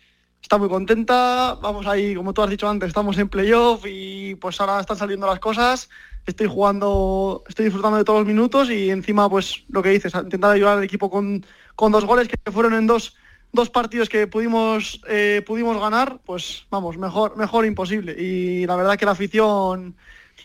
está 0.42 0.58
muy 0.58 0.68
contenta. 0.68 1.54
Vamos 1.60 1.86
ahí, 1.86 2.14
como 2.14 2.32
tú 2.32 2.42
has 2.42 2.50
dicho 2.50 2.68
antes, 2.68 2.88
estamos 2.88 3.18
en 3.18 3.28
playoff 3.28 3.84
y 3.86 4.34
pues 4.36 4.60
ahora 4.60 4.80
están 4.80 4.96
saliendo 4.96 5.26
las 5.26 5.38
cosas. 5.38 5.88
Estoy 6.26 6.48
jugando, 6.48 7.44
estoy 7.48 7.66
disfrutando 7.66 7.98
de 7.98 8.04
todos 8.04 8.20
los 8.20 8.28
minutos 8.28 8.68
y 8.70 8.90
encima, 8.90 9.30
pues 9.30 9.64
lo 9.68 9.82
que 9.82 9.90
dices, 9.90 10.12
intentar 10.14 10.52
ayudar 10.52 10.78
al 10.78 10.84
equipo 10.84 11.08
con, 11.08 11.46
con 11.76 11.92
dos 11.92 12.04
goles 12.04 12.28
que 12.28 12.50
fueron 12.50 12.74
en 12.74 12.88
dos, 12.88 13.14
dos 13.52 13.70
partidos 13.70 14.08
que 14.08 14.26
pudimos, 14.26 15.00
eh, 15.08 15.42
pudimos 15.46 15.80
ganar, 15.80 16.18
pues 16.24 16.66
vamos, 16.68 16.98
mejor, 16.98 17.36
mejor 17.36 17.64
imposible. 17.64 18.16
Y 18.20 18.66
la 18.66 18.74
verdad 18.74 18.96
que 18.96 19.06
la 19.06 19.12
afición 19.12 19.94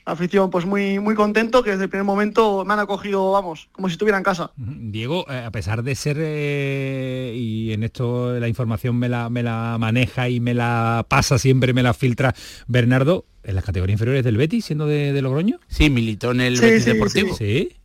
afición 0.06 0.50
pues 0.50 0.66
muy 0.66 1.00
muy 1.00 1.16
contento 1.16 1.64
que 1.64 1.72
desde 1.72 1.84
el 1.84 1.90
primer 1.90 2.06
momento 2.06 2.66
me 2.66 2.74
han 2.74 2.80
acogido 2.80 3.32
vamos 3.32 3.70
como 3.72 3.88
si 3.88 3.94
estuviera 3.94 4.18
en 4.18 4.24
casa. 4.24 4.52
Diego 4.56 5.26
eh, 5.30 5.44
a 5.46 5.52
pesar 5.52 5.84
de 5.84 5.96
ser 5.96 6.18
eh, 6.20 7.34
y 7.36 7.74
en 7.74 7.84
esto 7.84 8.40
la 8.40 8.48
información 8.48 8.98
me 8.98 9.10
la, 9.10 9.30
me 9.30 9.44
la 9.44 9.78
maneja 9.80 10.30
y 10.30 10.40
me 10.40 10.54
la 10.54 11.06
pasa 11.08 11.38
siempre 11.38 11.74
me 11.74 11.84
la 11.84 11.94
filtra 11.94 12.34
Bernardo 12.68 13.26
en 13.44 13.56
las 13.56 13.64
categorías 13.64 13.96
inferiores 13.96 14.24
del 14.24 14.38
Betis 14.38 14.66
siendo 14.66 14.86
de, 14.88 15.20
Logroño 15.22 15.60
sí 15.68 15.90
militó 15.90 16.32
en 16.32 16.42
el 16.42 16.60
Betis 16.60 16.86
Deportivo. 16.86 17.36
Sí 17.36 17.78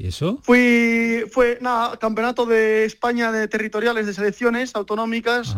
¿Y 0.00 0.06
eso? 0.06 0.38
Fui, 0.44 1.24
fue, 1.30 1.58
nada, 1.60 1.98
campeonato 1.98 2.46
de 2.46 2.86
España 2.86 3.30
de 3.32 3.48
territoriales 3.48 4.06
de 4.06 4.14
selecciones 4.14 4.74
autonómicas 4.74 5.54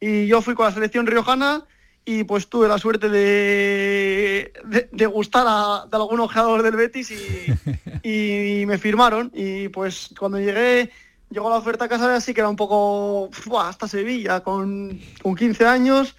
y 0.00 0.26
yo 0.26 0.42
fui 0.42 0.56
con 0.56 0.66
la 0.66 0.72
selección 0.72 1.06
riojana 1.06 1.62
y 2.04 2.24
pues 2.24 2.48
tuve 2.48 2.68
la 2.68 2.78
suerte 2.78 3.08
de, 3.08 4.52
de, 4.92 5.06
gustar 5.06 5.46
a, 5.48 5.86
de 5.90 5.96
algún 5.96 6.20
ojeador 6.20 6.62
del 6.62 6.76
Betis 6.76 7.12
y, 8.02 8.64
me 8.66 8.78
firmaron 8.78 9.30
y 9.34 9.68
pues 9.68 10.10
cuando 10.18 10.38
llegué 10.38 10.90
llegó 11.30 11.48
la 11.48 11.56
oferta 11.56 11.86
a 11.86 11.88
casa 11.88 12.14
así 12.14 12.34
que 12.34 12.40
era 12.40 12.48
un 12.48 12.56
poco 12.56 13.30
hasta 13.58 13.88
Sevilla 13.88 14.40
con, 14.40 15.00
con 15.22 15.34
15 15.34 15.66
años 15.66 16.14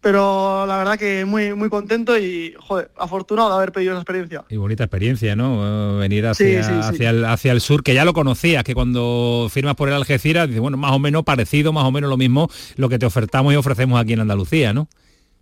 pero 0.00 0.64
la 0.66 0.78
verdad 0.78 0.96
que 0.96 1.24
muy 1.24 1.54
muy 1.54 1.68
contento 1.68 2.16
y 2.16 2.54
joder, 2.58 2.90
afortunado 2.96 3.50
de 3.50 3.56
haber 3.56 3.72
pedido 3.72 3.92
esa 3.92 4.02
experiencia. 4.02 4.44
Y 4.48 4.56
bonita 4.56 4.84
experiencia, 4.84 5.34
¿no? 5.34 5.98
Venir 5.98 6.24
hacia, 6.26 6.60
hacia, 6.88 7.10
el, 7.10 7.24
hacia 7.24 7.50
el 7.50 7.60
sur, 7.60 7.82
que 7.82 7.94
ya 7.94 8.04
lo 8.04 8.12
conocías, 8.12 8.62
que 8.62 8.74
cuando 8.74 9.48
firmas 9.50 9.74
por 9.74 9.88
el 9.88 9.96
Algeciras, 9.96 10.46
dices, 10.46 10.60
bueno, 10.60 10.76
más 10.76 10.92
o 10.92 11.00
menos 11.00 11.24
parecido, 11.24 11.72
más 11.72 11.84
o 11.84 11.90
menos 11.90 12.08
lo 12.08 12.16
mismo, 12.16 12.48
lo 12.76 12.88
que 12.88 13.00
te 13.00 13.06
ofertamos 13.06 13.52
y 13.52 13.56
ofrecemos 13.56 14.00
aquí 14.00 14.12
en 14.12 14.20
Andalucía, 14.20 14.72
¿no? 14.72 14.88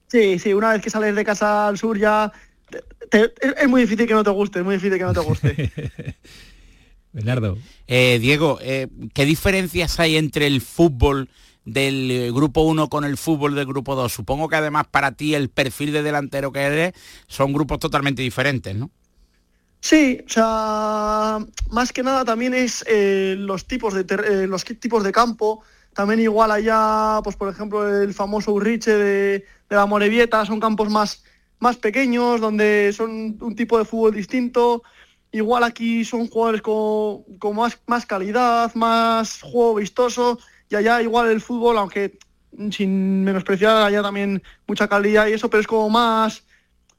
Sí, 0.08 0.38
sí, 0.38 0.52
una 0.52 0.72
vez 0.72 0.82
que 0.82 0.90
sales 0.90 1.14
de 1.14 1.24
casa 1.24 1.68
al 1.68 1.78
sur 1.78 1.98
ya 1.98 2.32
es 3.10 3.68
muy 3.68 3.82
difícil 3.82 4.06
que 4.06 4.14
no 4.14 4.24
te 4.24 4.30
guste, 4.30 4.60
es 4.60 4.64
muy 4.64 4.76
difícil 4.76 4.98
que 4.98 5.04
no 5.04 5.12
te 5.12 5.20
guste. 5.20 5.70
Bernardo. 7.12 7.56
Eh, 7.86 8.18
Diego, 8.20 8.58
eh, 8.60 8.88
¿qué 9.14 9.24
diferencias 9.24 9.98
hay 10.00 10.16
entre 10.16 10.46
el 10.46 10.60
fútbol 10.60 11.30
del 11.64 12.10
eh, 12.10 12.30
grupo 12.30 12.62
1 12.62 12.88
con 12.88 13.04
el 13.04 13.16
fútbol 13.16 13.54
del 13.54 13.66
grupo 13.66 13.94
2? 13.94 14.12
Supongo 14.12 14.48
que 14.48 14.56
además 14.56 14.86
para 14.90 15.12
ti 15.12 15.34
el 15.34 15.48
perfil 15.48 15.92
de 15.92 16.02
delantero 16.02 16.52
que 16.52 16.60
eres 16.60 16.92
son 17.26 17.52
grupos 17.52 17.78
totalmente 17.78 18.22
diferentes, 18.22 18.76
¿no? 18.76 18.90
Sí, 19.80 20.20
o 20.26 20.28
sea, 20.28 21.38
más 21.70 21.92
que 21.92 22.02
nada 22.02 22.24
también 22.24 22.54
es 22.54 22.84
los 22.88 23.66
tipos 23.66 23.94
de 23.94 24.46
los 24.46 24.64
tipos 24.64 25.04
de 25.04 25.12
campo. 25.12 25.62
También 25.97 26.20
igual 26.20 26.51
allá, 26.51 27.20
pues 27.24 27.36
por 27.36 27.48
ejemplo, 27.48 28.02
el 28.02 28.12
famoso 28.12 28.52
Urriche 28.52 28.93
de, 28.93 29.39
de 29.70 29.77
la 29.77 29.86
Morevieta, 29.86 30.44
son 30.44 30.60
campos 30.60 30.90
más, 30.90 31.24
más 31.59 31.78
pequeños, 31.78 32.39
donde 32.39 32.93
son 32.94 33.39
un 33.40 33.56
tipo 33.56 33.78
de 33.78 33.86
fútbol 33.86 34.14
distinto. 34.14 34.82
Igual 35.32 35.64
aquí 35.64 36.05
son 36.05 36.28
jugadores 36.28 36.60
con, 36.60 37.56
más, 37.56 37.78
más 37.86 38.05
calidad, 38.05 38.74
más 38.74 39.40
juego 39.40 39.77
vistoso, 39.77 40.39
y 40.68 40.77
allá 40.77 41.01
igual 41.01 41.31
el 41.31 41.40
fútbol, 41.40 41.78
aunque 41.78 42.18
sin 42.70 43.24
menospreciar 43.24 43.77
allá 43.82 44.02
también 44.02 44.43
mucha 44.66 44.89
calidad 44.89 45.27
y 45.28 45.32
eso, 45.32 45.48
pero 45.48 45.62
es 45.62 45.66
como 45.66 45.89
más, 45.89 46.44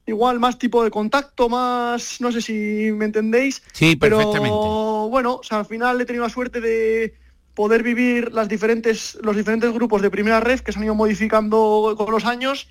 igual 0.08 0.40
más 0.40 0.58
tipo 0.58 0.84
de 0.84 0.90
contacto, 0.90 1.50
más, 1.50 2.20
no 2.20 2.32
sé 2.32 2.42
si 2.42 2.92
me 2.94 3.06
entendéis. 3.06 3.62
Sí, 3.74 3.96
perfectamente. 3.96 4.58
Pero 4.60 5.08
bueno, 5.10 5.40
al 5.52 5.66
final 5.66 6.02
he 6.02 6.06
tenido 6.06 6.24
la 6.24 6.32
suerte 6.32 6.62
de, 6.62 7.16
poder 7.58 7.82
vivir 7.82 8.32
las 8.34 8.48
diferentes, 8.48 9.18
los 9.24 9.36
diferentes 9.36 9.74
grupos 9.74 10.04
de 10.04 10.12
primera 10.12 10.40
red 10.40 10.60
que 10.60 10.72
se 10.72 10.78
han 10.78 10.86
ido 10.86 10.94
modificando 10.94 11.96
con 11.98 12.12
los 12.12 12.24
años 12.24 12.70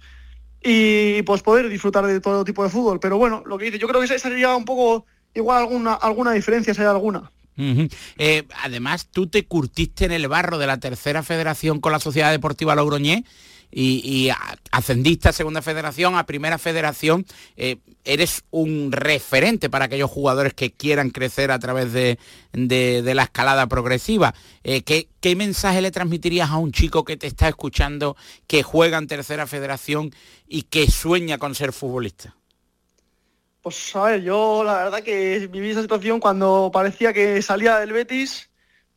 y 0.62 1.22
pues 1.22 1.42
poder 1.42 1.68
disfrutar 1.68 2.06
de 2.06 2.20
todo 2.20 2.44
tipo 2.44 2.62
de 2.62 2.70
fútbol. 2.70 3.00
Pero 3.00 3.18
bueno, 3.18 3.42
lo 3.46 3.58
que 3.58 3.64
dice, 3.64 3.80
yo 3.80 3.88
creo 3.88 4.00
que 4.00 4.16
sería 4.16 4.54
un 4.54 4.64
poco 4.64 5.04
igual 5.34 5.58
alguna, 5.58 5.94
alguna 5.94 6.30
diferencia, 6.30 6.72
si 6.72 6.82
hay 6.82 6.86
alguna. 6.86 7.32
Eh, 8.16 8.44
además, 8.62 9.08
tú 9.10 9.26
te 9.26 9.44
curtiste 9.44 10.04
en 10.04 10.12
el 10.12 10.28
barro 10.28 10.56
de 10.56 10.68
la 10.68 10.78
tercera 10.78 11.24
federación 11.24 11.80
con 11.80 11.90
la 11.90 11.98
Sociedad 11.98 12.30
Deportiva 12.30 12.76
Logroñés 12.76 13.24
y, 13.78 14.31
ascendiste 14.70 15.28
a 15.28 15.32
segunda 15.32 15.61
federación, 15.61 16.16
a 16.16 16.24
primera 16.24 16.57
federación, 16.57 17.27
eh, 17.57 17.77
eres 18.05 18.43
un 18.51 18.90
referente 18.90 19.69
para 19.69 19.85
aquellos 19.85 20.11
jugadores 20.11 20.55
que 20.55 20.73
quieran 20.73 21.11
crecer 21.11 21.51
a 21.51 21.59
través 21.59 21.93
de, 21.93 22.19
la 22.53 23.23
escalada 23.24 23.66
progresiva. 23.66 24.35
Eh, 24.65 24.82
¿qué, 24.82 25.09
¿Qué 25.20 25.36
mensaje 25.36 25.82
le 25.82 25.90
transmitirías 25.90 26.48
a 26.51 26.57
un 26.57 26.73
chico 26.73 27.05
que 27.05 27.19
te 27.19 27.27
está 27.27 27.48
escuchando, 27.48 28.16
que 28.47 28.62
juega 28.62 28.97
en 28.97 29.09
tercera 29.09 29.47
federación 29.47 30.11
y 30.48 30.62
que 30.62 30.90
sueña 30.90 31.36
con 31.36 31.55
ser 31.55 31.74
futbolista? 31.74 32.35
Pues 33.61 33.94
a 33.94 34.05
ver, 34.05 34.23
yo 34.23 34.65
la 34.65 34.85
verdad 34.85 35.03
que 35.03 35.48
viví 35.53 35.70
esa 35.70 35.82
situación 35.82 36.19
cuando 36.19 36.70
parecía 36.73 37.12
que 37.12 37.43
salía 37.43 37.78
del 37.78 37.93
Betis 37.93 38.48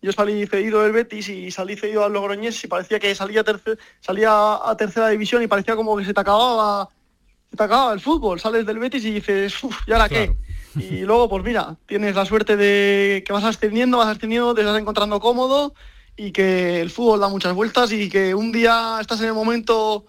yo 0.02 0.12
salí 0.12 0.46
cedido 0.48 0.82
del 0.82 0.94
Betis 0.94 1.30
y 1.30 1.52
salí 1.52 1.76
cedido 1.76 2.06
al 2.06 2.14
Logroñés 2.14 2.64
y 2.64 2.68
parecía 2.68 3.00
que 3.00 3.14
salía, 3.16 3.44
salía 4.00 4.32
a 4.64 4.76
tercera 4.78 5.10
división 5.10 5.44
y 5.44 5.48
parecía 5.48 5.76
como 5.76 5.98
que 5.98 6.06
se 6.06 6.14
te 6.14 6.22
acababa, 6.22 6.90
se 7.50 7.58
te 7.58 7.64
acababa 7.64 7.94
el 7.94 8.00
fútbol. 8.00 8.40
Sales 8.40 8.66
del 8.66 8.80
Betis 8.80 9.04
y 9.04 9.12
dices, 9.12 9.64
uff, 9.64 9.78
¿y 9.88 9.92
ahora 9.92 10.08
qué? 10.08 10.36
Y 10.76 11.02
luego, 11.02 11.28
pues 11.28 11.44
mira, 11.44 11.76
tienes 11.86 12.16
la 12.16 12.26
suerte 12.26 12.56
de 12.56 13.24
que 13.26 13.34
vas 13.34 13.44
ascendiendo, 13.44 13.98
vas 13.98 14.08
ascendiendo, 14.08 14.54
te 14.54 14.62
estás 14.62 14.80
encontrando 14.80 15.20
cómodo 15.20 15.74
y 16.16 16.32
que 16.32 16.80
el 16.80 16.90
fútbol 16.90 17.20
da 17.20 17.28
muchas 17.28 17.54
vueltas 17.54 17.92
y 17.92 18.10
que 18.10 18.36
un 18.36 18.52
día 18.52 18.98
estás 19.02 19.20
en 19.22 19.28
el 19.28 19.34
momento 19.34 20.06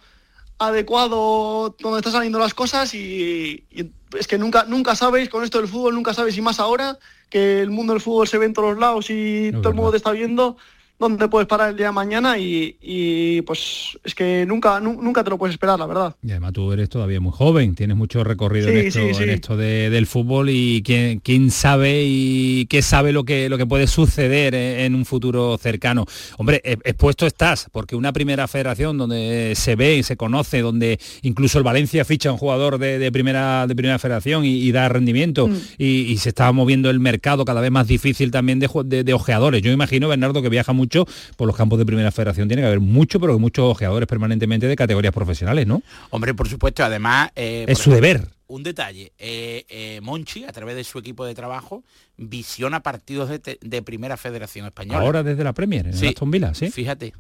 adecuado 0.59 1.75
donde 1.81 1.99
están 1.99 2.13
saliendo 2.13 2.39
las 2.39 2.53
cosas 2.55 2.95
y, 2.95 3.65
y 3.71 3.91
es 4.19 4.27
que 4.27 4.39
nunca, 4.39 4.65
nunca 4.65 4.97
sabes, 4.97 5.29
con 5.29 5.45
esto 5.45 5.59
del 5.59 5.69
fútbol, 5.69 5.95
nunca 5.95 6.15
sabes 6.15 6.37
y 6.37 6.43
más 6.43 6.61
ahora 6.61 6.99
que 7.29 7.61
el 7.61 7.71
mundo 7.71 7.93
del 7.93 8.03
fútbol 8.03 8.27
se 8.29 8.39
ve 8.39 8.47
en 8.47 8.53
todos 8.53 8.79
lados 8.79 9.07
y 9.09 9.53
todo 9.53 9.69
el 9.69 9.75
mundo 9.75 9.93
te 9.93 9.97
está 9.99 10.11
viendo, 10.11 10.57
dónde 11.01 11.29
puedes 11.29 11.49
parar 11.49 11.71
el 11.71 11.77
día 11.77 11.87
de 11.87 11.93
mañana 11.93 12.37
y, 12.39 13.43
pues 13.47 13.99
es 14.05 14.15
que 14.15 14.45
nunca, 14.47 14.81
nunca 14.81 15.25
te 15.25 15.31
lo 15.31 15.39
puedes 15.39 15.55
esperar, 15.55 15.79
la 15.79 15.87
verdad. 15.87 16.15
Y 16.23 16.31
además 16.31 16.53
tú 16.53 16.71
eres 16.73 16.91
todavía 16.91 17.21
muy 17.21 17.33
joven, 17.33 17.75
tienes 17.75 17.97
mucho 17.97 18.23
recorrido 18.23 18.69
en 18.69 18.87
esto, 18.87 19.57
del 19.57 20.07
fútbol 20.07 20.51
y 20.51 20.83
quién, 20.85 21.21
quién, 21.21 21.51
sabe 21.51 22.03
y 22.05 22.67
qué 22.67 22.83
sabe 22.83 23.13
lo 23.13 23.25
que, 23.25 23.49
lo 23.49 23.57
que 23.57 23.67
puede 23.67 23.87
suceder 23.87 24.55
en, 24.55 24.95
un 24.95 25.07
futuro 25.07 25.57
cercano. 25.57 26.05
Hombre, 26.37 26.61
expuesto 26.65 27.27
estás, 27.27 27.69
porque 27.73 27.97
una 27.97 28.13
primera 28.13 28.47
federación 28.47 28.99
donde 28.99 29.55
se 29.57 29.77
ve 29.77 29.97
y 29.97 30.03
se 30.03 30.19
conoce, 30.19 30.61
donde 30.61 31.01
incluso 31.23 31.57
el 31.57 31.65
Valencia 31.65 32.05
ficha 32.05 32.31
un 32.31 32.39
jugador 32.39 32.79
de, 32.79 33.11
primera, 33.11 33.67
de 33.67 33.75
primera 33.75 33.99
federación 33.99 34.45
y, 34.45 34.71
da 34.71 34.89
rendimiento 34.89 35.49
mm. 35.49 35.57
y, 35.79 36.19
se 36.19 36.29
está 36.29 36.53
moviendo 36.53 36.91
el 36.91 37.01
mercado 37.01 37.47
cada 37.47 37.63
vez 37.63 37.71
más 37.71 37.89
difícil 37.89 38.31
también 38.31 38.59
de, 38.61 38.69
de 39.05 39.15
ojeadores. 39.15 39.63
Yo 39.63 39.73
imagino, 39.73 40.07
Bernardo, 40.07 40.43
que 40.43 40.51
viaja 40.51 40.75
mucho 40.75 40.90
por 41.37 41.47
los 41.47 41.57
campos 41.57 41.79
de 41.79 41.87
primera 41.87 42.11
federación. 42.11 42.49
Tiene 42.49 42.63
que 42.63 42.67
haber 42.67 42.81
mucho, 42.81 43.21
pero 43.21 43.39
muchos 43.39 43.65
ojeadores 43.65 44.07
permanentemente 44.07 44.67
de 44.67 44.77
categorías 44.77 45.15
profesionales, 45.15 45.67
¿no? 45.67 45.83
Hombre, 46.11 46.35
por 46.35 46.49
supuesto, 46.49 46.85
además... 46.85 47.31
Eh, 47.37 47.65
es 47.69 47.79
su 47.79 47.91
deber. 47.91 48.29
Un 48.47 48.65
detalle, 48.65 49.13
eh, 49.19 49.65
eh, 49.69 50.01
Monchi, 50.03 50.43
a 50.43 50.53
través 50.53 50.75
de 50.75 50.83
su 50.83 50.99
equipo 50.99 51.25
de 51.25 51.35
trabajo, 51.35 51.85
visiona 52.17 52.83
partidos 52.83 53.31
de, 53.31 53.83
primera 53.83 54.17
federación 54.17 54.67
española. 54.67 55.01
Ahora 55.01 55.23
desde 55.23 55.45
la 55.45 55.53
Premier, 55.53 55.87
en 55.87 55.95
Aston 55.95 56.31
Villa, 56.31 56.53
¿sí? 56.53 56.69
Fíjate. 56.71 57.13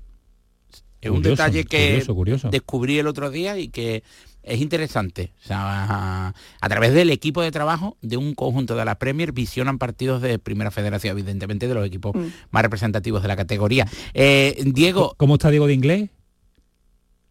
Es 1.00 1.10
un 1.10 1.22
detalle 1.22 1.64
que 1.64 2.04
descubrí 2.50 2.98
el 2.98 3.06
otro 3.06 3.30
día 3.30 3.56
y 3.58 3.68
que 3.68 4.02
es 4.42 4.60
interesante. 4.60 5.32
a, 5.50 6.32
través 6.68 6.94
del 6.94 7.10
equipo 7.10 7.42
de 7.42 7.50
trabajo 7.50 7.96
de 8.00 8.16
un 8.16 8.34
conjunto 8.34 8.76
de 8.76 8.84
la 8.84 8.96
Premier 8.96 9.32
visionan 9.32 9.78
partidos 9.78 10.22
de 10.22 10.38
primera 10.38 10.70
federación, 10.70 11.12
evidentemente 11.12 11.68
de 11.68 11.74
los 11.74 11.86
equipos 11.86 12.14
mm. 12.14 12.26
más 12.50 12.62
representativos 12.62 13.22
de 13.22 13.28
la 13.28 13.36
categoría. 13.36 13.86
Eh, 14.14 14.62
Diego. 14.66 15.14
¿Cómo 15.16 15.34
está 15.34 15.50
Diego 15.50 15.66
de 15.66 15.74
inglés? 15.74 16.10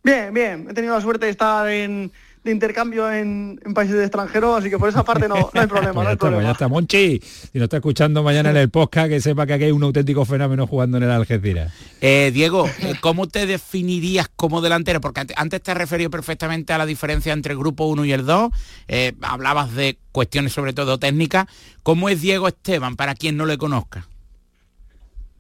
Bien, 0.04 0.34
bien. 0.34 0.68
He 0.70 0.74
tenido 0.74 0.96
la 0.96 1.02
suerte 1.02 1.26
de 1.26 1.32
estar 1.32 1.70
en, 1.70 2.12
de 2.44 2.52
intercambio 2.52 3.12
en, 3.12 3.60
países 3.74 3.98
de 3.98 4.04
extranjero, 4.04 4.56
así 4.56 4.70
que 4.70 4.78
por 4.78 4.90
esa 4.90 5.04
parte 5.04 5.28
no, 5.28 5.36
hay 5.54 5.68
problema. 5.68 6.04
no 6.04 6.10
hay 6.10 6.16
problema. 6.16 6.44
ya 6.44 6.52
está, 6.52 6.68
Monchi. 6.68 7.20
Si 7.20 7.58
no 7.58 7.66
está 7.66 7.78
escuchando 7.78 8.24
mañana 8.24 8.52
en 8.52 8.58
el 8.58 8.70
podcast, 8.70 9.10
que 9.10 9.20
sepa 9.20 9.46
que 9.46 9.54
aquí 9.54 9.64
hay 9.66 9.72
un 9.72 9.84
auténtico 9.84 10.24
fenómeno 10.24 10.66
jugando 10.66 10.98
en 10.98 11.04
el 11.04 11.12
Algeciras. 11.12 11.74
Eh, 12.00 12.32
Diego, 12.34 12.68
eh, 12.80 12.94
¿cómo 13.02 13.28
te 13.28 13.46
definirías 13.46 14.30
como 14.36 14.62
delantero? 14.62 15.02
Porque 15.02 15.26
antes 15.36 15.62
te 15.62 15.74
referido 15.74 16.10
perfectamente 16.10 16.72
a 16.72 16.78
la 16.78 16.86
diferencia 16.86 17.34
entre 17.34 17.54
el 17.54 17.60
grupo 17.60 17.86
1 17.86 18.06
y 18.06 18.14
el 18.14 18.26
2. 18.26 18.52
Eh, 18.88 19.14
hablabas 19.22 19.76
de 19.76 19.98
cuestiones 20.12 20.54
sobre 20.54 20.74
todo 20.74 20.98
técnicas. 20.98 21.46
¿Cómo 21.84 22.08
es 22.08 22.22
Diego 22.22 22.48
Esteban, 22.48 22.96
para 22.96 23.16
quien 23.16 23.36
no 23.36 23.46
le 23.46 23.58
conozca? 23.58 24.08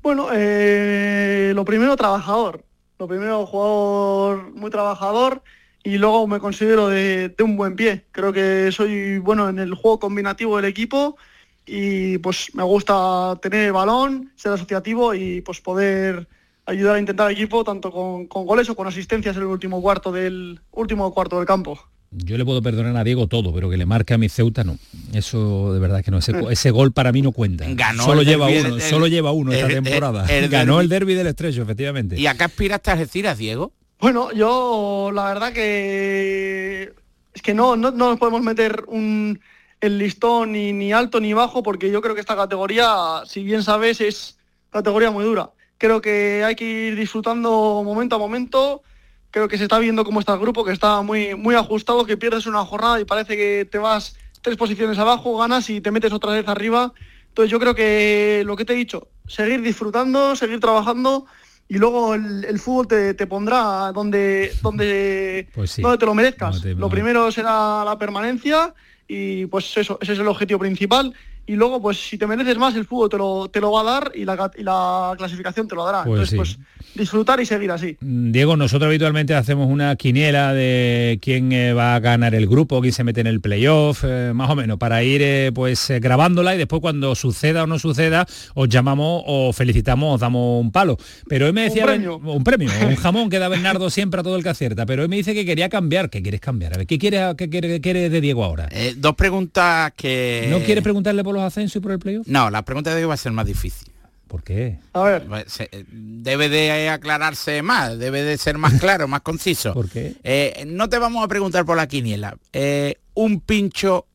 Bueno, 0.02 0.28
lo 0.32 1.66
primero, 1.66 1.96
trabajador. 1.96 2.66
Lo 2.98 3.08
primero, 3.08 3.46
jugador 3.46 4.52
muy 4.54 4.70
trabajador 4.70 5.42
y 5.84 5.98
luego 5.98 6.28
me 6.28 6.40
considero 6.40 6.90
de, 6.90 7.34
un 7.40 7.56
buen 7.56 7.76
pie. 7.76 8.06
Creo 8.12 8.34
que 8.34 8.72
soy 8.72 9.18
bueno 9.20 9.50
en 9.50 9.60
el 9.60 9.74
juego 9.74 10.00
combinativo 10.00 10.58
del 10.58 10.66
equipo 10.66 11.18
y 11.66 12.18
pues 12.18 12.54
me 12.54 12.64
gusta 12.64 13.38
tener 13.42 13.68
el 13.68 13.72
balón, 13.72 14.32
ser 14.36 14.54
asociativo 14.54 15.14
y 15.14 15.42
pues 15.42 15.62
poder 15.62 16.28
ayudar 16.66 16.96
a 16.96 17.00
intentar 17.00 17.28
el 17.30 17.38
equipo 17.38 17.64
tanto 17.64 17.92
con, 17.92 18.28
goles 18.28 18.70
o 18.70 18.76
con 18.76 18.88
asistencias 18.88 19.36
en 19.36 19.44
el 19.44 19.48
último 19.48 19.82
cuarto 19.82 20.12
del 20.12 20.60
último 20.72 21.14
cuarto 21.14 21.38
del 21.38 21.46
campo. 21.46 21.80
Yo 22.12 22.40
le 22.40 22.44
puedo 22.44 22.62
perdonar 22.64 22.98
a 22.98 23.04
Diego 23.04 23.28
todo, 23.28 23.54
pero 23.54 23.70
que 23.70 23.78
le 23.78 23.86
marque 23.86 24.16
a 24.16 24.18
mi 24.18 24.30
Ceuta 24.30 24.64
no. 24.64 24.80
Eso 25.14 25.74
de 25.74 25.80
verdad 25.80 26.04
que 26.04 26.10
no. 26.10 26.18
Ese, 26.18 26.72
gol 26.72 26.92
para 26.92 27.12
mí 27.12 27.22
no 27.22 27.32
cuenta. 27.32 27.66
solo 27.98 28.24
lleva 28.24 28.48
uno, 28.48 28.80
solo 28.80 29.08
lleva 29.08 29.32
uno 29.32 29.54
esta 29.54 29.68
temporada. 29.68 30.26
Ganó 30.50 30.82
el 30.82 30.90
derby 30.90 31.14
del 31.14 31.28
estrecho, 31.28 31.62
efectivamente. 31.62 32.20
¿Y 32.20 32.26
acá 32.26 32.46
aspiraste 32.46 32.90
a 32.90 32.94
Algeciras, 32.94 33.38
Diego? 33.38 33.74
Bueno, 34.00 34.32
yo 34.32 35.12
la 35.14 35.26
verdad 35.26 35.52
que 35.52 36.94
es 37.34 37.42
que 37.42 37.54
no, 37.54 37.76
no, 37.76 37.92
nos 37.92 38.18
podemos 38.18 38.42
meter 38.42 38.86
un, 38.88 39.42
el 39.82 39.98
listón 39.98 40.54
ni, 40.54 40.72
ni 40.72 40.94
alto 40.94 41.20
ni 41.20 41.34
bajo 41.34 41.64
porque 41.64 41.92
yo 41.92 42.02
creo 42.02 42.16
que 42.16 42.22
esta 42.22 42.38
categoría, 42.38 43.24
si 43.26 43.44
bien 43.44 43.62
sabes, 43.62 44.00
es 44.00 44.38
categoría 44.70 45.12
muy 45.12 45.26
dura. 45.26 45.52
Creo 45.78 46.00
que 46.00 46.46
hay 46.46 46.56
que 46.56 46.88
ir 46.88 46.96
disfrutando 46.96 47.82
momento 47.84 48.16
a 48.16 48.20
momento. 48.20 48.84
Creo 49.32 49.50
que 49.50 49.58
se 49.58 49.64
está 49.64 49.80
viendo 49.80 50.06
cómo 50.06 50.22
está 50.22 50.34
el 50.34 50.40
grupo, 50.40 50.64
que 50.64 50.72
está 50.72 51.02
muy, 51.02 51.36
muy 51.36 51.56
ajustado, 51.56 52.06
que 52.06 52.16
pierdes 52.16 52.46
una 52.46 52.64
jornada 52.64 53.02
y 53.02 53.06
parece 53.06 53.36
que 53.36 53.68
te 53.70 53.80
vas 53.80 54.16
tres 54.42 54.56
posiciones 54.56 54.98
abajo, 54.98 55.38
ganas 55.38 55.70
y 55.70 55.82
te 55.82 55.92
metes 55.92 56.14
otra 56.14 56.32
vez 56.32 56.48
arriba. 56.48 56.94
Entonces 57.28 57.52
yo 57.52 57.60
creo 57.60 57.76
que 57.76 58.44
lo 58.46 58.56
que 58.56 58.64
te 58.64 58.74
he 58.74 58.78
dicho, 58.78 59.10
seguir 59.28 59.62
disfrutando, 59.62 60.38
seguir 60.38 60.62
trabajando 60.62 61.26
y 61.72 61.78
luego 61.78 62.16
el, 62.16 62.60
fútbol 62.60 62.88
te, 62.88 63.28
pondrá 63.28 63.92
donde, 63.94 64.52
donde, 64.64 65.48
pues 65.54 65.78
donde 65.78 65.98
te 66.00 66.06
lo 66.08 66.16
merezcas. 66.16 66.66
Lo 66.66 66.90
primero 66.90 67.32
será 67.32 67.86
la 67.86 67.96
permanencia 67.98 68.74
y 69.08 69.46
pues 69.46 69.78
eso, 69.78 70.00
ese 70.02 70.14
es 70.14 70.20
el 70.20 70.28
objetivo 70.28 70.60
principal 70.60 71.14
y 71.50 71.56
luego 71.56 71.82
pues 71.82 71.98
si 71.98 72.16
te 72.16 72.28
mereces 72.28 72.60
más 72.60 72.76
el 72.76 72.86
fútbol 72.86 73.10
te 73.10 73.18
lo, 73.18 73.50
te 73.50 73.60
lo 73.60 73.72
va 73.72 73.82
a 73.82 73.84
dar 73.84 74.12
y 74.14 74.24
la, 74.24 74.52
y 74.56 74.62
la 74.62 75.16
clasificación 75.18 75.68
te 75.68 75.74
lo 75.74 75.84
dará. 75.84 76.04
Pues 76.04 76.32
Entonces 76.32 76.38
pues 76.38 76.60
disfrutar 76.94 77.40
y 77.40 77.46
seguir 77.48 77.72
así. 77.72 77.98
Mm, 78.00 78.32
Diego, 78.32 78.56
nosotros 78.56 78.88
habitualmente 78.88 79.34
hacemos 79.34 79.68
una 79.68 79.96
quiniela 79.96 80.54
de 80.54 81.18
quién 81.24 81.52
eh, 81.52 81.74
va 81.74 81.96
a 81.96 82.00
ganar 82.00 82.36
el 82.36 82.46
grupo, 82.46 82.80
quién 82.82 82.94
se 82.94 83.04
mete 83.04 83.22
en 83.22 83.28
el 83.28 83.42
playoff, 83.42 84.04
eh, 84.04 84.32
más 84.36 84.50
o 84.52 84.56
menos, 84.56 84.78
para 84.78 85.02
ir 85.02 85.24
eh, 85.24 85.52
pues 85.52 85.92
grabándola 86.00 86.54
y 86.54 86.60
después 86.60 86.82
cuando 86.82 87.16
suceda 87.16 87.64
o 87.64 87.68
no 87.68 87.80
suceda 87.80 88.28
os 88.54 88.70
llamamos 88.70 89.24
o 89.26 89.52
felicitamos, 89.52 90.16
os 90.16 90.22
damos 90.22 90.62
un 90.62 90.72
palo. 90.72 90.98
Pero 91.28 91.48
hoy 91.48 91.54
me 91.54 91.64
decía... 91.64 91.84
Un 91.84 91.90
premio. 91.90 92.18
Un 92.18 92.44
premio, 92.44 92.70
un 92.88 92.96
jamón 92.98 93.32
que 93.32 93.40
da 93.40 93.48
Bernardo 93.48 93.90
siempre 93.90 94.20
a 94.20 94.24
todo 94.24 94.36
el 94.36 94.44
que 94.44 94.50
acierta, 94.50 94.86
pero 94.86 95.02
hoy 95.02 95.08
me 95.08 95.16
dice 95.16 95.34
que 95.34 95.46
quería 95.46 95.68
cambiar. 95.70 96.12
¿Qué 96.12 96.22
quieres 96.22 96.42
cambiar? 96.42 96.76
A 96.76 96.78
ver, 96.78 96.86
¿qué 96.86 97.00
quieres, 97.00 97.34
qué 97.36 97.50
quiere, 97.50 98.10
de 98.10 98.22
Diego 98.22 98.44
ahora? 98.44 98.70
dos 98.98 99.16
preguntas 99.16 99.94
que... 99.96 100.48
¿No 100.52 100.60
quieres 100.60 100.84
preguntarle 100.84 101.24
por 101.24 101.34
los 101.34 101.39
ascensos 101.44 101.78
y 101.78 101.80
por 101.80 101.92
el 101.92 102.00
playoff? 102.00 102.28
No, 102.28 102.50
la 102.50 102.64
pregunta 102.64 102.94
de 102.94 103.02
hoy 103.02 103.08
va 103.08 103.14
a 103.14 103.18
ser 103.18 103.32
más 103.32 103.46
difícil. 103.46 103.92
¿Por 104.30 104.44
qué? 104.44 104.78
A 104.94 105.02
ver. 105.02 105.28
Eh, 105.58 105.86
debe 105.90 106.50
de 106.50 106.90
aclararse 106.90 107.64
más, 107.64 107.98
debe 107.98 108.22
de 108.22 108.38
ser 108.38 108.60
más 108.60 108.80
claro, 108.80 109.08
más 109.08 109.22
conciso. 109.22 109.74
¿Por 109.76 109.90
qué? 109.90 110.16
Eh, 110.24 110.66
no 110.68 110.88
te 110.88 111.00
vamos 111.00 111.26
a 111.26 111.28
preguntar 111.28 111.66
por 111.66 111.76
la 111.76 111.88
quiniela. 111.88 112.38
Eh, 112.54 113.00
¿Un 113.16 113.42
pincho 113.42 114.06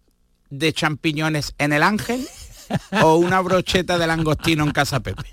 de 0.50 0.72
champiñones 0.72 1.54
en 1.58 1.72
el 1.72 1.82
ángel 1.82 2.24
o 3.02 3.16
una 3.16 3.40
brocheta 3.40 3.98
de 3.98 4.06
langostino 4.06 4.62
en 4.62 4.70
casa 4.70 5.00
Pepe? 5.00 5.24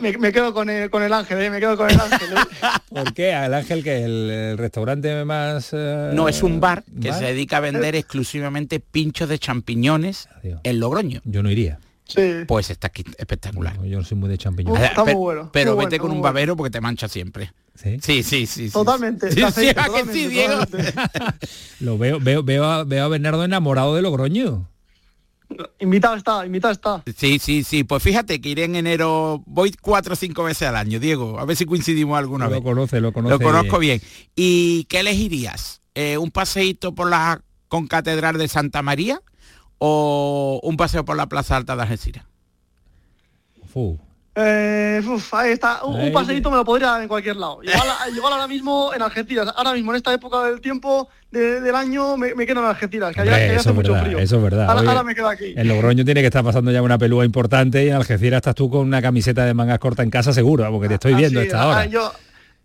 Me, 0.00 0.32
quedo 0.32 0.52
con 0.52 0.70
el, 0.70 0.90
con 0.90 1.02
el 1.02 1.12
ángel, 1.12 1.50
me 1.50 1.60
quedo 1.60 1.76
con 1.76 1.90
el 1.90 2.00
ángel. 2.00 2.28
¿Por 2.88 3.14
qué? 3.14 3.32
¿El 3.32 3.54
ángel 3.54 3.82
que 3.82 3.98
es 3.98 4.04
el, 4.04 4.58
restaurante 4.58 5.24
más...? 5.24 5.72
no, 5.72 6.28
es 6.28 6.42
un 6.42 6.60
bar 6.60 6.84
que 7.00 7.12
se 7.12 7.24
dedica 7.24 7.58
a 7.58 7.60
vender 7.60 7.96
exclusivamente 7.96 8.80
pinchos 8.80 9.28
de 9.28 9.38
champiñones 9.38 10.28
en 10.42 10.80
Logroño. 10.80 11.20
Yo 11.24 11.42
no 11.42 11.50
iría. 11.50 11.78
Sí. 12.06 12.44
Pues 12.46 12.68
está 12.68 12.88
aquí 12.88 13.02
espectacular. 13.16 13.82
yo 13.82 13.98
no 13.98 14.04
soy 14.04 14.18
muy 14.18 14.28
de 14.28 14.36
champiñones. 14.36 14.82
está 14.82 15.04
muy 15.04 15.14
bueno. 15.14 15.50
Pero 15.52 15.76
vete 15.76 15.98
con 15.98 16.10
un 16.10 16.20
babero 16.20 16.56
porque 16.56 16.70
te 16.70 16.80
mancha 16.80 17.08
siempre. 17.08 17.52
¿Sí? 17.74 17.98
Sí, 18.02 18.22
sí, 18.22 18.46
sí. 18.46 18.70
Totalmente. 18.70 19.32
Sí, 19.32 19.42
sí, 19.52 19.72
que 19.74 20.12
sí, 20.12 20.28
Diego. 20.28 20.60
Lo 21.80 21.98
veo, 21.98 22.20
veo, 22.20 22.42
veo 22.44 22.64
a, 22.64 22.84
veo 22.84 23.04
a 23.04 23.08
Bernardo 23.08 23.44
enamorado 23.44 23.96
de 23.96 24.02
Logroño. 24.02 24.68
Invitado 25.78 26.16
está, 26.16 26.44
invitado 26.46 26.72
está. 26.72 27.02
Sí, 27.16 27.38
sí, 27.38 27.62
sí. 27.62 27.84
Pues 27.84 28.02
fíjate 28.02 28.40
que 28.40 28.48
iré 28.48 28.64
en 28.64 28.76
enero, 28.76 29.42
voy 29.46 29.72
cuatro 29.80 30.14
o 30.14 30.16
cinco 30.16 30.44
veces 30.44 30.68
al 30.68 30.76
año, 30.76 30.98
Diego. 30.98 31.38
A 31.38 31.44
ver 31.44 31.56
si 31.56 31.66
coincidimos 31.66 32.18
alguna 32.18 32.48
vez. 32.48 32.58
Lo 32.58 32.64
conoce, 32.64 33.00
lo 33.00 33.12
conoce. 33.12 33.32
Lo 33.32 33.40
conozco 33.40 33.78
bien. 33.78 34.00
¿Y 34.34 34.84
qué 34.84 35.00
elegirías? 35.00 35.80
Eh, 35.94 36.18
¿Un 36.18 36.30
paseíto 36.30 36.94
por 36.94 37.08
la 37.08 37.42
concatedral 37.68 38.38
de 38.38 38.48
Santa 38.48 38.82
María 38.82 39.20
o 39.78 40.60
un 40.62 40.76
paseo 40.76 41.04
por 41.04 41.16
la 41.16 41.28
Plaza 41.28 41.56
Alta 41.56 41.76
de 41.76 41.82
Algeciras? 41.82 42.24
Eh, 44.36 45.02
ahí 45.32 45.52
está. 45.52 45.84
Un, 45.84 46.12
paseíto 46.12 46.50
me 46.50 46.56
lo 46.56 46.64
podría 46.64 46.88
dar 46.88 47.02
en 47.02 47.08
cualquier 47.08 47.36
lado. 47.36 47.60
Igual, 47.62 48.32
ahora 48.32 48.48
mismo 48.48 48.92
en 48.92 49.02
Algeciras. 49.02 49.52
Ahora 49.56 49.72
mismo 49.72 49.92
en 49.92 49.96
esta 49.96 50.12
época 50.12 50.44
del 50.44 50.60
tiempo 50.60 51.08
del 51.34 51.74
año 51.74 52.16
me, 52.16 52.34
quedo 52.46 52.60
en 52.60 52.66
Algeciras, 52.66 53.14
que 53.14 53.22
allá, 53.22 53.56
hace 53.56 53.72
mucho 53.72 53.94
frío. 53.96 54.18
Eso 54.18 54.36
es 54.36 54.42
verdad. 54.42 54.70
Ahora, 54.70 55.02
me 55.02 55.14
quedo 55.14 55.28
aquí. 55.28 55.54
En 55.56 55.68
Logroño 55.68 56.04
tiene 56.04 56.20
que 56.20 56.28
estar 56.28 56.44
pasando 56.44 56.70
ya 56.70 56.80
una 56.80 56.98
pelúa 56.98 57.24
importante 57.24 57.84
y 57.84 57.88
en 57.88 57.94
Algeciras 57.94 58.38
estás 58.38 58.54
tú 58.54 58.70
con 58.70 58.80
una 58.80 59.02
camiseta 59.02 59.44
de 59.44 59.54
mangas 59.54 59.78
corta 59.78 60.02
en 60.02 60.10
casa 60.10 60.32
seguro, 60.32 60.70
porque 60.70 60.88
te 60.88 60.94
estoy 60.94 61.14
viendo 61.14 61.40
esta 61.40 61.66
hora. 61.66 61.86
Yo, 61.86 62.12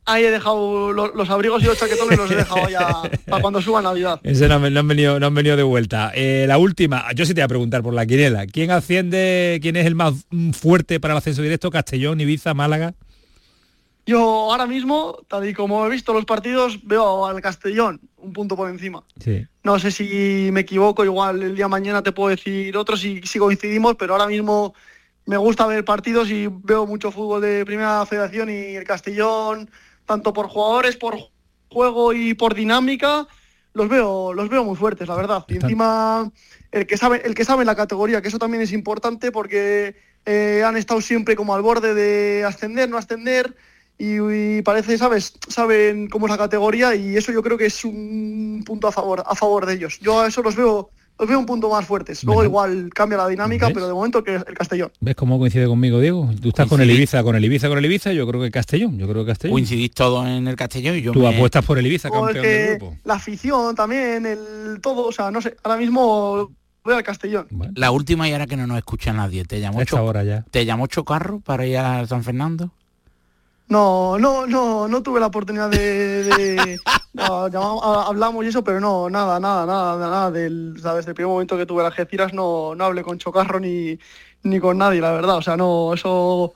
ahí 0.05 0.23
he 0.23 0.31
dejado 0.31 0.93
los, 0.93 1.29
abrigos 1.29 1.63
y 1.63 1.65
los 1.65 1.77
chaquetones 1.77 2.17
los 2.17 2.29
he 2.31 2.35
dejado 2.35 2.69
ya 2.69 3.01
para 3.27 3.41
cuando 3.41 3.61
suba 3.61 3.81
Navidad. 3.81 4.19
Ese 4.23 4.47
no, 4.47 4.55
han 4.55 4.87
venido, 4.87 5.19
no 5.19 5.27
han 5.27 5.35
venido 5.35 5.57
de 5.57 5.63
vuelta. 5.63 6.11
Eh, 6.13 6.45
la 6.47 6.57
última, 6.57 7.05
yo 7.15 7.25
sí 7.25 7.33
te 7.33 7.41
voy 7.41 7.45
a 7.45 7.49
preguntar 7.49 7.81
por 7.81 7.93
la 7.93 8.05
quinela. 8.05 8.45
¿Quién 8.47 8.71
asciende, 8.71 9.59
quién 9.61 9.75
es 9.75 9.85
el 9.85 9.95
más 9.95 10.13
fuerte 10.53 10.99
para 10.99 11.13
el 11.13 11.17
ascenso 11.17 11.41
directo? 11.41 11.71
¿Castellón, 11.71 12.21
Ibiza, 12.21 12.53
Málaga? 12.53 12.93
Yo 14.05 14.19
ahora 14.19 14.65
mismo, 14.65 15.19
tal 15.27 15.47
y 15.47 15.53
como 15.53 15.85
he 15.85 15.89
visto 15.89 16.13
los 16.13 16.25
partidos, 16.25 16.79
veo 16.83 17.27
al 17.27 17.41
Castellón 17.41 18.01
un 18.21 18.33
punto 18.33 18.55
por 18.55 18.69
encima. 18.69 19.03
No 19.63 19.79
sé 19.79 19.91
si 19.91 20.49
me 20.51 20.61
equivoco, 20.61 21.03
igual 21.03 21.41
el 21.41 21.55
día 21.55 21.67
mañana 21.67 22.03
te 22.03 22.11
puedo 22.11 22.29
decir 22.29 22.75
otro 22.77 22.97
si, 22.97 23.21
si 23.21 23.39
coincidimos, 23.39 23.95
pero 23.95 24.13
ahora 24.13 24.27
mismo 24.27 24.73
me 25.25 25.37
gusta 25.37 25.67
ver 25.67 25.85
partidos 25.85 26.29
y 26.29 26.47
veo 26.47 26.85
mucho 26.85 27.11
fútbol 27.11 27.41
de 27.41 27.65
primera 27.65 28.05
federación 28.05 28.49
y 28.49 28.75
el 28.75 28.83
Castellón 28.83 29.69
tanto 30.09 30.33
por 30.33 30.47
jugadores, 30.47 30.97
por 30.97 31.19
juego 31.69 32.13
y 32.13 32.33
por 32.33 32.55
dinámica, 32.55 33.27
los 33.73 33.87
veo, 33.87 34.33
los 34.33 34.49
veo 34.49 34.63
muy 34.63 34.75
fuertes, 34.75 35.07
la 35.07 35.15
verdad. 35.15 35.45
Y 35.47 35.57
encima 35.57 36.31
el 36.71 36.87
que 36.87 36.97
sabe, 36.97 37.21
el 37.23 37.35
que 37.35 37.45
sabe 37.45 37.63
la 37.63 37.75
categoría, 37.75 38.19
que 38.21 38.27
eso 38.27 38.39
también 38.39 38.63
es 38.63 38.71
importante 38.71 39.31
porque 39.31 39.95
eh, 40.25 40.63
han 40.65 40.77
estado 40.77 40.99
siempre 41.01 41.35
como 41.35 41.53
al 41.53 41.61
borde 41.61 41.93
de 41.93 42.43
ascender, 42.43 42.89
no 42.89 42.97
ascender. 42.97 43.55
Y, 44.01 44.61
parece, 44.61 44.97
sabes, 44.97 45.33
saben 45.49 46.07
cómo 46.07 46.25
es 46.25 46.31
la 46.31 46.37
categoría 46.37 46.95
y 46.95 47.17
eso 47.17 47.33
yo 47.33 47.43
creo 47.43 47.57
que 47.57 47.65
es 47.65 47.83
un 47.83 48.63
punto 48.65 48.87
a 48.87 48.93
favor, 48.93 49.23
a 49.25 49.35
favor 49.35 49.65
de 49.65 49.73
ellos. 49.73 49.99
Yo 49.99 50.21
a 50.21 50.27
eso 50.27 50.41
los 50.41 50.55
veo 50.55 50.89
os 51.19 51.27
veo 51.27 51.37
un 51.37 51.45
punto 51.45 51.69
más 51.69 51.85
fuertes. 51.85 52.23
Luego 52.23 52.45
igual 52.45 52.89
cambia 52.93 53.17
la 53.17 53.27
dinámica, 53.27 53.69
pero 53.73 53.87
de 53.87 53.93
momento 53.93 54.23
que 54.23 54.35
el 54.35 54.53
Castellón. 54.53 54.89
¿Ves 55.01 55.15
cómo 55.15 55.37
coincide 55.37 55.67
conmigo, 55.67 55.99
Diego? 55.99 56.29
Tú 56.41 56.47
estás 56.47 56.69
con 56.69 56.79
el 56.79 56.89
Ibiza, 56.89 57.23
con 57.23 57.35
el 57.35 57.43
Ibiza, 57.43 57.67
con 57.67 57.77
el 57.77 57.85
Ibiza, 57.85 58.13
yo 58.13 58.25
creo 58.25 58.41
que 58.41 58.49
Castellón, 58.51 58.97
yo 58.97 59.05
creo 59.05 59.25
que 59.25 59.31
Castellón. 59.31 59.53
Coincidís 59.53 59.91
todo 59.91 60.25
en 60.25 60.47
el 60.47 60.55
Castellón 60.55 60.95
y 60.95 61.01
yo 61.01 61.11
Tú 61.11 61.27
apuestas 61.27 61.65
por 61.65 61.77
el 61.77 61.85
Ibiza, 61.85 62.09
campeón 62.09 62.41
del 62.41 62.77
grupo. 62.77 62.97
La 63.03 63.15
afición 63.15 63.75
también, 63.75 64.25
el 64.25 64.79
todo, 64.81 65.07
o 65.07 65.11
sea, 65.11 65.29
no 65.29 65.41
sé, 65.41 65.57
ahora 65.61 65.77
mismo 65.77 66.49
voy 66.85 66.93
al 66.93 67.03
Castellón. 67.03 67.47
La 67.75 67.91
última 67.91 68.29
y 68.29 68.31
ahora 68.31 68.47
que 68.47 68.55
no 68.55 68.65
nos 68.65 68.77
escucha 68.77 69.11
nadie, 69.11 69.43
¿te 69.43 69.59
llamó, 69.59 69.83
ya. 69.83 70.45
¿te 70.49 70.65
llamó 70.65 70.87
Chocarro 70.87 71.41
para 71.41 71.65
ir 71.65 71.79
a 71.79 72.07
San 72.07 72.23
Fernando? 72.23 72.71
No, 73.69 74.17
no, 74.17 74.47
no, 74.47 74.87
no 74.87 75.03
tuve 75.03 75.19
la 75.19 75.27
oportunidad 75.27 75.69
de, 75.69 76.79
hablamos 77.19 78.43
y 78.43 78.47
eso, 78.47 78.63
pero 78.63 78.79
no, 78.79 79.09
nada, 79.09 79.39
nada, 79.39 79.65
nada, 79.65 79.97
nada 79.99 80.31
del, 80.31 80.75
sabes, 80.81 81.07
el 81.07 81.13
primer 81.13 81.31
momento 81.31 81.55
que 81.55 81.67
tuve 81.67 81.83
las 81.83 81.91
Algeciras 81.91 82.33
no, 82.33 82.73
no 82.73 82.85
hablé 82.85 83.03
con 83.03 83.19
Chocarro 83.19 83.59
ni, 83.59 83.99
ni 84.41 84.59
con 84.59 84.79
nadie, 84.79 84.99
la 84.99 85.11
verdad, 85.11 85.37
o 85.37 85.41
sea, 85.43 85.55
no, 85.55 85.93
eso 85.93 86.55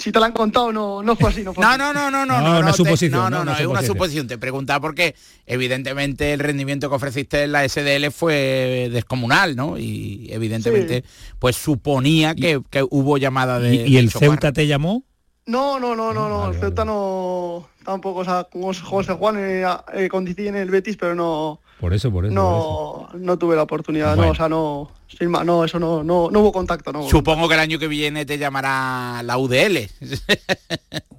si 0.00 0.12
te 0.12 0.18
lo 0.18 0.24
han 0.24 0.32
contado 0.32 0.72
no, 0.72 1.02
no 1.02 1.14
fue 1.14 1.30
así, 1.30 1.42
no 1.42 1.52
fue 1.52 1.62
no, 1.62 1.76
No, 1.76 1.92
no, 1.92 2.10
no, 2.10 2.26
no, 2.26 2.40
no, 2.40 2.62
no, 2.62 2.72
suposición, 2.72 3.30
no, 3.30 3.30
no, 3.30 3.44
no, 3.44 3.56
es 3.56 3.66
una 3.66 3.82
suposición. 3.82 4.26
Te 4.26 4.38
preguntaba 4.38 4.80
porque 4.80 5.14
evidentemente 5.46 6.32
el 6.32 6.40
rendimiento 6.40 6.88
que 6.88 6.96
ofreciste 6.96 7.44
en 7.44 7.52
la 7.52 7.68
SDL 7.68 8.10
fue 8.10 8.88
descomunal, 8.90 9.56
¿no? 9.56 9.78
Y 9.78 10.28
evidentemente 10.30 11.04
pues 11.38 11.56
suponía 11.56 12.34
que, 12.34 12.62
que 12.70 12.82
hubo 12.88 13.18
llamada 13.18 13.60
de... 13.60 13.74
¿Y, 13.74 13.98
el 13.98 14.10
Ceuta 14.10 14.52
te 14.52 14.66
llamó? 14.66 15.04
No, 15.50 15.80
no, 15.80 15.96
no, 15.96 16.14
no, 16.14 16.28
no. 16.28 16.52
Ceuta 16.54 16.84
no 16.84 17.68
tampoco, 17.84 18.20
o 18.20 18.24
sea, 18.24 18.44
como 18.44 18.72
José 18.72 19.12
Juan 19.14 19.36
eh, 19.38 19.66
eh 19.94 20.08
en 20.12 20.54
el 20.54 20.70
Betis, 20.70 20.96
pero 20.96 21.16
no. 21.16 21.60
Por 21.80 21.92
eso, 21.92 22.12
por 22.12 22.24
eso. 22.24 22.32
No, 22.32 23.08
no 23.14 23.36
tuve 23.36 23.56
la 23.56 23.62
oportunidad, 23.62 24.14
no, 24.14 24.30
o 24.30 24.34
sea, 24.34 24.48
no, 24.48 24.92
sin 25.08 25.28
más, 25.28 25.44
no, 25.44 25.64
eso 25.64 25.80
no, 25.80 26.04
no, 26.04 26.30
no 26.30 26.40
hubo 26.40 26.52
contacto, 26.52 26.92
no. 26.92 27.08
Supongo 27.08 27.48
que 27.48 27.54
el 27.54 27.60
año 27.60 27.78
que 27.80 27.88
viene 27.88 28.24
te 28.24 28.38
llamará 28.38 29.22
la 29.24 29.38
UDL. 29.38 29.88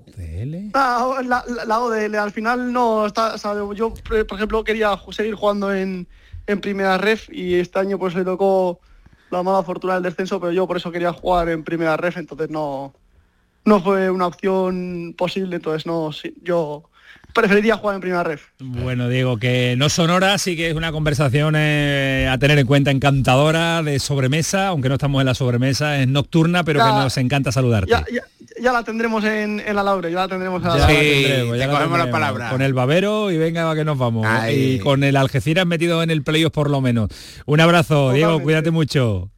¿UDL? 0.07 0.71
La, 0.73 1.43
la, 1.67 1.79
UDL, 1.79 2.15
al 2.15 2.31
final 2.31 2.71
no 2.71 3.05
está, 3.05 3.35
yo 3.75 3.93
por 3.93 4.37
ejemplo 4.37 4.63
quería 4.63 4.97
seguir 5.11 5.35
jugando 5.35 5.73
en, 5.73 6.07
en 6.47 6.61
primera 6.61 6.97
ref 6.97 7.29
y 7.31 7.55
este 7.55 7.79
año 7.79 7.99
pues 7.99 8.15
le 8.15 8.23
tocó 8.23 8.79
la 9.29 9.43
mala 9.43 9.61
fortuna 9.61 9.95
del 9.95 10.03
descenso, 10.03 10.39
pero 10.39 10.51
yo 10.51 10.67
por 10.67 10.77
eso 10.77 10.91
quería 10.91 11.13
jugar 11.13 11.49
en 11.49 11.63
primera 11.63 11.97
ref, 11.97 12.17
entonces 12.17 12.49
no 12.49 12.93
no 13.65 13.81
fue 13.81 14.09
una 14.09 14.27
opción 14.27 15.13
posible, 15.17 15.57
entonces 15.57 15.85
no, 15.85 16.11
yo 16.43 16.83
preferiría 17.33 17.77
jugar 17.77 17.95
en 17.95 18.01
primera 18.01 18.23
ref. 18.23 18.47
Bueno, 18.59 19.07
Diego, 19.09 19.38
que 19.38 19.75
no 19.77 19.89
son 19.89 20.09
horas, 20.09 20.41
sí 20.41 20.55
que 20.55 20.69
es 20.69 20.75
una 20.75 20.91
conversación 20.91 21.55
eh, 21.57 22.27
a 22.29 22.38
tener 22.38 22.59
en 22.59 22.67
cuenta 22.67 22.91
encantadora 22.91 23.83
de 23.83 23.99
sobremesa, 23.99 24.67
aunque 24.67 24.89
no 24.89 24.95
estamos 24.95 25.21
en 25.21 25.27
la 25.27 25.33
sobremesa, 25.33 25.99
es 25.99 26.07
nocturna, 26.07 26.63
pero 26.63 26.83
que 26.83 26.91
nos 26.91 27.17
encanta 27.17 27.51
saludarte. 27.51 27.91
Ya, 28.61 28.73
la 28.73 28.83
tendremos 28.83 29.23
en, 29.23 29.63
la 29.73 29.81
Laure, 29.81 30.11
ya 30.11 30.19
la 30.19 30.27
tendremos 30.27 30.61
ya 30.61 30.75
la 30.75 30.88
tendremos, 30.88 31.57
ya 31.57 31.69
cogemos 31.69 31.97
la 31.97 32.11
palabra. 32.11 32.49
Con 32.49 32.61
el 32.61 32.73
babero 32.73 33.31
y 33.31 33.38
venga 33.38 33.73
que 33.75 33.85
nos 33.85 33.97
vamos. 33.97 34.27
Y 34.51 34.79
con 34.79 35.03
el 35.03 35.15
Algeciras 35.15 35.65
metido 35.65 36.03
en 36.03 36.11
el 36.11 36.23
playoff 36.23 36.51
por 36.51 36.69
lo 36.69 36.81
menos. 36.81 37.09
Un 37.45 37.61
abrazo, 37.61 38.11
Diego, 38.11 38.41
cuídate 38.41 38.71
mucho. 38.71 39.29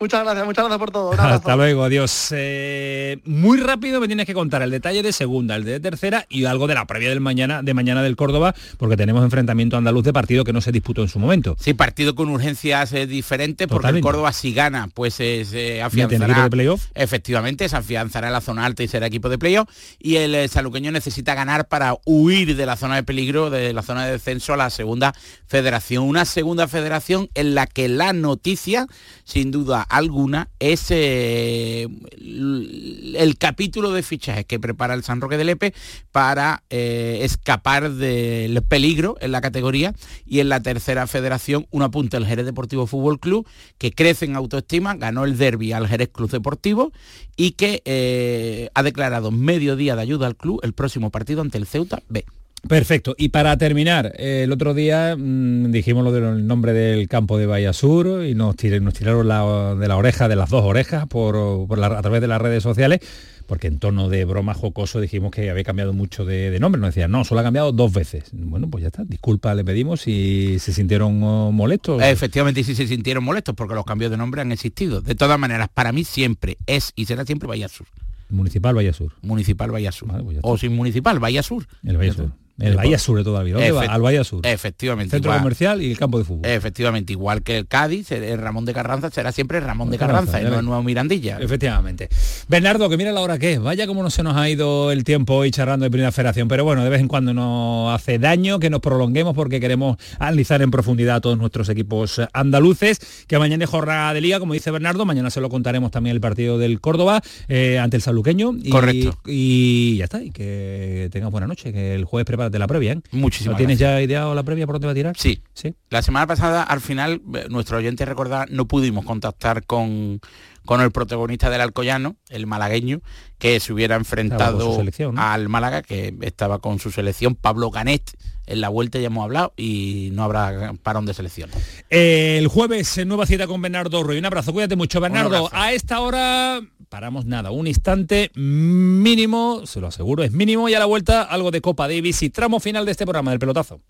Muchas 0.00 0.24
gracias, 0.24 0.44
muchas 0.44 0.64
gracias 0.64 0.78
por 0.78 0.90
todo. 0.90 1.12
Hasta 1.12 1.56
luego, 1.56 1.84
adiós. 1.84 2.28
Eh, 2.32 3.18
muy 3.24 3.58
rápido 3.58 4.00
me 4.00 4.06
tienes 4.06 4.26
que 4.26 4.34
contar 4.34 4.60
el 4.62 4.70
detalle 4.70 5.02
de 5.02 5.12
segunda, 5.12 5.54
el 5.54 5.64
de 5.64 5.78
tercera 5.78 6.26
y 6.28 6.44
algo 6.46 6.66
de 6.66 6.74
la 6.74 6.84
previa 6.84 7.08
del 7.08 7.20
mañana, 7.20 7.62
de 7.62 7.74
mañana 7.74 8.02
del 8.02 8.16
Córdoba, 8.16 8.54
porque 8.76 8.96
tenemos 8.96 9.22
enfrentamiento 9.22 9.76
andaluz 9.76 10.04
de 10.04 10.12
partido 10.12 10.44
que 10.44 10.52
no 10.52 10.60
se 10.60 10.72
disputó 10.72 11.02
en 11.02 11.08
su 11.08 11.18
momento. 11.18 11.56
Sí, 11.60 11.74
partido 11.74 12.14
con 12.14 12.28
urgencias 12.28 12.92
eh, 12.92 13.06
diferentes, 13.06 13.68
porque 13.68 13.88
el 13.88 14.00
Córdoba 14.00 14.32
si 14.32 14.52
gana, 14.52 14.88
pues 14.92 15.14
se 15.14 15.42
eh, 15.52 15.82
afianzará. 15.82 16.42
de 16.42 16.50
playoff? 16.50 16.86
Efectivamente, 16.94 17.68
se 17.68 17.76
afianzará 17.76 18.26
en 18.26 18.32
la 18.32 18.40
zona 18.40 18.64
alta 18.66 18.82
y 18.82 18.88
será 18.88 19.06
equipo 19.06 19.28
de 19.28 19.38
playoff. 19.38 19.68
Y 20.00 20.16
el 20.16 20.34
eh, 20.34 20.48
saluqueño 20.48 20.90
necesita 20.90 21.34
ganar 21.34 21.68
para 21.68 21.96
huir 22.04 22.56
de 22.56 22.66
la 22.66 22.76
zona 22.76 22.96
de 22.96 23.04
peligro, 23.04 23.48
de 23.48 23.72
la 23.72 23.82
zona 23.82 24.06
de 24.06 24.12
descenso 24.12 24.54
a 24.54 24.56
la 24.56 24.70
segunda 24.70 25.14
federación. 25.46 26.04
Una 26.04 26.24
segunda 26.24 26.66
federación 26.68 27.30
en 27.34 27.54
la 27.54 27.66
que 27.66 27.88
la 27.88 28.12
noticia, 28.12 28.86
sin 29.24 29.50
duda, 29.50 29.83
alguna 29.88 30.48
es 30.58 30.86
eh, 30.90 31.88
el 32.20 33.36
capítulo 33.38 33.92
de 33.92 34.02
fichajes 34.02 34.44
que 34.44 34.60
prepara 34.60 34.94
el 34.94 35.02
San 35.02 35.20
Roque 35.20 35.36
de 35.36 35.44
Lepe 35.44 35.74
para 36.12 36.62
eh, 36.70 37.20
escapar 37.22 37.90
del 37.92 38.62
peligro 38.62 39.16
en 39.20 39.32
la 39.32 39.40
categoría 39.40 39.94
y 40.26 40.40
en 40.40 40.48
la 40.48 40.60
tercera 40.60 41.06
federación 41.06 41.66
un 41.70 41.82
apunte 41.82 42.16
el 42.16 42.26
Jerez 42.26 42.46
Deportivo 42.46 42.86
Fútbol 42.86 43.20
Club 43.20 43.46
que 43.78 43.92
crece 43.92 44.24
en 44.24 44.36
autoestima, 44.36 44.94
ganó 44.94 45.24
el 45.24 45.36
derby 45.38 45.72
al 45.72 45.88
Jerez 45.88 46.10
Club 46.12 46.30
Deportivo 46.30 46.92
y 47.36 47.52
que 47.52 47.82
eh, 47.84 48.70
ha 48.74 48.82
declarado 48.82 49.30
medio 49.30 49.76
día 49.76 49.96
de 49.96 50.02
ayuda 50.02 50.26
al 50.26 50.36
club 50.36 50.60
el 50.62 50.72
próximo 50.72 51.10
partido 51.10 51.40
ante 51.40 51.58
el 51.58 51.66
Ceuta 51.66 52.02
B. 52.08 52.24
Perfecto. 52.68 53.14
Y 53.18 53.28
para 53.28 53.56
terminar, 53.56 54.12
el 54.18 54.50
otro 54.52 54.74
día 54.74 55.16
mm, 55.16 55.70
dijimos 55.70 56.04
lo 56.04 56.12
del 56.12 56.46
nombre 56.46 56.72
del 56.72 57.08
campo 57.08 57.38
de 57.38 57.46
Bahía 57.46 57.72
Sur 57.72 58.24
y 58.24 58.34
nos, 58.34 58.56
nos 58.80 58.94
tiraron 58.94 59.80
de 59.80 59.88
la 59.88 59.96
oreja, 59.96 60.28
de 60.28 60.36
las 60.36 60.50
dos 60.50 60.64
orejas, 60.64 61.06
por, 61.06 61.36
a 61.36 62.02
través 62.02 62.20
de 62.20 62.26
las 62.26 62.40
redes 62.40 62.62
sociales, 62.62 63.00
porque 63.46 63.66
en 63.66 63.78
tono 63.78 64.08
de 64.08 64.24
broma 64.24 64.54
jocoso 64.54 65.00
dijimos 65.00 65.30
que 65.30 65.50
había 65.50 65.64
cambiado 65.64 65.92
mucho 65.92 66.24
de, 66.24 66.58
nombre. 66.58 66.80
Nos 66.80 66.94
decían, 66.94 67.10
no, 67.10 67.24
solo 67.24 67.40
ha 67.40 67.44
cambiado 67.44 67.72
dos 67.72 67.92
veces. 67.92 68.30
Bueno, 68.32 68.68
pues 68.70 68.82
ya 68.82 68.88
está. 68.88 69.04
Disculpa, 69.04 69.54
le 69.54 69.64
pedimos 69.64 70.00
si 70.00 70.58
se 70.58 70.72
sintieron 70.72 71.22
oh, 71.22 71.52
molestos. 71.52 72.02
Efectivamente, 72.02 72.64
sí 72.64 72.74
se 72.74 72.86
sintieron 72.86 73.24
molestos, 73.24 73.54
porque 73.54 73.74
los 73.74 73.84
cambios 73.84 74.10
de 74.10 74.16
nombre 74.16 74.40
han 74.40 74.52
existido. 74.52 75.00
De 75.00 75.14
todas 75.14 75.38
maneras, 75.38 75.68
para 75.72 75.92
mí 75.92 76.04
siempre 76.04 76.56
es 76.66 76.92
y 76.96 77.04
será 77.04 77.24
siempre 77.26 77.46
Bahía 77.46 77.68
Sur. 77.68 77.86
Municipal 78.30 78.74
Bahía 78.74 78.92
Sur. 78.92 79.12
Municipal 79.22 79.70
Bahía 79.70 79.92
Sur. 79.92 80.08
Pues 80.24 80.38
o 80.42 80.56
sin 80.56 80.74
Municipal 80.74 81.18
Bahía 81.18 81.42
Sur. 81.42 81.66
El 81.84 81.98
Bahía 81.98 82.14
Sur. 82.14 82.43
El 82.58 82.76
Bahía 82.76 82.98
Sur 82.98 83.18
de 83.18 83.24
todavía, 83.24 83.54
¿dónde 83.54 83.86
Al 83.88 84.00
Bahía 84.00 84.22
Sur. 84.22 84.46
Efectivamente. 84.46 85.10
Centro 85.10 85.32
comercial 85.32 85.82
y 85.82 85.90
el 85.90 85.98
campo 85.98 86.18
de 86.18 86.24
fútbol. 86.24 86.46
Efectivamente, 86.46 87.12
igual 87.12 87.42
que 87.42 87.58
el 87.58 87.66
Cádiz, 87.66 88.12
el 88.12 88.38
Ramón 88.38 88.64
de 88.64 88.72
Carranza 88.72 89.10
será 89.10 89.32
siempre 89.32 89.58
Ramón 89.58 89.90
de 89.90 89.98
Carranza, 89.98 90.40
y 90.40 90.44
no 90.44 90.60
el 90.60 90.64
nuevo 90.64 90.82
Mirandilla. 90.82 91.38
Efectivamente. 91.40 92.08
Bernardo, 92.48 92.88
que 92.88 92.96
mira 92.96 93.10
la 93.10 93.20
hora 93.22 93.38
que 93.38 93.54
es. 93.54 93.60
Vaya 93.60 93.86
como 93.88 94.02
no 94.02 94.10
se 94.10 94.22
nos 94.22 94.36
ha 94.36 94.48
ido 94.48 94.92
el 94.92 95.02
tiempo 95.02 95.34
hoy 95.34 95.50
charlando 95.50 95.84
de 95.84 95.90
Primera 95.90 96.12
Federación, 96.12 96.46
pero 96.46 96.64
bueno, 96.64 96.84
de 96.84 96.90
vez 96.90 97.00
en 97.00 97.08
cuando 97.08 97.34
nos 97.34 97.92
hace 97.92 98.18
daño 98.20 98.60
que 98.60 98.70
nos 98.70 98.80
prolonguemos 98.80 99.34
porque 99.34 99.58
queremos 99.58 99.96
analizar 100.20 100.62
en 100.62 100.70
profundidad 100.70 101.16
a 101.16 101.20
todos 101.20 101.36
nuestros 101.36 101.68
equipos 101.68 102.20
andaluces, 102.32 103.00
que 103.26 103.38
mañana 103.38 103.64
es 103.64 103.70
jornada 103.70 104.14
de 104.14 104.20
liga, 104.20 104.38
como 104.38 104.52
dice 104.52 104.70
Bernardo, 104.70 105.04
mañana 105.04 105.30
se 105.30 105.40
lo 105.40 105.48
contaremos 105.48 105.90
también 105.90 106.14
el 106.14 106.20
partido 106.20 106.58
del 106.58 106.80
Córdoba 106.80 107.20
eh, 107.48 107.80
ante 107.80 107.96
el 107.96 108.02
Saluqueño. 108.02 108.52
Y, 108.62 108.70
Correcto. 108.70 109.18
Y 109.26 109.96
ya 109.96 110.04
está, 110.04 110.22
y 110.22 110.30
que 110.30 111.08
tengas 111.10 111.30
buena 111.30 111.46
noche, 111.46 111.72
que 111.72 111.94
el 111.94 112.04
jueves 112.04 112.26
prepárate 112.44 112.58
la 112.58 112.66
previa. 112.66 112.92
¿eh? 112.92 113.00
Muchísimas 113.12 113.56
tienes 113.56 113.78
ya 113.78 114.00
ideado 114.00 114.34
la 114.34 114.42
previa 114.42 114.66
por 114.66 114.76
dónde 114.76 114.86
va 114.86 114.92
a 114.92 114.94
tirar? 114.94 115.16
Sí. 115.16 115.42
sí. 115.54 115.74
La 115.90 116.02
semana 116.02 116.26
pasada, 116.26 116.62
al 116.62 116.80
final, 116.80 117.22
eh, 117.34 117.46
nuestro 117.48 117.78
oyente 117.78 118.04
recordar, 118.04 118.50
no 118.50 118.66
pudimos 118.66 119.04
contactar 119.04 119.64
con, 119.64 120.20
con 120.64 120.80
el 120.80 120.90
protagonista 120.90 121.50
del 121.50 121.60
Alcoyano, 121.60 122.16
el 122.28 122.46
malagueño, 122.46 123.00
que 123.38 123.60
se 123.60 123.72
hubiera 123.72 123.96
enfrentado 123.96 124.82
al 125.16 125.48
Málaga, 125.48 125.82
que 125.82 126.14
estaba 126.22 126.58
con 126.58 126.78
su 126.78 126.90
selección, 126.90 127.34
Pablo 127.34 127.70
Ganet. 127.70 128.16
En 128.46 128.60
la 128.60 128.68
vuelta 128.68 128.98
ya 128.98 129.06
hemos 129.06 129.24
hablado 129.24 129.54
y 129.56 130.10
no 130.12 130.22
habrá 130.22 130.74
parón 130.82 131.06
de 131.06 131.14
selección. 131.14 131.48
El 131.88 132.46
jueves, 132.48 133.04
nueva 133.06 133.24
cita 133.24 133.46
con 133.46 133.62
Bernardo 133.62 134.02
Ruiz. 134.02 134.18
Un 134.18 134.26
abrazo, 134.26 134.52
cuídate 134.52 134.76
mucho, 134.76 135.00
Bernardo. 135.00 135.48
A 135.50 135.72
esta 135.72 136.00
hora 136.00 136.60
paramos 136.94 137.26
nada, 137.26 137.50
un 137.50 137.66
instante 137.66 138.30
mínimo, 138.36 139.66
se 139.66 139.80
lo 139.80 139.88
aseguro, 139.88 140.22
es 140.22 140.30
mínimo 140.30 140.68
y 140.68 140.74
a 140.74 140.78
la 140.78 140.84
vuelta 140.84 141.22
algo 141.22 141.50
de 141.50 141.60
Copa 141.60 141.88
Davis 141.88 142.22
y 142.22 142.30
tramo 142.30 142.60
final 142.60 142.84
de 142.86 142.92
este 142.92 143.04
programa 143.04 143.32
del 143.32 143.40
pelotazo. 143.40 143.80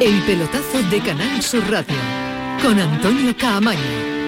El 0.00 0.20
pelotazo 0.26 0.82
de 0.90 1.00
Canal 1.02 1.40
Sur 1.40 1.62
Radio 1.70 1.94
con 2.60 2.80
Antonio 2.80 3.32
Caamaño. 3.38 4.27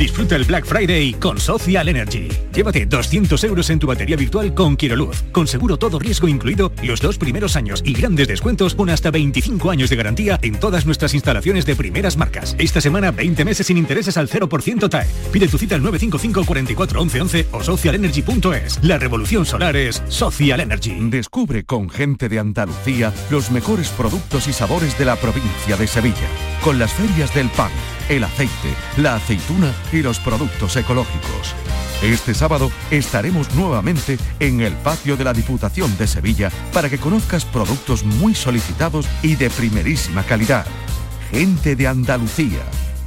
Disfruta 0.00 0.34
el 0.34 0.44
Black 0.44 0.64
Friday 0.64 1.12
con 1.12 1.38
Social 1.38 1.86
Energy. 1.88 2.28
Llévate 2.54 2.86
200 2.86 3.44
euros 3.44 3.68
en 3.68 3.78
tu 3.78 3.86
batería 3.86 4.16
virtual 4.16 4.54
con 4.54 4.76
Quiroluz, 4.76 5.24
con 5.30 5.46
seguro 5.46 5.76
todo 5.76 5.98
riesgo 5.98 6.26
incluido 6.26 6.72
los 6.82 7.00
dos 7.02 7.18
primeros 7.18 7.54
años 7.54 7.82
y 7.84 7.92
grandes 7.92 8.26
descuentos 8.26 8.74
con 8.74 8.88
hasta 8.88 9.10
25 9.10 9.70
años 9.70 9.90
de 9.90 9.96
garantía 9.96 10.38
en 10.40 10.58
todas 10.58 10.86
nuestras 10.86 11.12
instalaciones 11.12 11.66
de 11.66 11.76
primeras 11.76 12.16
marcas. 12.16 12.56
Esta 12.58 12.80
semana 12.80 13.10
20 13.10 13.44
meses 13.44 13.66
sin 13.66 13.76
intereses 13.76 14.16
al 14.16 14.28
0% 14.28 14.88
TAE. 14.88 15.06
Pide 15.32 15.48
tu 15.48 15.58
cita 15.58 15.74
al 15.74 15.82
955 15.82 16.46
44 16.46 17.00
11 17.02 17.46
o 17.52 17.62
socialenergy.es. 17.62 18.82
La 18.82 18.96
revolución 18.96 19.44
solar 19.44 19.76
es 19.76 20.02
Social 20.08 20.60
Energy. 20.60 20.96
Descubre 21.10 21.64
con 21.64 21.90
gente 21.90 22.30
de 22.30 22.38
Andalucía 22.38 23.12
los 23.30 23.50
mejores 23.50 23.90
productos 23.90 24.48
y 24.48 24.54
sabores 24.54 24.98
de 24.98 25.04
la 25.04 25.16
provincia 25.16 25.76
de 25.76 25.86
Sevilla, 25.86 26.28
con 26.64 26.78
las 26.78 26.92
ferias 26.94 27.34
del 27.34 27.50
pan 27.50 27.70
el 28.10 28.24
aceite, 28.24 28.74
la 28.96 29.14
aceituna 29.14 29.72
y 29.92 30.02
los 30.02 30.18
productos 30.18 30.76
ecológicos. 30.76 31.54
Este 32.02 32.34
sábado 32.34 32.70
estaremos 32.90 33.54
nuevamente 33.54 34.18
en 34.40 34.60
el 34.60 34.72
patio 34.74 35.16
de 35.16 35.22
la 35.24 35.32
Diputación 35.32 35.96
de 35.96 36.08
Sevilla 36.08 36.50
para 36.72 36.90
que 36.90 36.98
conozcas 36.98 37.44
productos 37.44 38.04
muy 38.04 38.34
solicitados 38.34 39.06
y 39.22 39.36
de 39.36 39.48
primerísima 39.48 40.24
calidad. 40.24 40.66
Gente 41.30 41.76
de 41.76 41.86
Andalucía. 41.86 42.62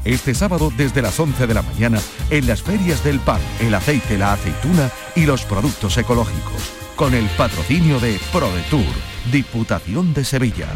Este 0.06 0.34
sábado 0.34 0.72
desde 0.76 1.02
las 1.02 1.20
11 1.20 1.48
de 1.48 1.54
la 1.54 1.64
mañana 1.64 2.00
en 2.30 2.48
las 2.48 2.62
ferias 2.62 3.04
del 3.04 3.20
pan, 3.20 3.42
el 3.60 3.76
aceite, 3.76 4.18
la 4.18 4.34
aceituna 4.34 4.90
y 5.16 5.26
los 5.26 5.44
productos 5.44 5.98
ecológicos. 5.98 6.72
Con 6.96 7.14
el 7.14 7.26
patrocinio 7.38 8.00
de 8.00 8.18
ProDetour, 8.32 8.86
Diputación 9.32 10.14
de 10.14 10.24
Sevilla. 10.24 10.68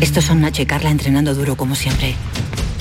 Estos 0.00 0.24
son 0.24 0.40
Nacho 0.40 0.62
y 0.62 0.66
Carla 0.66 0.90
entrenando 0.90 1.34
duro 1.34 1.56
como 1.56 1.74
siempre. 1.74 2.16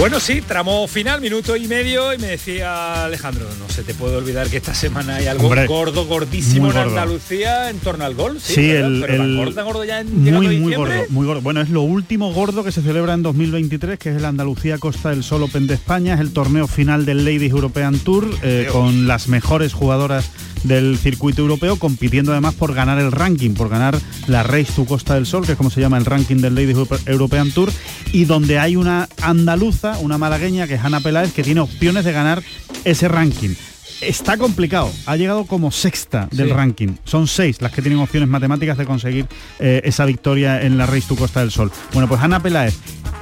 Bueno, 0.00 0.18
sí, 0.18 0.40
tramo 0.40 0.88
final, 0.88 1.20
minuto 1.20 1.56
y 1.56 1.68
medio, 1.68 2.14
y 2.14 2.16
me 2.16 2.28
decía 2.28 3.04
Alejandro, 3.04 3.46
no 3.58 3.68
se 3.68 3.82
te 3.82 3.92
puede 3.92 4.16
olvidar 4.16 4.48
que 4.48 4.56
esta 4.56 4.72
semana 4.72 5.16
hay 5.16 5.26
algo 5.26 5.50
gordo, 5.68 6.06
gordísimo 6.06 6.70
en 6.70 6.78
Andalucía 6.78 7.68
en 7.68 7.80
torno 7.80 8.06
al 8.06 8.14
gol. 8.14 8.40
Sí, 8.40 8.70
el, 8.70 9.52
gordo, 9.54 9.84
ya 9.84 10.00
en 10.00 10.24
muy, 10.24 10.58
muy 10.58 10.74
gordo, 10.74 10.94
muy 11.10 11.26
gordo. 11.26 11.42
Bueno, 11.42 11.60
es 11.60 11.68
lo 11.68 11.82
último 11.82 12.32
gordo 12.32 12.64
que 12.64 12.72
se 12.72 12.80
celebra 12.80 13.12
en 13.12 13.22
2023, 13.22 13.98
que 13.98 14.08
es 14.08 14.16
el 14.16 14.24
Andalucía 14.24 14.78
Costa 14.78 15.10
del 15.10 15.22
Sol 15.22 15.42
Open 15.42 15.66
de 15.66 15.74
España, 15.74 16.14
es 16.14 16.20
el 16.20 16.32
torneo 16.32 16.66
final 16.66 17.04
del 17.04 17.26
Ladies 17.26 17.50
European 17.50 17.98
Tour, 17.98 18.26
eh, 18.42 18.68
con 18.72 19.06
las 19.06 19.28
mejores 19.28 19.74
jugadoras 19.74 20.30
del 20.64 20.98
circuito 20.98 21.42
europeo, 21.42 21.76
compitiendo 21.76 22.32
además 22.32 22.54
por 22.54 22.74
ganar 22.74 22.98
el 22.98 23.12
ranking, 23.12 23.50
por 23.50 23.68
ganar 23.68 23.98
la 24.26 24.42
Race 24.42 24.72
to 24.74 24.84
Costa 24.84 25.14
del 25.14 25.26
Sol, 25.26 25.46
que 25.46 25.52
es 25.52 25.58
como 25.58 25.70
se 25.70 25.80
llama 25.80 25.98
el 25.98 26.04
ranking 26.04 26.36
del 26.36 26.54
Ladies 26.54 26.76
European 27.06 27.50
Tour, 27.50 27.72
y 28.12 28.24
donde 28.24 28.58
hay 28.58 28.76
una 28.76 29.08
andaluza, 29.22 29.89
una 29.98 30.18
malagueña, 30.18 30.66
que 30.66 30.74
es 30.74 30.84
Ana 30.84 31.00
Peláez, 31.00 31.32
que 31.32 31.42
tiene 31.42 31.60
opciones 31.60 32.04
de 32.04 32.12
ganar 32.12 32.42
ese 32.84 33.08
ranking. 33.08 33.54
Está 34.00 34.38
complicado, 34.38 34.90
ha 35.04 35.16
llegado 35.16 35.44
como 35.44 35.70
sexta 35.70 36.26
del 36.30 36.50
ranking. 36.50 36.96
Son 37.04 37.26
seis 37.26 37.60
las 37.60 37.72
que 37.72 37.82
tienen 37.82 38.00
opciones 38.00 38.28
matemáticas 38.28 38.78
de 38.78 38.86
conseguir 38.86 39.26
eh, 39.58 39.82
esa 39.84 40.06
victoria 40.06 40.62
en 40.62 40.78
la 40.78 40.86
Race 40.86 41.04
to 41.06 41.16
Costa 41.16 41.40
del 41.40 41.50
Sol. 41.50 41.70
Bueno, 41.92 42.08
pues 42.08 42.20
Ana 42.22 42.40
Peláez 42.40 42.74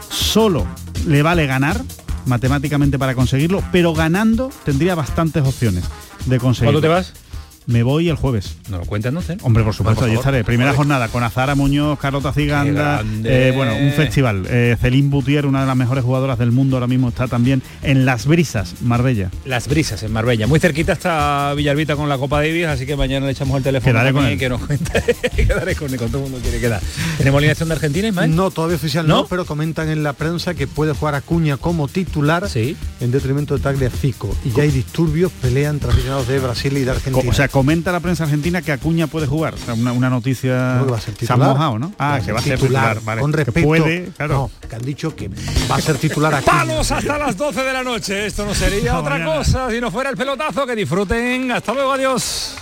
solo 0.09 0.66
le 1.07 1.23
vale 1.23 1.47
ganar 1.47 1.82
matemáticamente 2.27 2.99
para 2.99 3.15
conseguirlo, 3.15 3.62
pero 3.73 3.93
ganando 3.93 4.51
tendría 4.65 4.95
bastantes 4.95 5.43
opciones 5.45 5.85
de 6.27 6.39
conseguirlo. 6.39 6.81
¿Cuándo 6.81 6.81
te 6.81 6.89
vas? 6.89 7.12
Me 7.69 7.82
voy 7.82 8.09
el 8.09 8.16
jueves. 8.16 8.57
¿No 8.70 8.78
lo 8.78 8.86
cuentan 8.86 9.12
no 9.12 9.20
Hombre, 9.43 9.62
por 9.62 9.74
supuesto, 9.74 10.07
allí 10.07 10.15
estaré. 10.15 10.43
Primera 10.43 10.73
jornada 10.73 11.09
con 11.09 11.23
Azara 11.23 11.55
Muñoz, 11.55 11.99
Carlota 11.99 12.32
Ciganda. 12.32 13.05
Eh, 13.24 13.53
bueno, 13.55 13.77
un 13.77 13.93
festival. 13.93 14.47
Eh, 14.49 14.74
Celine 14.81 15.11
Boutier, 15.11 15.45
una 15.45 15.61
de 15.61 15.66
las 15.66 15.77
mejores 15.77 16.03
jugadoras 16.03 16.39
del 16.39 16.51
mundo, 16.51 16.77
ahora 16.77 16.86
mismo 16.86 17.11
está 17.11 17.28
también 17.28 17.61
en 17.82 18.07
Las 18.07 18.24
Brisas, 18.24 18.77
Marbella. 18.81 19.31
Las 19.45 19.69
Brisas, 19.69 20.03
en 20.03 20.15
Marbella. 20.15 20.47
Muy 20.47 20.61
cerquita 20.61 20.95
está 20.95 21.53
Villalbita 21.55 21.95
con 21.95 22.09
la 22.09 22.16
Copa 22.16 22.39
Davis, 22.39 22.65
así 22.69 22.86
que 22.86 22.97
mañana 22.97 23.27
le 23.27 23.32
echamos 23.32 23.59
el 23.59 23.62
teléfono 23.62 23.93
Quedaré 23.93 24.12
con 24.15 24.24
él. 24.24 24.39
que 24.39 24.49
nos 24.49 24.62
cuente. 24.62 25.03
Quedaré 25.36 25.74
con 25.74 25.93
él, 25.93 25.99
con 25.99 26.09
todo 26.09 26.24
el 26.24 26.31
mundo 26.31 26.39
quiere 26.43 26.61
quedar. 26.61 26.81
¿Tenemos 27.19 27.36
alineación 27.36 27.69
de 27.69 27.74
Argentina, 27.74 28.09
Ismael? 28.09 28.35
No, 28.35 28.51
todavía 28.51 28.77
oficial 28.77 29.07
no, 29.07 29.27
pero 29.27 29.45
comentan 29.45 29.90
en 29.90 30.03
la 30.03 30.15
prensa 30.15 30.55
que 30.55 30.66
puede 30.66 30.95
jugar 30.95 31.15
Acuña 31.15 31.59
como 31.59 31.86
titular 31.86 32.49
¿Sí? 32.49 32.78
en 33.01 33.11
detrimento 33.11 33.59
de 33.59 33.62
Tagliafico. 33.62 34.35
Y 34.43 34.53
ya 34.53 34.62
hay 34.62 34.70
disturbios, 34.70 35.31
pelean 35.32 35.74
entre 35.74 35.90
aficionados 35.90 36.27
de 36.28 36.39
Brasil 36.40 36.77
y 36.78 36.85
de 36.85 36.90
Argentina. 36.93 37.31
O 37.31 37.35
sea, 37.35 37.49
comenta 37.59 37.90
la 37.90 37.98
prensa 37.98 38.22
argentina 38.22 38.62
que 38.62 38.70
Acuña 38.70 39.09
puede 39.09 39.26
jugar. 39.26 39.55
una, 39.74 40.09
noticia... 40.09 40.80
va 40.82 40.97
a 40.97 41.01
ser 41.01 41.14
titular. 41.14 41.80
¿no? 41.80 41.93
Ah, 41.98 42.20
que 42.24 42.30
va 42.30 42.39
a 42.39 42.43
ser 42.43 42.56
titular. 42.56 43.01
Vale. 43.02 43.20
Con 43.20 43.32
respeto. 43.32 43.59
Que 43.59 43.64
puede, 43.64 44.10
claro. 44.16 44.48
que 44.68 44.76
han 44.76 44.82
dicho 44.82 45.16
que 45.16 45.28
va 45.68 45.74
a 45.74 45.80
ser 45.80 45.97
titular 45.97 46.32
aquí. 46.36 46.47
¡Vamos 46.47 46.89
hasta 46.93 47.18
las 47.18 47.36
12 47.36 47.64
de 47.64 47.72
la 47.72 47.82
noche! 47.82 48.26
Esto 48.26 48.44
no 48.44 48.55
sería 48.55 48.97
otra 48.97 49.24
cosa 49.24 49.72
si 49.72 49.80
no 49.80 49.90
fuera 49.90 50.10
el 50.10 50.16
pelotazo. 50.16 50.68
Que 50.68 50.76
disfruten. 50.76 51.51
Hasta 51.51 51.74
luego, 51.74 51.93
adiós. 51.94 52.55